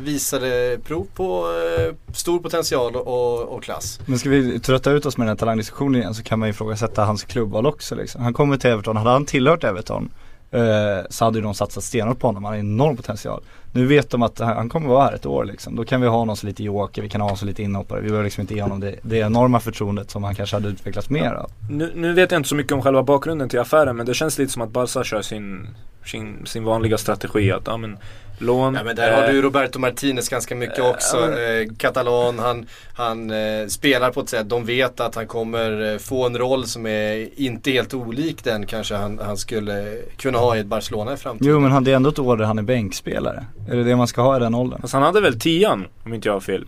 visade 0.00 0.78
prov 0.84 1.06
på 1.14 1.46
eh, 1.78 1.94
stor 2.14 2.38
potential 2.38 2.96
och, 2.96 3.42
och 3.42 3.62
klass. 3.62 4.00
Men 4.06 4.18
ska 4.18 4.28
vi 4.28 4.60
trötta 4.60 4.90
ut 4.90 5.06
oss 5.06 5.16
med 5.16 5.26
den 5.26 5.28
här 5.28 5.36
talangdiskussionen 5.36 6.00
igen 6.00 6.14
så 6.14 6.22
kan 6.22 6.38
man 6.38 6.48
ju 6.48 6.50
ifrågasätta 6.50 7.04
hans 7.04 7.24
klubbval 7.24 7.66
också 7.66 7.94
liksom. 7.94 8.22
Han 8.22 8.32
kommer 8.34 8.56
till 8.56 8.70
Everton, 8.70 8.96
hade 8.96 9.10
han 9.10 9.26
tillhört 9.26 9.64
Everton 9.64 10.10
eh, 10.54 11.06
så 11.10 11.24
hade 11.24 11.38
ju 11.38 11.42
de 11.42 11.54
satsat 11.54 11.84
stenhårt 11.84 12.18
på 12.18 12.26
honom, 12.26 12.44
han 12.44 12.52
har 12.52 12.58
enorm 12.58 12.96
potential. 12.96 13.42
Nu 13.72 13.86
vet 13.86 14.10
de 14.10 14.22
att 14.22 14.38
han 14.38 14.56
han 14.56 14.68
kommer 14.68 14.88
vara 14.88 15.04
här 15.04 15.12
ett 15.12 15.26
år 15.26 15.44
liksom. 15.44 15.76
Då 15.76 15.84
kan 15.84 16.00
vi 16.00 16.06
ha 16.06 16.16
honom 16.16 16.36
som 16.36 16.46
lite 16.46 16.64
joker, 16.64 17.02
vi 17.02 17.08
kan 17.08 17.20
ha 17.20 17.26
honom 17.26 17.36
som 17.36 17.48
lite 17.48 17.62
inhoppare. 17.62 18.00
Vi 18.00 18.08
behöver 18.08 18.24
liksom 18.24 18.40
inte 18.40 18.54
ge 18.54 18.62
honom 18.62 18.80
det, 18.80 18.94
det 19.02 19.16
enorma 19.16 19.60
förtroendet 19.60 20.10
som 20.10 20.24
han 20.24 20.34
kanske 20.34 20.56
hade 20.56 20.68
utvecklats 20.68 21.10
mer 21.10 21.32
av. 21.32 21.50
Nu, 21.70 21.92
nu 21.94 22.12
vet 22.12 22.30
jag 22.30 22.38
inte 22.38 22.48
så 22.48 22.54
mycket 22.54 22.72
om 22.72 22.82
själva 22.82 23.02
bakgrunden 23.02 23.48
till 23.48 23.60
affären 23.60 23.96
men 23.96 24.06
det 24.06 24.14
känns 24.14 24.38
lite 24.38 24.52
som 24.52 24.62
att 24.62 24.70
Barca 24.70 25.04
kör 25.04 25.22
sin, 25.22 25.68
sin, 26.04 26.46
sin 26.46 26.64
vanliga 26.64 26.98
strategi 26.98 27.52
att 27.52 27.66
ja, 27.66 27.76
men, 27.76 27.98
lån. 28.38 28.74
Ja 28.74 28.82
men 28.84 28.96
där 28.96 29.12
har 29.12 29.22
eh, 29.24 29.30
du 29.30 29.42
Roberto 29.42 29.78
Martinez 29.78 30.28
ganska 30.28 30.54
mycket 30.54 30.78
eh, 30.78 30.88
också. 30.90 31.16
ja, 31.20 31.26
men- 31.26 31.60
Eh, 31.62 31.68
Katalan, 31.78 32.38
han, 32.38 32.66
han 32.94 33.30
eh, 33.30 33.66
spelar 33.68 34.10
på 34.10 34.20
ett 34.20 34.28
sätt, 34.28 34.48
de 34.48 34.64
vet 34.64 35.00
att 35.00 35.14
han 35.14 35.26
kommer 35.26 35.92
eh, 35.92 35.98
få 35.98 36.26
en 36.26 36.38
roll 36.38 36.66
som 36.66 36.86
är 36.86 37.28
inte 37.40 37.70
helt 37.70 37.94
olik 37.94 38.44
den 38.44 38.66
kanske 38.66 38.94
han, 38.94 39.20
han 39.24 39.36
skulle 39.36 39.96
kunna 40.16 40.38
ha 40.38 40.56
i 40.56 40.60
ett 40.60 40.66
Barcelona 40.66 41.12
i 41.12 41.16
framtiden. 41.16 41.52
Jo 41.52 41.60
men 41.60 41.70
han, 41.72 41.84
det 41.84 41.90
är 41.92 41.96
ändå 41.96 42.10
ett 42.10 42.18
år 42.18 42.36
där 42.36 42.44
han 42.44 42.58
är 42.58 42.62
bänkspelare. 42.62 43.44
Är 43.70 43.76
det 43.76 43.84
det 43.84 43.96
man 43.96 44.08
ska 44.08 44.22
ha 44.22 44.36
i 44.36 44.40
den 44.40 44.54
åldern? 44.54 44.80
Fast 44.80 44.94
han 44.94 45.02
hade 45.02 45.20
väl 45.20 45.40
tian 45.40 45.86
om 46.04 46.14
inte 46.14 46.28
jag 46.28 46.32
har 46.34 46.40
fel. 46.40 46.64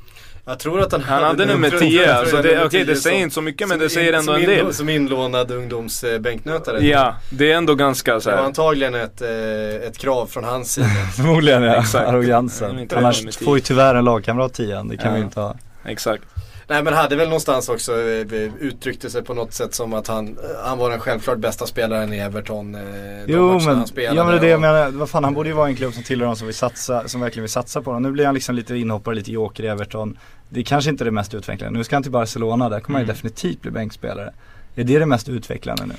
Jag 0.49 0.59
tror 0.59 0.80
att 0.80 0.92
han, 0.92 1.03
Han 1.03 1.22
hade 1.22 1.47
nummer 1.47 1.70
tror- 1.70 1.78
10, 1.80 1.99
tror- 1.99 2.07
tror 2.07 2.14
alltså 2.16 2.36
det, 2.42 2.59
okej 2.64 2.70
10 2.70 2.84
det 2.84 2.97
säger 2.97 3.16
som- 3.16 3.22
inte 3.22 3.34
så 3.34 3.40
mycket 3.42 3.68
men 3.68 3.78
som 3.78 3.82
det 3.84 3.90
säger 3.90 4.09
in- 4.12 4.18
ändå 4.18 4.32
en 4.32 4.40
del. 4.44 4.74
Som 4.74 4.88
inlånad 4.88 5.51
ungdomsbänknötare. 5.51 6.86
Ja, 6.86 7.14
det 7.30 7.53
är 7.53 7.57
ändå 7.57 7.74
ganska 7.74 8.20
så 8.20 8.28
Det 8.30 8.34
var 8.36 8.42
här. 8.42 8.47
antagligen 8.49 8.94
ett, 8.94 9.22
eh, 9.22 9.88
ett 9.88 9.99
krav 9.99 10.26
från 10.26 10.44
hans 10.44 10.72
sida. 10.72 10.86
Förmodligen 11.16 11.62
ja, 11.62 11.76
Exakt. 11.80 12.09
Arrogansen. 12.09 12.78
inte 12.78 12.99
Annars 12.99 13.36
får 13.38 13.57
ju 13.57 13.61
tyvärr 13.61 13.94
en 13.94 14.05
lagkamrat 14.05 14.55
tian, 14.55 14.88
det 14.88 14.97
kan 14.97 15.07
Ja. 15.11 15.14
vi 15.16 15.20
inte 15.20 15.40
ha. 15.40 15.55
Exakt. 15.84 16.22
Nej 16.68 16.82
men 16.82 16.94
hade 16.94 17.16
väl 17.16 17.28
någonstans 17.28 17.68
också 17.68 17.92
eh, 17.92 18.26
uttryckte 18.61 19.11
sig 19.11 19.22
på 19.24 19.34
något 19.34 19.53
sätt 19.53 19.74
som 19.74 19.94
att 19.94 20.09
han, 20.09 20.28
eh, 20.28 20.34
han 20.64 20.78
var 20.78 20.90
den 20.90 21.01
självklart 21.01 21.38
bästa 21.38 21.66
spelaren 21.66 22.12
i 22.12 22.18
Everton. 22.18 22.74
eh, 22.74 22.80
Jo 23.26 23.53
men, 23.59 23.76
han 23.76 23.86
spelade 23.86 24.16
ja 24.16 24.24
men 24.24 24.32
det 24.32 24.38
är 24.38 24.42
det 24.42 24.49
jag 24.49 24.61
menar, 24.61 24.90
vad 24.90 25.09
fan 25.11 25.24
han 25.24 25.34
borde 25.34 25.49
ju 25.49 25.55
vara 25.55 25.68
en 25.68 25.76
klubb 25.76 25.94
som 25.94 26.03
tillhör 26.03 26.26
de 26.26 26.36
som 26.36 26.47
vill 26.47 26.57
satsa, 26.57 27.09
som 27.09 27.20
verkligen 27.20 27.42
vill 27.42 27.51
satsa 27.53 27.82
på 27.82 27.90
honom. 27.90 28.03
Nu 28.03 28.11
blir 28.12 28.24
han 28.24 28.34
liksom 28.34 28.55
lite 28.55 28.76
inhoppare, 28.76 29.14
lite 29.14 29.32
joker 29.32 29.64
i 29.64 29.66
Everton. 29.66 30.18
Det 30.49 30.61
är 30.61 30.64
kanske 30.64 30.90
inte 30.90 31.05
det 31.05 31.11
mest 31.11 31.34
utvecklande. 31.34 31.78
Nu 31.78 31.84
ska 31.84 31.97
han 31.97 32.03
till 32.03 32.12
Barcelona, 32.12 32.68
där 32.68 32.80
kommer 32.80 32.99
han 32.99 33.05
Mm. 33.05 33.14
definitivt 33.14 33.62
bli 33.62 33.70
bänkspelare. 33.70 34.32
Är 34.74 34.84
det 34.84 34.99
det 34.99 35.07
mest 35.07 35.28
utvecklande 35.28 35.86
nu? 35.86 35.94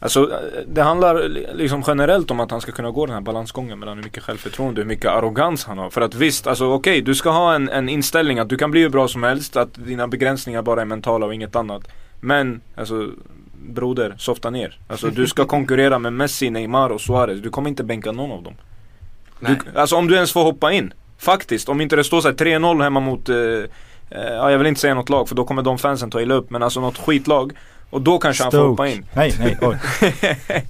Alltså 0.00 0.30
det 0.68 0.82
handlar 0.82 1.28
li- 1.28 1.46
liksom 1.54 1.82
generellt 1.86 2.30
om 2.30 2.40
att 2.40 2.50
han 2.50 2.60
ska 2.60 2.72
kunna 2.72 2.90
gå 2.90 3.06
den 3.06 3.14
här 3.14 3.20
balansgången 3.22 3.78
mellan 3.78 3.96
hur 3.96 4.04
mycket 4.04 4.22
självförtroende 4.22 4.80
och 4.80 4.84
hur 4.84 4.88
mycket 4.88 5.10
arrogans 5.10 5.64
han 5.64 5.78
har. 5.78 5.90
För 5.90 6.00
att 6.00 6.14
visst, 6.14 6.46
alltså 6.46 6.72
okej, 6.72 7.00
du 7.02 7.14
ska 7.14 7.30
ha 7.30 7.54
en, 7.54 7.68
en 7.68 7.88
inställning 7.88 8.38
att 8.38 8.48
du 8.48 8.56
kan 8.56 8.70
bli 8.70 8.80
hur 8.82 8.88
bra 8.88 9.08
som 9.08 9.22
helst, 9.22 9.56
att 9.56 9.74
dina 9.74 10.08
begränsningar 10.08 10.62
bara 10.62 10.80
är 10.80 10.84
mentala 10.84 11.26
och 11.26 11.34
inget 11.34 11.56
annat. 11.56 11.88
Men, 12.20 12.60
alltså 12.76 13.08
broder, 13.68 14.14
softa 14.18 14.50
ner. 14.50 14.78
Alltså 14.88 15.06
du 15.10 15.26
ska 15.26 15.44
konkurrera 15.56 15.98
med 15.98 16.12
Messi, 16.12 16.50
Neymar 16.50 16.90
och 16.90 17.00
Suarez. 17.00 17.40
Du 17.40 17.50
kommer 17.50 17.68
inte 17.68 17.84
bänka 17.84 18.12
någon 18.12 18.30
av 18.32 18.42
dem. 18.42 18.54
Nej. 19.40 19.56
Du, 19.72 19.78
alltså 19.80 19.96
om 19.96 20.06
du 20.08 20.14
ens 20.14 20.32
får 20.32 20.42
hoppa 20.44 20.72
in. 20.72 20.92
Faktiskt, 21.18 21.68
om 21.68 21.80
inte 21.80 21.96
det 21.96 22.04
står 22.04 22.20
så 22.20 22.28
här 22.28 22.34
3-0 22.34 22.82
hemma 22.82 23.00
mot 23.00 23.28
eh, 23.28 23.36
eh, 23.36 23.64
Ja 24.14 24.50
jag 24.50 24.58
vill 24.58 24.66
inte 24.66 24.80
säga 24.80 24.94
något 24.94 25.08
lag 25.08 25.28
för 25.28 25.34
då 25.34 25.44
kommer 25.44 25.62
de 25.62 25.78
fansen 25.78 26.10
ta 26.10 26.20
illa 26.20 26.34
upp 26.34 26.50
men 26.50 26.62
alltså 26.62 26.80
något 26.80 26.98
skitlag 26.98 27.52
Och 27.90 28.02
då 28.02 28.18
kanske 28.18 28.42
han 28.42 28.52
får 28.52 28.58
hoppa 28.68 28.88
in 28.88 29.06
Nej, 29.12 29.34
nej, 29.38 29.58
oj. 29.60 29.76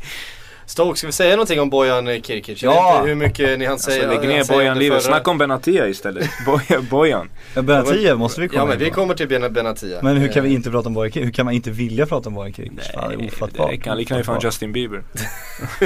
Stoke, 0.67 0.99
ska 0.99 1.07
vi 1.07 1.13
säga 1.13 1.31
någonting 1.31 1.61
om 1.61 1.71
Bojan 1.71 2.07
Kirkic? 2.23 2.63
Ja. 2.63 3.03
hur 3.07 3.15
mycket 3.15 3.59
ni 3.59 3.65
hann 3.67 3.79
säga. 3.79 3.97
Alltså 3.97 4.09
lägg 4.09 4.19
han 4.19 4.37
ner 4.37 4.45
säger 4.45 4.61
Bojan 4.61 4.79
livet, 4.79 5.03
snacka 5.03 5.31
om 5.31 5.39
Benatia 5.39 5.89
istället 5.89 6.31
Bojan, 6.47 6.87
Bojan. 6.91 7.31
Ja, 7.55 7.63
Benatia 7.63 8.15
måste 8.17 8.41
vi 8.41 8.49
komma 8.49 8.63
Ja 8.63 8.67
men 8.67 8.79
vi 8.79 8.91
kommer 8.91 9.15
till 9.15 9.29
Ben- 9.29 9.53
Benatia. 9.53 9.99
Men 10.03 10.17
hur 10.17 10.29
kan 10.29 10.43
vi 10.45 10.49
Eh, 10.51 10.55
inte 10.55 10.71
prata 10.71 10.89
om 10.89 10.95
Bojan 10.95 11.13
Kirkic? 11.13 11.27
Hur 11.29 11.33
kan 11.33 11.45
man 11.45 11.55
inte 11.55 11.71
vilja 11.71 12.07
prata 12.07 12.29
om 12.29 12.35
Bojan 12.35 12.53
Kirkic? 12.53 12.91
Fan, 12.95 13.09
det 13.19 13.25
är 13.25 13.27
ofattbart. 13.27 13.87
han 13.87 13.97
liknar 13.97 14.19
ju 14.19 14.25
fan. 14.25 14.41
Justin 14.43 14.73
Bieber 14.73 15.03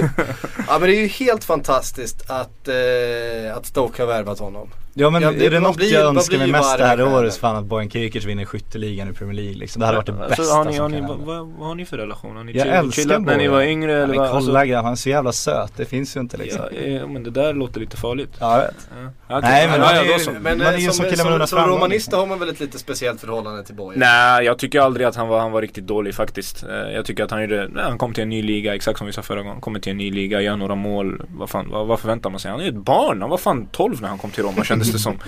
Ja 0.68 0.78
men 0.80 0.88
det 0.88 0.96
är 0.96 1.00
ju 1.00 1.06
helt 1.06 1.44
fantastiskt 1.44 2.30
att, 2.30 2.68
eh, 2.68 3.56
att 3.56 3.66
Stoke 3.66 4.02
har 4.02 4.06
värvat 4.06 4.38
honom. 4.38 4.68
Ja 4.98 5.10
men 5.10 5.22
Ja, 5.22 5.30
det- 5.32 5.46
är 5.46 5.50
det 5.50 5.60
något 5.60 5.76
blir- 5.76 5.92
jag 5.92 6.02
önskar 6.16 6.38
mig 6.38 6.50
mest 6.52 6.78
det 6.78 6.84
här 6.86 7.02
året 7.14 7.32
så 7.34 7.40
fan 7.40 7.56
att 7.56 7.64
Bojan 7.64 7.90
Kirkic 7.90 8.24
vinner 8.24 8.44
skytteligan 8.44 9.10
i 9.10 9.12
Premier 9.12 9.34
League 9.36 9.54
liksom. 9.54 9.80
Det 9.80 9.86
hade 9.86 9.96
varit 9.98 10.06
det 10.06 10.12
bästa 10.12 10.42
Alltså, 10.42 10.54
har 10.56 10.64
ni, 10.64 10.72
som 10.72 10.82
har 10.82 10.88
ni, 10.88 10.96
kan 10.98 11.06
vad, 11.08 11.16
hända. 11.18 11.32
vad, 11.32 11.48
vad 11.58 11.68
har 11.68 11.74
ni 11.74 11.84
för 11.84 11.96
relation? 11.98 12.36
Har 12.36 12.44
ni 12.44 12.52
Jag 12.52 12.66
älskar 12.66 13.18
när 13.18 13.36
ni 13.36 13.48
var 13.48 13.62
yngre 13.62 13.92
Ja, 13.92 13.96
eller 13.98 14.06
men 14.06 14.16
vad? 14.18 14.26
kolla 14.26 14.36
Alltså, 14.36 14.52
grabben, 14.52 14.84
han 14.84 14.92
är 14.92 14.96
så 14.96 15.08
jävla 15.08 15.32
söt. 15.32 15.72
Det 15.76 15.84
finns 15.84 16.16
ju 16.16 16.20
inte 16.20 16.36
liksom. 16.36 16.62
ja, 16.72 16.78
eh, 16.80 17.08
men 17.08 17.22
det 17.22 17.30
där 17.30 17.54
låter 17.54 17.80
lite 17.80 17.96
farligt 17.96 18.30
Ja, 18.40 18.52
jag 18.56 18.66
vet. 18.66 18.88
Ja. 18.90 19.36
Okej. 19.38 19.50
Nej, 19.50 19.66
men 19.68 19.80
ja, 19.80 19.86
man 19.86 19.94
ja, 19.96 20.02
är 20.02 20.06
då 20.06 20.12
ju- 20.12 20.18
så. 20.18 20.30
Men 20.30 20.42
Man 20.42 20.60
eh, 20.60 20.66
är 20.74 20.78
ju 20.78 20.80
som, 20.90 20.92
som 20.92 21.04
som, 21.06 21.16
som, 21.16 21.30
runda 21.30 21.46
framgångar, 21.46 21.76
romanist 21.76 22.06
liksom. 22.06 22.20
har 22.20 22.26
man 22.26 22.38
väl 22.38 22.48
ett 22.48 22.60
lite 22.60 22.78
speciellt 22.78 23.20
förhållande 23.20 23.64
till 23.64 23.74
Bojan? 23.74 24.00
Nej, 24.00 24.44
jag 24.44 24.58
tycker 24.58 24.80
aldrig 24.80 25.06
att 25.06 25.16
han 25.16 25.28
var, 25.28 25.40
han 25.40 25.52
var 25.52 25.62
riktigt 25.62 25.86
dålig 25.86 26.14
faktiskt. 26.14 26.62
Eh, 26.64 26.70
Jag 26.94 27.04
tycker 27.04 27.24
att 27.24 27.30
han 27.30 27.40
gjorde, 27.42 27.68
nej, 27.72 27.84
han 27.84 27.98
kom 27.98 28.12
till 28.14 28.22
en 28.22 28.28
ny 28.28 28.42
liga, 28.42 28.74
exakt 28.74 28.98
som 28.98 29.06
vi 29.06 29.12
sa 29.12 29.22
förra 29.22 29.42
gången. 29.42 29.60
Kommer 29.60 29.80
till 29.80 29.90
en 29.90 29.98
ny 29.98 30.10
liga, 30.10 30.40
gör 30.40 30.56
några 30.56 30.74
mål. 30.74 31.22
Vad 31.36 31.50
fan, 31.50 31.68
vad, 31.70 31.86
vad 31.86 32.00
förväntar 32.00 32.30
man 32.30 32.40
sig? 32.40 32.50
Han 32.50 32.60
är 32.60 32.64
ju 32.64 32.70
ett 32.70 32.74
barn, 32.76 33.20
han 33.20 33.30
var 33.30 33.38
fan 33.38 33.68
12 33.72 34.00
när 34.02 34.08
han 34.08 34.18
kom 34.18 34.30
till 34.30 34.44
Roma 34.44 34.64
kändes 34.64 34.85
det 34.92 34.98
som. 34.98 35.18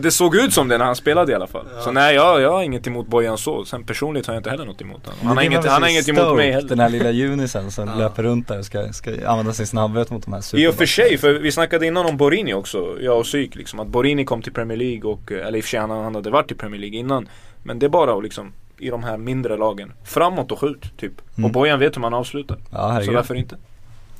Det 0.00 0.10
såg 0.10 0.36
ut 0.36 0.52
som 0.52 0.68
det 0.68 0.78
när 0.78 0.84
han 0.84 0.96
spelade 0.96 1.32
i 1.32 1.34
alla 1.34 1.46
fall. 1.46 1.66
Så 1.84 1.92
nej, 1.92 2.14
jag, 2.14 2.40
jag 2.40 2.52
har 2.52 2.62
inget 2.62 2.86
emot 2.86 3.06
Bojan 3.06 3.38
så. 3.38 3.64
Sen 3.64 3.84
personligt 3.84 4.26
har 4.26 4.34
jag 4.34 4.38
inte 4.40 4.50
heller 4.50 4.64
något 4.64 4.80
emot 4.80 5.06
honom. 5.06 5.18
Han 5.26 5.36
har 5.36 5.44
inget, 5.44 5.66
han 5.66 5.82
har 5.82 5.90
inget 5.90 6.08
emot 6.08 6.36
mig 6.36 6.52
heller. 6.52 6.68
Den 6.68 6.80
här 6.80 6.88
lilla 6.88 7.10
junisen 7.10 7.70
som 7.70 7.98
löper 7.98 8.22
runt 8.22 8.48
där 8.48 8.58
och 8.58 8.64
ska, 8.64 8.92
ska 8.92 9.28
använda 9.28 9.52
sin 9.52 9.66
snabbhet 9.66 10.10
mot 10.10 10.24
de 10.24 10.32
här 10.32 10.38
I 10.38 10.40
och 10.40 10.74
för 10.74 10.86
superbackarna. 10.86 10.86
sig, 10.86 11.18
för 11.18 11.32
vi 11.32 11.52
snackade 11.52 11.86
innan 11.86 12.06
om 12.06 12.16
Borini 12.16 12.54
också, 12.54 12.96
jag 13.00 13.18
och 13.18 13.24
Psyk 13.24 13.54
liksom. 13.54 13.80
Att 13.80 13.88
Borini 13.88 14.24
kom 14.24 14.42
till 14.42 14.52
Premier 14.52 14.78
League 14.78 15.10
och, 15.10 15.32
eh, 15.32 15.46
eller 15.46 15.58
i 15.58 15.60
och 15.60 15.64
för 15.64 15.70
sig 15.70 15.80
han, 15.80 16.14
hade 16.14 16.30
varit 16.30 16.50
i 16.50 16.54
Premier 16.54 16.80
League 16.80 16.98
innan. 16.98 17.28
Men 17.62 17.78
det 17.78 17.86
är 17.86 17.90
bara 17.90 18.16
att 18.16 18.22
liksom, 18.22 18.52
i 18.78 18.90
de 18.90 19.04
här 19.04 19.16
mindre 19.16 19.56
lagen, 19.56 19.92
framåt 20.04 20.52
och 20.52 20.58
skjut 20.58 20.96
typ. 20.96 21.12
Mm. 21.36 21.44
Och 21.44 21.50
Bojan 21.50 21.78
vet 21.78 21.96
hur 21.96 22.00
man 22.00 22.14
avslutar. 22.14 22.58
Ja 22.70 23.00
Så 23.04 23.12
varför 23.12 23.34
inte? 23.34 23.56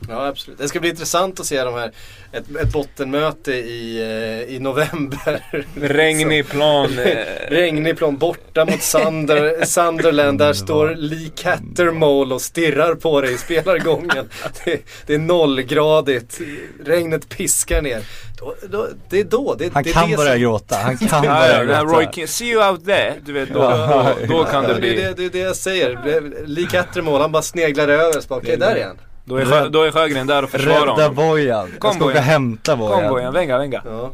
Ja 0.09 0.26
absolut. 0.26 0.59
Det 0.59 0.68
ska 0.68 0.80
bli 0.80 0.88
intressant 0.90 1.40
att 1.40 1.46
se 1.46 1.64
de 1.64 1.74
här, 1.74 1.92
ett, 2.32 2.57
ett 2.62 2.72
bottenmöte 2.72 3.52
i, 3.52 4.00
eh, 4.48 4.55
i 4.55 4.59
november. 4.59 5.42
Regnig 5.80 6.48
plan. 6.48 6.88
Regnig 7.48 7.96
plan 7.98 8.16
borta 8.16 8.64
mot 8.64 8.82
Sunder, 8.82 9.64
Sunderland. 9.64 10.38
Där 10.38 10.52
står 10.52 10.94
Lee 10.96 11.30
Cattermole 11.36 12.34
och 12.34 12.42
stirrar 12.42 12.94
på 12.94 13.20
dig 13.20 13.34
i 13.34 13.38
spelargången. 13.38 14.28
Det, 14.64 14.80
det 15.07 15.14
är 15.14 15.18
nollgradigt. 15.18 16.40
Regnet 16.84 17.28
piskar 17.28 17.82
ner. 17.82 18.02
Då, 18.40 18.55
då, 18.70 18.88
det 19.11 19.20
är 19.20 19.24
då. 19.24 19.55
Det, 19.59 19.72
Han 19.74 19.82
det 19.82 19.92
kan 19.92 20.11
det 20.11 20.16
börja 20.16 20.32
som- 20.32 20.40
gråta, 20.40 20.76
han 20.76 20.96
kan 20.98 21.09
Ja, 21.24 21.30
börja 21.40 21.59
det 21.59 21.64
gråta. 21.66 21.82
Roy 21.96 22.07
King, 22.14 22.28
see 22.28 22.44
you 22.50 22.70
out 22.70 22.84
there. 22.84 23.14
Du 23.26 23.32
vet, 23.32 23.52
då, 23.55 23.59
Ja. 23.61 24.14
då, 24.20 24.26
då 24.36 24.44
kan 24.44 24.62
Ja, 24.64 24.68
det 24.68 24.80
det, 24.80 24.88
är 24.88 24.92
bli. 24.94 25.02
det, 25.02 25.14
det 25.16 25.24
är 25.24 25.30
det 25.30 25.38
jag 25.38 25.57
säger. 25.57 26.22
Lee 26.46 26.66
Cattermole 26.66 27.18
han 27.22 27.32
bara 27.32 27.42
sneglar 27.42 27.88
över. 27.88 28.20
Okej, 28.28 28.57
där 28.57 28.76
är 28.76 28.84
han. 28.86 28.96
Då 29.25 29.37
är, 29.37 29.45
Sjö, 29.45 29.68
då 29.68 29.83
är 29.83 29.91
Sjögren 29.91 30.27
där 30.27 30.43
och 30.43 30.51
försvarar 30.51 30.81
Rädda 30.81 30.93
honom. 30.93 31.14
Bojan. 31.14 31.70
Kom, 31.79 31.89
Jag 31.89 31.95
ska 31.95 32.05
åka 32.05 32.05
och 32.05 32.12
Bojan. 32.12 32.22
hämta 32.25 32.77
Bojan. 32.77 33.01
Kom 33.01 33.11
Bojan, 33.11 33.35
venga, 33.35 33.59
venga. 33.59 33.83
Ja. 33.85 34.11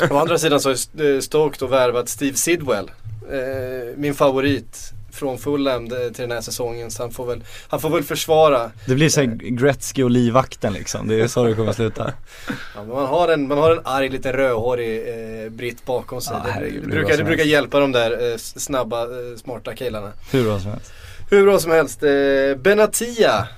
Å 0.10 0.16
andra 0.18 0.38
sidan 0.38 0.60
så 0.60 0.68
har 0.68 0.76
eh, 1.14 1.20
Stoke 1.20 1.56
då 1.60 1.66
värvat 1.66 2.08
Steve 2.08 2.36
Sidwell. 2.36 2.90
Eh, 3.32 3.96
min 3.96 4.14
favorit 4.14 4.92
från 5.12 5.38
Fulham 5.38 5.84
eh, 5.84 5.90
till 5.90 6.22
den 6.22 6.30
här 6.30 6.40
säsongen. 6.40 6.90
Så 6.90 7.02
han 7.02 7.10
får 7.10 7.26
väl, 7.26 7.44
han 7.68 7.80
får 7.80 7.90
väl 7.90 8.02
försvara. 8.02 8.70
Det 8.86 8.94
blir 8.94 9.08
såhär 9.08 9.26
Gretzky 9.50 10.02
och 10.02 10.10
livvakten 10.10 10.72
liksom. 10.72 11.08
Det 11.08 11.20
är 11.20 11.28
så 11.28 11.44
det 11.44 11.54
kommer 11.54 11.72
sluta. 11.72 12.12
Ja, 12.74 12.82
men 12.82 12.88
man, 12.88 13.06
har 13.06 13.28
en, 13.28 13.48
man 13.48 13.58
har 13.58 13.70
en 13.70 13.80
arg 13.84 14.08
liten 14.08 14.32
rödhårig 14.32 15.08
eh, 15.44 15.50
britt 15.50 15.84
bakom 15.84 16.20
sig. 16.20 16.36
Ja, 16.36 16.46
det, 16.46 16.52
herregud, 16.52 16.82
det, 16.82 16.88
brukar, 16.88 17.16
det 17.16 17.24
brukar 17.24 17.44
hjälpa 17.44 17.80
de 17.80 17.92
där 17.92 18.30
eh, 18.32 18.36
snabba, 18.36 19.02
eh, 19.02 19.36
smarta 19.42 19.74
killarna. 19.74 20.12
Hur 20.30 20.44
bra 20.44 20.60
som 20.60 20.70
helst. 20.70 20.92
Hur 21.30 21.44
bra 21.44 21.58
som 21.58 21.70
helst. 21.72 22.02
Eh, 22.02 22.10
Benatia 22.56 23.48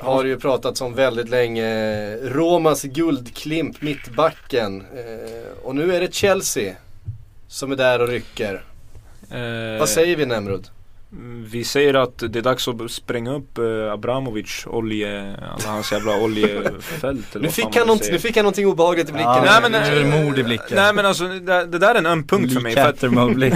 har 0.00 0.24
ju 0.24 0.38
pratats 0.38 0.80
om 0.80 0.94
väldigt 0.94 1.28
länge. 1.28 2.16
Romas 2.16 2.82
guldklimp, 2.82 3.82
mittbacken. 3.82 4.80
Eh, 4.80 5.64
och 5.64 5.74
nu 5.74 5.94
är 5.96 6.00
det 6.00 6.14
Chelsea 6.14 6.74
som 7.48 7.72
är 7.72 7.76
där 7.76 8.00
och 8.00 8.08
rycker. 8.08 8.64
Eh, 9.30 9.78
Vad 9.78 9.88
säger 9.88 10.16
vi 10.16 10.26
Nemrod? 10.26 10.68
Vi 11.50 11.64
säger 11.64 11.94
att 11.94 12.18
det 12.18 12.38
är 12.38 12.42
dags 12.42 12.68
att 12.68 12.90
spränga 12.90 13.34
upp 13.34 13.58
eh, 13.58 13.92
Abramovic 13.92 14.66
olje, 14.66 15.36
alla 15.36 15.72
hans 15.72 15.92
jävla 15.92 16.20
oljefält 16.20 17.36
eller 17.36 17.44
Nu 17.46 17.50
fick, 17.50 17.76
han 17.76 17.86
något, 17.86 18.10
nu 18.12 18.18
fick 18.18 18.36
han 18.36 18.44
någonting 18.44 18.66
obehagligt 18.66 19.08
i 19.08 19.12
blicken. 19.12 19.32
Ja, 19.32 19.60
Nej 19.60 19.70
men, 19.70 19.74
är 19.74 20.04
det 20.04 20.24
mord 20.24 20.38
i 20.38 20.42
blicken. 20.42 20.76
Nej 20.76 20.94
men 20.94 21.06
alltså 21.06 21.28
det, 21.28 21.66
det 21.66 21.78
där 21.78 21.94
är 21.94 21.98
en 21.98 22.06
öm 22.06 22.26
punkt 22.26 22.54
för 22.54 22.60
mig. 22.60 22.74
Cattermole-blick. 22.74 23.54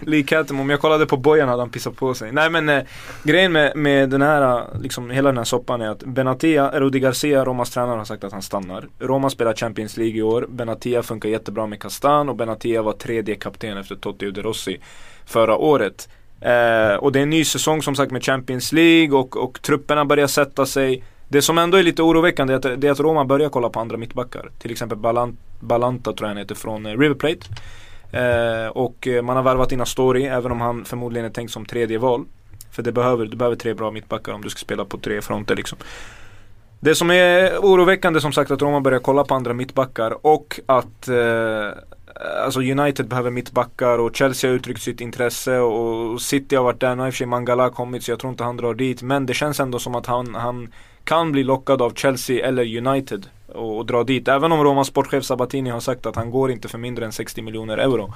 Lee 0.00 0.22
Cattermole, 0.26 0.62
om 0.62 0.70
jag 0.70 0.80
kollade 0.80 1.06
på 1.06 1.16
Bojan 1.16 1.48
hade 1.48 1.62
han 1.62 1.70
pissat 1.70 1.96
på 1.96 2.14
sig. 2.14 2.32
Nej 2.32 2.50
men 2.50 2.68
eh, 2.68 2.82
grejen 3.22 3.52
med, 3.52 3.76
med 3.76 4.10
den 4.10 4.22
här, 4.22 4.58
eh, 4.58 4.80
liksom 4.80 5.10
hela 5.10 5.28
den 5.28 5.38
här 5.38 5.44
soppan 5.44 5.80
är 5.80 5.88
att 5.88 6.04
Benatia, 6.04 6.80
Rudi 6.80 7.00
Garcia, 7.00 7.44
Romas 7.44 7.70
tränare 7.70 7.98
har 7.98 8.04
sagt 8.04 8.24
att 8.24 8.32
han 8.32 8.42
stannar. 8.42 8.88
Roma 8.98 9.30
spelar 9.30 9.54
Champions 9.54 9.96
League 9.96 10.16
i 10.16 10.22
år. 10.22 10.46
Benatia 10.48 11.02
funkar 11.02 11.28
jättebra 11.28 11.66
med 11.66 11.80
Castan 11.80 12.28
och 12.28 12.36
Benatia 12.36 12.82
var 12.82 12.92
tredje 12.92 13.34
kapten 13.34 13.78
efter 13.78 13.94
Totti 13.94 14.26
och 14.26 14.32
De 14.32 14.42
Rossi 14.42 14.80
förra 15.26 15.56
året. 15.56 16.08
Eh, 16.40 16.94
och 16.94 17.12
det 17.12 17.18
är 17.18 17.22
en 17.22 17.30
ny 17.30 17.44
säsong 17.44 17.82
som 17.82 17.94
sagt 17.94 18.12
med 18.12 18.24
Champions 18.24 18.72
League 18.72 19.18
och, 19.18 19.36
och 19.36 19.62
trupperna 19.62 20.04
börjar 20.04 20.26
sätta 20.26 20.66
sig. 20.66 21.04
Det 21.28 21.42
som 21.42 21.58
ändå 21.58 21.76
är 21.76 21.82
lite 21.82 22.02
oroväckande 22.02 22.54
är 22.54 22.56
att, 22.56 22.80
det 22.80 22.88
är 22.88 22.90
att 22.90 23.00
Roma 23.00 23.24
börjar 23.24 23.48
kolla 23.48 23.68
på 23.68 23.80
andra 23.80 23.96
mittbackar. 23.96 24.50
Till 24.58 24.70
exempel 24.70 24.98
Balant, 24.98 25.40
Balanta 25.60 26.12
tror 26.12 26.28
jag 26.28 26.28
han 26.28 26.36
heter 26.36 26.54
från 26.54 26.86
eh, 26.86 26.98
River 26.98 27.14
Plate. 27.14 27.46
Eh, 28.12 28.68
och 28.68 29.08
eh, 29.08 29.22
man 29.22 29.36
har 29.36 29.42
värvat 29.42 29.72
in 29.72 29.80
Astori 29.80 30.26
även 30.26 30.52
om 30.52 30.60
han 30.60 30.84
förmodligen 30.84 31.26
är 31.26 31.30
tänkt 31.30 31.52
som 31.52 31.66
tredje 31.66 31.98
val. 31.98 32.24
För 32.70 32.82
det 32.82 32.92
behöver, 32.92 33.26
du 33.26 33.36
behöver 33.36 33.56
tre 33.56 33.74
bra 33.74 33.90
mittbackar 33.90 34.32
om 34.32 34.42
du 34.42 34.50
ska 34.50 34.58
spela 34.58 34.84
på 34.84 34.98
tre 34.98 35.22
fronter 35.22 35.56
liksom. 35.56 35.78
Det 36.80 36.94
som 36.94 37.10
är 37.10 37.58
oroväckande 37.58 38.20
som 38.20 38.32
sagt 38.32 38.50
att 38.50 38.62
Roma 38.62 38.80
börjar 38.80 38.98
kolla 38.98 39.24
på 39.24 39.34
andra 39.34 39.54
mittbackar 39.54 40.26
och 40.26 40.60
att 40.66 41.08
eh, 41.08 41.70
Alltså 42.44 42.60
United 42.60 43.08
behöver 43.08 43.30
mittbackar 43.30 43.98
och 43.98 44.16
Chelsea 44.16 44.50
har 44.50 44.56
uttryckt 44.56 44.82
sitt 44.82 45.00
intresse 45.00 45.58
och 45.58 46.22
City 46.22 46.56
har 46.56 46.64
varit 46.64 46.80
där. 46.80 46.94
Nu 46.94 47.02
har 47.02 47.06
i 47.06 47.10
och 47.10 47.14
för 47.14 47.18
sig 47.18 47.26
Mangala 47.26 47.70
kommit 47.70 48.02
så 48.02 48.10
jag 48.10 48.18
tror 48.18 48.30
inte 48.30 48.44
han 48.44 48.56
drar 48.56 48.74
dit. 48.74 49.02
Men 49.02 49.26
det 49.26 49.34
känns 49.34 49.60
ändå 49.60 49.78
som 49.78 49.94
att 49.94 50.06
han, 50.06 50.34
han 50.34 50.72
kan 51.04 51.32
bli 51.32 51.44
lockad 51.44 51.82
av 51.82 51.94
Chelsea 51.94 52.46
eller 52.46 52.76
United 52.86 53.26
och, 53.54 53.76
och 53.78 53.86
dra 53.86 54.04
dit. 54.04 54.28
Även 54.28 54.52
om 54.52 54.64
Romas 54.64 54.86
sportchef 54.86 55.24
Sabatini 55.24 55.70
har 55.70 55.80
sagt 55.80 56.06
att 56.06 56.16
han 56.16 56.30
går 56.30 56.50
inte 56.50 56.68
för 56.68 56.78
mindre 56.78 57.04
än 57.04 57.12
60 57.12 57.42
miljoner 57.42 57.78
euro. 57.78 58.14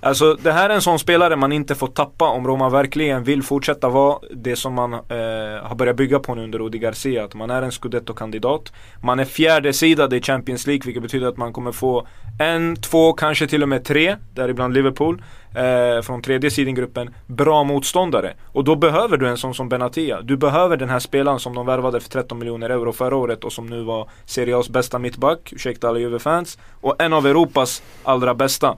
Alltså 0.00 0.34
det 0.34 0.52
här 0.52 0.70
är 0.70 0.74
en 0.74 0.82
sån 0.82 0.98
spelare 0.98 1.36
man 1.36 1.52
inte 1.52 1.74
får 1.74 1.86
tappa 1.86 2.24
om 2.24 2.46
Roma 2.46 2.68
verkligen 2.68 3.24
vill 3.24 3.42
fortsätta 3.42 3.88
vara 3.88 4.18
det 4.30 4.56
som 4.56 4.74
man 4.74 4.94
eh, 4.94 4.98
har 5.62 5.74
börjat 5.74 5.96
bygga 5.96 6.18
på 6.18 6.34
nu 6.34 6.44
under 6.44 6.58
Rudi 6.58 6.78
Garcia. 6.78 7.24
Att 7.24 7.34
man 7.34 7.50
är 7.50 7.62
en 7.62 7.70
scudetto-kandidat. 7.70 8.72
Man 9.02 9.20
är 9.20 9.24
fjärde 9.24 9.72
sidade 9.72 10.16
i 10.16 10.22
Champions 10.22 10.66
League 10.66 10.82
vilket 10.84 11.02
betyder 11.02 11.26
att 11.26 11.36
man 11.36 11.52
kommer 11.52 11.72
få 11.72 12.06
en, 12.40 12.76
två, 12.76 13.12
kanske 13.12 13.46
till 13.46 13.62
och 13.62 13.68
med 13.68 13.84
tre, 13.84 14.16
däribland 14.34 14.74
Liverpool, 14.74 15.22
eh, 15.54 16.02
från 16.02 16.22
tredje 16.22 16.50
sidengruppen, 16.50 17.14
bra 17.26 17.64
motståndare. 17.64 18.34
Och 18.46 18.64
då 18.64 18.76
behöver 18.76 19.16
du 19.16 19.28
en 19.28 19.36
sån 19.36 19.54
som 19.54 19.68
Benatia. 19.68 20.20
Du 20.22 20.36
behöver 20.36 20.76
den 20.76 20.88
här 20.88 20.98
spelaren 20.98 21.40
som 21.40 21.54
de 21.54 21.66
värvade 21.66 22.00
för 22.00 22.08
13 22.08 22.38
miljoner 22.38 22.70
euro 22.70 22.92
förra 22.92 23.16
året 23.16 23.44
och 23.44 23.52
som 23.52 23.66
nu 23.66 23.82
var 23.82 24.10
Serie 24.24 24.56
A's 24.56 24.72
bästa 24.72 24.98
mittback, 24.98 25.52
ursäkta 25.52 25.88
alla 25.88 25.98
Juve-fans, 25.98 26.58
och 26.80 27.02
en 27.02 27.12
av 27.12 27.26
Europas 27.26 27.82
allra 28.04 28.34
bästa. 28.34 28.76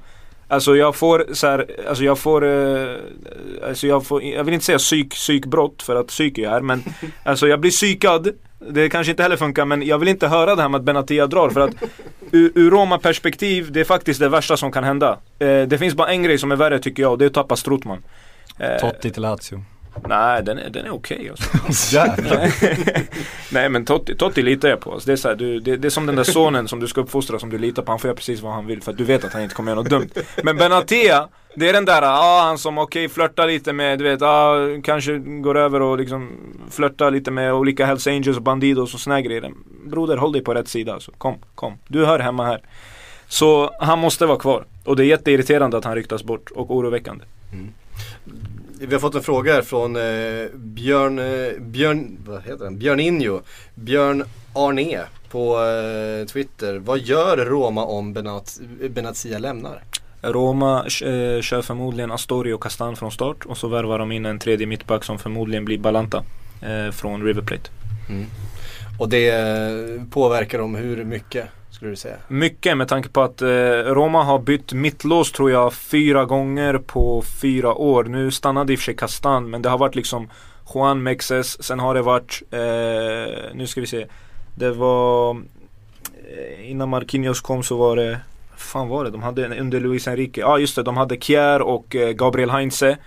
Alltså 0.50 0.76
jag 0.76 0.96
får 0.96 1.26
så 1.32 1.46
här, 1.46 1.66
alltså 1.88 2.04
jag 2.04 2.18
får, 2.18 2.44
eh, 2.46 2.94
alltså 3.68 3.86
jag 3.86 4.06
får, 4.06 4.22
jag 4.22 4.44
vill 4.44 4.54
inte 4.54 4.66
säga 4.66 4.78
psyk, 4.78 5.10
psykbrott 5.14 5.82
för 5.82 5.96
att 5.96 6.06
psyk 6.06 6.38
är 6.38 6.48
här 6.48 6.60
men 6.60 6.82
Alltså 7.22 7.48
jag 7.48 7.60
blir 7.60 7.70
psykad. 7.70 8.28
Det 8.70 8.88
kanske 8.88 9.10
inte 9.10 9.22
heller 9.22 9.36
funkar 9.36 9.64
men 9.64 9.82
jag 9.82 9.98
vill 9.98 10.08
inte 10.08 10.28
höra 10.28 10.54
det 10.54 10.62
här 10.62 10.68
med 10.68 10.78
att 10.78 10.84
Benatia 10.84 11.26
drar 11.26 11.50
för 11.50 11.60
att 11.60 11.70
Ur, 12.32 12.52
ur 12.54 12.70
Roma-perspektiv, 12.70 13.72
det 13.72 13.80
är 13.80 13.84
faktiskt 13.84 14.20
det 14.20 14.28
värsta 14.28 14.56
som 14.56 14.72
kan 14.72 14.84
hända. 14.84 15.18
Eh, 15.38 15.62
Det 15.62 15.78
finns 15.78 15.94
bara 15.94 16.08
en 16.08 16.22
grej 16.22 16.38
som 16.38 16.52
är 16.52 16.56
värre 16.56 16.78
tycker 16.78 17.02
jag 17.02 17.12
och 17.12 17.18
det 17.18 17.24
är 17.24 17.26
att 17.26 17.34
tappa 17.34 17.56
Strootman. 17.56 18.02
Eh, 18.58 18.76
Totti 18.80 19.10
till 19.10 19.22
Lazio. 19.22 19.64
Nej 20.08 20.42
den 20.42 20.58
är, 20.58 20.70
den 20.70 20.86
är 20.86 20.90
okej 20.90 21.30
alltså. 21.30 21.94
Jävlar. 21.96 22.52
Nej 23.52 23.68
men 23.68 23.84
Totti, 23.84 24.16
Totti 24.16 24.42
litar 24.42 24.68
jag 24.68 24.80
på. 24.80 24.92
Alltså, 24.92 25.06
det, 25.06 25.12
är 25.12 25.16
så 25.16 25.28
här, 25.28 25.34
du, 25.34 25.60
det, 25.60 25.76
det 25.76 25.88
är 25.88 25.90
som 25.90 26.06
den 26.06 26.16
där 26.16 26.24
sonen 26.24 26.68
som 26.68 26.80
du 26.80 26.86
ska 26.86 27.00
uppfostra 27.00 27.38
som 27.38 27.50
du 27.50 27.58
litar 27.58 27.82
på. 27.82 27.92
Han 27.92 27.98
får 27.98 28.08
göra 28.08 28.16
precis 28.16 28.40
vad 28.40 28.52
han 28.52 28.66
vill 28.66 28.82
för 28.82 28.92
att 28.92 28.98
du 28.98 29.04
vet 29.04 29.24
att 29.24 29.32
han 29.32 29.42
inte 29.42 29.54
kommer 29.54 29.72
göra 29.72 29.82
något 29.82 29.90
dumt. 29.90 30.10
Men 30.42 30.56
Benatia, 30.56 31.28
det 31.54 31.68
är 31.68 31.72
den 31.72 31.84
där, 31.84 32.02
ah, 32.02 32.42
han 32.42 32.58
som 32.58 32.78
okej 32.78 33.08
flörtar 33.08 33.46
lite 33.46 33.72
med, 33.72 33.98
du 33.98 34.04
vet, 34.04 34.22
ah, 34.22 34.54
kanske 34.84 35.18
går 35.18 35.56
över 35.56 35.82
och 35.82 35.98
liksom 35.98 36.30
flörtar 36.70 37.10
lite 37.10 37.30
med 37.30 37.52
olika 37.52 37.86
Hells 37.86 38.06
Angels 38.06 38.36
och 38.36 38.42
Bandidos 38.42 38.94
och 38.94 39.00
såna 39.00 39.14
här 39.16 39.22
grejer. 39.22 39.50
Broder, 39.84 40.16
håll 40.16 40.32
dig 40.32 40.42
på 40.42 40.54
rätt 40.54 40.68
sida 40.68 40.94
alltså. 40.94 41.12
Kom, 41.18 41.38
kom. 41.54 41.78
Du 41.88 42.04
hör 42.06 42.18
hemma 42.18 42.46
här. 42.46 42.60
Så 43.28 43.70
han 43.80 43.98
måste 43.98 44.26
vara 44.26 44.38
kvar. 44.38 44.66
Och 44.84 44.96
det 44.96 45.04
är 45.04 45.06
jätteirriterande 45.06 45.78
att 45.78 45.84
han 45.84 45.94
ryktas 45.94 46.24
bort 46.24 46.50
och 46.50 46.70
oroväckande. 46.70 47.24
Vi 48.82 48.94
har 48.94 49.00
fått 49.00 49.14
en 49.14 49.22
fråga 49.22 49.52
här 49.52 49.62
från 49.62 49.96
eh, 49.96 50.48
Björn, 50.54 51.18
eh, 51.18 51.60
Björn, 51.60 52.18
vad 52.26 52.42
heter 52.42 52.64
han? 52.64 52.78
Björn 52.78 53.00
Injo. 53.00 53.42
Björn 53.74 54.24
Arne 54.54 55.00
på 55.30 55.64
eh, 55.64 56.26
Twitter. 56.26 56.78
Vad 56.78 56.98
gör 56.98 57.36
Roma 57.36 57.84
om 57.84 58.12
Benat, 58.12 58.60
Benatia 58.90 59.38
lämnar? 59.38 59.82
Roma 60.22 60.78
eh, 60.80 61.40
kör 61.40 61.62
förmodligen 61.62 62.12
Astori 62.12 62.52
och 62.52 62.62
Castan 62.62 62.96
från 62.96 63.10
start 63.10 63.46
och 63.46 63.56
så 63.56 63.68
värvar 63.68 63.98
de 63.98 64.12
in 64.12 64.26
en 64.26 64.38
tredje 64.38 64.66
mittback 64.66 65.04
som 65.04 65.18
förmodligen 65.18 65.64
blir 65.64 65.78
Balanta 65.78 66.24
eh, 66.62 66.92
från 66.92 67.24
River 67.24 67.42
Plate. 67.42 67.70
Och 69.00 69.08
det 69.08 69.28
eh, 69.28 70.04
påverkar 70.10 70.58
dem 70.58 70.74
hur 70.74 71.04
mycket 71.04 71.46
skulle 71.80 71.92
du 71.92 71.96
säga? 71.96 72.16
Mycket 72.28 72.76
med 72.76 72.88
tanke 72.88 73.08
på 73.08 73.20
att 73.20 73.42
eh, 73.42 73.48
Roma 73.48 74.22
har 74.22 74.38
bytt 74.38 74.72
mittlås 74.72 75.32
tror 75.32 75.50
jag 75.50 75.74
fyra 75.74 76.24
gånger 76.24 76.78
på 76.78 77.22
fyra 77.42 77.74
år. 77.74 78.04
Nu 78.04 78.30
stannade 78.30 78.72
i 78.72 78.76
och 78.76 78.80
för 78.80 78.84
sig 78.84 78.96
Castan 78.96 79.50
men 79.50 79.62
det 79.62 79.68
har 79.68 79.78
varit 79.78 79.94
liksom 79.94 80.30
Juan 80.74 81.02
Mexes, 81.02 81.62
sen 81.62 81.80
har 81.80 81.94
det 81.94 82.02
varit, 82.02 82.42
eh, 82.50 83.54
nu 83.54 83.66
ska 83.66 83.80
vi 83.80 83.86
se, 83.86 84.06
det 84.54 84.70
var 84.70 85.30
eh, 85.30 86.70
innan 86.70 86.88
Marquinhos 86.88 87.40
kom 87.40 87.62
så 87.62 87.76
var 87.76 87.96
det 87.96 88.20
fan 88.56 88.88
var 88.88 89.04
det? 89.04 89.10
De 89.10 89.22
hade 89.22 89.60
under 89.60 89.80
Luis 89.80 90.08
Enrique, 90.08 90.40
ja 90.40 90.46
ah, 90.46 90.58
just 90.58 90.76
det, 90.76 90.82
de 90.82 90.96
hade 90.96 91.16
Kjär 91.16 91.62
och 91.62 91.96
eh, 91.96 92.12
Gabriel 92.12 92.50
Heinze 92.50 92.98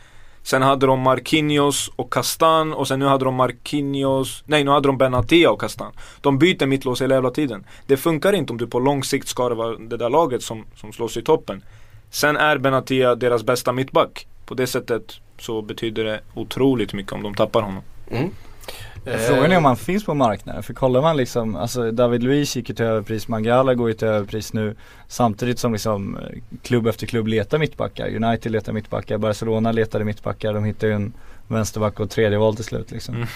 Sen 0.44 0.62
hade 0.62 0.88
de 0.88 1.00
Marquinhos 1.00 1.91
och 1.96 2.14
Castan 2.14 2.74
och 2.74 2.88
sen 2.88 3.00
nu 3.00 3.06
hade 3.06 3.26
de 3.26 3.36
Marquinhos, 3.36 4.44
nej 4.46 4.64
nu 4.64 4.72
hade 4.72 4.88
de 4.88 4.98
Benatia 4.98 5.52
och 5.52 5.62
Castan. 5.62 5.94
De 6.22 6.39
byter 6.39 6.66
mittlås 6.66 7.02
hela 7.02 7.16
jävla 7.16 7.32
tiden. 7.32 7.66
Det 7.88 7.98
funkar 7.98 8.34
inte 8.34 8.54
om 8.54 8.58
du 8.58 8.68
på 8.68 8.80
lång 8.80 9.04
sikt 9.04 9.28
ska 9.28 9.50
det 9.50 9.56
vara 9.56 9.78
det 9.78 9.98
där 9.98 10.10
laget 10.10 10.44
som, 10.44 10.66
som 10.76 10.94
slås 10.94 11.18
i 11.18 11.22
toppen. 11.22 11.64
Sen 12.10 12.38
är 12.38 12.58
Benatia 12.58 13.16
deras 13.16 13.44
bästa 13.44 13.72
mittback. 13.72 14.28
På 14.46 14.54
det 14.54 14.68
sättet 14.68 15.20
så 15.39 15.62
betyder 15.62 16.04
det 16.04 16.20
otroligt 16.34 16.94
mycket 16.94 17.14
om 17.14 17.24
de 17.24 17.34
tappar 17.34 17.62
honom. 17.62 17.82
Mm. 18.12 18.30
Frågan 19.04 19.51
är 19.51 19.58
om 19.58 19.66
han 19.66 19.78
finns 19.78 20.06
på 20.06 20.14
marknaden. 20.14 20.64
För 20.64 20.74
kollar 20.74 21.01
man 21.01 21.18
liksom, 21.18 21.56
alltså 21.56 21.91
David 21.91 22.24
Luiz 22.24 22.56
gick 22.56 22.70
ju 22.70 22.76
till 22.76 22.86
överpris, 22.86 23.28
Mangala 23.28 23.74
går 23.74 23.88
ju 23.88 23.93
till 23.93 24.08
överpris 24.08 24.54
nu. 24.54 24.76
Samtidigt 25.08 25.60
som 25.60 25.74
liksom 25.74 26.18
eh, 26.18 26.39
klubb 26.62 26.88
efter 26.88 27.08
klubb 27.08 27.28
letar 27.28 27.58
mittbackar. 27.58 28.16
United 28.16 28.51
letar 28.51 28.74
mittbackar, 28.74 29.18
Barcelona 29.18 29.72
letade 29.72 30.06
mittbackar. 30.06 30.54
De 30.54 30.64
hittade 30.64 30.88
ju 30.88 30.95
en 30.95 31.14
vänsterback 31.47 31.99
och 31.99 32.10
tredje 32.10 32.38
val 32.38 32.56
till 32.56 32.66
slut 32.66 32.91
liksom. 32.91 33.16
Mm. 33.16 33.28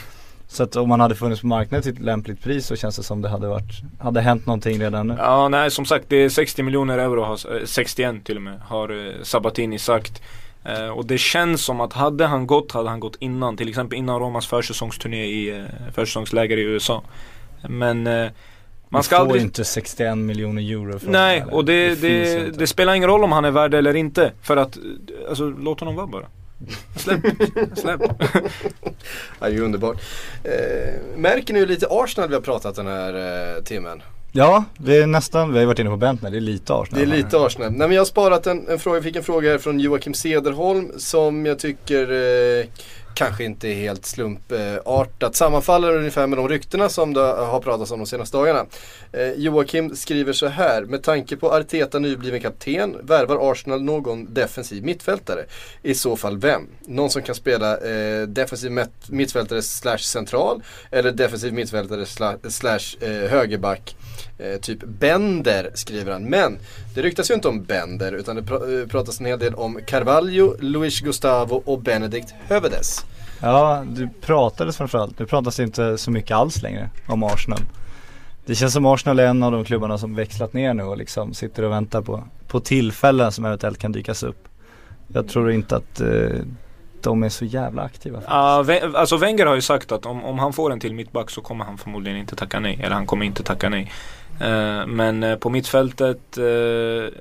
Så 0.47 0.63
att 0.63 0.75
om 0.75 0.89
man 0.89 0.99
hade 0.99 1.15
funnits 1.15 1.41
på 1.41 1.47
marknaden 1.47 1.83
till 1.83 1.93
ett 1.93 1.99
lämpligt 1.99 2.43
pris 2.43 2.65
så 2.65 2.75
känns 2.75 2.97
det 2.97 3.03
som 3.03 3.21
det 3.21 3.29
hade 3.29 3.47
varit, 3.47 3.81
hade 3.99 4.21
hänt 4.21 4.45
någonting 4.45 4.81
redan 4.81 5.07
nu. 5.07 5.15
Ja 5.17 5.49
nej 5.49 5.71
som 5.71 5.85
sagt 5.85 6.05
det 6.07 6.15
är 6.15 6.29
60 6.29 6.63
miljoner 6.63 6.97
euro, 6.97 7.23
har, 7.23 7.55
eh, 7.55 7.65
61 7.65 8.25
till 8.25 8.35
och 8.35 8.41
med 8.41 8.59
har 8.59 9.07
eh, 9.07 9.13
Sabatini 9.23 9.79
sagt. 9.79 10.21
Eh, 10.67 10.89
och 10.89 11.05
det 11.05 11.17
känns 11.17 11.65
som 11.65 11.81
att 11.81 11.93
hade 11.93 12.25
han 12.25 12.47
gått 12.47 12.71
hade 12.71 12.89
han 12.89 12.99
gått 12.99 13.15
innan. 13.19 13.57
Till 13.57 13.69
exempel 13.69 13.97
innan 13.97 14.19
Romas 14.19 14.47
försäsongsturné 14.47 15.25
i 15.25 15.49
eh, 15.49 15.65
försäsongsläger 15.93 16.57
i 16.57 16.61
USA. 16.61 17.03
Men 17.69 18.07
eh, 18.07 18.29
man 18.89 19.03
ska 19.03 19.15
får 19.15 19.21
aldrig 19.21 19.41
inte 19.41 19.65
61 19.65 20.17
miljoner 20.17 20.61
euro 20.61 20.99
för 20.99 21.07
Nej, 21.07 21.39
det, 21.39 21.55
och 21.55 21.65
det, 21.65 21.95
det, 22.01 22.45
inte. 22.45 22.59
det 22.59 22.67
spelar 22.67 22.93
ingen 22.93 23.09
roll 23.09 23.23
om 23.23 23.31
han 23.31 23.45
är 23.45 23.51
värd 23.51 23.71
det 23.71 23.77
eller 23.77 23.95
inte. 23.95 24.31
För 24.41 24.57
att, 24.57 24.77
alltså 25.29 25.49
låt 25.49 25.79
honom 25.79 25.95
vara 25.95 26.07
bara. 26.07 26.25
Släpp, 26.95 27.19
släpp. 27.75 28.01
Ja, 28.01 28.89
det 29.39 29.45
är 29.45 29.49
ju 29.49 29.61
underbart. 29.61 29.97
Eh, 30.43 31.17
märker 31.17 31.53
ni 31.53 31.59
hur 31.59 31.67
lite 31.67 31.87
Arsenal 31.89 32.29
vi 32.29 32.35
har 32.35 32.41
pratat 32.41 32.75
den 32.75 32.87
här 32.87 33.13
eh, 33.57 33.63
timmen? 33.63 34.01
Ja, 34.31 34.65
vi 34.77 35.01
är 35.01 35.07
nästan, 35.07 35.49
vi 35.49 35.53
har 35.53 35.59
ju 35.61 35.65
varit 35.65 35.79
inne 35.79 35.89
på 35.89 35.97
Bentner, 35.97 36.31
det 36.31 36.37
är 36.37 36.41
lite 36.41 36.73
Arsenal. 36.73 36.99
Det 36.99 37.13
är 37.13 37.17
lite 37.17 37.39
Arsenal. 37.39 37.71
Nej, 37.71 37.87
men 37.87 37.91
jag 37.91 38.01
har 38.01 38.05
sparat 38.05 38.47
en, 38.47 38.67
en 38.69 38.79
fråga, 38.79 38.97
jag 38.97 39.03
fick 39.03 39.15
en 39.15 39.23
fråga 39.23 39.51
här 39.51 39.57
från 39.57 39.79
Joakim 39.79 40.13
Cederholm 40.13 40.91
som 40.97 41.45
jag 41.45 41.59
tycker 41.59 42.11
eh, 42.11 42.65
kanske 43.17 43.43
inte 43.43 43.67
är 43.67 43.73
helt 43.73 44.05
slumpartat. 44.05 45.35
Sammanfaller 45.35 45.95
ungefär 45.95 46.27
med 46.27 46.37
de 46.37 46.49
ryktena 46.49 46.89
som 46.89 47.13
det 47.13 47.21
har 47.21 47.59
pratats 47.59 47.91
om 47.91 47.99
de 47.99 48.05
senaste 48.05 48.37
dagarna. 48.37 48.65
Eh, 49.11 49.31
Joakim 49.31 49.95
skriver 49.95 50.33
så 50.33 50.47
här. 50.47 50.81
Med 50.81 51.03
tanke 51.03 51.37
på 51.37 51.51
Arteta 51.51 51.99
nybliven 51.99 52.41
kapten 52.41 52.97
värvar 53.01 53.51
Arsenal 53.51 53.83
någon 53.83 54.33
defensiv 54.33 54.83
mittfältare. 54.83 55.45
I 55.83 55.95
så 55.95 56.15
fall 56.15 56.37
vem? 56.37 56.67
Någon 56.85 57.09
som 57.09 57.21
kan 57.21 57.35
spela 57.35 57.77
eh, 57.77 58.27
defensiv 58.27 58.79
mittfältare 59.07 59.61
slash 59.61 59.97
central 59.97 60.63
eller 60.91 61.11
defensiv 61.11 61.53
mittfältare 61.53 62.05
slash, 62.05 62.37
slash 62.49 62.97
eh, 63.01 63.29
högerback. 63.29 63.95
Eh, 64.39 64.59
typ 64.59 64.83
Bender 64.83 65.71
skriver 65.73 66.11
han. 66.11 66.23
Men 66.23 66.57
det 66.95 67.01
ryktas 67.01 67.31
ju 67.31 67.35
inte 67.35 67.47
om 67.47 67.63
Bender 67.63 68.11
utan 68.11 68.35
det 68.35 68.41
pr- 68.41 68.81
eh, 68.81 68.87
pratas 68.87 69.19
en 69.19 69.25
hel 69.25 69.39
del 69.39 69.53
om 69.53 69.79
Carvalho, 69.87 70.55
Luis 70.59 70.99
Gustavo 70.99 71.61
och 71.65 71.81
Benedikt 71.81 72.33
Hövedes. 72.47 73.05
Ja, 73.41 73.85
du 73.89 74.09
pratades 74.21 74.77
framförallt. 74.77 75.19
Nu 75.19 75.25
pratas 75.25 75.55
det 75.55 75.63
inte 75.63 75.97
så 75.97 76.11
mycket 76.11 76.31
alls 76.31 76.61
längre 76.61 76.89
om 77.07 77.23
Arsenal. 77.23 77.59
Det 78.45 78.55
känns 78.55 78.73
som 78.73 78.85
Arsenal 78.85 79.19
är 79.19 79.25
en 79.25 79.43
av 79.43 79.51
de 79.51 79.65
klubbarna 79.65 79.97
som 79.97 80.15
växlat 80.15 80.53
ner 80.53 80.73
nu 80.73 80.83
och 80.83 80.97
liksom 80.97 81.33
sitter 81.33 81.63
och 81.63 81.71
väntar 81.71 82.01
på, 82.01 82.23
på 82.47 82.59
tillfällen 82.59 83.31
som 83.31 83.45
eventuellt 83.45 83.77
kan 83.77 83.91
dykas 83.91 84.23
upp. 84.23 84.47
Jag 85.07 85.27
tror 85.27 85.51
inte 85.51 85.75
att 85.75 86.01
eh, 86.01 86.39
de 87.07 87.23
är 87.23 87.29
så 87.29 87.45
jävla 87.45 87.81
aktiva. 87.81 88.21
Ja, 88.27 88.63
Wen- 88.67 88.95
alltså 88.95 89.17
Wenger 89.17 89.45
har 89.45 89.55
ju 89.55 89.61
sagt 89.61 89.91
att 89.91 90.05
om, 90.05 90.25
om 90.25 90.39
han 90.39 90.53
får 90.53 90.71
en 90.71 90.79
till 90.79 90.93
mittback 90.93 91.29
så 91.29 91.41
kommer 91.41 91.65
han 91.65 91.77
förmodligen 91.77 92.17
inte 92.19 92.35
tacka 92.35 92.59
nej. 92.59 92.79
Eller 92.83 92.95
han 92.95 93.05
kommer 93.05 93.25
inte 93.25 93.43
tacka 93.43 93.69
nej. 93.69 93.91
Eh, 94.41 94.85
men 94.87 95.23
eh, 95.23 95.35
på 95.35 95.49
mittfältet 95.49 96.37
eh, 96.37 97.13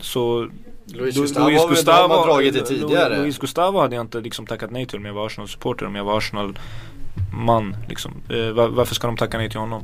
så 0.00 0.48
Luis 0.94 1.16
Lu- 1.16 1.20
Gustavo 1.20 1.44
har 1.44 1.50
väl- 1.68 1.86
har 1.94 2.08
man 2.08 2.26
dragit 2.26 2.54
Lu- 2.54 2.64
tidigare. 2.66 3.18
Luis 3.18 3.38
Gustavo 3.38 3.80
hade 3.80 3.94
jag 3.96 4.04
inte 4.04 4.20
liksom 4.20 4.46
tackat 4.46 4.70
nej 4.70 4.86
till 4.86 4.98
om 4.98 5.04
jag 5.04 5.12
var 5.14 5.26
Arsenal-supporter, 5.26 5.86
om 5.86 5.94
jag 5.94 6.04
var 6.04 6.18
Arsenal-man. 6.18 7.76
Liksom. 7.88 8.12
Eh, 8.30 8.50
va- 8.52 8.68
varför 8.68 8.94
ska 8.94 9.06
de 9.06 9.16
tacka 9.16 9.38
nej 9.38 9.50
till 9.50 9.60
honom? 9.60 9.82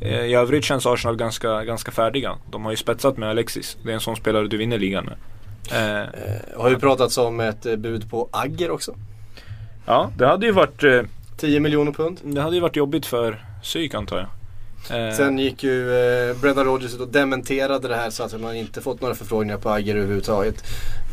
I 0.00 0.34
övrigt 0.34 0.64
känns 0.64 0.86
Arsenal 0.86 1.16
ganska, 1.16 1.64
ganska 1.64 1.90
färdiga. 1.92 2.36
De 2.50 2.64
har 2.64 2.70
ju 2.70 2.76
spetsat 2.76 3.16
med 3.16 3.28
Alexis. 3.30 3.76
Det 3.84 3.90
är 3.90 3.94
en 3.94 4.00
sån 4.00 4.16
spelare 4.16 4.48
du 4.48 4.56
vinner 4.56 4.78
ligan 4.78 5.04
med. 5.04 5.14
Eh, 5.70 6.08
Har 6.60 6.70
ju 6.70 6.78
pratats 6.78 7.18
om 7.18 7.40
ett 7.40 7.66
eh, 7.66 7.76
bud 7.76 8.10
på 8.10 8.28
Agger 8.32 8.70
också. 8.70 8.94
ja, 9.86 10.10
det 10.16 10.26
hade 10.26 10.46
ju 10.46 10.52
varit 10.52 10.82
eh, 10.84 11.00
10 11.36 11.60
miljoner 11.60 11.92
pund. 11.92 12.20
Det 12.22 12.40
hade 12.40 12.54
ju 12.56 12.62
varit 12.62 12.76
jobbigt 12.76 13.06
för 13.06 13.44
psyk 13.62 13.94
antar 13.94 14.18
jag. 14.18 14.26
Eh, 14.90 15.16
Sen 15.16 15.38
gick 15.38 15.62
ju 15.62 15.94
eh, 15.94 16.36
Brendan 16.36 16.64
Rodgers 16.64 16.94
ut 16.94 17.00
och 17.00 17.08
dementerade 17.08 17.88
det 17.88 17.96
här 17.96 18.10
så 18.10 18.22
att 18.22 18.40
man 18.40 18.56
inte 18.56 18.80
fått 18.80 19.00
några 19.00 19.14
förfrågningar 19.14 19.58
på 19.58 19.70
Agger 19.70 19.96
överhuvudtaget. 19.96 20.64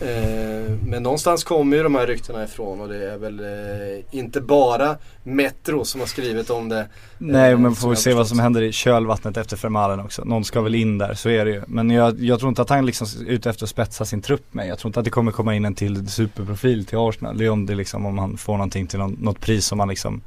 Eh, 0.02 0.72
men 0.86 1.04
någonstans 1.04 1.44
kommer 1.44 1.78
ju 1.78 1.84
de 1.84 1.96
här 1.96 2.08
ryktena 2.08 2.44
ifrån 2.44 2.82
och 2.82 2.88
det 2.88 3.12
är 3.12 3.18
väl 3.18 3.40
eh, 3.40 4.20
inte 4.20 4.42
bara 4.42 4.98
Metro 5.24 5.86
som 5.86 6.00
har 6.00 6.08
skrivit 6.08 6.50
om 6.50 6.70
det. 6.70 6.88
Nej 7.18 7.52
Eh, 7.52 7.58
men 7.60 7.76
får 7.76 7.90
vi 7.90 7.96
se 7.96 8.14
vad 8.14 8.28
som 8.28 8.40
händer 8.40 8.62
i 8.62 8.72
kölvattnet 8.72 9.38
efter 9.38 9.58
Fermalen 9.58 10.00
också. 10.00 10.26
Någon 10.26 10.46
ska 10.46 10.62
väl 10.62 10.76
in 10.76 10.98
där, 10.98 11.14
så 11.14 11.30
är 11.30 11.46
det 11.46 11.52
ju. 11.52 11.62
Men 11.68 11.90
jag, 11.90 12.20
jag 12.20 12.40
tror 12.40 12.50
inte 12.50 12.62
att 12.62 12.70
han 12.70 12.86
liksom 12.86 13.08
är 13.28 13.32
ute 13.32 13.50
efter 13.50 13.64
att 13.64 13.70
spetsa 13.70 14.06
sin 14.06 14.22
trupp 14.22 14.54
med. 14.54 14.68
Jag 14.68 14.80
tror 14.80 14.90
inte 14.90 15.00
att 15.00 15.04
det 15.04 15.10
kommer 15.12 15.32
komma 15.32 15.56
in 15.56 15.66
en 15.66 15.76
till 15.76 16.10
superprofil 16.10 16.86
till 16.86 16.98
Arsenal. 16.98 17.38
Det 17.38 17.46
är 17.46 17.50
om 17.50 17.66
det 17.66 17.76
liksom, 17.76 18.06
om 18.06 18.18
han 18.18 18.38
får 18.38 18.54
någonting 18.54 18.88
till 18.88 19.00
någon, 19.00 19.18
något 19.20 19.40
pris 19.40 19.66
som 19.66 19.80
han 19.80 19.90
liksom 19.90 20.22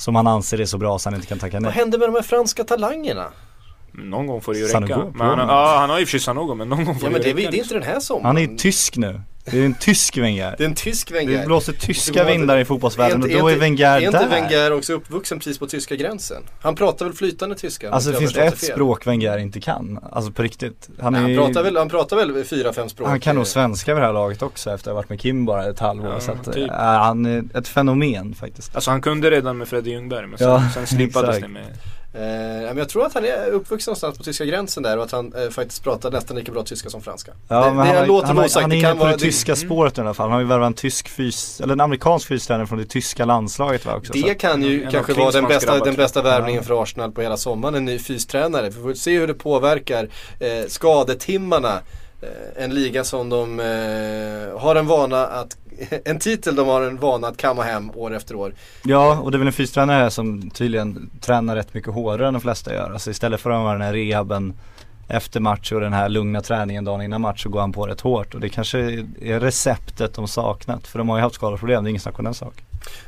som 0.00 0.14
han 0.16 0.26
anser 0.26 0.60
är 0.60 0.64
så 0.64 0.78
bra 0.78 0.98
så 0.98 1.08
han 1.08 1.14
inte 1.14 1.26
kan 1.26 1.38
tacka 1.38 1.56
Vad 1.56 1.62
nej. 1.62 1.72
hände 1.72 1.98
med 1.98 2.08
de 2.08 2.14
här 2.14 2.22
franska 2.22 2.64
talangerna? 2.64 3.26
Någon 3.92 4.26
gång 4.26 4.40
får 4.40 4.52
det 4.52 4.58
ju 4.58 4.66
Sanogo 4.66 4.92
räcka. 4.92 5.00
på 5.00 5.10
Men 5.14 5.26
han, 5.38 5.48
ja, 5.48 5.76
han 5.78 5.90
har 5.90 5.96
ju 5.96 6.02
i 6.02 6.04
och 6.04 6.08
för 6.08 6.18
sig 6.18 6.20
Sanogo 6.20 6.54
men 6.54 6.68
någon 6.68 6.84
gång 6.84 6.94
får 6.98 7.08
Ja 7.08 7.12
men 7.12 7.20
det 7.22 7.24
det, 7.24 7.28
ju 7.28 7.32
är- 7.32 7.36
räcka. 7.36 7.50
det 7.50 7.56
är 7.56 7.62
inte 7.62 7.74
den 7.74 7.82
här 7.82 8.00
sommaren. 8.00 8.26
Han 8.26 8.36
är 8.36 8.40
ju 8.50 8.56
tysk 8.56 8.96
nu. 8.96 9.20
Det 9.44 9.58
är 9.60 9.64
en 9.66 9.74
tysk 9.74 10.16
Wenger. 10.18 10.54
Det 10.58 10.64
är 10.64 10.68
en 10.68 10.74
tysk 10.74 11.08
Det 11.08 11.14
Wenger. 11.14 11.46
blåser 11.46 11.72
tyska 11.72 12.24
Det 12.24 12.32
vindar 12.32 12.58
i 12.58 12.64
fotbollsvärlden 12.64 13.22
och 13.22 13.28
Är 13.28 13.30
inte- 13.32 13.40
då 13.42 13.48
är 13.48 13.52
inte- 13.52 13.60
Wenger 13.60 13.86
Är 13.96 14.00
inte 14.00 14.18
där. 14.18 14.28
Wenger 14.28 14.72
också 14.72 14.92
uppvuxen 14.92 15.38
precis 15.38 15.58
på 15.58 15.66
tyska 15.66 15.96
gränsen? 15.96 16.42
Han 16.62 16.74
pratar 16.74 17.06
väl 17.06 17.14
flytande 17.14 17.54
tyska? 17.54 17.90
Alltså 17.90 18.10
jag 18.10 18.18
finns 18.18 18.32
det 18.32 18.42
ett 18.44 18.58
fel. 18.58 18.70
språk 18.70 19.06
Wenger 19.06 19.38
inte 19.38 19.60
kan? 19.60 19.98
Alltså 20.12 20.32
på 20.32 20.42
riktigt. 20.42 20.88
Han, 21.00 21.14
är 21.14 21.20
Nej, 21.22 21.32
ju, 21.32 21.38
han, 21.38 21.46
pratar 21.46 21.62
väl, 21.62 21.76
han 21.76 21.88
pratar 21.88 22.16
väl 22.16 22.44
fyra, 22.44 22.72
fem 22.72 22.88
språk? 22.88 23.08
han 23.08 23.20
kan 23.20 23.36
nog 23.36 23.46
svenska 23.46 23.94
vid 23.94 24.02
det 24.02 24.06
här 24.06 24.12
laget 24.12 24.42
också 24.42 24.70
efter 24.70 24.90
att 24.90 24.94
ha 24.94 24.96
varit 25.00 25.08
med 25.08 25.20
Kim 25.20 25.44
bara 25.46 25.64
ett 25.66 25.78
halvår. 25.78 26.10
Ja, 26.12 26.20
så 26.20 26.32
att, 26.32 26.52
typ. 26.52 26.70
äh, 26.70 26.76
han 26.76 27.26
är 27.26 27.44
ett 27.58 27.68
fenomen 27.68 28.34
faktiskt. 28.34 28.74
Alltså 28.74 28.90
han 28.90 29.02
kunde 29.02 29.30
redan 29.30 29.58
med 29.58 29.68
Freddy 29.68 29.90
Ljungberg 29.90 30.26
men 30.26 30.38
sen, 30.38 30.48
Ja, 30.48 30.62
sen 30.74 30.86
slipades 30.86 31.38
det 31.40 31.48
med 31.48 31.64
men 32.12 32.76
jag 32.76 32.88
tror 32.88 33.06
att 33.06 33.14
han 33.14 33.24
är 33.24 33.46
uppvuxen 33.46 33.90
någonstans 33.90 34.18
på 34.18 34.24
tyska 34.24 34.44
gränsen 34.44 34.82
där 34.82 34.96
och 34.96 35.04
att 35.04 35.12
han 35.12 35.32
eh, 35.32 35.50
faktiskt 35.50 35.84
pratar 35.84 36.10
nästan 36.10 36.36
lika 36.36 36.52
bra 36.52 36.62
tyska 36.62 36.90
som 36.90 37.02
franska. 37.02 37.32
Ja 37.48 37.64
det, 37.64 37.72
men 37.72 37.86
det 37.86 37.98
han, 37.98 38.06
låter 38.06 38.26
han, 38.26 38.38
osagt. 38.38 38.62
han 38.62 38.72
är 38.72 38.76
Det 38.76 38.80
inne 38.80 38.92
på 38.92 38.98
vara, 38.98 39.12
det 39.12 39.18
tyska 39.18 39.56
spåret 39.56 39.98
i 39.98 40.00
alla 40.00 40.14
fall. 40.14 40.24
Han 40.24 40.32
har 40.32 40.40
ju 40.40 40.46
värvat 40.46 40.66
en 40.66 40.74
tysk 40.74 41.08
fys, 41.08 41.60
eller 41.60 41.72
en 41.72 41.80
amerikansk 41.80 42.28
fystränare 42.28 42.66
från 42.66 42.78
det 42.78 42.84
tyska 42.84 43.24
landslaget 43.24 43.86
va 43.86 43.96
också. 43.96 44.12
det, 44.12 44.20
så. 44.20 44.26
det 44.26 44.34
kan 44.34 44.62
ju 44.62 44.86
kanske 44.90 45.12
vara 45.12 45.30
den 45.30 45.44
bästa, 45.44 45.84
den 45.84 45.94
bästa 45.94 46.22
värvningen 46.22 46.64
för 46.64 46.82
Arsenal 46.82 47.12
på 47.12 47.22
hela 47.22 47.36
sommaren. 47.36 47.74
En 47.74 47.84
ny 47.84 47.98
fystränare. 47.98 48.70
Vi 48.70 48.82
får 48.82 48.94
se 48.94 49.18
hur 49.18 49.26
det 49.26 49.34
påverkar 49.34 50.08
eh, 50.40 50.66
skadetimmarna. 50.68 51.80
Eh, 52.22 52.64
en 52.64 52.74
liga 52.74 53.04
som 53.04 53.28
de 53.28 53.60
eh, 53.60 54.60
har 54.60 54.76
en 54.76 54.86
vana 54.86 55.26
att, 55.26 55.56
en 56.04 56.18
titel 56.18 56.56
de 56.56 56.68
har 56.68 56.82
en 56.82 56.96
vana 56.96 57.28
att 57.28 57.36
kamma 57.36 57.62
hem 57.62 57.90
år 57.94 58.14
efter 58.14 58.34
år. 58.34 58.54
Ja 58.82 59.20
och 59.20 59.30
det 59.30 59.36
är 59.36 59.38
väl 59.38 59.46
en 59.46 59.52
fystränare 59.52 59.96
här 59.96 60.10
som 60.10 60.50
tydligen 60.50 61.10
tränar 61.20 61.56
rätt 61.56 61.74
mycket 61.74 61.94
hårdare 61.94 62.28
än 62.28 62.34
de 62.34 62.40
flesta 62.40 62.74
gör. 62.74 62.90
Alltså 62.90 63.10
istället 63.10 63.40
för 63.40 63.50
att 63.50 63.58
ha 63.58 63.72
den 63.72 63.82
här 63.82 63.92
rehaben 63.92 64.54
efter 65.08 65.40
match 65.40 65.72
och 65.72 65.80
den 65.80 65.92
här 65.92 66.08
lugna 66.08 66.40
träningen 66.40 66.84
dagen 66.84 67.02
innan 67.02 67.20
match 67.20 67.42
så 67.42 67.48
går 67.48 67.60
han 67.60 67.72
på 67.72 67.86
rätt 67.86 68.00
hårt 68.00 68.34
och 68.34 68.40
det 68.40 68.48
kanske 68.48 68.78
är 69.20 69.40
receptet 69.40 70.14
de 70.14 70.28
saknat 70.28 70.86
för 70.86 70.98
de 70.98 71.08
har 71.08 71.16
ju 71.16 71.22
haft 71.22 71.34
skadeproblem, 71.34 71.84
det 71.84 71.88
är 71.88 71.90
ingen 71.90 72.00
snack 72.00 72.18
om 72.18 72.24
den 72.24 72.34
saken. 72.34 72.64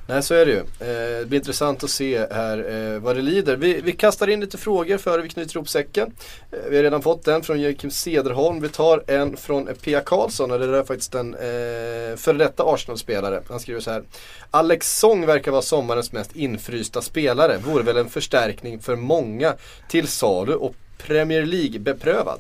Nej 0.06 0.22
så 0.22 0.34
är 0.34 0.46
det 0.46 0.52
ju. 0.52 0.58
Eh, 0.58 1.18
det 1.20 1.26
blir 1.28 1.38
intressant 1.38 1.84
att 1.84 1.90
se 1.90 2.26
här 2.30 2.58
eh, 2.94 3.00
vad 3.00 3.16
det 3.16 3.22
lider. 3.22 3.56
Vi, 3.56 3.80
vi 3.80 3.92
kastar 3.92 4.28
in 4.28 4.40
lite 4.40 4.58
frågor 4.58 4.98
före 4.98 5.22
vi 5.22 5.28
knyter 5.28 5.56
ihop 5.56 5.68
säcken. 5.68 6.12
Eh, 6.50 6.58
vi 6.70 6.76
har 6.76 6.82
redan 6.82 7.02
fått 7.02 7.28
en 7.28 7.42
från 7.42 7.60
Joakim 7.60 7.90
Cederholm. 7.90 8.60
Vi 8.60 8.68
tar 8.68 9.04
en 9.06 9.36
från 9.36 9.66
Pia 9.66 10.00
Karlsson 10.00 10.50
och 10.50 10.58
det 10.58 10.78
är 10.78 10.84
faktiskt 10.84 11.14
en 11.14 11.34
eh, 11.34 12.16
före 12.16 12.36
detta 12.38 12.64
Arsenal-spelare. 12.64 13.42
Han 13.48 13.60
skriver 13.60 13.80
så 13.80 13.90
här. 13.90 14.02
Alex 14.50 14.98
Song 14.98 15.26
verkar 15.26 15.50
vara 15.50 15.62
sommarens 15.62 16.12
mest 16.12 16.36
infrysta 16.36 17.02
spelare. 17.02 17.58
Vore 17.58 17.82
väl 17.82 17.96
en 17.96 18.08
förstärkning 18.08 18.80
för 18.80 18.96
många 18.96 19.54
till 19.88 20.08
salu 20.08 20.54
och 20.54 20.74
Premier 20.98 21.46
League-beprövad. 21.46 22.38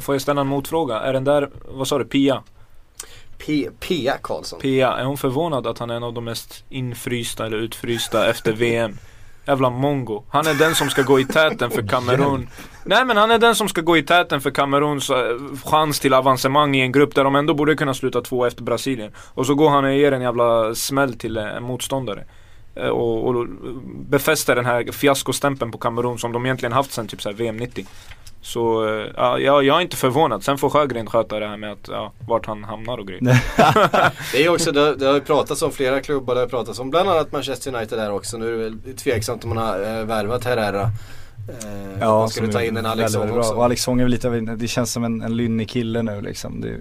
Får 0.00 0.14
jag 0.14 0.22
ställa 0.22 0.40
en 0.40 0.46
motfråga? 0.46 1.00
Är 1.00 1.12
den 1.12 1.24
där, 1.24 1.50
vad 1.68 1.88
sa 1.88 1.98
du, 1.98 2.04
Pia? 2.04 2.42
P- 3.38 3.68
Pia 3.80 4.16
Karlsson. 4.22 4.60
Pia, 4.60 4.92
är 4.92 5.04
hon 5.04 5.16
förvånad 5.16 5.66
att 5.66 5.78
han 5.78 5.90
är 5.90 5.94
en 5.94 6.02
av 6.02 6.12
de 6.12 6.24
mest 6.24 6.64
infrysta 6.68 7.46
eller 7.46 7.56
utfrysta 7.56 8.30
efter 8.30 8.52
VM? 8.52 8.98
Jävla 9.46 9.70
mongo. 9.70 10.24
Han 10.28 10.46
är 10.46 10.54
den 10.54 10.74
som 10.74 10.90
ska 10.90 11.02
gå 11.02 11.20
i 11.20 11.24
täten 11.24 11.70
för 11.70 11.88
Kamerun. 11.88 12.48
Nej 12.84 13.04
men 13.04 13.16
han 13.16 13.30
är 13.30 13.38
den 13.38 13.54
som 13.54 13.68
ska 13.68 13.80
gå 13.80 13.96
i 13.96 14.02
täten 14.02 14.40
för 14.40 14.50
Kameruns 14.50 15.10
eh, 15.10 15.16
chans 15.64 16.00
till 16.00 16.14
avancemang 16.14 16.76
i 16.76 16.80
en 16.80 16.92
grupp 16.92 17.14
där 17.14 17.24
de 17.24 17.36
ändå 17.36 17.54
borde 17.54 17.74
kunna 17.76 17.94
sluta 17.94 18.20
två 18.20 18.44
efter 18.44 18.62
Brasilien. 18.62 19.12
Och 19.34 19.46
så 19.46 19.54
går 19.54 19.70
han 19.70 19.84
och 19.84 19.94
ger 19.94 20.12
en 20.12 20.22
jävla 20.22 20.74
smäll 20.74 21.14
till 21.18 21.36
en 21.36 21.62
motståndare. 21.62 22.24
Eh, 22.74 22.88
och, 22.88 23.28
och 23.28 23.46
befäster 23.86 24.54
den 24.56 24.66
här 24.66 24.92
fiaskostämpeln 24.92 25.72
på 25.72 25.78
Kamerun 25.78 26.18
som 26.18 26.32
de 26.32 26.46
egentligen 26.46 26.72
haft 26.72 26.92
sen 26.92 27.08
typ 27.08 27.22
så 27.22 27.28
här 27.28 27.36
VM 27.36 27.56
90. 27.56 27.86
Så 28.46 28.88
eh, 28.88 29.06
ja, 29.16 29.38
jag, 29.38 29.64
jag 29.64 29.76
är 29.76 29.80
inte 29.80 29.96
förvånad. 29.96 30.44
Sen 30.44 30.58
får 30.58 30.70
Sjögren 30.70 31.06
sköta 31.06 31.40
det 31.40 31.46
här 31.46 31.56
med 31.56 31.72
att, 31.72 31.88
ja, 31.88 32.12
vart 32.28 32.46
han 32.46 32.64
hamnar 32.64 32.98
och 32.98 33.06
grejer. 33.06 33.22
Det 34.32 34.44
är 34.44 34.48
också, 34.48 34.72
det, 34.72 34.96
det 34.96 35.06
har 35.06 35.14
ju 35.14 35.20
pratats 35.20 35.62
om 35.62 35.72
flera 35.72 36.00
klubbar, 36.00 36.34
det 36.34 36.40
har 36.40 36.48
pratats 36.48 36.78
om 36.78 36.90
bland 36.90 37.08
annat 37.08 37.32
Manchester 37.32 37.74
United 37.74 37.98
där 37.98 38.12
också. 38.12 38.38
Nu 38.38 38.48
är 38.48 38.52
det 38.52 38.58
väl 38.58 38.96
tveksamt 38.96 39.44
om 39.44 39.48
man 39.54 39.58
har 39.58 39.98
äh, 39.98 40.04
värvat 40.04 40.44
Herrera. 40.44 40.82
Eh, 40.82 40.88
Ja, 42.00 42.18
man 42.18 42.28
skulle 42.28 42.52
ta 42.52 42.62
in 42.62 42.68
en 42.68 42.74
väldigt, 42.74 42.92
Alex 42.92 43.12
Song 43.12 43.20
väldigt 43.20 43.34
bra. 43.34 43.42
också. 43.42 43.54
Och 43.54 43.64
Alex 43.64 43.82
Song 43.82 43.98
är 44.00 44.04
väl 44.04 44.10
lite 44.10 44.28
det 44.28 44.68
känns 44.68 44.92
som 44.92 45.04
en, 45.04 45.22
en 45.22 45.36
lynnig 45.36 45.68
kille 45.68 46.02
nu 46.02 46.20
liksom. 46.20 46.60
Det, 46.60 46.76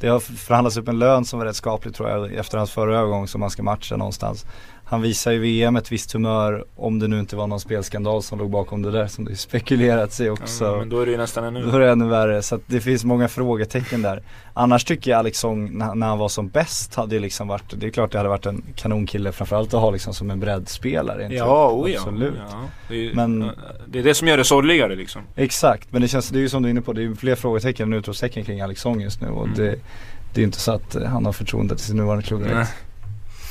det 0.00 0.08
har 0.08 0.20
förhandlats 0.20 0.76
upp 0.76 0.88
en 0.88 0.98
lön 0.98 1.24
som 1.24 1.38
var 1.38 1.46
rätt 1.46 1.56
skaplig 1.56 1.94
tror 1.94 2.10
jag 2.10 2.32
efter 2.34 2.58
hans 2.58 2.70
förra 2.70 2.98
övergång 2.98 3.28
som 3.28 3.40
man 3.40 3.50
ska 3.50 3.62
matcha 3.62 3.96
någonstans. 3.96 4.46
Han 4.86 5.02
visar 5.02 5.32
i 5.32 5.38
VM 5.38 5.76
ett 5.76 5.92
visst 5.92 6.12
humör 6.12 6.64
om 6.76 6.98
det 6.98 7.08
nu 7.08 7.18
inte 7.20 7.36
var 7.36 7.46
någon 7.46 7.60
spelskandal 7.60 8.22
som 8.22 8.38
låg 8.38 8.50
bakom 8.50 8.82
det 8.82 8.90
där 8.90 9.06
som 9.06 9.24
det 9.24 9.36
spekulerats 9.36 10.20
i 10.20 10.28
också. 10.28 10.64
Ja, 10.64 10.76
men 10.76 10.88
då 10.88 11.00
är 11.00 11.06
det 11.06 11.12
ju 11.12 11.18
nästan 11.18 11.44
ännu 11.44 11.62
Då 11.62 11.76
är 11.76 11.80
det 11.80 11.90
ännu 11.90 12.08
värre 12.08 12.42
så 12.42 12.54
att 12.54 12.60
det 12.66 12.80
finns 12.80 13.04
många 13.04 13.28
frågetecken 13.28 14.02
där. 14.02 14.22
Annars 14.54 14.84
tycker 14.84 15.10
jag 15.10 15.18
Alex 15.18 15.38
Song 15.38 15.78
när, 15.78 16.06
han 16.06 16.18
var 16.18 16.28
som 16.28 16.48
bäst 16.48 16.94
hade 16.94 17.14
ju 17.14 17.20
liksom 17.20 17.48
varit, 17.48 17.80
det 17.80 17.86
är 17.86 17.90
klart 17.90 18.12
det 18.12 18.18
hade 18.18 18.28
varit 18.28 18.46
en 18.46 18.62
kanonkille 18.76 19.32
framförallt 19.32 19.74
att 19.74 19.80
ha 19.80 19.90
liksom 19.90 20.14
som 20.14 20.30
en 20.30 20.40
breddspelare. 20.40 21.22
inte? 21.24 21.36
Ja, 21.36 21.70
oh 21.70 21.90
ja. 21.90 21.98
Absolut. 22.00 22.34
ja. 22.50 22.60
Det, 22.88 22.94
är, 22.94 22.98
ju- 22.98 23.14
Men- 23.14 23.50
det 23.88 23.98
är 23.98 24.02
det 24.02 24.14
som 24.14 24.28
gör 24.28 24.36
det 24.36 24.44
sorgligare 24.44 24.96
liksom. 24.96 25.22
Exakt, 25.36 25.92
men 25.92 26.02
det 26.02 26.08
känns, 26.08 26.28
det 26.28 26.38
är 26.38 26.40
ju 26.40 26.48
som 26.48 26.62
du 26.62 26.68
är 26.68 26.70
inne 26.70 26.80
på, 26.82 26.92
det 26.92 27.00
är 27.00 27.02
ju 27.02 27.14
fler 27.16 27.34
frågetecken 27.34 27.92
än 27.92 27.98
utropstecken 27.98 28.44
kring 28.44 28.60
Alex 28.60 28.80
Song 28.80 29.00
just 29.00 29.20
nu 29.20 29.28
och 29.28 29.44
Mm. 29.46 29.56
det, 29.56 29.70
det 29.70 30.38
är 30.38 30.40
ju 30.40 30.44
inte 30.44 30.60
så 30.60 30.72
att 30.72 30.94
eh, 30.96 31.02
han 31.04 31.24
har 31.26 31.32
förtroende 31.32 31.74
till 31.76 31.84
sin 31.84 31.96
nuvarande 31.96 32.24
klubb 32.24 32.42
direkt. 32.42 32.70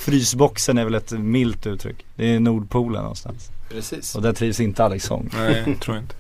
Frysboxen 0.04 0.78
är 0.78 0.84
väl 0.84 0.96
ett 0.96 1.12
milt 1.12 1.68
uttryck. 1.68 2.06
Det 2.16 2.36
är 2.36 2.40
Nordpolen 2.40 3.02
någonstans. 3.02 3.50
Precis. 3.70 4.16
Och 4.16 4.22
där 4.22 4.34
trivs 4.34 4.60
inte 4.60 4.84
Alex 4.84 5.06
Song. 5.06 5.30
Nej, 5.34 5.78
tror 5.82 5.98
inte. 5.98 6.16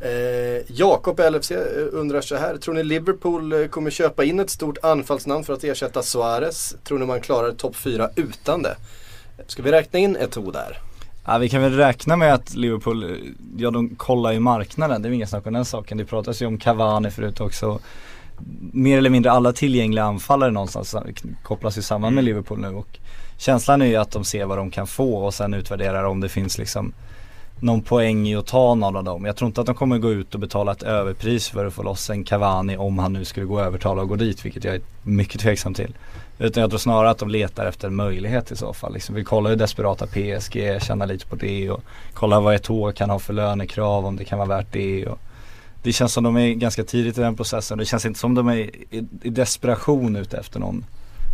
Eh, 0.00 0.62
Jakob 0.66 1.20
LFC 1.20 1.50
eh, 1.50 1.58
undrar 1.92 2.20
så 2.20 2.36
här. 2.36 2.56
Tror 2.56 2.74
ni 2.74 2.84
Liverpool 2.84 3.52
eh, 3.52 3.66
kommer 3.66 3.90
köpa 3.90 4.24
in 4.24 4.40
ett 4.40 4.50
stort 4.50 4.78
anfallsnamn 4.82 5.44
för 5.44 5.52
att 5.52 5.64
ersätta 5.64 6.02
Suarez? 6.02 6.76
Tror 6.84 6.98
ni 6.98 7.06
man 7.06 7.20
klarar 7.20 7.52
topp 7.52 7.76
4 7.76 8.10
utan 8.16 8.62
det? 8.62 8.76
Ska 9.46 9.62
vi 9.62 9.72
räkna 9.72 9.98
in 9.98 10.16
ett 10.16 10.36
ord 10.36 10.52
där? 10.52 10.78
Ja 11.24 11.38
vi 11.38 11.48
kan 11.48 11.62
väl 11.62 11.76
räkna 11.76 12.16
med 12.16 12.34
att 12.34 12.54
Liverpool, 12.54 13.04
eh, 13.04 13.16
ja 13.56 13.70
de 13.70 13.96
kollar 13.96 14.32
ju 14.32 14.40
marknaden, 14.40 15.02
det 15.02 15.08
är 15.08 15.12
inga 15.12 15.26
snack 15.26 15.46
om 15.46 15.52
den 15.52 15.64
saken. 15.64 15.98
Det 15.98 16.04
pratas 16.04 16.42
ju 16.42 16.46
om 16.46 16.58
Cavani 16.58 17.10
förut 17.10 17.40
också. 17.40 17.80
Mer 18.72 18.98
eller 18.98 19.10
mindre 19.10 19.32
alla 19.32 19.52
tillgängliga 19.52 20.04
anfallare 20.04 20.50
någonstans 20.50 20.96
kopplas 21.42 21.78
ju 21.78 21.82
samman 21.82 22.14
med 22.14 22.24
Liverpool 22.24 22.60
nu 22.60 22.68
och 22.68 22.98
känslan 23.36 23.82
är 23.82 23.86
ju 23.86 23.96
att 23.96 24.10
de 24.10 24.24
ser 24.24 24.44
vad 24.44 24.58
de 24.58 24.70
kan 24.70 24.86
få 24.86 25.14
och 25.14 25.34
sen 25.34 25.54
utvärderar 25.54 26.04
om 26.04 26.20
det 26.20 26.28
finns 26.28 26.58
liksom 26.58 26.92
någon 27.62 27.82
poäng 27.82 28.28
i 28.28 28.36
att 28.36 28.46
ta 28.46 28.74
någon 28.74 28.96
av 28.96 29.04
dem. 29.04 29.24
Jag 29.24 29.36
tror 29.36 29.46
inte 29.46 29.60
att 29.60 29.66
de 29.66 29.74
kommer 29.74 29.98
gå 29.98 30.12
ut 30.12 30.34
och 30.34 30.40
betala 30.40 30.72
ett 30.72 30.82
överpris 30.82 31.48
för 31.48 31.66
att 31.66 31.74
få 31.74 31.82
loss 31.82 32.10
en 32.10 32.24
Cavani 32.24 32.76
om 32.76 32.98
han 32.98 33.12
nu 33.12 33.24
skulle 33.24 33.46
gå 33.46 33.60
övertala 33.60 34.02
och 34.02 34.08
gå 34.08 34.16
dit, 34.16 34.44
vilket 34.44 34.64
jag 34.64 34.74
är 34.74 34.80
mycket 35.02 35.40
tveksam 35.40 35.74
till. 35.74 35.94
Utan 36.38 36.60
jag 36.60 36.70
tror 36.70 36.78
snarare 36.78 37.10
att 37.10 37.18
de 37.18 37.28
letar 37.28 37.66
efter 37.66 37.88
en 37.88 37.94
möjlighet 37.94 38.50
i 38.50 38.56
så 38.56 38.72
fall. 38.72 38.94
Liksom, 38.94 39.14
vi 39.14 39.24
kollar 39.24 39.50
hur 39.50 39.56
desperata 39.56 40.06
PSG, 40.06 40.82
känna 40.82 41.06
lite 41.06 41.26
på 41.26 41.36
det 41.36 41.70
och 41.70 41.82
kolla 42.14 42.40
vad 42.40 42.54
ett 42.54 42.96
kan 42.96 43.10
ha 43.10 43.18
för 43.18 43.32
lönekrav, 43.32 44.06
om 44.06 44.16
det 44.16 44.24
kan 44.24 44.38
vara 44.38 44.48
värt 44.48 44.72
det. 44.72 45.06
Och 45.06 45.18
det 45.82 45.92
känns 45.92 46.12
som 46.12 46.24
de 46.24 46.36
är 46.36 46.54
ganska 46.54 46.84
tidigt 46.84 47.18
i 47.18 47.20
den 47.20 47.36
processen. 47.36 47.78
Det 47.78 47.84
känns 47.84 48.06
inte 48.06 48.18
som 48.18 48.34
de 48.34 48.48
är 48.48 48.56
i, 48.56 49.04
i 49.22 49.30
desperation 49.30 50.16
ute 50.16 50.38
efter 50.38 50.60
någon 50.60 50.84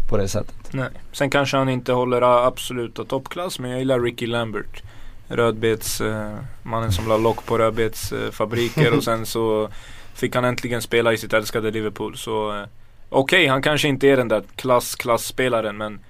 på 0.09 0.17
det 0.17 0.29
sättet. 0.29 0.73
Nej. 0.73 0.89
Sen 1.13 1.31
kanske 1.31 1.57
han 1.57 1.69
inte 1.69 1.93
håller 1.93 2.47
absoluta 2.47 3.05
toppklass 3.05 3.59
men 3.59 3.71
jag 3.71 3.79
gillar 3.79 4.01
Ricky 4.01 4.27
Lambert. 4.27 4.83
Rödbets, 5.29 6.01
eh, 6.01 6.91
som 6.91 7.09
la 7.09 7.17
lock 7.17 7.47
på 7.47 7.59
Rödbets 7.59 8.13
eh, 8.13 8.31
fabriker 8.31 8.95
och 8.97 9.05
sen 9.05 9.27
så 9.27 9.69
fick 10.15 10.35
han 10.35 10.45
äntligen 10.45 10.83
spela 10.83 11.13
i 11.13 11.19
sitt 11.19 11.33
älskade 11.33 11.71
Liverpool. 11.71 12.17
Så 12.17 12.57
eh, 12.57 12.65
okej, 13.09 13.47
han 13.47 13.63
kanske 13.63 13.89
inte 13.89 14.09
är 14.09 14.17
den 14.17 14.29
där 14.29 14.43
klass, 14.57 14.95
klass-spelaren 14.95 15.77
men 15.77 16.01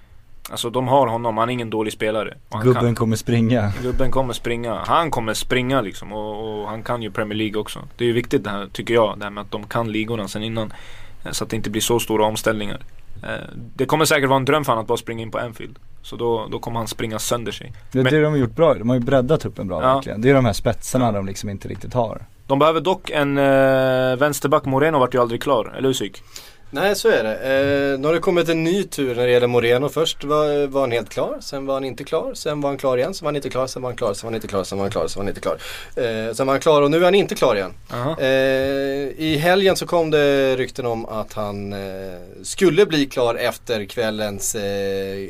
Alltså 0.50 0.70
de 0.70 0.88
har 0.88 1.06
honom, 1.06 1.36
han 1.38 1.48
är 1.48 1.52
ingen 1.52 1.70
dålig 1.70 1.92
spelare. 1.92 2.34
Han 2.50 2.62
Gubben 2.64 2.82
kan, 2.84 2.94
kommer 2.94 3.16
springa. 3.16 3.72
gubben 3.82 4.10
kommer 4.10 4.32
springa. 4.32 4.74
Han 4.86 5.10
kommer 5.10 5.34
springa 5.34 5.80
liksom 5.80 6.12
och, 6.12 6.60
och 6.62 6.68
han 6.68 6.82
kan 6.82 7.02
ju 7.02 7.10
Premier 7.10 7.36
League 7.38 7.60
också. 7.60 7.78
Det 7.96 8.04
är 8.04 8.06
ju 8.06 8.12
viktigt 8.14 8.44
det 8.44 8.50
här, 8.50 8.66
tycker 8.72 8.94
jag, 8.94 9.18
det 9.18 9.24
här 9.24 9.30
med 9.30 9.40
att 9.42 9.50
de 9.50 9.64
kan 9.66 9.92
ligorna 9.92 10.28
sen 10.28 10.42
innan. 10.42 10.72
Eh, 11.24 11.30
Så 11.30 11.44
att 11.44 11.50
det 11.50 11.56
inte 11.56 11.70
blir 11.70 11.82
så 11.82 12.00
stora 12.00 12.24
omställningar. 12.26 12.80
Eh, 13.22 13.28
Det 13.76 13.86
kommer 13.86 14.04
säkert 14.04 14.28
vara 14.28 14.36
en 14.36 14.44
dröm 14.44 14.64
för 14.64 14.72
honom 14.72 14.82
att 14.82 14.88
bara 14.88 14.98
springa 14.98 15.22
in 15.22 15.30
på 15.30 15.38
Anfield. 15.38 15.78
Så 16.02 16.16
då, 16.16 16.46
då 16.50 16.58
kommer 16.58 16.78
han 16.78 16.88
springa 16.88 17.18
sönder 17.18 17.52
sig. 17.52 17.72
Det 17.92 17.98
är 17.98 18.02
Men- 18.02 18.12
det 18.12 18.20
de 18.22 18.26
har 18.32 18.36
gjort 18.38 18.56
bra, 18.56 18.74
de 18.74 18.88
har 18.88 18.96
ju 18.96 19.02
breddat 19.02 19.40
truppen 19.40 19.68
bra 19.68 19.82
Ja. 19.82 19.94
verkligen. 19.94 20.20
Det 20.20 20.30
är 20.30 20.34
de 20.34 20.44
här 20.44 20.52
spetsarna 20.52 21.12
de 21.12 21.26
liksom 21.26 21.50
inte 21.50 21.68
riktigt 21.68 21.94
har. 21.94 22.22
De 22.46 22.58
behöver 22.58 22.80
dock 22.80 23.10
en 23.10 23.38
eh, 23.38 24.16
vänsterback, 24.16 24.64
Moreno 24.64 24.98
vart 24.98 25.14
ju 25.14 25.20
aldrig 25.20 25.42
klar, 25.42 25.74
eller 25.76 25.88
hur 25.88 25.94
Psyk? 25.94 26.22
Nej 26.70 26.94
så 26.96 27.08
är 27.08 27.24
det. 27.24 27.34
Eh, 27.34 27.98
nu 28.00 28.06
har 28.06 28.14
det 28.14 28.20
kommit 28.20 28.48
en 28.48 28.64
ny 28.64 28.84
tur 28.84 29.14
när 29.14 29.26
det 29.26 29.32
gäller 29.32 29.46
Moreno. 29.46 29.88
Först 29.88 30.24
var, 30.24 30.66
var 30.66 30.80
han 30.80 30.92
helt 30.92 31.08
klar, 31.08 31.38
sen 31.40 31.66
var 31.66 31.74
han 31.74 31.84
inte 31.84 32.04
klar, 32.04 32.34
sen 32.34 32.60
var 32.60 32.70
han 32.70 32.78
klar 32.78 32.96
igen, 32.96 33.14
sen 33.14 33.24
var 33.24 33.28
han 33.28 33.36
inte 33.36 33.50
klar, 33.50 33.66
sen 33.66 33.82
var 33.82 33.90
han 33.90 33.96
klar, 33.96 34.14
sen 34.14 34.26
var 34.26 34.30
han 34.30 34.34
inte 34.34 34.48
klar, 34.48 34.64
sen 34.64 34.78
var 34.78 34.84
han 34.84 34.90
klar, 34.90 35.06
sen 35.08 35.20
var 35.20 35.24
han 35.24 35.28
inte 35.28 35.40
klar. 35.40 35.58
Eh, 35.96 36.34
sen 36.34 36.46
var 36.46 36.54
han 36.54 36.60
klar 36.60 36.82
och 36.82 36.90
nu 36.90 36.96
är 36.96 37.04
han 37.04 37.14
inte 37.14 37.34
klar 37.34 37.56
igen. 37.56 37.74
Eh, 38.18 38.26
I 39.24 39.36
helgen 39.40 39.76
så 39.76 39.86
kom 39.86 40.10
det 40.10 40.56
rykten 40.56 40.86
om 40.86 41.06
att 41.06 41.32
han 41.32 41.72
eh, 41.72 41.78
skulle 42.42 42.86
bli 42.86 43.06
klar 43.06 43.34
efter 43.34 43.84
kvällens 43.84 44.54
eh, 44.54 45.28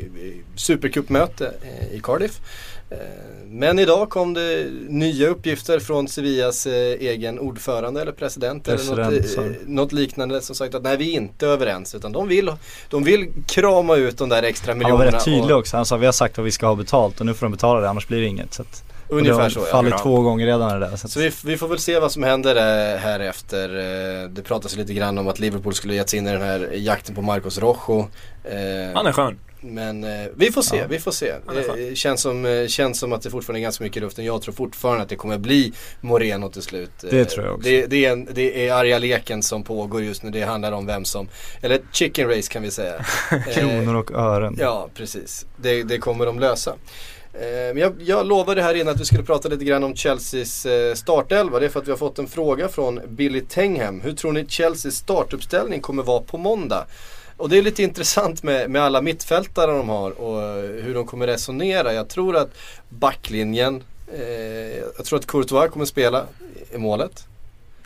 supercupmöte 0.57 1.53
eh, 1.63 1.97
i 1.97 2.01
Cardiff. 2.03 2.41
Eh, 2.91 2.97
men 3.51 3.79
idag 3.79 4.11
kom 4.11 4.35
det 4.35 4.67
nya 4.89 5.29
uppgifter 5.29 5.79
från 5.79 6.09
Sevillas 6.09 6.67
eh, 6.67 6.73
egen 7.01 7.39
ordförande 7.39 8.03
eller 8.03 8.13
president, 8.13 8.65
President, 8.65 8.99
eller 8.99 9.21
något, 9.21 9.39
eh, 9.39 9.45
något 9.67 9.93
liknande 9.93 10.41
som 10.41 10.55
sagt 10.57 10.75
att 10.75 10.83
nej 10.83 10.97
vi 10.97 11.11
är 11.13 11.17
inte 11.17 11.47
överens 11.47 11.95
utan 11.95 12.13
de 12.13 12.29
vill, 12.29 12.53
de 12.91 13.05
vill 13.05 13.27
krama 13.47 13.97
ut 13.97 14.19
de 14.19 14.29
där 14.29 14.43
extra 14.43 14.73
Han 14.73 14.79
var 14.79 14.85
miljonerna. 14.91 15.17
rätt 15.17 15.25
tydlig 15.25 15.51
och- 15.55 15.59
också, 15.61 15.77
han 15.77 15.87
sa 15.87 15.97
vi 15.97 16.07
har 16.07 16.13
sagt 16.13 16.37
vad 16.39 16.45
vi 16.45 16.51
ska 16.51 16.67
ha 16.67 16.75
betalt 16.75 17.21
och 17.21 17.27
nu 17.27 17.35
får 17.35 17.47
de 17.47 17.53
betala 17.53 17.81
det 17.81 17.89
annars 17.91 18.09
blir 18.09 18.21
det 18.21 18.27
inget. 18.27 18.55
Så 18.55 18.63
att, 18.63 18.85
Ungefär 19.09 19.49
så 19.49 19.61
ja. 19.61 19.65
fallit 19.65 19.91
Ja. 19.97 19.99
två 20.03 20.21
gånger 20.23 20.47
redan 20.47 20.81
det 20.81 20.87
där. 20.87 20.97
Så 20.97 21.09
Så 21.09 21.21
vi, 21.21 21.31
vi 21.45 21.57
får 21.57 21.69
väl 21.69 21.79
se 21.79 21.99
vad 21.99 22.13
som 22.13 22.23
händer 22.23 22.57
eh, 22.57 22.99
här 22.99 23.21
efter. 23.21 23.69
Eh, 24.23 24.29
Det 24.29 24.43
pratas 24.43 24.77
lite 24.77 24.95
grann 24.95 25.19
om 25.19 25.29
att 25.29 25.39
Liverpool 25.39 25.75
skulle 25.75 25.95
gett 25.95 26.09
sig 26.11 26.19
in 26.19 26.27
i 26.27 26.33
den 26.33 26.43
här 26.43 26.71
jakten 26.75 27.15
på 27.15 27.23
Marcos 27.23 27.59
Rojo. 27.59 28.09
Eh, 28.45 28.95
Han 28.95 29.07
är 29.07 29.13
skön. 29.13 29.39
Men 29.61 30.05
eh, 30.05 30.27
vi 30.37 30.53
får 30.53 30.63
se, 30.63 30.77
Ja. 30.77 30.85
vi 30.89 30.99
får 30.99 31.11
se. 31.11 31.33
Det 31.77 31.97
känns 31.97 32.21
som, 32.21 32.47
eh, 32.47 32.67
känns 32.67 32.99
som 32.99 33.13
att 33.13 33.23
det 33.23 33.31
fortfarande 33.31 33.61
är 33.61 33.63
ganska 33.63 33.85
mycket 33.85 33.97
i 33.97 34.01
luften. 34.01 34.25
Jag 34.25 34.43
tror 34.43 34.55
fortfarande 34.55 35.03
att 35.03 35.09
det 35.09 35.17
kommer 35.17 35.39
bli 35.39 35.73
Moreno 36.01 36.49
till 36.51 36.63
slut. 36.63 37.05
Eh, 37.05 37.11
Det 37.11 37.25
tror 37.25 37.47
jag 37.47 37.55
också. 37.55 37.69
Det, 37.69 37.87
det, 37.87 38.05
är, 38.05 38.13
en, 38.13 38.29
det 38.35 38.69
är 38.69 38.73
arga 38.75 38.99
leken 38.99 39.43
som 39.43 39.63
pågår 39.65 40.03
just 40.03 40.23
nu. 40.23 40.31
Det 40.31 40.43
handlar 40.43 40.73
om 40.73 40.87
vem 40.87 41.05
som, 41.05 41.29
eller 41.63 41.81
chicken 41.93 42.29
race 42.29 42.53
kan 42.53 42.63
vi 42.63 42.71
säga. 42.71 42.95
Eh, 43.33 43.55
kronor 43.55 43.95
och 43.97 44.11
ören. 44.11 44.57
Ja, 44.61 44.89
precis. 44.95 45.47
Det, 45.57 45.83
det 45.83 45.99
kommer 45.99 46.27
de 46.27 46.39
lösa. 46.39 46.75
Eh, 47.35 47.41
Men 47.75 47.77
jag, 47.77 47.95
jag 47.99 48.27
lovade 48.27 48.63
här 48.63 48.75
innan 48.75 48.95
att 48.95 49.01
vi 49.01 49.05
skulle 49.05 49.23
prata 49.23 49.49
lite 49.49 49.65
grann 49.65 49.85
om 49.85 49.95
Chelseas 49.95 50.67
eh, 50.67 50.95
startelva. 50.95 51.59
Det 51.59 51.67
är 51.67 51.71
för 51.71 51.81
att 51.81 51.87
vi 51.87 51.91
har 51.91 51.99
fått 51.99 52.19
en 52.19 52.27
fråga 52.27 52.69
från 52.69 53.01
Billy 53.09 53.41
Tengham. 53.41 54.01
Hur 54.01 54.13
tror 54.13 54.33
ni 54.33 54.47
Chelseas 54.49 54.95
startuppställning 54.95 55.81
kommer 55.81 56.03
vara 56.03 56.21
på 56.23 56.39
måndag? 56.39 56.87
Och 57.37 57.49
det 57.49 57.59
är 57.59 57.63
lite 57.63 57.83
intressant 57.83 58.43
med, 58.43 58.71
med 58.71 58.83
alla 58.83 59.01
mittfältare 59.03 59.73
de 59.73 59.89
har 59.89 60.11
och 60.21 60.43
eh, 60.43 60.85
hur 60.85 60.95
de 60.95 61.07
kommer 61.07 61.27
resonera. 61.27 61.93
Jag 61.93 62.09
tror 62.09 62.37
att 62.37 62.51
backlinjen, 62.89 63.83
eh, 64.15 64.23
jag 64.97 65.05
tror 65.05 65.19
att 65.19 65.27
Courtois 65.27 65.71
kommer 65.71 65.85
spela 65.87 66.25
i 66.75 66.79
målet. 66.79 67.25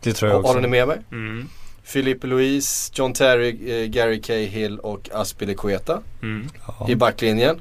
Det 0.02 0.12
tror 0.12 0.30
jag 0.30 0.36
Har 0.38 0.44
också. 0.44 0.60
ni 0.60 0.68
med 0.68 0.88
mig? 0.88 0.98
Mm. 1.12 1.48
Filipe 1.84 2.26
Luis, 2.26 2.92
John 2.94 3.12
Terry, 3.12 3.82
eh, 3.82 3.86
Gary 3.88 4.20
Cahill 4.20 4.78
och 4.78 5.08
Aspilicueta 5.12 6.00
Mm. 6.22 6.48
Ja. 6.66 6.86
i 6.90 6.94
backlinjen. 6.96 7.60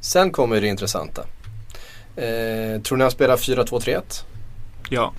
Sen 0.00 0.30
kommer 0.32 0.60
det 0.60 0.66
intressanta. 0.66 1.22
Eh, 2.16 2.80
tror 2.82 2.96
ni 2.96 3.04
han 3.04 3.10
spelar 3.10 3.36
4-2-3-1? 3.36 4.24
Ja, 4.88 5.12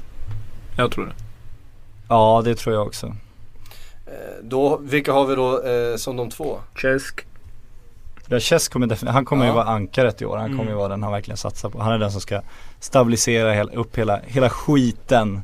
jag 0.77 0.91
tror 0.91 1.05
det. 1.05 1.13
ja, 2.09 2.41
det 2.45 2.55
tror 2.55 2.75
jag 2.75 2.87
också. 2.87 3.05
Eh, 4.07 4.13
då, 4.43 4.77
vilka 4.77 5.13
har 5.13 5.25
vi 5.25 5.35
då 5.35 5.63
eh, 5.63 5.95
som 5.95 6.15
de 6.17 6.29
två? 6.29 6.59
Chesk. 6.75 7.25
Ja, 8.27 8.39
Chess 8.39 8.67
kommer 8.69 8.87
definitivt, 8.87 9.13
han 9.13 9.25
kommer 9.25 9.45
Ja. 9.45 9.51
ju 9.51 9.55
vara 9.55 9.65
ankaret 9.65 10.21
i 10.21 10.25
år. 10.25 10.37
Han 10.37 10.47
kommer 10.49 10.61
Mm. 10.61 10.69
ju 10.73 10.75
vara 10.77 10.87
den 10.87 11.03
han 11.03 11.11
verkligen 11.11 11.37
satsar 11.37 11.69
på. 11.69 11.81
Han 11.81 11.93
är 11.93 11.97
den 11.99 12.11
som 12.11 12.21
ska 12.21 12.41
stabilisera 12.79 13.53
hela, 13.53 13.71
upp 13.71 13.97
hela, 13.97 14.19
hela 14.25 14.49
skiten. 14.49 15.41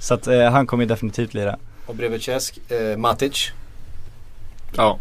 Så 0.00 0.14
att 0.14 0.26
eh, 0.26 0.50
han 0.50 0.66
kommer 0.66 0.82
ju 0.84 0.88
definitivt 0.88 1.34
lira. 1.34 1.56
Och 1.86 1.94
bredvid 1.94 2.22
Cesk, 2.22 2.58
eh, 2.70 2.96
Matic. 2.96 3.50
Ja. 4.76 4.98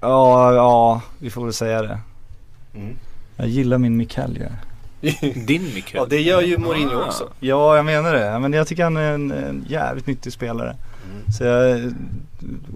Ja, 0.00 0.54
ja, 0.54 1.00
vi 1.18 1.30
får 1.30 1.44
väl 1.44 1.52
säga 1.52 1.82
det. 1.82 1.98
Mm. 2.74 2.96
Jag 3.36 3.48
gillar 3.48 3.78
min 3.78 3.96
Mikael 3.96 4.38
Din 5.46 5.62
Mikael. 5.74 5.82
ja, 6.02 6.06
det 6.10 6.20
gör 6.20 6.40
ju 6.40 6.58
Mourinho 6.58 6.98
Ah. 7.00 7.06
också. 7.06 7.28
Ja, 7.40 7.76
jag 7.76 7.84
menar 7.84 8.12
det. 8.14 8.38
Men 8.38 8.52
jag 8.52 8.66
tycker 8.66 8.84
han 8.84 8.96
är 8.96 9.12
en, 9.12 9.30
en 9.30 9.64
jävligt 9.68 10.06
nyttig 10.06 10.32
spelare. 10.32 10.76
Så 11.38 11.44
jag 11.44 11.70
är 11.70 11.92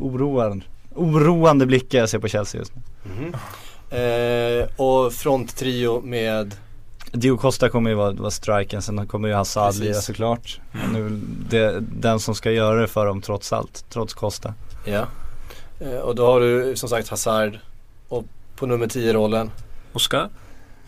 oroad. 0.01 0.61
Oroande 0.95 1.67
blickar 1.67 1.99
jag 1.99 2.09
ser 2.09 2.19
på 2.19 2.29
Chelsea 2.29 2.59
just 2.61 2.73
nu. 2.75 2.83
Mhm. 3.15 3.35
Eh, 3.91 4.67
och 4.77 5.13
fronttrio 5.13 6.01
med 6.01 6.55
Dio 7.13 7.37
Costa 7.37 7.69
kommer 7.69 7.91
ju 7.91 7.97
vara, 7.97 8.13
vara 8.13 8.31
striken, 8.31 8.83
sen 8.83 9.07
kommer 9.07 9.29
ju 9.29 9.35
Hazard 9.35 9.75
lira 9.75 9.95
såklart. 9.95 10.61
Men 10.73 10.93
nu, 10.93 11.21
det, 11.51 11.81
den 11.81 12.21
som 12.21 12.35
ska 12.35 12.51
göra 12.51 12.81
det 12.81 12.87
för 12.89 13.07
dem 13.07 13.23
trots 13.23 13.53
allt, 13.53 13.85
trots 13.91 14.15
Costa. 14.15 14.55
Ja. 14.85 15.07
Eh, 15.81 15.99
och 15.99 16.15
då 16.15 16.27
har 16.27 16.41
du 16.41 16.77
som 16.77 16.89
sagt 16.89 17.09
Hazard 17.09 17.59
och 18.09 18.25
på 18.57 18.67
nummer 18.67 18.87
10 18.87 19.13
rollen 19.13 19.51
Oskar? 19.95 20.29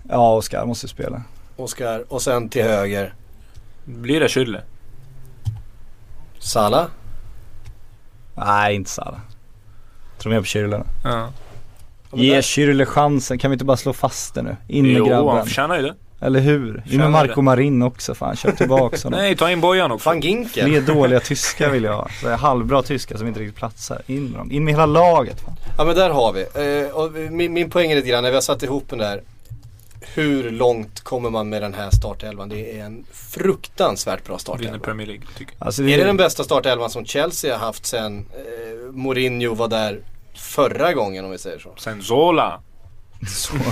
Ja, 0.09 0.35
Oskar 0.37 0.67
måste 0.67 0.89
spela. 0.89 1.23
Oscar 1.57 2.05
och 2.13 2.23
sen 2.23 2.49
till 2.49 2.63
höger 2.63 3.15
Blir 3.85 4.21
det 4.21 4.27
Schürrle? 4.27 4.61
Salah. 6.39 6.87
Nej, 8.35 8.75
inte 8.75 8.91
Salah. 8.91 9.21
Tror 10.19 10.33
mer 10.33 10.41
på 10.41 10.45
Schürrle. 10.47 10.85
Ja. 11.05 11.29
Ge 12.13 12.41
Schürrle 12.41 12.85
chansen, 12.85 13.39
kan 13.39 13.51
vi 13.51 13.53
inte 13.53 13.65
bara 13.65 13.77
slå 13.77 13.93
fast 13.93 14.35
det 14.35 14.43
nu? 14.43 14.57
In 14.69 14.85
med 14.87 14.93
Jo, 14.97 15.07
grabben. 15.07 15.37
han 15.37 15.47
förtjänar 15.47 15.77
ju 15.77 15.83
det. 15.83 15.95
Eller 16.21 16.41
hur? 16.41 16.83
In 16.91 16.99
med 17.01 17.11
Marco 17.11 17.35
det. 17.35 17.43
Marin 17.43 17.83
också 17.83 18.15
fan, 18.15 18.37
kör 18.37 18.53
tillbaks 18.53 19.05
honom. 19.05 19.21
Nej, 19.21 19.37
ta 19.37 19.51
in 19.51 19.61
Bojan 19.61 19.93
också. 19.93 20.09
Van 20.09 20.21
Ginkel. 20.21 20.67
Fler 20.69 20.81
dåliga 20.95 21.21
tyskar 21.21 21.71
vill 21.71 21.85
jag 21.85 21.93
ha. 21.97 22.09
Så 22.23 22.31
halvbra 22.31 22.83
tyskar 22.83 23.17
som 23.17 23.29
inte 23.29 23.41
riktigt 23.41 23.57
platsar. 23.57 24.03
In 24.07 24.25
med 24.25 24.41
dem. 24.41 24.53
In 24.53 24.65
med 24.65 24.75
hela 24.75 24.87
laget. 24.87 25.41
Fan. 25.41 25.55
Ja 25.79 25.85
men 25.85 25.95
där 25.95 26.11
har 26.11 26.33
vi. 26.33 26.41
Eh, 26.87 26.97
och 26.97 27.13
min, 27.33 27.53
min 27.53 27.71
poäng 27.71 27.91
är 27.91 27.97
lite 27.97 28.09
grann 28.09 28.23
när 28.23 28.31
vi 28.31 28.37
har 28.37 28.41
satt 28.43 28.63
ihop 28.63 28.85
den 28.91 28.99
där. 28.99 29.23
Hur 30.15 30.51
långt 30.51 31.01
kommer 31.01 31.31
man 31.31 31.49
med 31.49 31.63
den 31.63 31.75
här 31.75 31.91
startelvan? 31.91 32.49
Det 32.49 32.79
är 32.79 32.85
en 32.85 33.05
fruktansvärt 33.13 34.25
bra 34.25 34.33
Vinner 34.33 34.39
startelva. 34.39 34.79
Premier 34.79 35.07
League, 35.07 35.25
tycker 35.39 35.55
jag. 35.59 35.67
Alltså, 35.67 35.83
Är 35.83 35.99
det 35.99 36.05
den 36.05 36.17
bästa 36.17 36.45
startelvan 36.45 36.91
som 36.91 37.05
Chelsea 37.05 37.59
har 37.59 37.67
haft 37.67 37.87
sen 37.87 38.19
eh, 38.19 38.93
Mourinho 38.93 39.55
var 39.55 39.69
där 39.69 40.01
förra 40.35 40.93
gången 40.93 41.25
om 41.25 41.31
vi 41.31 41.39
säger 41.39 41.59
så? 41.59 41.75
Sen 41.79 42.03
Zola. 42.03 42.61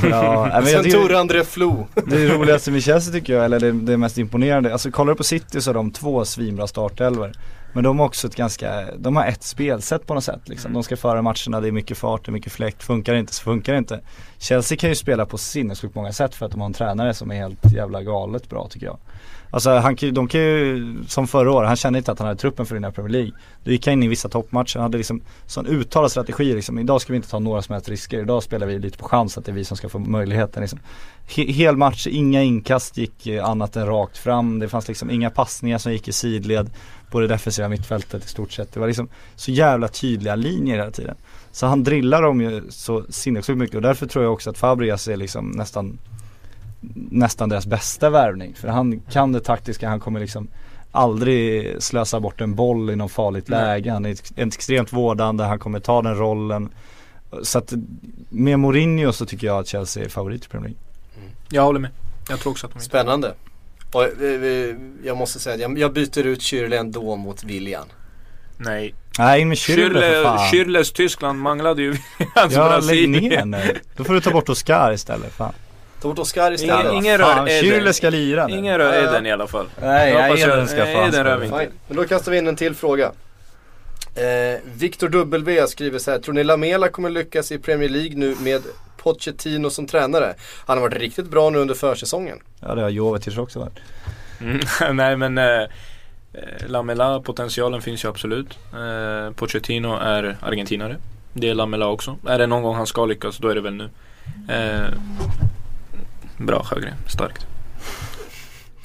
Ja, 0.03 0.49
nej, 0.63 0.73
sen 0.73 0.91
Tore 0.91 1.19
André 1.19 1.45
Flo. 1.45 1.87
Det 2.07 2.29
roligaste 2.29 2.71
med 2.71 2.83
Chelsea 2.83 3.13
tycker 3.13 3.33
jag, 3.33 3.45
eller 3.45 3.61
det, 3.61 3.73
det 3.73 3.97
mest 3.97 4.19
imponerande, 4.19 4.73
alltså 4.73 4.91
kollar 4.91 5.13
du 5.13 5.17
på 5.17 5.25
City 5.25 5.61
så 5.61 5.71
har 5.71 5.75
de 5.75 5.91
två 5.91 6.25
svinbra 6.25 6.67
startelvor. 6.67 7.33
Men 7.75 7.85
de 7.85 7.99
har 7.99 8.07
också 8.07 8.27
ett 8.27 8.37
ganska, 8.37 8.85
de 8.99 9.17
har 9.17 9.27
ett 9.27 9.43
spelsätt 9.43 10.07
på 10.07 10.15
något 10.15 10.25
sätt 10.25 10.49
liksom. 10.49 10.73
De 10.73 10.83
ska 10.83 10.97
föra 10.97 11.23
matcherna, 11.23 11.61
det 11.61 11.69
är 11.69 11.73
mycket 11.73 11.99
fart, 11.99 12.25
det 12.25 12.31
är 12.31 12.33
mycket 12.33 12.53
fläkt, 12.53 12.83
funkar 12.83 13.13
det 13.13 13.19
inte 13.19 13.35
så 13.35 13.43
funkar 13.43 13.73
det 13.73 13.79
inte. 13.79 14.01
Chelsea 14.39 14.79
kan 14.79 14.91
ju 14.91 14.97
spela 14.97 15.27
på 15.27 15.39
sinnessjukt 15.39 15.95
många 15.95 16.13
sätt 16.13 16.35
för 16.35 16.47
att 16.47 16.53
de 16.53 16.61
har 16.61 16.67
en 16.67 16.73
tränare 16.73 17.15
som 17.15 17.31
är 17.31 17.35
helt 17.35 17.73
jävla 17.73 18.03
galet 18.03 18.49
bra 18.49 18.69
tycker 18.71 18.87
jag. 18.87 18.99
Alltså 19.55 19.71
han 19.71 19.97
de 20.13 20.29
kan 20.29 20.41
ju, 20.41 20.95
som 21.09 21.27
förra 21.27 21.53
året, 21.53 21.69
han 21.69 21.77
kände 21.77 21.99
inte 21.99 22.13
att 22.13 22.19
han 22.19 22.29
hade 22.29 22.41
truppen 22.41 22.67
för 22.67 22.75
den 22.75 22.85
här 22.85 22.91
Premier 22.91 23.13
League. 23.13 23.33
Då 23.65 23.71
gick 23.71 23.87
han 23.87 23.93
in 23.93 24.03
i 24.03 24.09
vissa 24.09 24.29
toppmatcher, 24.29 24.79
han 24.79 24.83
hade 24.83 24.99
liksom 24.99 25.21
sån 25.47 25.67
uttalad 25.67 26.11
strategi 26.11 26.55
liksom. 26.55 26.79
Idag 26.79 27.01
ska 27.01 27.13
vi 27.13 27.17
inte 27.17 27.31
ta 27.31 27.39
några 27.39 27.63
som 27.63 27.73
helst 27.73 27.89
risker, 27.89 28.19
idag 28.19 28.43
spelar 28.43 28.67
vi 28.67 28.79
lite 28.79 28.99
på 28.99 29.09
chans 29.09 29.39
att 29.39 29.45
det 29.45 29.53
är 29.53 29.55
vi 29.55 29.65
som 29.65 29.77
ska 29.77 29.89
få 29.89 29.99
möjligheten 29.99 30.61
liksom. 30.61 30.79
He, 31.37 31.43
hel 31.43 31.77
match, 31.77 32.07
inga 32.07 32.43
inkast 32.43 32.97
gick 32.97 33.27
eh, 33.27 33.45
annat 33.45 33.77
än 33.77 33.87
rakt 33.87 34.19
fram. 34.19 34.59
Det 34.59 34.69
fanns 34.69 34.89
liksom 34.89 35.11
inga 35.11 35.31
passningar 35.31 35.79
som 35.79 35.93
gick 35.93 36.09
i 36.09 36.13
sidled 36.13 36.71
på 37.11 37.21
det 37.21 37.27
defensiva 37.27 37.69
mittfältet 37.69 38.25
i 38.25 38.29
stort 38.29 38.53
sett. 38.53 38.73
Det 38.73 38.81
var 38.81 38.87
liksom 38.87 39.09
så 39.35 39.51
jävla 39.51 39.89
tydliga 39.89 40.35
linjer 40.35 40.77
hela 40.77 40.91
tiden. 40.91 41.17
Så 41.53 41.67
han 41.67 41.85
drillar 41.85 42.23
dem 42.23 42.41
ju 42.41 42.63
så 42.69 43.05
sinnessjukt 43.09 43.59
mycket 43.59 43.77
och 43.77 43.83
därför 43.83 44.07
tror 44.07 44.25
jag 44.25 44.33
också 44.33 44.51
att 44.51 44.59
Fabregas 44.59 45.09
är 45.09 45.17
liksom 45.17 45.51
nästan 45.51 45.99
nästan 46.95 47.49
deras 47.49 47.67
bästa 47.67 48.11
värvning. 48.11 48.55
För 48.55 48.69
han 48.69 49.01
kan 49.01 49.33
det 49.33 49.41
taktiska, 49.41 49.89
han 49.89 50.01
kommer 50.01 50.21
liksom 50.21 50.49
aldrig 50.93 51.77
slösa 51.83 52.21
bort 52.21 52.41
en 52.41 52.55
boll 52.55 52.91
i 52.91 52.97
någon 52.97 53.09
farligt 53.09 53.49
Nej. 53.49 53.61
läge. 53.65 53.91
Han 53.93 54.05
är 54.07 54.11
ex- 54.11 54.33
extremt 54.37 54.93
vårdande, 54.93 55.45
han 55.45 55.59
kommer 55.59 55.81
ta 55.81 56.03
den 56.03 56.17
rollen. 56.19 56.69
Så 57.43 57.59
att 57.59 57.73
med 58.31 58.59
Mourinho 58.59 59.13
så 59.13 59.27
tycker 59.27 59.47
jag 59.47 59.59
att 59.59 59.67
Chelsea 59.69 60.05
är 60.05 60.09
favorit 60.09 60.45
i 60.45 60.49
Premier 60.49 60.69
League. 60.69 60.81
Jag 61.51 61.63
håller 61.63 61.81
med. 61.81 61.91
Jag 62.29 62.41
tror 62.41 62.51
också 62.53 62.67
att 62.67 62.73
de 62.73 62.79
vinner. 62.79 62.85
Spännande. 62.89 63.35
Och, 63.93 64.23
eh, 64.23 64.77
jag 65.05 65.17
måste 65.17 65.39
säga 65.41 65.55
att 65.55 65.61
jag, 65.61 65.79
jag 65.79 65.93
byter 65.93 66.27
ut 66.27 66.41
Schürrle 66.41 66.79
ändå 66.79 67.17
mot 67.17 67.45
William. 67.45 67.85
Nej. 68.57 68.95
Nej, 69.19 69.41
in 69.41 69.49
med 69.49 69.57
Schürrle 69.59 69.93
för 69.93 70.01
Schürrle, 70.01 70.23
fan. 70.23 70.39
Schürrles 70.39 70.95
Tyskland 70.95 71.39
manglade 71.41 71.83
ju 71.83 71.97
hans 72.35 72.53
Ja, 72.55 72.69
lägg 72.69 72.81
Brasilien. 72.81 73.51
ner 73.51 73.59
nu. 73.59 73.79
Då 73.97 74.05
får 74.05 74.15
du 74.15 74.21
ta 74.21 74.31
bort 74.31 74.49
Oscar 74.49 74.93
istället. 74.93 75.33
Fan. 75.33 75.53
Ta 76.05 76.09
bort 76.09 76.19
Oscar 76.19 76.53
istället. 76.53 76.85
Ingen, 76.85 76.95
ingen 77.05 77.19
rör 77.19 77.49
Eden. 77.49 77.95
Ska 77.95 78.11
lira 78.11 78.47
nu. 78.47 78.57
Ingen 78.57 78.79
rör. 78.79 78.93
Eden 78.95 79.27
i 79.27 79.33
alla 79.33 79.47
fall. 79.47 79.67
Nej, 79.83 80.13
Jag 80.13 80.23
hoppas 80.23 80.41
jag- 80.41 80.49
Eden 80.51 80.69
ska 80.69 80.77
fan 80.85 81.09
Eden 81.09 81.25
rör 81.25 81.37
vi 81.37 81.47
inte. 81.47 81.59
Fine. 81.59 81.71
Men 81.89 81.97
då 81.97 82.05
kastar 82.05 82.33
vi 82.33 82.39
in 82.39 82.47
en 82.47 82.57
till 82.57 82.75
fråga. 82.75 83.13
Eh, 84.15 84.61
Victor 84.75 85.09
W 85.09 85.67
skriver 85.67 85.99
så 85.99 86.11
här. 86.11 86.19
Tror 86.19 86.35
ni 86.35 86.45
Lamela 86.45 86.89
kommer 86.89 87.11
lyckas 87.11 87.53
i 87.53 87.59
Premier 87.59 87.89
League 87.89 88.17
nu 88.17 88.37
med 88.41 88.63
Pochettino 88.97 89.71
som 89.71 89.87
tränare? 89.87 90.35
Han 90.67 90.79
har 90.79 90.83
varit 90.89 90.99
riktigt 90.99 91.27
bra 91.27 91.51
nu 91.51 91.59
under 91.59 91.75
försäsongen. 91.75 92.39
Ja 92.61 92.75
det 92.75 92.83
har 92.83 92.89
Jovetic 92.91 93.39
också 93.39 93.59
varit. 93.59 93.79
Mm, 94.41 94.61
nej 94.97 95.17
men 95.17 95.39
eh, 95.39 95.45
eh, 95.45 95.69
Lamela, 96.67 97.21
potentialen 97.21 97.83
finns 97.83 98.05
ju 98.05 98.09
absolut. 98.09 98.59
Eh, 98.73 99.33
Pochettino 99.35 99.97
är 100.03 100.37
argentinare. 100.43 100.97
Det 101.33 101.49
är 101.49 101.55
Lamela 101.55 101.87
också. 101.87 102.19
Är 102.27 102.39
det 102.39 102.47
någon 102.47 102.63
gång 102.63 102.75
han 102.77 102.87
ska 102.87 103.07
lyckas, 103.07 103.39
då 103.39 103.49
är 103.49 103.55
det 103.55 103.61
väl 103.61 103.75
nu. 103.75 103.89
Eh, 104.49 104.89
bra 106.39 106.65
Sjögren, 106.65 106.95
starkt. 107.07 107.47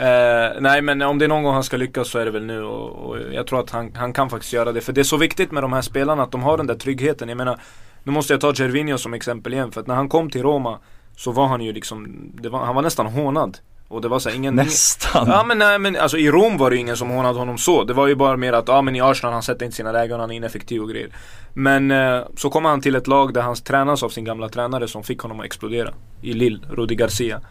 Uh, 0.02 0.62
nej 0.62 0.82
men 0.82 1.02
om 1.02 1.20
det 1.20 1.26
är 1.26 1.30
någon 1.30 1.44
gång 1.44 1.54
han 1.54 1.64
ska 1.64 1.78
lyckas 1.78 2.08
så 2.08 2.20
är 2.20 2.26
det 2.26 2.32
väl 2.32 2.46
nu 2.46 2.64
och, 2.64 3.10
och 3.10 3.18
jag 3.34 3.48
tror 3.48 3.60
att 3.60 3.70
han, 3.70 3.92
han 3.96 4.14
kan 4.14 4.30
faktiskt 4.30 4.54
göra 4.54 4.72
det. 4.72 4.82
För 4.82 4.94
det 4.94 5.02
är 5.02 5.04
så 5.04 5.18
viktigt 5.18 5.52
med 5.52 5.64
de 5.64 5.74
här 5.74 5.82
spelarna 5.82 6.24
att 6.24 6.32
de 6.32 6.44
har 6.44 6.58
den 6.58 6.68
där 6.68 6.76
tryggheten. 6.76 7.30
Jag 7.30 7.38
menar, 7.38 7.60
nu 8.04 8.12
måste 8.12 8.34
jag 8.34 8.42
ta 8.42 8.54
Gervinho 8.54 8.98
som 8.98 9.14
exempel 9.14 9.54
igen. 9.54 9.72
För 9.72 9.82
att 9.82 9.88
när 9.88 9.96
han 9.96 10.10
kom 10.10 10.30
till 10.30 10.42
Roma 10.42 10.80
så 11.18 11.32
var 11.32 11.48
han 11.48 11.62
ju 11.62 11.74
liksom, 11.74 12.32
det 12.42 12.50
var, 12.50 12.66
han 12.66 12.76
var 12.76 12.82
nästan 12.82 13.06
hånad. 13.06 13.58
Och 13.90 14.02
det 14.02 14.07
var 14.07 14.20
så 14.20 14.30
här, 14.30 14.36
ingen, 14.36 14.56
Nästan. 14.56 15.28
Ja 15.28 15.44
men 15.44 15.57
nej 15.57 15.80
men 15.80 15.95
alltså 15.95 16.18
i 16.18 16.32
Rom 16.32 16.57
var 16.57 16.70
det 16.70 16.76
ju 16.76 16.82
ingen 16.82 16.98
som 16.98 17.10
hånade 17.10 17.40
honom 17.40 17.57
så. 17.57 17.84
Det 17.84 17.94
var 17.94 18.07
ju 18.07 18.16
bara 18.16 18.38
mer 18.38 18.53
att, 18.53 18.68
ja 18.68 18.82
men 18.82 18.95
i 18.95 19.02
Arsenal 19.02 19.34
han 19.34 19.44
sätter 19.44 19.66
inte 19.66 19.78
sina 19.78 19.91
lägen, 19.91 20.20
han 20.20 20.32
är 20.32 20.36
ineffektiv 20.36 20.82
och 20.82 20.90
grejer. 20.90 21.10
Men 21.53 21.91
eh, 21.91 22.22
så 22.36 22.49
kommer 22.49 22.70
han 22.70 22.82
till 22.82 22.95
ett 22.95 23.07
lag 23.07 23.34
där 23.34 23.41
han 23.41 23.56
tränas 23.56 24.03
av 24.03 24.10
sin 24.10 24.24
gamla 24.24 24.49
tränare 24.49 24.88
som 24.88 25.03
fick 25.03 25.20
honom 25.20 25.40
att 25.40 25.45
explodera. 25.45 25.94
I 26.22 26.34
Lille, 26.34 26.60
Rudi 26.70 26.95
Garcia. 26.95 27.41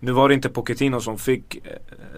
Nu 0.00 0.12
var 0.12 0.28
det 0.28 0.34
inte 0.34 0.48
Pochettino 0.48 1.00
som 1.00 1.18
fick 1.18 1.54
eh, 1.54 1.60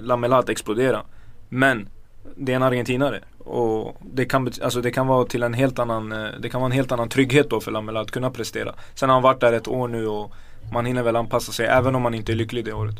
Lamela 0.01 0.39
att 0.39 0.49
explodera. 0.49 1.03
Men 1.49 1.89
det 2.37 2.53
är 2.53 2.57
en 2.57 2.63
argentinare. 2.63 3.21
Och 3.39 3.97
det 4.01 4.25
kan, 4.25 4.53
alltså 4.63 4.81
det 4.81 4.91
kan 4.91 5.07
vara 5.07 5.25
till 5.25 5.43
en 5.43 5.55
helt 5.55 5.79
annan, 5.79 6.13
eh, 6.13 6.29
det 6.41 6.49
kan 6.49 6.61
vara 6.61 6.69
en 6.71 6.77
helt 6.77 6.93
annan 6.93 7.09
trygghet 7.09 7.51
då 7.51 7.61
för 7.61 7.71
Lamela 7.71 8.01
att 8.01 8.11
kunna 8.11 8.31
prestera. 8.31 8.75
Sen 8.95 9.09
har 9.09 9.17
han 9.17 9.23
varit 9.23 9.41
där 9.41 9.53
ett 9.53 9.69
år 9.69 9.89
nu 9.89 10.07
och 10.07 10.33
man 10.73 10.87
hinner 10.87 11.03
väl 11.03 11.17
anpassa 11.17 11.53
sig 11.53 11.67
även 11.67 11.95
om 11.95 12.03
man 12.03 12.15
inte 12.15 12.33
är 12.33 12.37
lycklig 12.37 12.65
det 12.65 12.73
året. 12.73 12.97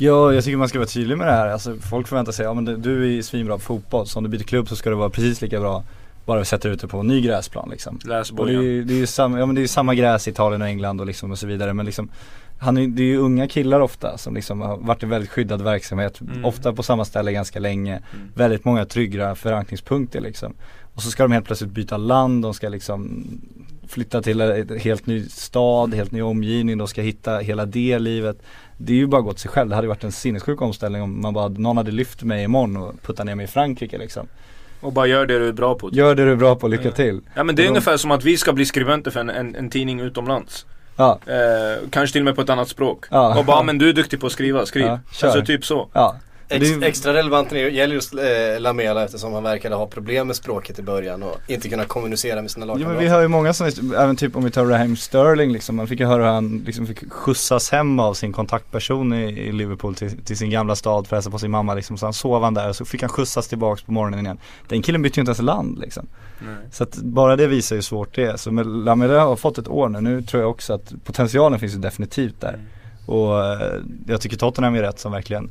Ja, 0.00 0.32
jag 0.34 0.44
tycker 0.44 0.56
man 0.56 0.68
ska 0.68 0.78
vara 0.78 0.88
tydlig 0.88 1.18
med 1.18 1.26
det 1.26 1.32
här. 1.32 1.46
Alltså, 1.46 1.76
folk 1.90 2.08
förväntar 2.08 2.32
sig, 2.32 2.44
ja 2.44 2.54
men 2.54 2.64
du- 2.64 2.76
du 2.76 3.18
är 3.18 3.22
svinbra 3.22 3.54
på 3.54 3.60
fotboll, 3.62 4.06
så 4.06 4.18
om 4.18 4.24
du 4.24 4.30
byter 4.30 4.42
klubb 4.44 4.68
så 4.68 4.76
ska 4.76 4.90
det 4.90 4.96
vara 4.96 5.10
precis 5.10 5.42
lika 5.42 5.60
bra 5.60 5.84
bara 6.26 6.38
vi 6.38 6.44
sätter 6.44 6.68
ut 6.68 6.80
det 6.80 6.88
på 6.88 6.98
en 6.98 7.06
ny 7.06 7.20
gräsplan 7.20 7.68
liksom. 7.70 7.98
Läs 8.04 8.30
Och 8.30 8.46
det 8.46 8.52
är 8.54 8.82
det 8.82 8.94
är 8.94 8.98
ju 8.98 9.06
samma, 9.06 9.38
ja, 9.38 9.46
men 9.46 9.54
det 9.54 9.62
är 9.62 9.66
samma 9.66 9.94
gräs 9.94 10.28
i 10.28 10.30
Italien 10.30 10.62
och 10.62 10.68
England 10.68 11.00
och, 11.00 11.06
liksom 11.06 11.30
och 11.30 11.38
så 11.38 11.46
vidare 11.46 11.74
men 11.74 11.86
liksom 11.86 12.08
han 12.58 12.76
är, 12.78 12.86
det 12.86 13.02
är 13.02 13.06
ju 13.06 13.16
unga 13.16 13.48
killar 13.48 13.80
ofta 13.80 14.18
som 14.18 14.34
liksom 14.34 14.60
har 14.60 14.76
varit 14.76 15.02
i 15.02 15.06
väldigt 15.06 15.30
skyddad 15.30 15.62
verksamhet, 15.62 16.20
Mm. 16.20 16.44
ofta 16.44 16.72
på 16.72 16.82
samma 16.82 17.04
ställe 17.04 17.32
ganska 17.32 17.58
länge. 17.60 18.00
Väldigt 18.34 18.64
många 18.64 18.84
trygga 18.84 19.34
förankringspunkter 19.34 20.20
liksom. 20.20 20.54
Och 20.94 21.02
så 21.02 21.10
ska 21.10 21.22
de 21.22 21.32
helt 21.32 21.46
plötsligt 21.46 21.70
byta 21.70 21.96
land, 21.96 22.42
de 22.42 22.54
ska 22.54 22.68
liksom 22.68 23.24
flytta 23.88 24.22
till 24.22 24.40
en 24.40 24.78
helt 24.78 25.06
ny 25.06 25.24
stad, 25.28 25.94
helt 25.94 26.12
ny 26.12 26.22
omgivning, 26.22 26.78
de 26.78 26.88
ska 26.88 27.02
hitta 27.02 27.38
hela 27.38 27.66
det 27.66 27.98
livet. 27.98 28.42
Det 28.82 28.92
är 28.92 28.96
ju 28.96 29.06
bara 29.06 29.20
gått 29.20 29.38
sig 29.38 29.50
själv. 29.50 29.68
Det 29.70 29.74
hade 29.76 29.88
varit 29.88 30.04
en 30.04 30.12
sinnessjuk 30.12 30.62
omställning 30.62 31.02
om 31.02 31.20
man 31.22 31.34
bara, 31.34 31.48
någon 31.48 31.76
hade 31.76 31.90
lyft 31.90 32.22
mig 32.22 32.44
imorgon 32.44 32.76
och 32.76 33.02
puttat 33.02 33.26
ner 33.26 33.34
mig 33.34 33.44
i 33.44 33.48
Frankrike 33.48 33.98
liksom. 33.98 34.26
Och 34.80 34.92
bara 34.92 35.06
gör 35.06 35.26
det 35.26 35.38
du 35.38 35.48
är 35.48 35.52
bra 35.52 35.74
på. 35.74 35.90
Gör 35.92 36.14
det 36.14 36.24
du 36.24 36.32
är 36.32 36.36
bra 36.36 36.54
på, 36.54 36.68
lycka 36.68 36.90
till. 36.90 37.20
Ja 37.34 37.44
men 37.44 37.56
det 37.56 37.62
är 37.62 37.64
de- 37.64 37.68
ungefär 37.68 37.96
som 37.96 38.10
att 38.10 38.24
vi 38.24 38.36
ska 38.36 38.52
bli 38.52 38.64
skribenter 38.66 39.10
för 39.10 39.20
en, 39.20 39.30
en, 39.30 39.54
en 39.56 39.70
tidning 39.70 40.00
utomlands. 40.00 40.66
Ja, 40.96 41.18
Eh, 41.26 41.88
kanske 41.90 42.12
till 42.12 42.20
och 42.22 42.24
med 42.24 42.34
på 42.34 42.40
ett 42.42 42.50
annat 42.50 42.68
språk. 42.68 43.04
Ja. 43.10 43.38
Och 43.38 43.44
bara, 43.44 43.56
"Ah, 43.56 43.62
men 43.62 43.78
du 43.78 43.88
är 43.88 43.92
duktig 43.92 44.20
på 44.20 44.26
att 44.26 44.32
skriva, 44.32 44.66
skriv. 44.66 44.86
Ja, 44.86 44.98
kör. 45.12 45.26
alltså 45.28 45.44
typ 45.44 45.64
så. 45.64 45.88
ja. 45.92 46.16
Ex, 46.50 46.68
Det 46.68 46.74
är- 46.74 46.82
Extra 46.88 47.14
relevant 47.14 47.50
när 47.50 47.62
det 47.62 47.70
gäller 47.70 47.94
just 47.94 48.14
eh, 48.14 48.20
Lamela 48.60 49.04
eftersom 49.04 49.32
han 49.32 49.42
verkade 49.42 49.74
ha 49.74 49.86
problem 49.86 50.26
med 50.26 50.36
språket 50.36 50.78
i 50.78 50.82
början 50.82 51.22
och 51.22 51.36
inte 51.48 51.68
kunna 51.68 51.84
kommunicera 51.84 52.42
med 52.42 52.50
sina 52.50 52.66
Jo 52.66 52.68
lagkamrater. 52.68 52.94
men 52.94 53.04
vi 53.04 53.10
hör 53.10 53.20
ju 53.22 53.28
många 53.28 53.52
som, 53.52 53.66
även 53.96 54.16
typ 54.16 54.36
om 54.36 54.44
vi 54.44 54.50
tar 54.50 54.64
Raheem 54.66 54.96
Sterling 54.96 55.52
liksom, 55.52 55.76
man 55.76 55.86
fick 55.86 56.00
ju 56.00 56.06
höra 56.06 56.22
hur 56.24 56.30
han 56.30 56.62
liksom 56.66 56.86
fick 56.86 57.12
skjutsas 57.12 57.70
hem 57.70 58.00
av 58.00 58.14
sin 58.14 58.32
kontaktperson 58.32 59.12
i, 59.12 59.24
i 59.26 59.52
Liverpool 59.52 59.94
till, 59.94 60.24
till 60.24 60.36
sin 60.36 60.50
gamla 60.50 60.76
stad 60.76 61.06
för 61.06 61.16
att 61.16 61.18
hälsa 61.18 61.30
på 61.30 61.38
sin 61.38 61.50
mamma 61.50 61.74
liksom. 61.74 61.98
Så 61.98 62.06
han 62.06 62.12
sov 62.12 62.42
han 62.42 62.54
där 62.54 62.68
och 62.68 62.76
så 62.76 62.84
fick 62.84 63.00
han 63.02 63.08
skjutsas 63.10 63.48
tillbaks 63.48 63.82
på 63.82 63.92
morgonen 63.92 64.24
igen. 64.26 64.38
Den 64.68 64.82
killen 64.82 65.02
bytte 65.02 65.20
ju 65.20 65.22
inte 65.22 65.30
ens 65.30 65.42
land 65.42 65.78
liksom. 65.78 66.06
Nej. 66.38 66.54
Så 66.72 66.82
att 66.82 66.96
bara 66.96 67.36
det 67.36 67.46
visar 67.46 67.76
ju 67.76 67.78
hur 67.78 67.82
svårt 67.82 68.14
det 68.14 68.24
är. 68.24 68.36
Så 68.36 68.52
med 68.52 68.66
Lamela 68.66 69.20
har 69.24 69.36
fått 69.36 69.58
ett 69.58 69.68
år 69.68 69.88
nu, 69.88 70.00
nu 70.00 70.22
tror 70.22 70.42
jag 70.42 70.50
också 70.50 70.72
att 70.72 70.92
potentialen 71.04 71.58
finns 71.60 71.74
ju 71.74 71.78
definitivt 71.78 72.40
där. 72.40 72.58
Och 73.06 73.44
eh, 73.44 73.72
jag 74.06 74.20
tycker 74.20 74.36
Tottenham 74.36 74.74
är 74.74 74.82
rätt 74.82 74.98
som 74.98 75.12
verkligen 75.12 75.50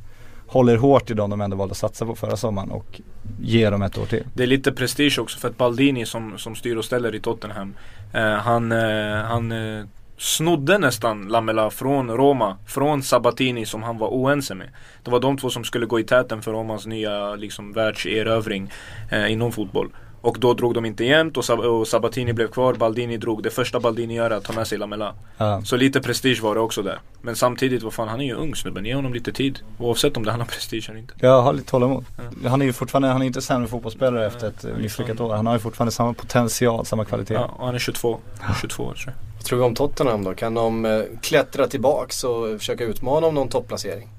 håller 0.49 0.77
hårt 0.77 1.11
i 1.11 1.13
dem 1.13 1.30
de 1.30 1.41
ändå 1.41 1.57
valde 1.57 1.71
att 1.71 1.77
satsa 1.77 2.05
på 2.05 2.15
förra 2.15 2.38
sommaren 2.38 2.71
och 2.71 3.01
ger 3.41 3.71
dem 3.71 3.81
ett 3.81 3.97
år 3.97 4.05
till. 4.05 4.23
Det 4.34 4.43
är 4.43 4.47
lite 4.47 4.71
prestige 4.71 5.19
också 5.19 5.39
för 5.39 5.47
att 5.47 5.57
Baldini 5.57 6.05
som, 6.05 6.38
som 6.38 6.55
styr 6.55 6.76
och 6.76 6.85
ställer 6.85 7.15
i 7.15 7.19
Tottenham 7.19 7.76
eh, 8.13 8.21
Han, 8.23 8.71
eh, 8.71 9.15
han 9.23 9.51
eh, 9.51 9.85
snodde 10.17 10.77
nästan 10.77 11.27
Lamela 11.27 11.69
från 11.69 12.11
Roma 12.11 12.57
Från 12.67 13.03
Sabatini 13.03 13.65
som 13.65 13.84
han 13.84 13.97
var 13.97 14.07
oense 14.07 14.55
med 14.55 14.69
Det 15.03 15.11
var 15.11 15.19
de 15.19 15.38
två 15.38 15.49
som 15.49 15.63
skulle 15.63 15.85
gå 15.85 15.99
i 15.99 16.03
täten 16.03 16.41
för 16.41 16.51
Romas 16.51 16.85
nya 16.85 17.35
liksom, 17.35 17.73
världserövring 17.73 18.71
eh, 19.11 19.31
inom 19.31 19.51
fotboll 19.51 19.89
och 20.21 20.37
då 20.39 20.53
drog 20.53 20.73
de 20.73 20.85
inte 20.85 21.03
jämnt 21.05 21.37
och, 21.37 21.43
Sab- 21.43 21.65
och 21.65 21.87
Sabatini 21.87 22.33
blev 22.33 22.47
kvar, 22.47 22.73
Baldini 22.73 23.17
drog. 23.17 23.43
Det 23.43 23.49
första 23.49 23.79
Baldini 23.79 24.15
gör 24.15 24.31
är 24.31 24.35
att 24.35 24.43
ta 24.43 24.53
med 24.53 24.67
sig 24.67 24.77
Lamela. 24.77 25.13
Ja. 25.37 25.61
Så 25.65 25.75
lite 25.75 26.01
prestige 26.01 26.41
var 26.41 26.55
det 26.55 26.61
också 26.61 26.81
där. 26.81 26.99
Men 27.21 27.35
samtidigt, 27.35 27.83
vad 27.83 27.93
fan, 27.93 28.07
han 28.07 28.21
är 28.21 28.25
ju 28.25 28.33
ung 28.33 28.55
snubben. 28.55 28.85
Ge 28.85 28.95
honom 28.95 29.13
lite 29.13 29.31
tid. 29.31 29.59
Oavsett 29.77 30.17
om 30.17 30.25
det 30.25 30.31
handlar 30.31 30.45
om 30.45 30.49
prestige 30.49 30.89
eller 30.89 30.99
inte. 30.99 31.13
Jag 31.19 31.41
har 31.41 31.53
lite 31.53 31.69
tålamod. 31.69 32.05
Han 32.45 32.61
är 32.61 32.65
ju 32.65 32.73
fortfarande, 32.73 33.07
han 33.07 33.21
är 33.21 33.25
inte 33.25 33.41
sämre 33.41 33.67
fotbollsspelare 33.67 34.27
efter 34.27 34.47
ett 34.47 34.65
eh, 34.65 34.75
misslyckat 34.77 35.19
år. 35.19 35.35
Han 35.35 35.45
har 35.45 35.53
ju 35.53 35.59
fortfarande 35.59 35.91
samma 35.91 36.13
potential, 36.13 36.85
samma 36.85 37.05
kvalitet. 37.05 37.33
Ja, 37.33 37.55
och 37.57 37.65
han 37.65 37.75
är 37.75 37.79
22. 37.79 38.19
22 38.61 38.83
år 38.83 38.93
tror 38.93 39.05
jag. 39.05 39.13
Vad 39.35 39.45
tror 39.45 39.59
vi 39.59 39.65
om 39.65 39.75
Tottenham 39.75 40.23
då? 40.23 40.33
Kan 40.33 40.53
de 40.53 40.85
eh, 40.85 41.01
klättra 41.21 41.67
tillbaks 41.67 42.23
och 42.23 42.57
försöka 42.59 42.83
utmana 42.83 43.27
om 43.27 43.35
någon 43.35 43.49
topplacering? 43.49 44.09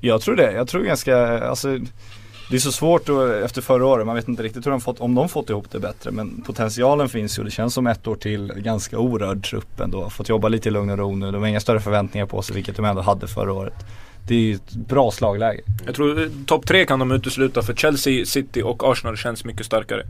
Jag 0.00 0.20
tror 0.20 0.36
det. 0.36 0.52
Jag 0.52 0.68
tror 0.68 0.82
ganska, 0.82 1.48
alltså 1.48 1.78
det 2.50 2.56
är 2.56 2.60
så 2.60 2.72
svårt 2.72 3.06
då, 3.06 3.26
efter 3.26 3.62
förra 3.62 3.86
året, 3.86 4.06
man 4.06 4.14
vet 4.14 4.28
inte 4.28 4.42
riktigt 4.42 4.66
hur 4.66 4.70
de 4.70 4.80
fått, 4.80 5.00
om 5.00 5.14
de 5.14 5.28
fått 5.28 5.50
ihop 5.50 5.70
det 5.70 5.78
bättre. 5.78 6.10
Men 6.10 6.42
potentialen 6.46 7.08
finns 7.08 7.38
ju 7.38 7.40
och 7.40 7.44
det 7.44 7.50
känns 7.50 7.74
som 7.74 7.86
ett 7.86 8.06
år 8.06 8.16
till 8.16 8.52
ganska 8.56 8.98
orörd 8.98 9.44
trupp 9.44 9.80
ändå. 9.80 10.10
Fått 10.10 10.28
jobba 10.28 10.48
lite 10.48 10.68
i 10.68 10.72
lugn 10.72 10.90
och 10.90 10.98
ro 10.98 11.16
nu. 11.16 11.30
De 11.30 11.42
har 11.42 11.48
inga 11.48 11.60
större 11.60 11.80
förväntningar 11.80 12.26
på 12.26 12.42
sig 12.42 12.54
vilket 12.54 12.76
de 12.76 12.84
ändå 12.84 13.02
hade 13.02 13.26
förra 13.26 13.52
året. 13.52 13.74
Det 14.26 14.34
är 14.34 14.38
ju 14.38 14.54
ett 14.54 14.72
bra 14.72 15.10
slagläge. 15.10 15.60
Jag 15.86 15.94
tror 15.94 16.22
eh, 16.22 16.28
topp 16.46 16.66
tre 16.66 16.86
kan 16.86 16.98
de 16.98 17.12
utesluta 17.12 17.62
för 17.62 17.74
Chelsea, 17.74 18.26
City 18.26 18.62
och 18.62 18.90
Arsenal 18.90 19.16
känns 19.16 19.44
mycket 19.44 19.66
starkare. 19.66 20.02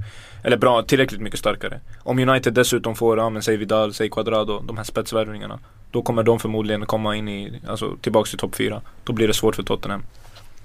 Eller 0.42 0.56
bra, 0.56 0.82
tillräckligt 0.82 1.20
mycket 1.20 1.38
starkare. 1.38 1.80
Om 2.02 2.18
United 2.18 2.54
dessutom 2.54 2.94
får, 2.94 3.18
ja 3.18 3.30
men 3.30 3.42
säg 3.42 3.56
Vidal, 3.56 3.94
säg 3.94 4.10
Quadrado, 4.10 4.60
de 4.60 4.76
här 4.76 4.84
spetsvärvningarna. 4.84 5.58
Då 5.90 6.02
kommer 6.02 6.22
de 6.22 6.40
förmodligen 6.40 6.86
komma 6.86 7.16
in 7.16 7.28
i, 7.28 7.60
alltså 7.66 7.96
tillbaks 8.00 8.30
till 8.30 8.38
topp 8.38 8.54
fyra. 8.56 8.80
Då 9.04 9.12
blir 9.12 9.28
det 9.28 9.34
svårt 9.34 9.56
för 9.56 9.62
Tottenham. 9.62 10.02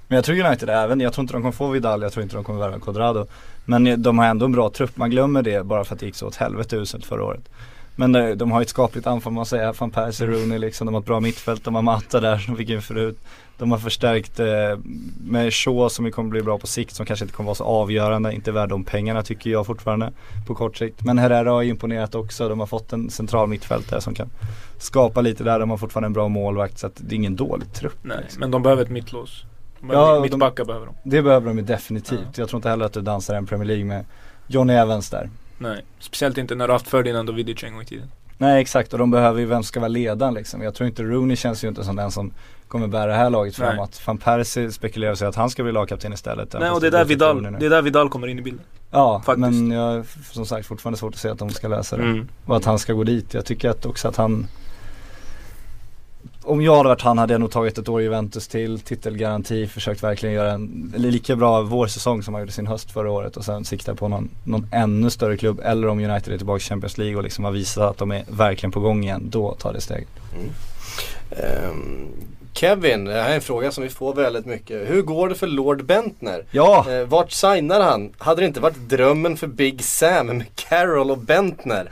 Men 0.09 0.15
jag 0.15 0.25
tror 0.25 0.39
United 0.39 0.69
även, 0.69 0.99
jag 0.99 1.13
tror 1.13 1.23
inte 1.23 1.33
de 1.33 1.41
kommer 1.41 1.51
få 1.51 1.69
Vidal, 1.69 2.01
jag 2.01 2.13
tror 2.13 2.23
inte 2.23 2.35
de 2.35 2.43
kommer 2.43 2.59
värva 2.59 2.79
Quadrado. 2.79 3.27
Men 3.65 4.01
de 4.01 4.19
har 4.19 4.25
ändå 4.25 4.45
en 4.45 4.51
bra 4.51 4.69
trupp, 4.69 4.97
man 4.97 5.09
glömmer 5.09 5.41
det 5.41 5.65
bara 5.65 5.83
för 5.83 5.93
att 5.93 5.99
det 5.99 6.05
gick 6.05 6.15
så 6.15 6.27
åt 6.27 6.35
helvete 6.35 6.75
uselt 6.75 7.05
förra 7.05 7.23
året. 7.23 7.49
Men 7.95 8.11
de, 8.11 8.35
de 8.35 8.51
har 8.51 8.61
ett 8.61 8.69
skapligt 8.69 9.07
anfall 9.07 9.33
man 9.33 9.45
säga, 9.45 9.73
van 9.79 9.91
Persie, 9.91 10.27
Rooney 10.27 10.57
liksom, 10.57 10.85
de 10.85 10.93
har 10.93 11.01
ett 11.01 11.07
bra 11.07 11.19
mittfält, 11.19 11.63
de 11.63 11.75
har 11.75 11.81
Mata 11.81 12.19
där 12.19 12.37
som 12.37 12.55
fick 12.55 12.69
in 12.69 12.81
förut. 12.81 13.19
De 13.57 13.71
har 13.71 13.77
förstärkt 13.77 14.39
eh, 14.39 14.45
med 15.27 15.53
Shaw 15.53 15.89
som 15.89 16.11
kommer 16.11 16.29
bli 16.29 16.41
bra 16.41 16.57
på 16.57 16.67
sikt, 16.67 16.95
som 16.95 17.05
kanske 17.05 17.25
inte 17.25 17.35
kommer 17.35 17.47
vara 17.47 17.55
så 17.55 17.63
avgörande, 17.63 18.33
inte 18.33 18.51
värd 18.51 18.69
de 18.69 18.83
pengarna 18.83 19.23
tycker 19.23 19.49
jag 19.49 19.65
fortfarande 19.65 20.11
på 20.47 20.55
kort 20.55 20.77
sikt. 20.77 21.03
Men 21.03 21.17
Herrera 21.17 21.51
har 21.51 21.63
imponerat 21.63 22.15
också, 22.15 22.49
de 22.49 22.59
har 22.59 22.67
fått 22.67 22.93
en 22.93 23.09
central 23.09 23.49
mittfältare 23.49 24.01
som 24.01 24.13
kan 24.13 24.29
skapa 24.77 25.21
lite 25.21 25.43
där, 25.43 25.59
de 25.59 25.69
har 25.69 25.77
fortfarande 25.77 26.05
en 26.05 26.13
bra 26.13 26.27
målvakt 26.27 26.79
så 26.79 26.87
att 26.87 26.95
det 26.95 27.13
är 27.13 27.17
ingen 27.17 27.35
dålig 27.35 27.73
trupp. 27.73 27.97
Nej, 28.01 28.17
liksom. 28.21 28.39
men 28.39 28.51
de 28.51 28.63
behöver 28.63 28.83
ett 28.83 28.89
mittlås. 28.89 29.45
Ja, 29.91 30.19
mittbackar 30.21 30.65
behöver 30.65 30.85
de. 30.85 30.95
Det 31.03 31.21
behöver 31.21 31.47
de 31.47 31.57
ju 31.57 31.63
definitivt. 31.63 32.37
Jag 32.37 32.49
tror 32.49 32.57
inte 32.57 32.69
heller 32.69 32.85
att 32.85 32.93
du 32.93 33.01
dansar 33.01 33.35
en 33.35 33.45
Premier 33.45 33.67
League 33.67 33.85
med 33.85 34.05
Johnny 34.47 34.73
Evans 34.73 35.09
där. 35.09 35.29
Nej, 35.57 35.85
speciellt 35.99 36.37
inte 36.37 36.55
när 36.55 36.67
du 36.67 36.73
haft 36.73 36.87
Ferdinand 36.87 37.29
och 37.29 37.37
Vidic 37.37 37.63
en 37.63 37.73
gång 37.73 37.81
i 37.81 37.85
tiden. 37.85 38.07
Nej 38.37 38.61
exakt 38.61 38.93
och 38.93 38.99
de 38.99 39.11
behöver 39.11 39.39
ju 39.39 39.45
vem 39.45 39.63
ska 39.63 39.79
vara 39.79 39.87
ledaren 39.87 40.33
liksom. 40.33 40.61
Jag 40.61 40.75
tror 40.75 40.87
inte 40.87 41.03
Rooney 41.03 41.35
känns 41.35 41.63
ju 41.63 41.67
inte 41.67 41.83
som 41.83 41.95
den 41.95 42.11
som 42.11 42.31
kommer 42.67 42.87
bära 42.87 43.05
det 43.05 43.13
här 43.13 43.29
laget 43.29 43.59
Nej. 43.59 43.67
framåt. 43.67 44.01
Van 44.05 44.17
Persie 44.17 44.71
spekulerar 44.71 45.15
sig 45.15 45.27
att 45.27 45.35
han 45.35 45.49
ska 45.49 45.63
bli 45.63 45.71
lagkapten 45.71 46.13
istället. 46.13 46.55
Nej 46.59 46.69
och 46.69 46.81
det 46.81 46.87
är 46.87 46.91
där 46.91 47.05
Vidal, 47.05 47.43
det 47.59 47.65
är 47.65 47.69
där 47.69 47.81
Vidal 47.81 48.09
kommer 48.09 48.27
in 48.27 48.39
i 48.39 48.41
bilden. 48.41 48.63
Ja 48.91 49.21
faktiskt. 49.25 49.39
men 49.39 49.71
jag 49.71 49.81
har 49.81 50.05
som 50.31 50.45
sagt 50.45 50.67
fortfarande 50.67 50.99
svårt 50.99 51.13
att 51.13 51.19
se 51.19 51.29
att 51.29 51.39
de 51.39 51.49
ska 51.49 51.67
lösa 51.67 51.97
det. 51.97 52.03
Mm. 52.03 52.27
Och 52.45 52.55
att 52.57 52.65
han 52.65 52.79
ska 52.79 52.93
gå 52.93 53.03
dit. 53.03 53.33
Jag 53.33 53.45
tycker 53.45 53.69
att 53.69 53.85
också 53.85 54.07
att 54.07 54.15
han 54.15 54.47
om 56.49 56.61
jag 56.61 56.75
hade 56.75 56.89
varit 56.89 57.01
han 57.01 57.17
hade 57.17 57.33
jag 57.33 57.41
nog 57.41 57.51
tagit 57.51 57.77
ett 57.77 57.89
år 57.89 58.01
i 58.01 58.03
Juventus 58.03 58.47
till, 58.47 58.79
titelgaranti, 58.79 59.67
försökt 59.67 60.03
verkligen 60.03 60.35
göra 60.35 60.51
en 60.51 60.93
lika 60.97 61.35
bra 61.35 61.61
vårsäsong 61.61 62.23
som 62.23 62.33
han 62.33 62.41
gjorde 62.41 62.51
sin 62.51 62.67
höst 62.67 62.91
förra 62.91 63.11
året 63.11 63.37
och 63.37 63.45
sen 63.45 63.65
sikta 63.65 63.95
på 63.95 64.07
någon, 64.07 64.29
någon 64.43 64.67
ännu 64.71 65.09
större 65.09 65.37
klubb 65.37 65.61
eller 65.63 65.87
om 65.87 65.99
United 65.99 66.33
är 66.33 66.37
tillbaka 66.37 66.57
i 66.57 66.59
Champions 66.59 66.97
League 66.97 67.17
och 67.17 67.23
liksom 67.23 67.43
har 67.43 67.51
visat 67.51 67.83
att 67.83 67.97
de 67.97 68.11
är 68.11 68.23
verkligen 68.27 68.71
på 68.71 68.79
gång 68.79 69.03
igen, 69.03 69.27
då 69.29 69.55
tar 69.55 69.73
det 69.73 69.81
steg. 69.81 70.07
Ehm, 71.31 72.07
Kevin, 72.53 73.05
det 73.05 73.21
här 73.21 73.29
är 73.29 73.35
en 73.35 73.41
fråga 73.41 73.71
som 73.71 73.83
vi 73.83 73.89
får 73.89 74.13
väldigt 74.13 74.45
mycket. 74.45 74.89
Hur 74.89 75.01
går 75.01 75.29
det 75.29 75.35
för 75.35 75.47
Lord 75.47 75.85
Bentner? 75.85 76.45
Ja! 76.51 76.85
Eh, 76.91 77.05
vart 77.05 77.31
signar 77.31 77.81
han? 77.81 78.13
Hade 78.17 78.41
det 78.41 78.45
inte 78.45 78.59
varit 78.59 78.89
drömmen 78.89 79.37
för 79.37 79.47
Big 79.47 79.83
Sam 79.83 80.27
med 80.27 80.45
Carroll 80.55 81.11
och 81.11 81.17
Bentner? 81.17 81.89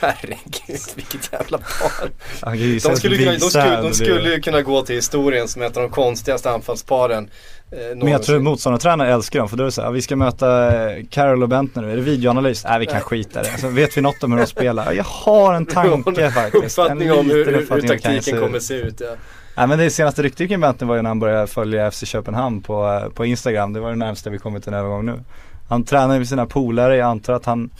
Herregud, 0.00 0.80
vilket 0.96 1.32
jävla 1.32 1.58
par. 1.58 2.54
Ju 2.54 2.78
De 2.78 2.96
skulle, 2.96 3.16
kunna, 3.16 3.32
de, 3.32 3.40
skulle, 3.40 3.82
de 3.82 3.94
skulle 3.94 4.34
ju 4.34 4.40
kunna 4.40 4.62
gå 4.62 4.82
till 4.82 4.94
historien 4.94 5.48
som 5.48 5.62
ett 5.62 5.76
av 5.76 5.82
de 5.82 5.90
konstigaste 5.90 6.50
anfallsparen. 6.50 7.30
Eh, 7.72 7.96
Men 7.96 8.08
jag 8.08 8.22
tror 8.22 8.38
motståndartränare 8.38 9.12
älskar 9.12 9.38
dem 9.38 9.48
för 9.48 9.56
då 9.56 9.62
är 9.62 9.64
det 9.64 9.72
så 9.72 9.80
här, 9.80 9.88
ja, 9.88 9.92
vi 9.92 10.02
ska 10.02 10.16
möta 10.16 10.76
eh, 10.90 11.04
Carol 11.10 11.42
och 11.42 11.48
Bentner 11.48 11.82
nu, 11.82 11.92
är 11.92 11.96
det 11.96 12.02
videoanalys? 12.02 12.64
Nej 12.64 12.78
vi 12.78 12.86
kan 12.86 13.00
skita 13.00 13.42
det. 13.42 13.50
Alltså, 13.52 13.68
vet 13.68 13.96
vi 13.96 14.00
något 14.00 14.22
om 14.22 14.32
hur 14.32 14.38
de 14.38 14.46
spelar? 14.46 14.92
Jag 14.92 15.04
har 15.04 15.54
en 15.54 15.66
tanke 15.66 16.30
faktiskt. 16.34 16.78
Uppfattning 16.78 17.12
om 17.12 17.30
hur, 17.30 17.46
hur, 17.46 17.66
hur 17.70 17.88
taktiken 17.88 18.40
kommer 18.40 18.60
se 18.60 18.74
ut. 18.74 19.00
Ja. 19.00 19.14
Nej 19.56 19.66
men 19.66 19.78
det 19.78 19.90
senaste 19.90 20.22
ryktet 20.22 20.48
kring 20.48 20.60
Bentner 20.60 20.88
var 20.88 20.96
ju 20.96 21.02
när 21.02 21.10
han 21.10 21.18
började 21.20 21.46
följa 21.46 21.90
FC 21.90 22.04
Köpenhamn 22.06 22.62
på, 22.62 23.00
eh, 23.04 23.12
på 23.12 23.26
Instagram. 23.26 23.72
Det 23.72 23.80
var 23.80 23.90
det 23.90 23.96
närmaste 23.96 24.30
vi 24.30 24.38
kommit 24.38 24.62
till 24.64 24.72
en 24.72 24.78
övergång 24.78 25.06
nu. 25.06 25.20
Han 25.68 25.84
tränar 25.84 26.18
med 26.18 26.28
sina 26.28 26.46
polare, 26.46 26.96
jag 26.96 27.06
antar 27.08 27.32
att 27.34 27.44
han 27.44 27.70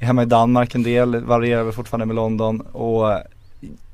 hemma 0.00 0.22
i 0.22 0.26
Danmark 0.26 0.74
en 0.74 0.82
del, 0.82 1.24
varierar 1.24 1.62
väl 1.62 1.72
fortfarande 1.72 2.06
med 2.06 2.16
London 2.16 2.60
och 2.60 3.20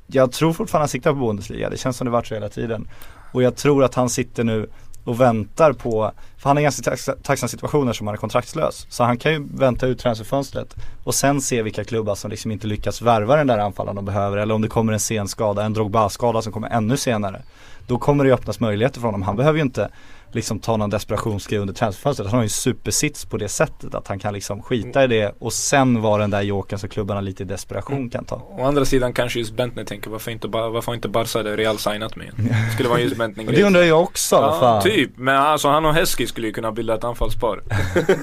jag 0.06 0.32
tror 0.32 0.52
fortfarande 0.52 0.82
han 0.82 0.88
siktar 0.88 1.12
på 1.12 1.18
Bundesliga, 1.18 1.70
det 1.70 1.76
känns 1.76 1.96
som 1.96 2.04
det 2.04 2.10
varit 2.10 2.26
så 2.26 2.34
hela 2.34 2.48
tiden. 2.48 2.88
Och 3.32 3.42
jag 3.42 3.56
tror 3.56 3.84
att 3.84 3.94
han 3.94 4.08
sitter 4.08 4.44
nu 4.44 4.68
och 5.04 5.20
väntar 5.20 5.72
på, 5.72 6.12
för 6.38 6.50
han 6.50 6.56
är 6.56 6.60
i 6.60 6.64
ganska 6.64 6.96
tacksam 7.22 7.48
situation 7.48 7.94
som 7.94 8.06
han 8.06 8.14
är 8.14 8.18
kontraktslös. 8.18 8.86
Så 8.88 9.04
han 9.04 9.18
kan 9.18 9.32
ju 9.32 9.46
vänta 9.54 9.86
ut 9.86 9.98
transferfönstret 9.98 10.74
och 11.04 11.14
sen 11.14 11.40
se 11.40 11.62
vilka 11.62 11.84
klubbar 11.84 12.14
som 12.14 12.30
liksom 12.30 12.50
inte 12.50 12.66
lyckas 12.66 13.02
värva 13.02 13.36
den 13.36 13.46
där 13.46 13.58
anfallaren 13.58 13.96
de 13.96 14.04
behöver 14.04 14.36
eller 14.36 14.54
om 14.54 14.62
det 14.62 14.68
kommer 14.68 14.92
en 14.92 15.00
sen 15.00 15.28
skada, 15.28 15.62
en 15.62 15.72
Drogba-skada 15.72 16.42
som 16.42 16.52
kommer 16.52 16.68
ännu 16.68 16.96
senare. 16.96 17.42
Då 17.86 17.98
kommer 17.98 18.24
det 18.24 18.28
ju 18.28 18.34
öppnas 18.34 18.60
möjligheter 18.60 19.00
för 19.00 19.08
honom. 19.08 19.22
Han 19.22 19.36
behöver 19.36 19.58
ju 19.58 19.64
inte 19.64 19.88
liksom 20.36 20.58
ta 20.58 20.76
någon 20.76 20.90
desperationsgrej 20.90 21.58
under 21.60 21.74
transferfönstret. 21.74 22.28
Han 22.28 22.34
har 22.38 22.42
ju 22.42 22.46
en 22.46 22.50
supersits 22.50 23.24
på 23.24 23.36
det 23.36 23.48
sättet 23.48 23.94
att 23.94 24.08
han 24.08 24.18
kan 24.18 24.34
liksom 24.34 24.62
skita 24.62 25.04
i 25.04 25.06
det 25.06 25.34
och 25.38 25.52
sen 25.52 26.02
vara 26.02 26.20
den 26.20 26.30
där 26.30 26.42
jokern 26.42 26.78
som 26.78 26.88
klubbarna 26.88 27.20
lite 27.20 27.42
i 27.42 27.46
desperation 27.46 28.10
kan 28.10 28.24
ta. 28.24 28.36
Å 28.36 28.64
andra 28.64 28.84
sidan 28.84 29.12
kanske 29.12 29.38
just 29.38 29.56
Bentner 29.56 29.84
tänker 29.84 30.10
varför 30.10 30.30
inte, 30.30 30.48
varför 30.48 30.94
inte 30.94 31.08
Barca 31.08 31.40
eller 31.40 31.56
Real 31.56 31.78
signat 31.78 32.16
mig? 32.16 32.30
Det 32.36 32.72
skulle 32.72 32.88
vara 32.88 33.00
just 33.00 33.16
Bentner 33.16 33.44
det 33.52 33.62
undrar 33.64 33.82
jag 33.82 34.02
också, 34.02 34.36
Ja, 34.36 34.56
fan. 34.60 34.82
typ. 34.82 35.10
Men 35.16 35.36
alltså 35.36 35.68
han 35.68 35.84
och 35.84 35.94
Heskey 35.94 36.26
skulle 36.26 36.46
ju 36.46 36.52
kunna 36.52 36.72
bilda 36.72 36.94
ett 36.94 37.04
anfallspar. 37.04 37.62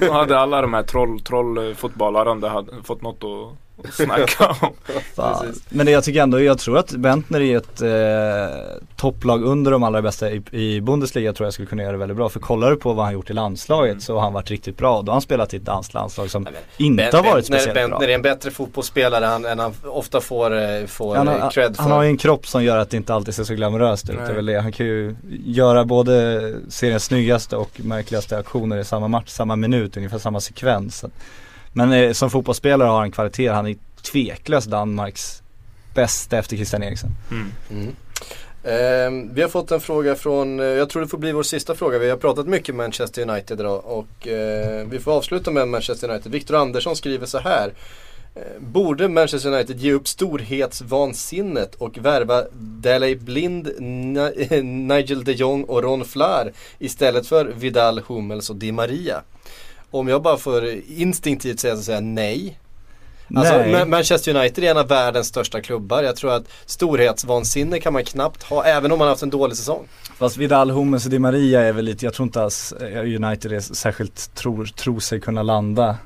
Då 0.00 0.12
hade 0.12 0.38
alla 0.38 0.62
de 0.62 0.74
här 0.74 0.82
troll, 0.82 1.20
trollfotbollare 1.20 2.48
hade 2.48 2.70
fått 2.82 3.02
något 3.02 3.24
att 3.24 3.63
att 3.84 3.94
snacka 3.94 4.56
om. 4.60 4.72
Men 5.68 5.86
det 5.86 5.92
jag 5.92 6.04
tycker 6.04 6.22
ändå, 6.22 6.40
jag 6.40 6.58
tror 6.58 6.78
att 6.78 6.90
Bentner 6.90 7.40
är 7.40 7.56
ett 7.56 7.80
eh, 7.82 8.86
topplag 8.96 9.44
under 9.44 9.70
de 9.70 9.82
allra 9.82 10.02
bästa 10.02 10.30
i, 10.30 10.42
i 10.50 10.80
Bundesliga 10.80 11.32
tror 11.32 11.46
jag 11.46 11.52
skulle 11.54 11.68
kunna 11.68 11.82
göra 11.82 11.92
det 11.92 11.98
väldigt 11.98 12.16
bra. 12.16 12.28
För 12.28 12.40
kollar 12.40 12.70
du 12.70 12.76
på 12.76 12.92
vad 12.92 13.04
han 13.04 13.14
gjort 13.14 13.30
i 13.30 13.32
landslaget 13.32 13.90
Mm. 13.90 14.00
så 14.00 14.14
har 14.14 14.20
han 14.20 14.32
varit 14.32 14.50
riktigt 14.50 14.76
bra. 14.76 15.02
Då 15.02 15.10
har 15.10 15.14
han 15.14 15.22
spelat 15.22 15.54
i 15.54 15.56
ett 15.56 15.64
danskt 15.64 15.94
landslag 15.94 16.30
som 16.30 16.42
Nej, 16.42 16.52
inte 16.76 17.02
Ben- 17.02 17.12
har 17.16 17.22
varit 17.22 17.34
Bentner, 17.34 17.40
speciellt 17.58 17.74
Bentner 17.74 17.98
bra. 17.98 18.08
är 18.08 18.14
en 18.14 18.22
bättre 18.22 18.50
fotbollsspelare 18.50 19.26
än, 19.26 19.44
än 19.44 19.58
han 19.58 19.72
ofta 19.84 20.20
får, 20.20 20.54
eh, 20.62 20.86
får 20.86 21.16
Han, 21.16 21.28
eh, 21.28 21.38
har, 21.40 21.50
cred 21.50 21.76
för. 21.76 21.82
han 21.82 21.92
har 21.92 22.02
ju 22.02 22.08
en 22.08 22.16
kropp 22.16 22.46
som 22.46 22.64
gör 22.64 22.76
att 22.78 22.90
det 22.90 22.96
inte 22.96 23.14
alltid 23.14 23.34
ser 23.34 23.44
så 23.44 23.54
glamoröst 23.54 24.10
ut. 24.10 24.16
Det 24.16 24.22
är 24.22 24.34
väl 24.34 24.46
det. 24.46 24.60
Han 24.60 24.72
kan 24.72 24.86
ju 24.86 25.16
göra 25.44 25.84
både 25.84 26.52
seriens 26.68 27.04
snyggaste 27.04 27.56
och 27.56 27.70
märkligaste 27.84 28.38
aktioner 28.38 28.78
i 28.78 28.84
samma 28.84 29.08
match, 29.08 29.28
samma 29.28 29.56
minut, 29.56 29.96
ungefär 29.96 30.18
samma 30.18 30.40
sekvens. 30.40 31.04
Men 31.76 31.92
eh, 31.92 32.12
som 32.12 32.30
fotbollsspelare 32.30 32.88
har 32.88 32.98
han 32.98 33.10
kvalitet, 33.12 33.48
han 33.48 33.66
är 33.66 33.76
tveklöst 34.02 34.66
Danmarks 34.70 35.42
bästa 35.94 36.38
efter 36.38 36.56
Christian 36.56 36.82
Eriksen. 36.82 37.10
Mm. 37.30 37.52
Mm. 37.70 37.94
Ehm, 38.64 39.34
vi 39.34 39.42
har 39.42 39.48
fått 39.48 39.70
en 39.70 39.80
fråga 39.80 40.14
från, 40.14 40.60
eh, 40.60 40.66
jag 40.66 40.88
tror 40.90 41.02
det 41.02 41.08
får 41.08 41.18
bli 41.18 41.32
vår 41.32 41.42
sista 41.42 41.74
fråga. 41.74 41.98
Vi 41.98 42.10
har 42.10 42.16
pratat 42.16 42.46
mycket 42.46 42.74
Manchester 42.74 43.30
United 43.30 43.60
idag 43.60 43.82
och 43.84 44.28
eh, 44.28 44.86
vi 44.86 44.98
får 44.98 45.12
avsluta 45.12 45.50
med 45.50 45.68
Manchester 45.68 46.10
United. 46.10 46.32
Viktor 46.32 46.56
Andersson 46.56 46.96
skriver 46.96 47.26
så 47.26 47.38
här. 47.38 47.72
Eh, 48.34 48.42
Borde 48.60 49.08
Manchester 49.08 49.52
United 49.52 49.78
ge 49.78 49.92
upp 49.92 50.08
storhetsvansinnet 50.08 51.74
och 51.74 51.98
värva 51.98 52.44
Daley 52.52 53.14
Blind, 53.16 53.70
Ni- 53.78 54.62
Nigel 54.62 55.24
de 55.24 55.32
Jong 55.32 55.64
och 55.64 55.82
Ron 55.82 56.04
Flair 56.04 56.52
istället 56.78 57.26
för 57.26 57.44
Vidal, 57.46 58.02
Hummels 58.06 58.50
och 58.50 58.56
Di 58.56 58.72
Maria? 58.72 59.22
Om 59.94 60.08
jag 60.08 60.22
bara 60.22 60.36
får 60.36 60.66
instinktivt 60.88 61.60
säga 61.60 61.76
så 61.76 61.82
säger 61.82 61.96
jag 61.96 62.04
nej. 62.04 62.58
Alltså, 63.34 63.56
Nej. 63.56 63.86
Manchester 63.86 64.36
United 64.36 64.64
är 64.64 64.70
en 64.70 64.76
av 64.76 64.88
världens 64.88 65.26
största 65.26 65.60
klubbar. 65.60 66.02
Jag 66.02 66.16
tror 66.16 66.32
att 66.32 66.44
storhetsvansinne 66.66 67.80
kan 67.80 67.92
man 67.92 68.04
knappt 68.04 68.42
ha, 68.42 68.64
även 68.64 68.92
om 68.92 68.98
man 68.98 69.06
har 69.06 69.12
haft 69.12 69.22
en 69.22 69.30
dålig 69.30 69.56
säsong. 69.56 69.86
Fast 70.18 70.36
Vidal, 70.36 70.70
Hummels 70.70 71.04
och 71.04 71.10
Di 71.10 71.18
Maria 71.18 71.60
är 71.60 71.72
väl 71.72 71.84
lite, 71.84 72.04
jag 72.04 72.14
tror 72.14 72.26
inte 72.26 72.42
alls 72.42 72.72
eh, 72.72 73.24
United 73.24 73.52
är 73.52 73.60
särskilt 73.60 74.34
tror, 74.34 74.64
tror 74.64 75.00
sig 75.00 75.20
kunna 75.20 75.42
landa. 75.42 75.96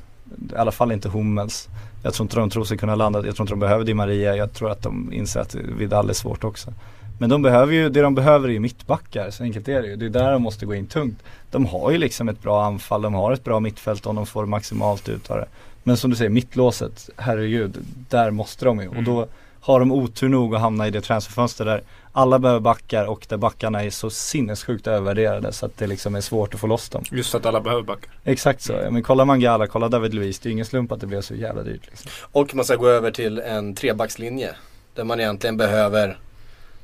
I 0.53 0.57
alla 0.57 0.73
fall 0.73 0.93
inte 0.93 1.09
Hummels. 1.09 1.69
Jag 2.03 2.15
tror 2.15 2.25
inte 2.25 2.37
de 2.37 2.51
tror 2.51 2.65
sig 2.65 2.79
kunna 2.79 2.95
landa, 2.95 3.27
jag 3.27 3.37
tror 3.37 3.45
inte 3.45 3.53
de 3.53 3.61
behöver 3.61 3.85
Di 3.85 3.95
Maria. 3.95 4.37
Jag 4.37 4.53
tror 4.53 4.71
att 4.71 4.83
de 4.83 5.13
inser 5.13 5.41
att 5.41 5.55
Vidal 5.55 6.11
är 6.11 6.15
svårt 6.15 6.45
också. 6.45 6.73
Men 7.19 7.31
de 7.31 7.43
behöver 7.43 7.73
ju, 7.73 7.89
det 7.89 8.03
de 8.03 8.15
behöver 8.15 8.49
är 8.49 8.53
ju 8.53 8.61
mittbackar, 8.61 9.31
så 9.31 9.43
enkelt 9.43 9.69
är 9.69 9.83
det 9.83 9.89
ju. 9.89 9.97
Det 9.97 10.07
är 10.07 10.11
där 10.11 10.33
de 10.33 10.43
måste 10.43 10.67
gå 10.67 10.75
in 10.75 10.87
tungt. 10.87 11.23
De 11.51 11.67
har 11.67 11.91
ju 11.91 11.99
liksom 11.99 12.29
ett 12.29 12.43
bra 12.43 12.65
anfall, 12.65 13.03
de 13.03 13.15
har 13.15 13.33
ett 13.33 13.45
bra 13.45 13.61
mittfält 13.61 14.07
om 14.07 14.17
de 14.17 14.27
får 14.27 14.47
maximalt 14.47 15.09
ut 15.09 15.31
av 15.31 15.37
det. 15.37 15.47
Men 15.83 15.97
som 15.97 16.11
du 16.11 16.17
säger, 16.17 16.31
mittlåset, 16.31 17.11
herregud, 17.17 17.79
där 18.09 18.31
måste 18.31 18.65
de 18.65 18.81
ju. 18.81 18.89
Och 18.89 19.03
då 19.03 19.27
har 19.61 19.81
de 19.81 19.93
otur 19.93 20.29
nog 20.29 20.55
att 20.55 20.61
hamna 20.61 20.87
i 20.87 20.91
det 20.91 21.01
transferfönster 21.01 21.65
där 21.65 21.83
alla 22.13 22.39
behöver 22.39 22.61
backar 22.61 23.05
och 23.05 23.27
där 23.29 23.37
backarna 23.37 23.85
är 23.85 23.91
så 23.91 24.11
sinnessjukt 24.11 24.87
övervärderade 24.87 25.53
så 25.53 25.67
att 25.67 25.79
det 25.79 25.87
liksom 25.87 26.15
är 26.15 26.21
svårt 26.21 26.55
att 26.55 26.61
få 26.61 26.67
loss 26.67 26.89
dem. 26.89 27.05
Just 27.11 27.35
att 27.35 27.47
alla 27.47 27.61
behöver 27.61 27.83
backar. 27.83 28.11
Exakt 28.25 28.63
så, 28.63 28.73
ja, 28.73 28.91
men 28.91 29.03
kolla 29.03 29.25
Mangala, 29.25 29.67
kolla 29.67 29.89
David 29.89 30.15
Luiz, 30.15 30.39
det 30.39 30.47
är 30.47 30.51
ju 30.51 30.53
ingen 30.53 30.67
slump 30.67 30.93
att 30.93 31.01
det 31.01 31.07
blev 31.07 31.21
så 31.21 31.35
jävla 31.35 31.63
dyrt 31.63 31.87
liksom. 31.87 32.11
Och 32.33 32.55
man 32.55 32.65
ska 32.65 32.77
gå 32.77 32.89
över 32.89 33.11
till 33.11 33.39
en 33.39 33.75
trebackslinje. 33.75 34.51
Där 34.95 35.05
man 35.05 35.21
egentligen 35.21 35.57
behöver 35.57 36.19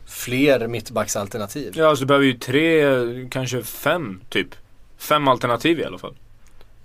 fler 0.07 0.67
mittbacksalternativ. 0.69 1.73
Ja, 1.77 1.89
alltså 1.89 2.05
du 2.05 2.07
behöver 2.07 2.27
ju 2.27 2.33
tre, 2.33 2.85
kanske 3.31 3.63
fem 3.63 4.21
typ. 4.29 4.49
Fem 4.99 5.29
alternativ 5.29 5.81
i 5.81 5.85
alla 5.85 5.99
fall. 5.99 6.15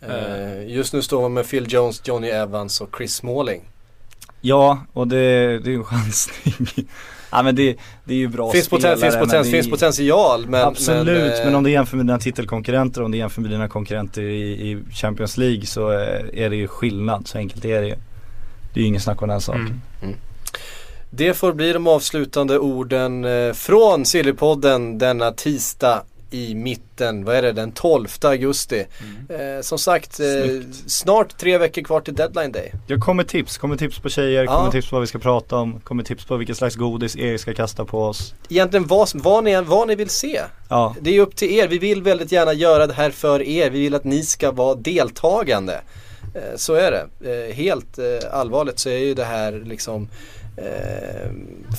Eh, 0.02 0.68
just 0.68 0.94
nu 0.94 1.02
står 1.02 1.22
man 1.22 1.34
med 1.34 1.50
Phil 1.50 1.66
Jones, 1.74 2.02
Johnny 2.08 2.28
Evans 2.28 2.82
och 2.82 2.90
Chris 2.98 3.16
Smalling. 3.16 3.62
Ja, 4.42 4.86
och 4.94 5.08
det, 5.08 5.18
det 5.60 5.70
är 5.70 5.72
ju 5.72 5.76
en 5.76 5.84
chansning. 5.84 6.54
ja 7.32 7.44
men 7.44 7.56
det, 7.56 7.78
det 8.04 8.14
är 8.14 8.18
ju 8.18 8.28
bra 8.28 8.52
Finns, 8.52 8.66
spelare 8.66 8.96
poten, 8.96 9.02
finns, 9.02 9.16
men 9.16 9.24
poten, 9.24 9.44
det 9.44 9.50
är- 9.50 9.52
finns 9.52 9.70
potential 9.70 10.46
men 10.48 10.62
Absolut, 10.62 11.06
men, 11.06 11.38
men, 11.44 11.48
eh, 11.52 11.58
om 11.58 11.64
du 11.64 11.72
jämför 11.72 11.98
med 11.98 12.06
dina 12.06 12.20
titelkonkurrenter, 12.20 13.04
om 13.04 13.12
du 13.12 13.18
jämför 13.18 13.42
med 13.42 13.52
dina 13.52 13.68
konkurrenter 13.68 14.22
i, 14.22 14.72
i 14.72 14.78
Champions 14.94 15.38
League 15.38 15.66
så 15.66 15.92
eh, 15.92 16.26
är 16.34 16.50
det 16.50 16.56
ju 16.56 16.68
skillnad, 16.68 17.28
så 17.28 17.38
enkelt 17.38 17.66
är 17.66 17.82
det 17.82 17.88
ju. 17.88 17.96
Det 18.74 18.80
är 18.80 18.82
ju 18.82 18.88
ingen 18.88 19.02
snack 19.02 19.22
om 19.22 19.30
den 19.30 19.42
saken. 19.42 19.62
Mm. 19.62 19.82
Det 21.10 21.34
får 21.34 21.54
bli 21.54 21.74
de 21.74 21.88
avslutande 21.88 22.60
orden 22.60 23.26
eh, 23.26 23.54
från 23.54 24.06
Sillypodden 24.06 24.98
denna 24.98 25.32
tisdag 25.32 26.04
i 26.32 26.56
mitten, 26.56 27.26
vad 27.26 27.36
är 27.36 27.42
det, 27.42 27.52
den 27.52 27.72
12 27.72 28.08
augusti. 28.24 28.86
Eh, 29.30 29.62
som 29.62 29.80
sagt, 29.80 30.20
eh, 30.20 30.26
snart 30.88 31.38
tre 31.38 31.58
veckor 31.58 31.82
kvar 31.82 32.02
till 32.02 32.14
deadline 32.16 32.52
day. 32.52 32.72
Jag 32.88 33.00
kommer 33.00 33.24
tips, 33.24 33.58
kommer 33.58 33.78
tips 33.78 34.00
på 34.00 34.10
tjejer, 34.10 34.44
Ja. 34.44 34.58
kommer 34.58 34.72
tips 34.72 34.90
på 34.90 34.96
vad 34.96 35.02
vi 35.02 35.08
ska 35.08 35.20
prata 35.20 35.56
om, 35.56 35.80
kommer 35.80 36.04
tips 36.04 36.26
på 36.26 36.38
vilket 36.38 36.58
slags 36.58 36.76
godis 36.76 37.16
Erik 37.16 37.42
ska 37.42 37.54
kasta 37.54 37.86
på 37.86 38.04
oss. 38.04 38.34
Egentligen 38.50 38.88
vad, 38.88 39.10
vad, 39.14 39.44
ni, 39.44 39.62
vad 39.62 39.88
ni 39.88 39.96
vill 39.96 40.10
se. 40.10 40.42
Ja, 40.70 40.96
Det 41.02 41.16
är 41.18 41.22
upp 41.22 41.36
till 41.36 41.52
er. 41.52 41.68
Vi 41.68 41.78
vill 41.78 42.04
väldigt 42.04 42.32
gärna 42.32 42.54
göra 42.54 42.88
det 42.88 42.94
här 42.94 43.12
för 43.12 43.42
er. 43.42 43.70
Vi 43.70 43.80
vill 43.80 43.96
att 43.96 44.04
ni 44.04 44.24
ska 44.24 44.52
vara 44.52 44.76
deltagande. 44.76 45.82
Eh, 46.36 46.42
Så 46.56 46.74
är 46.74 46.92
det. 46.92 47.32
Eh, 47.50 47.54
Helt 47.56 47.98
eh, 47.98 48.06
allvarligt 48.40 48.80
så 48.80 48.90
är 48.90 48.98
ju 48.98 49.14
det 49.14 49.26
här 49.26 49.52
liksom 49.66 50.08
eh, 50.62 51.32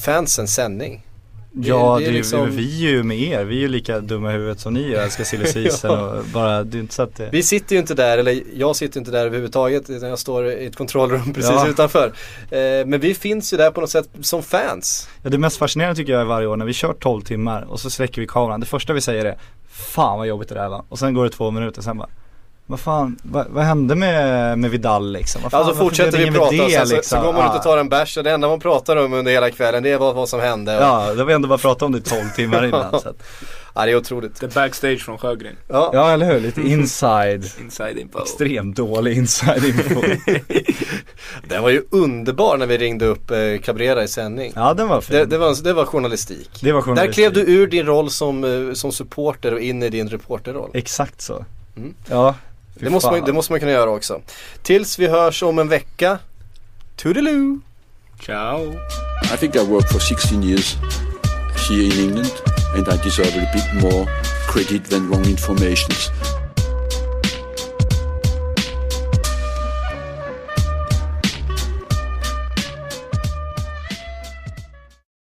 fansens 0.05 0.55
sändning. 0.55 1.07
Det- 1.53 1.69
ja 1.69 1.99
det 1.99 2.07
är 2.07 2.13
liksom- 2.13 2.57
vi 2.57 2.87
är 2.87 2.91
ju 2.91 3.03
med 3.03 3.19
er, 3.21 3.45
vi 3.45 3.57
är 3.57 3.61
ju 3.61 3.69
lika 3.69 4.01
dumma 4.01 4.31
i 4.31 4.33
huvudet 4.33 4.61
som 4.61 4.75
ni 4.75 4.93
är, 4.93 5.03
älskar 5.03 5.25
silly 5.25 5.69
Ja. 5.83 6.11
och 6.19 6.25
bara, 6.25 6.65
det 6.65 6.79
är 6.79 6.81
inte 6.81 6.95
så 6.95 7.03
att 7.03 7.17
det 7.17 7.29
Vi 7.33 7.43
sitter 7.43 7.75
ju 7.75 7.81
inte 7.81 7.95
där, 7.95 8.19
eller 8.19 8.43
jag 8.55 8.77
sitter 8.77 8.99
inte 9.01 9.11
där 9.11 9.27
överhuvudtaget 9.27 9.91
utan 9.91 10.09
jag 10.09 10.19
står 10.19 10.47
i 10.47 10.67
ett 10.67 10.77
kontrollrum 10.77 11.33
precis 11.35 11.51
Ja. 11.51 11.69
utanför. 11.69 12.07
Eh, 12.51 12.87
Men 12.87 13.01
vi 13.01 13.15
finns 13.15 13.53
ju 13.53 13.57
där 13.57 13.71
på 13.71 13.81
något 13.81 13.91
sätt 13.91 14.09
som 14.21 14.43
fans. 14.43 15.09
Ja, 15.23 15.31
det 15.31 15.39
mest 15.39 15.57
fascinerande 15.57 15.97
tycker 15.97 16.13
jag 16.13 16.21
är 16.21 16.25
varje 16.25 16.47
år 16.47 16.57
när 16.57 16.67
vi 16.67 16.73
kör 16.73 16.93
12 16.93 17.23
timmar 17.23 17.63
och 17.63 17.81
så 17.81 17.91
släcker 17.91 18.21
vi 18.21 18.27
kameran. 18.27 18.61
Det 18.61 18.67
första 18.67 18.93
vi 18.93 19.01
säger 19.01 19.25
är 19.25 19.39
Fan 19.69 20.19
vad 20.19 20.27
jobbigt 20.27 20.49
det 20.49 20.55
där 20.55 20.69
var. 20.69 20.85
Och 20.89 20.99
sen 20.99 21.15
går 21.15 21.25
det 21.25 21.31
två 21.31 21.51
minuter 21.51 21.83
sen 21.83 21.99
bara 21.99 22.09
Vad 22.71 22.81
fan, 22.81 23.19
vad, 23.23 23.47
vad 23.51 23.65
hände 23.65 23.95
med, 23.95 24.59
med 24.59 24.71
Vidal 24.71 25.13
liksom? 25.13 25.43
Vad 25.43 25.51
fan, 25.51 25.61
Alltså 25.63 25.75
fortsätter 25.77 26.19
det 26.19 26.25
vi 26.25 26.31
prata 26.31 26.51
det, 26.53 26.81
så, 26.81 26.87
så 26.87 26.95
liksom? 26.97 27.23
går 27.25 27.33
man 27.33 27.51
ut 27.51 27.57
och 27.57 27.63
tar 27.63 27.79
en 27.79 27.89
bärs 27.89 28.17
och 28.17 28.25
det 28.25 28.31
enda 28.31 28.49
man 28.49 28.61
pratar 28.61 28.97
om 28.97 29.13
under 29.13 29.33
hela 29.33 29.51
kvällen 29.51 29.83
det 29.83 29.91
är 29.91 29.99
vad, 29.99 30.15
vad 30.15 30.29
som 30.29 30.41
hände. 30.41 30.77
Och, 30.77 30.83
Ja, 30.83 31.13
då 31.15 31.19
har 31.21 31.25
vi 31.25 31.33
ändå 31.33 31.49
bara 31.49 31.59
pratat 31.59 31.83
om 31.83 31.93
det 31.93 31.99
i 31.99 32.01
12 32.01 32.21
timmar 32.37 32.65
innan 32.67 32.91
så 33.01 33.09
att, 33.09 33.23
ja, 33.75 33.85
det 33.85 33.91
är 33.93 33.97
otroligt. 33.97 34.41
Det 34.41 34.47
är 34.47 34.51
backstage 34.51 35.01
från 35.05 35.19
Sjögren. 35.19 35.57
Ja. 35.69 35.91
Ja 35.95 36.11
eller 36.11 36.27
hur, 36.33 36.41
lite 36.41 36.61
inside 36.69 37.45
Inside 37.61 37.99
info. 37.99 38.19
Extremt 38.23 38.77
dålig 38.77 39.17
inside 39.17 39.65
info 39.65 40.01
Den 41.49 41.63
var 41.63 41.71
ju 41.71 41.83
underbar 41.91 42.57
när 42.57 42.67
vi 42.67 42.79
ringde 42.79 43.07
upp 43.07 43.31
eh, 43.31 43.39
Cabrera 43.65 44.03
i 44.05 44.09
sändning. 44.09 44.53
Ja 44.57 44.75
den 44.75 44.89
var 44.89 45.01
fin 45.01 45.17
Det, 45.17 45.25
det, 45.25 45.39
var, 45.39 45.63
det 45.65 45.73
var 45.73 45.85
journalistik. 45.85 46.51
Det 46.63 46.73
var 46.73 46.81
Där 46.81 46.85
journalistik. 46.87 47.15
klev 47.15 47.33
du 47.33 47.41
ur 47.53 47.67
din 47.67 47.87
roll 47.87 48.11
som, 48.11 48.45
eh, 48.69 48.73
som 48.75 48.93
supporter 48.93 49.55
och 49.55 49.61
in 49.61 49.83
i 49.83 49.89
din 49.89 50.09
reporterroll. 50.09 50.71
Exakt 50.75 51.21
så 51.21 51.45
Mm. 51.77 51.95
Ja 52.11 52.35
Det 52.81 52.91
måste, 52.91 53.11
man, 53.11 53.25
det 53.25 53.33
måste 53.33 53.53
man 53.53 53.61
kunna 53.61 53.73
göra 53.73 53.91
också. 53.91 54.23
Tills 54.63 54.99
vi 54.99 55.07
hörs 55.07 55.43
om 55.43 55.59
en 55.59 55.69
vecka. 55.69 56.19
Toodaloo! 56.97 57.61
Ciao. 58.23 58.73
I 59.35 59.37
think 59.37 59.57
I 59.57 59.59
worked 59.59 59.91
for 59.91 59.99
16 59.99 60.43
years 60.43 60.77
here 61.69 61.83
in 61.83 61.93
England 61.93 62.33
and 62.75 62.89
I 62.89 63.05
deserve 63.05 63.37
a 63.37 63.47
bit 63.55 63.83
more 63.83 64.07
credit 64.49 64.91
than 64.91 65.11
wrong 65.11 65.25
information. 65.25 65.91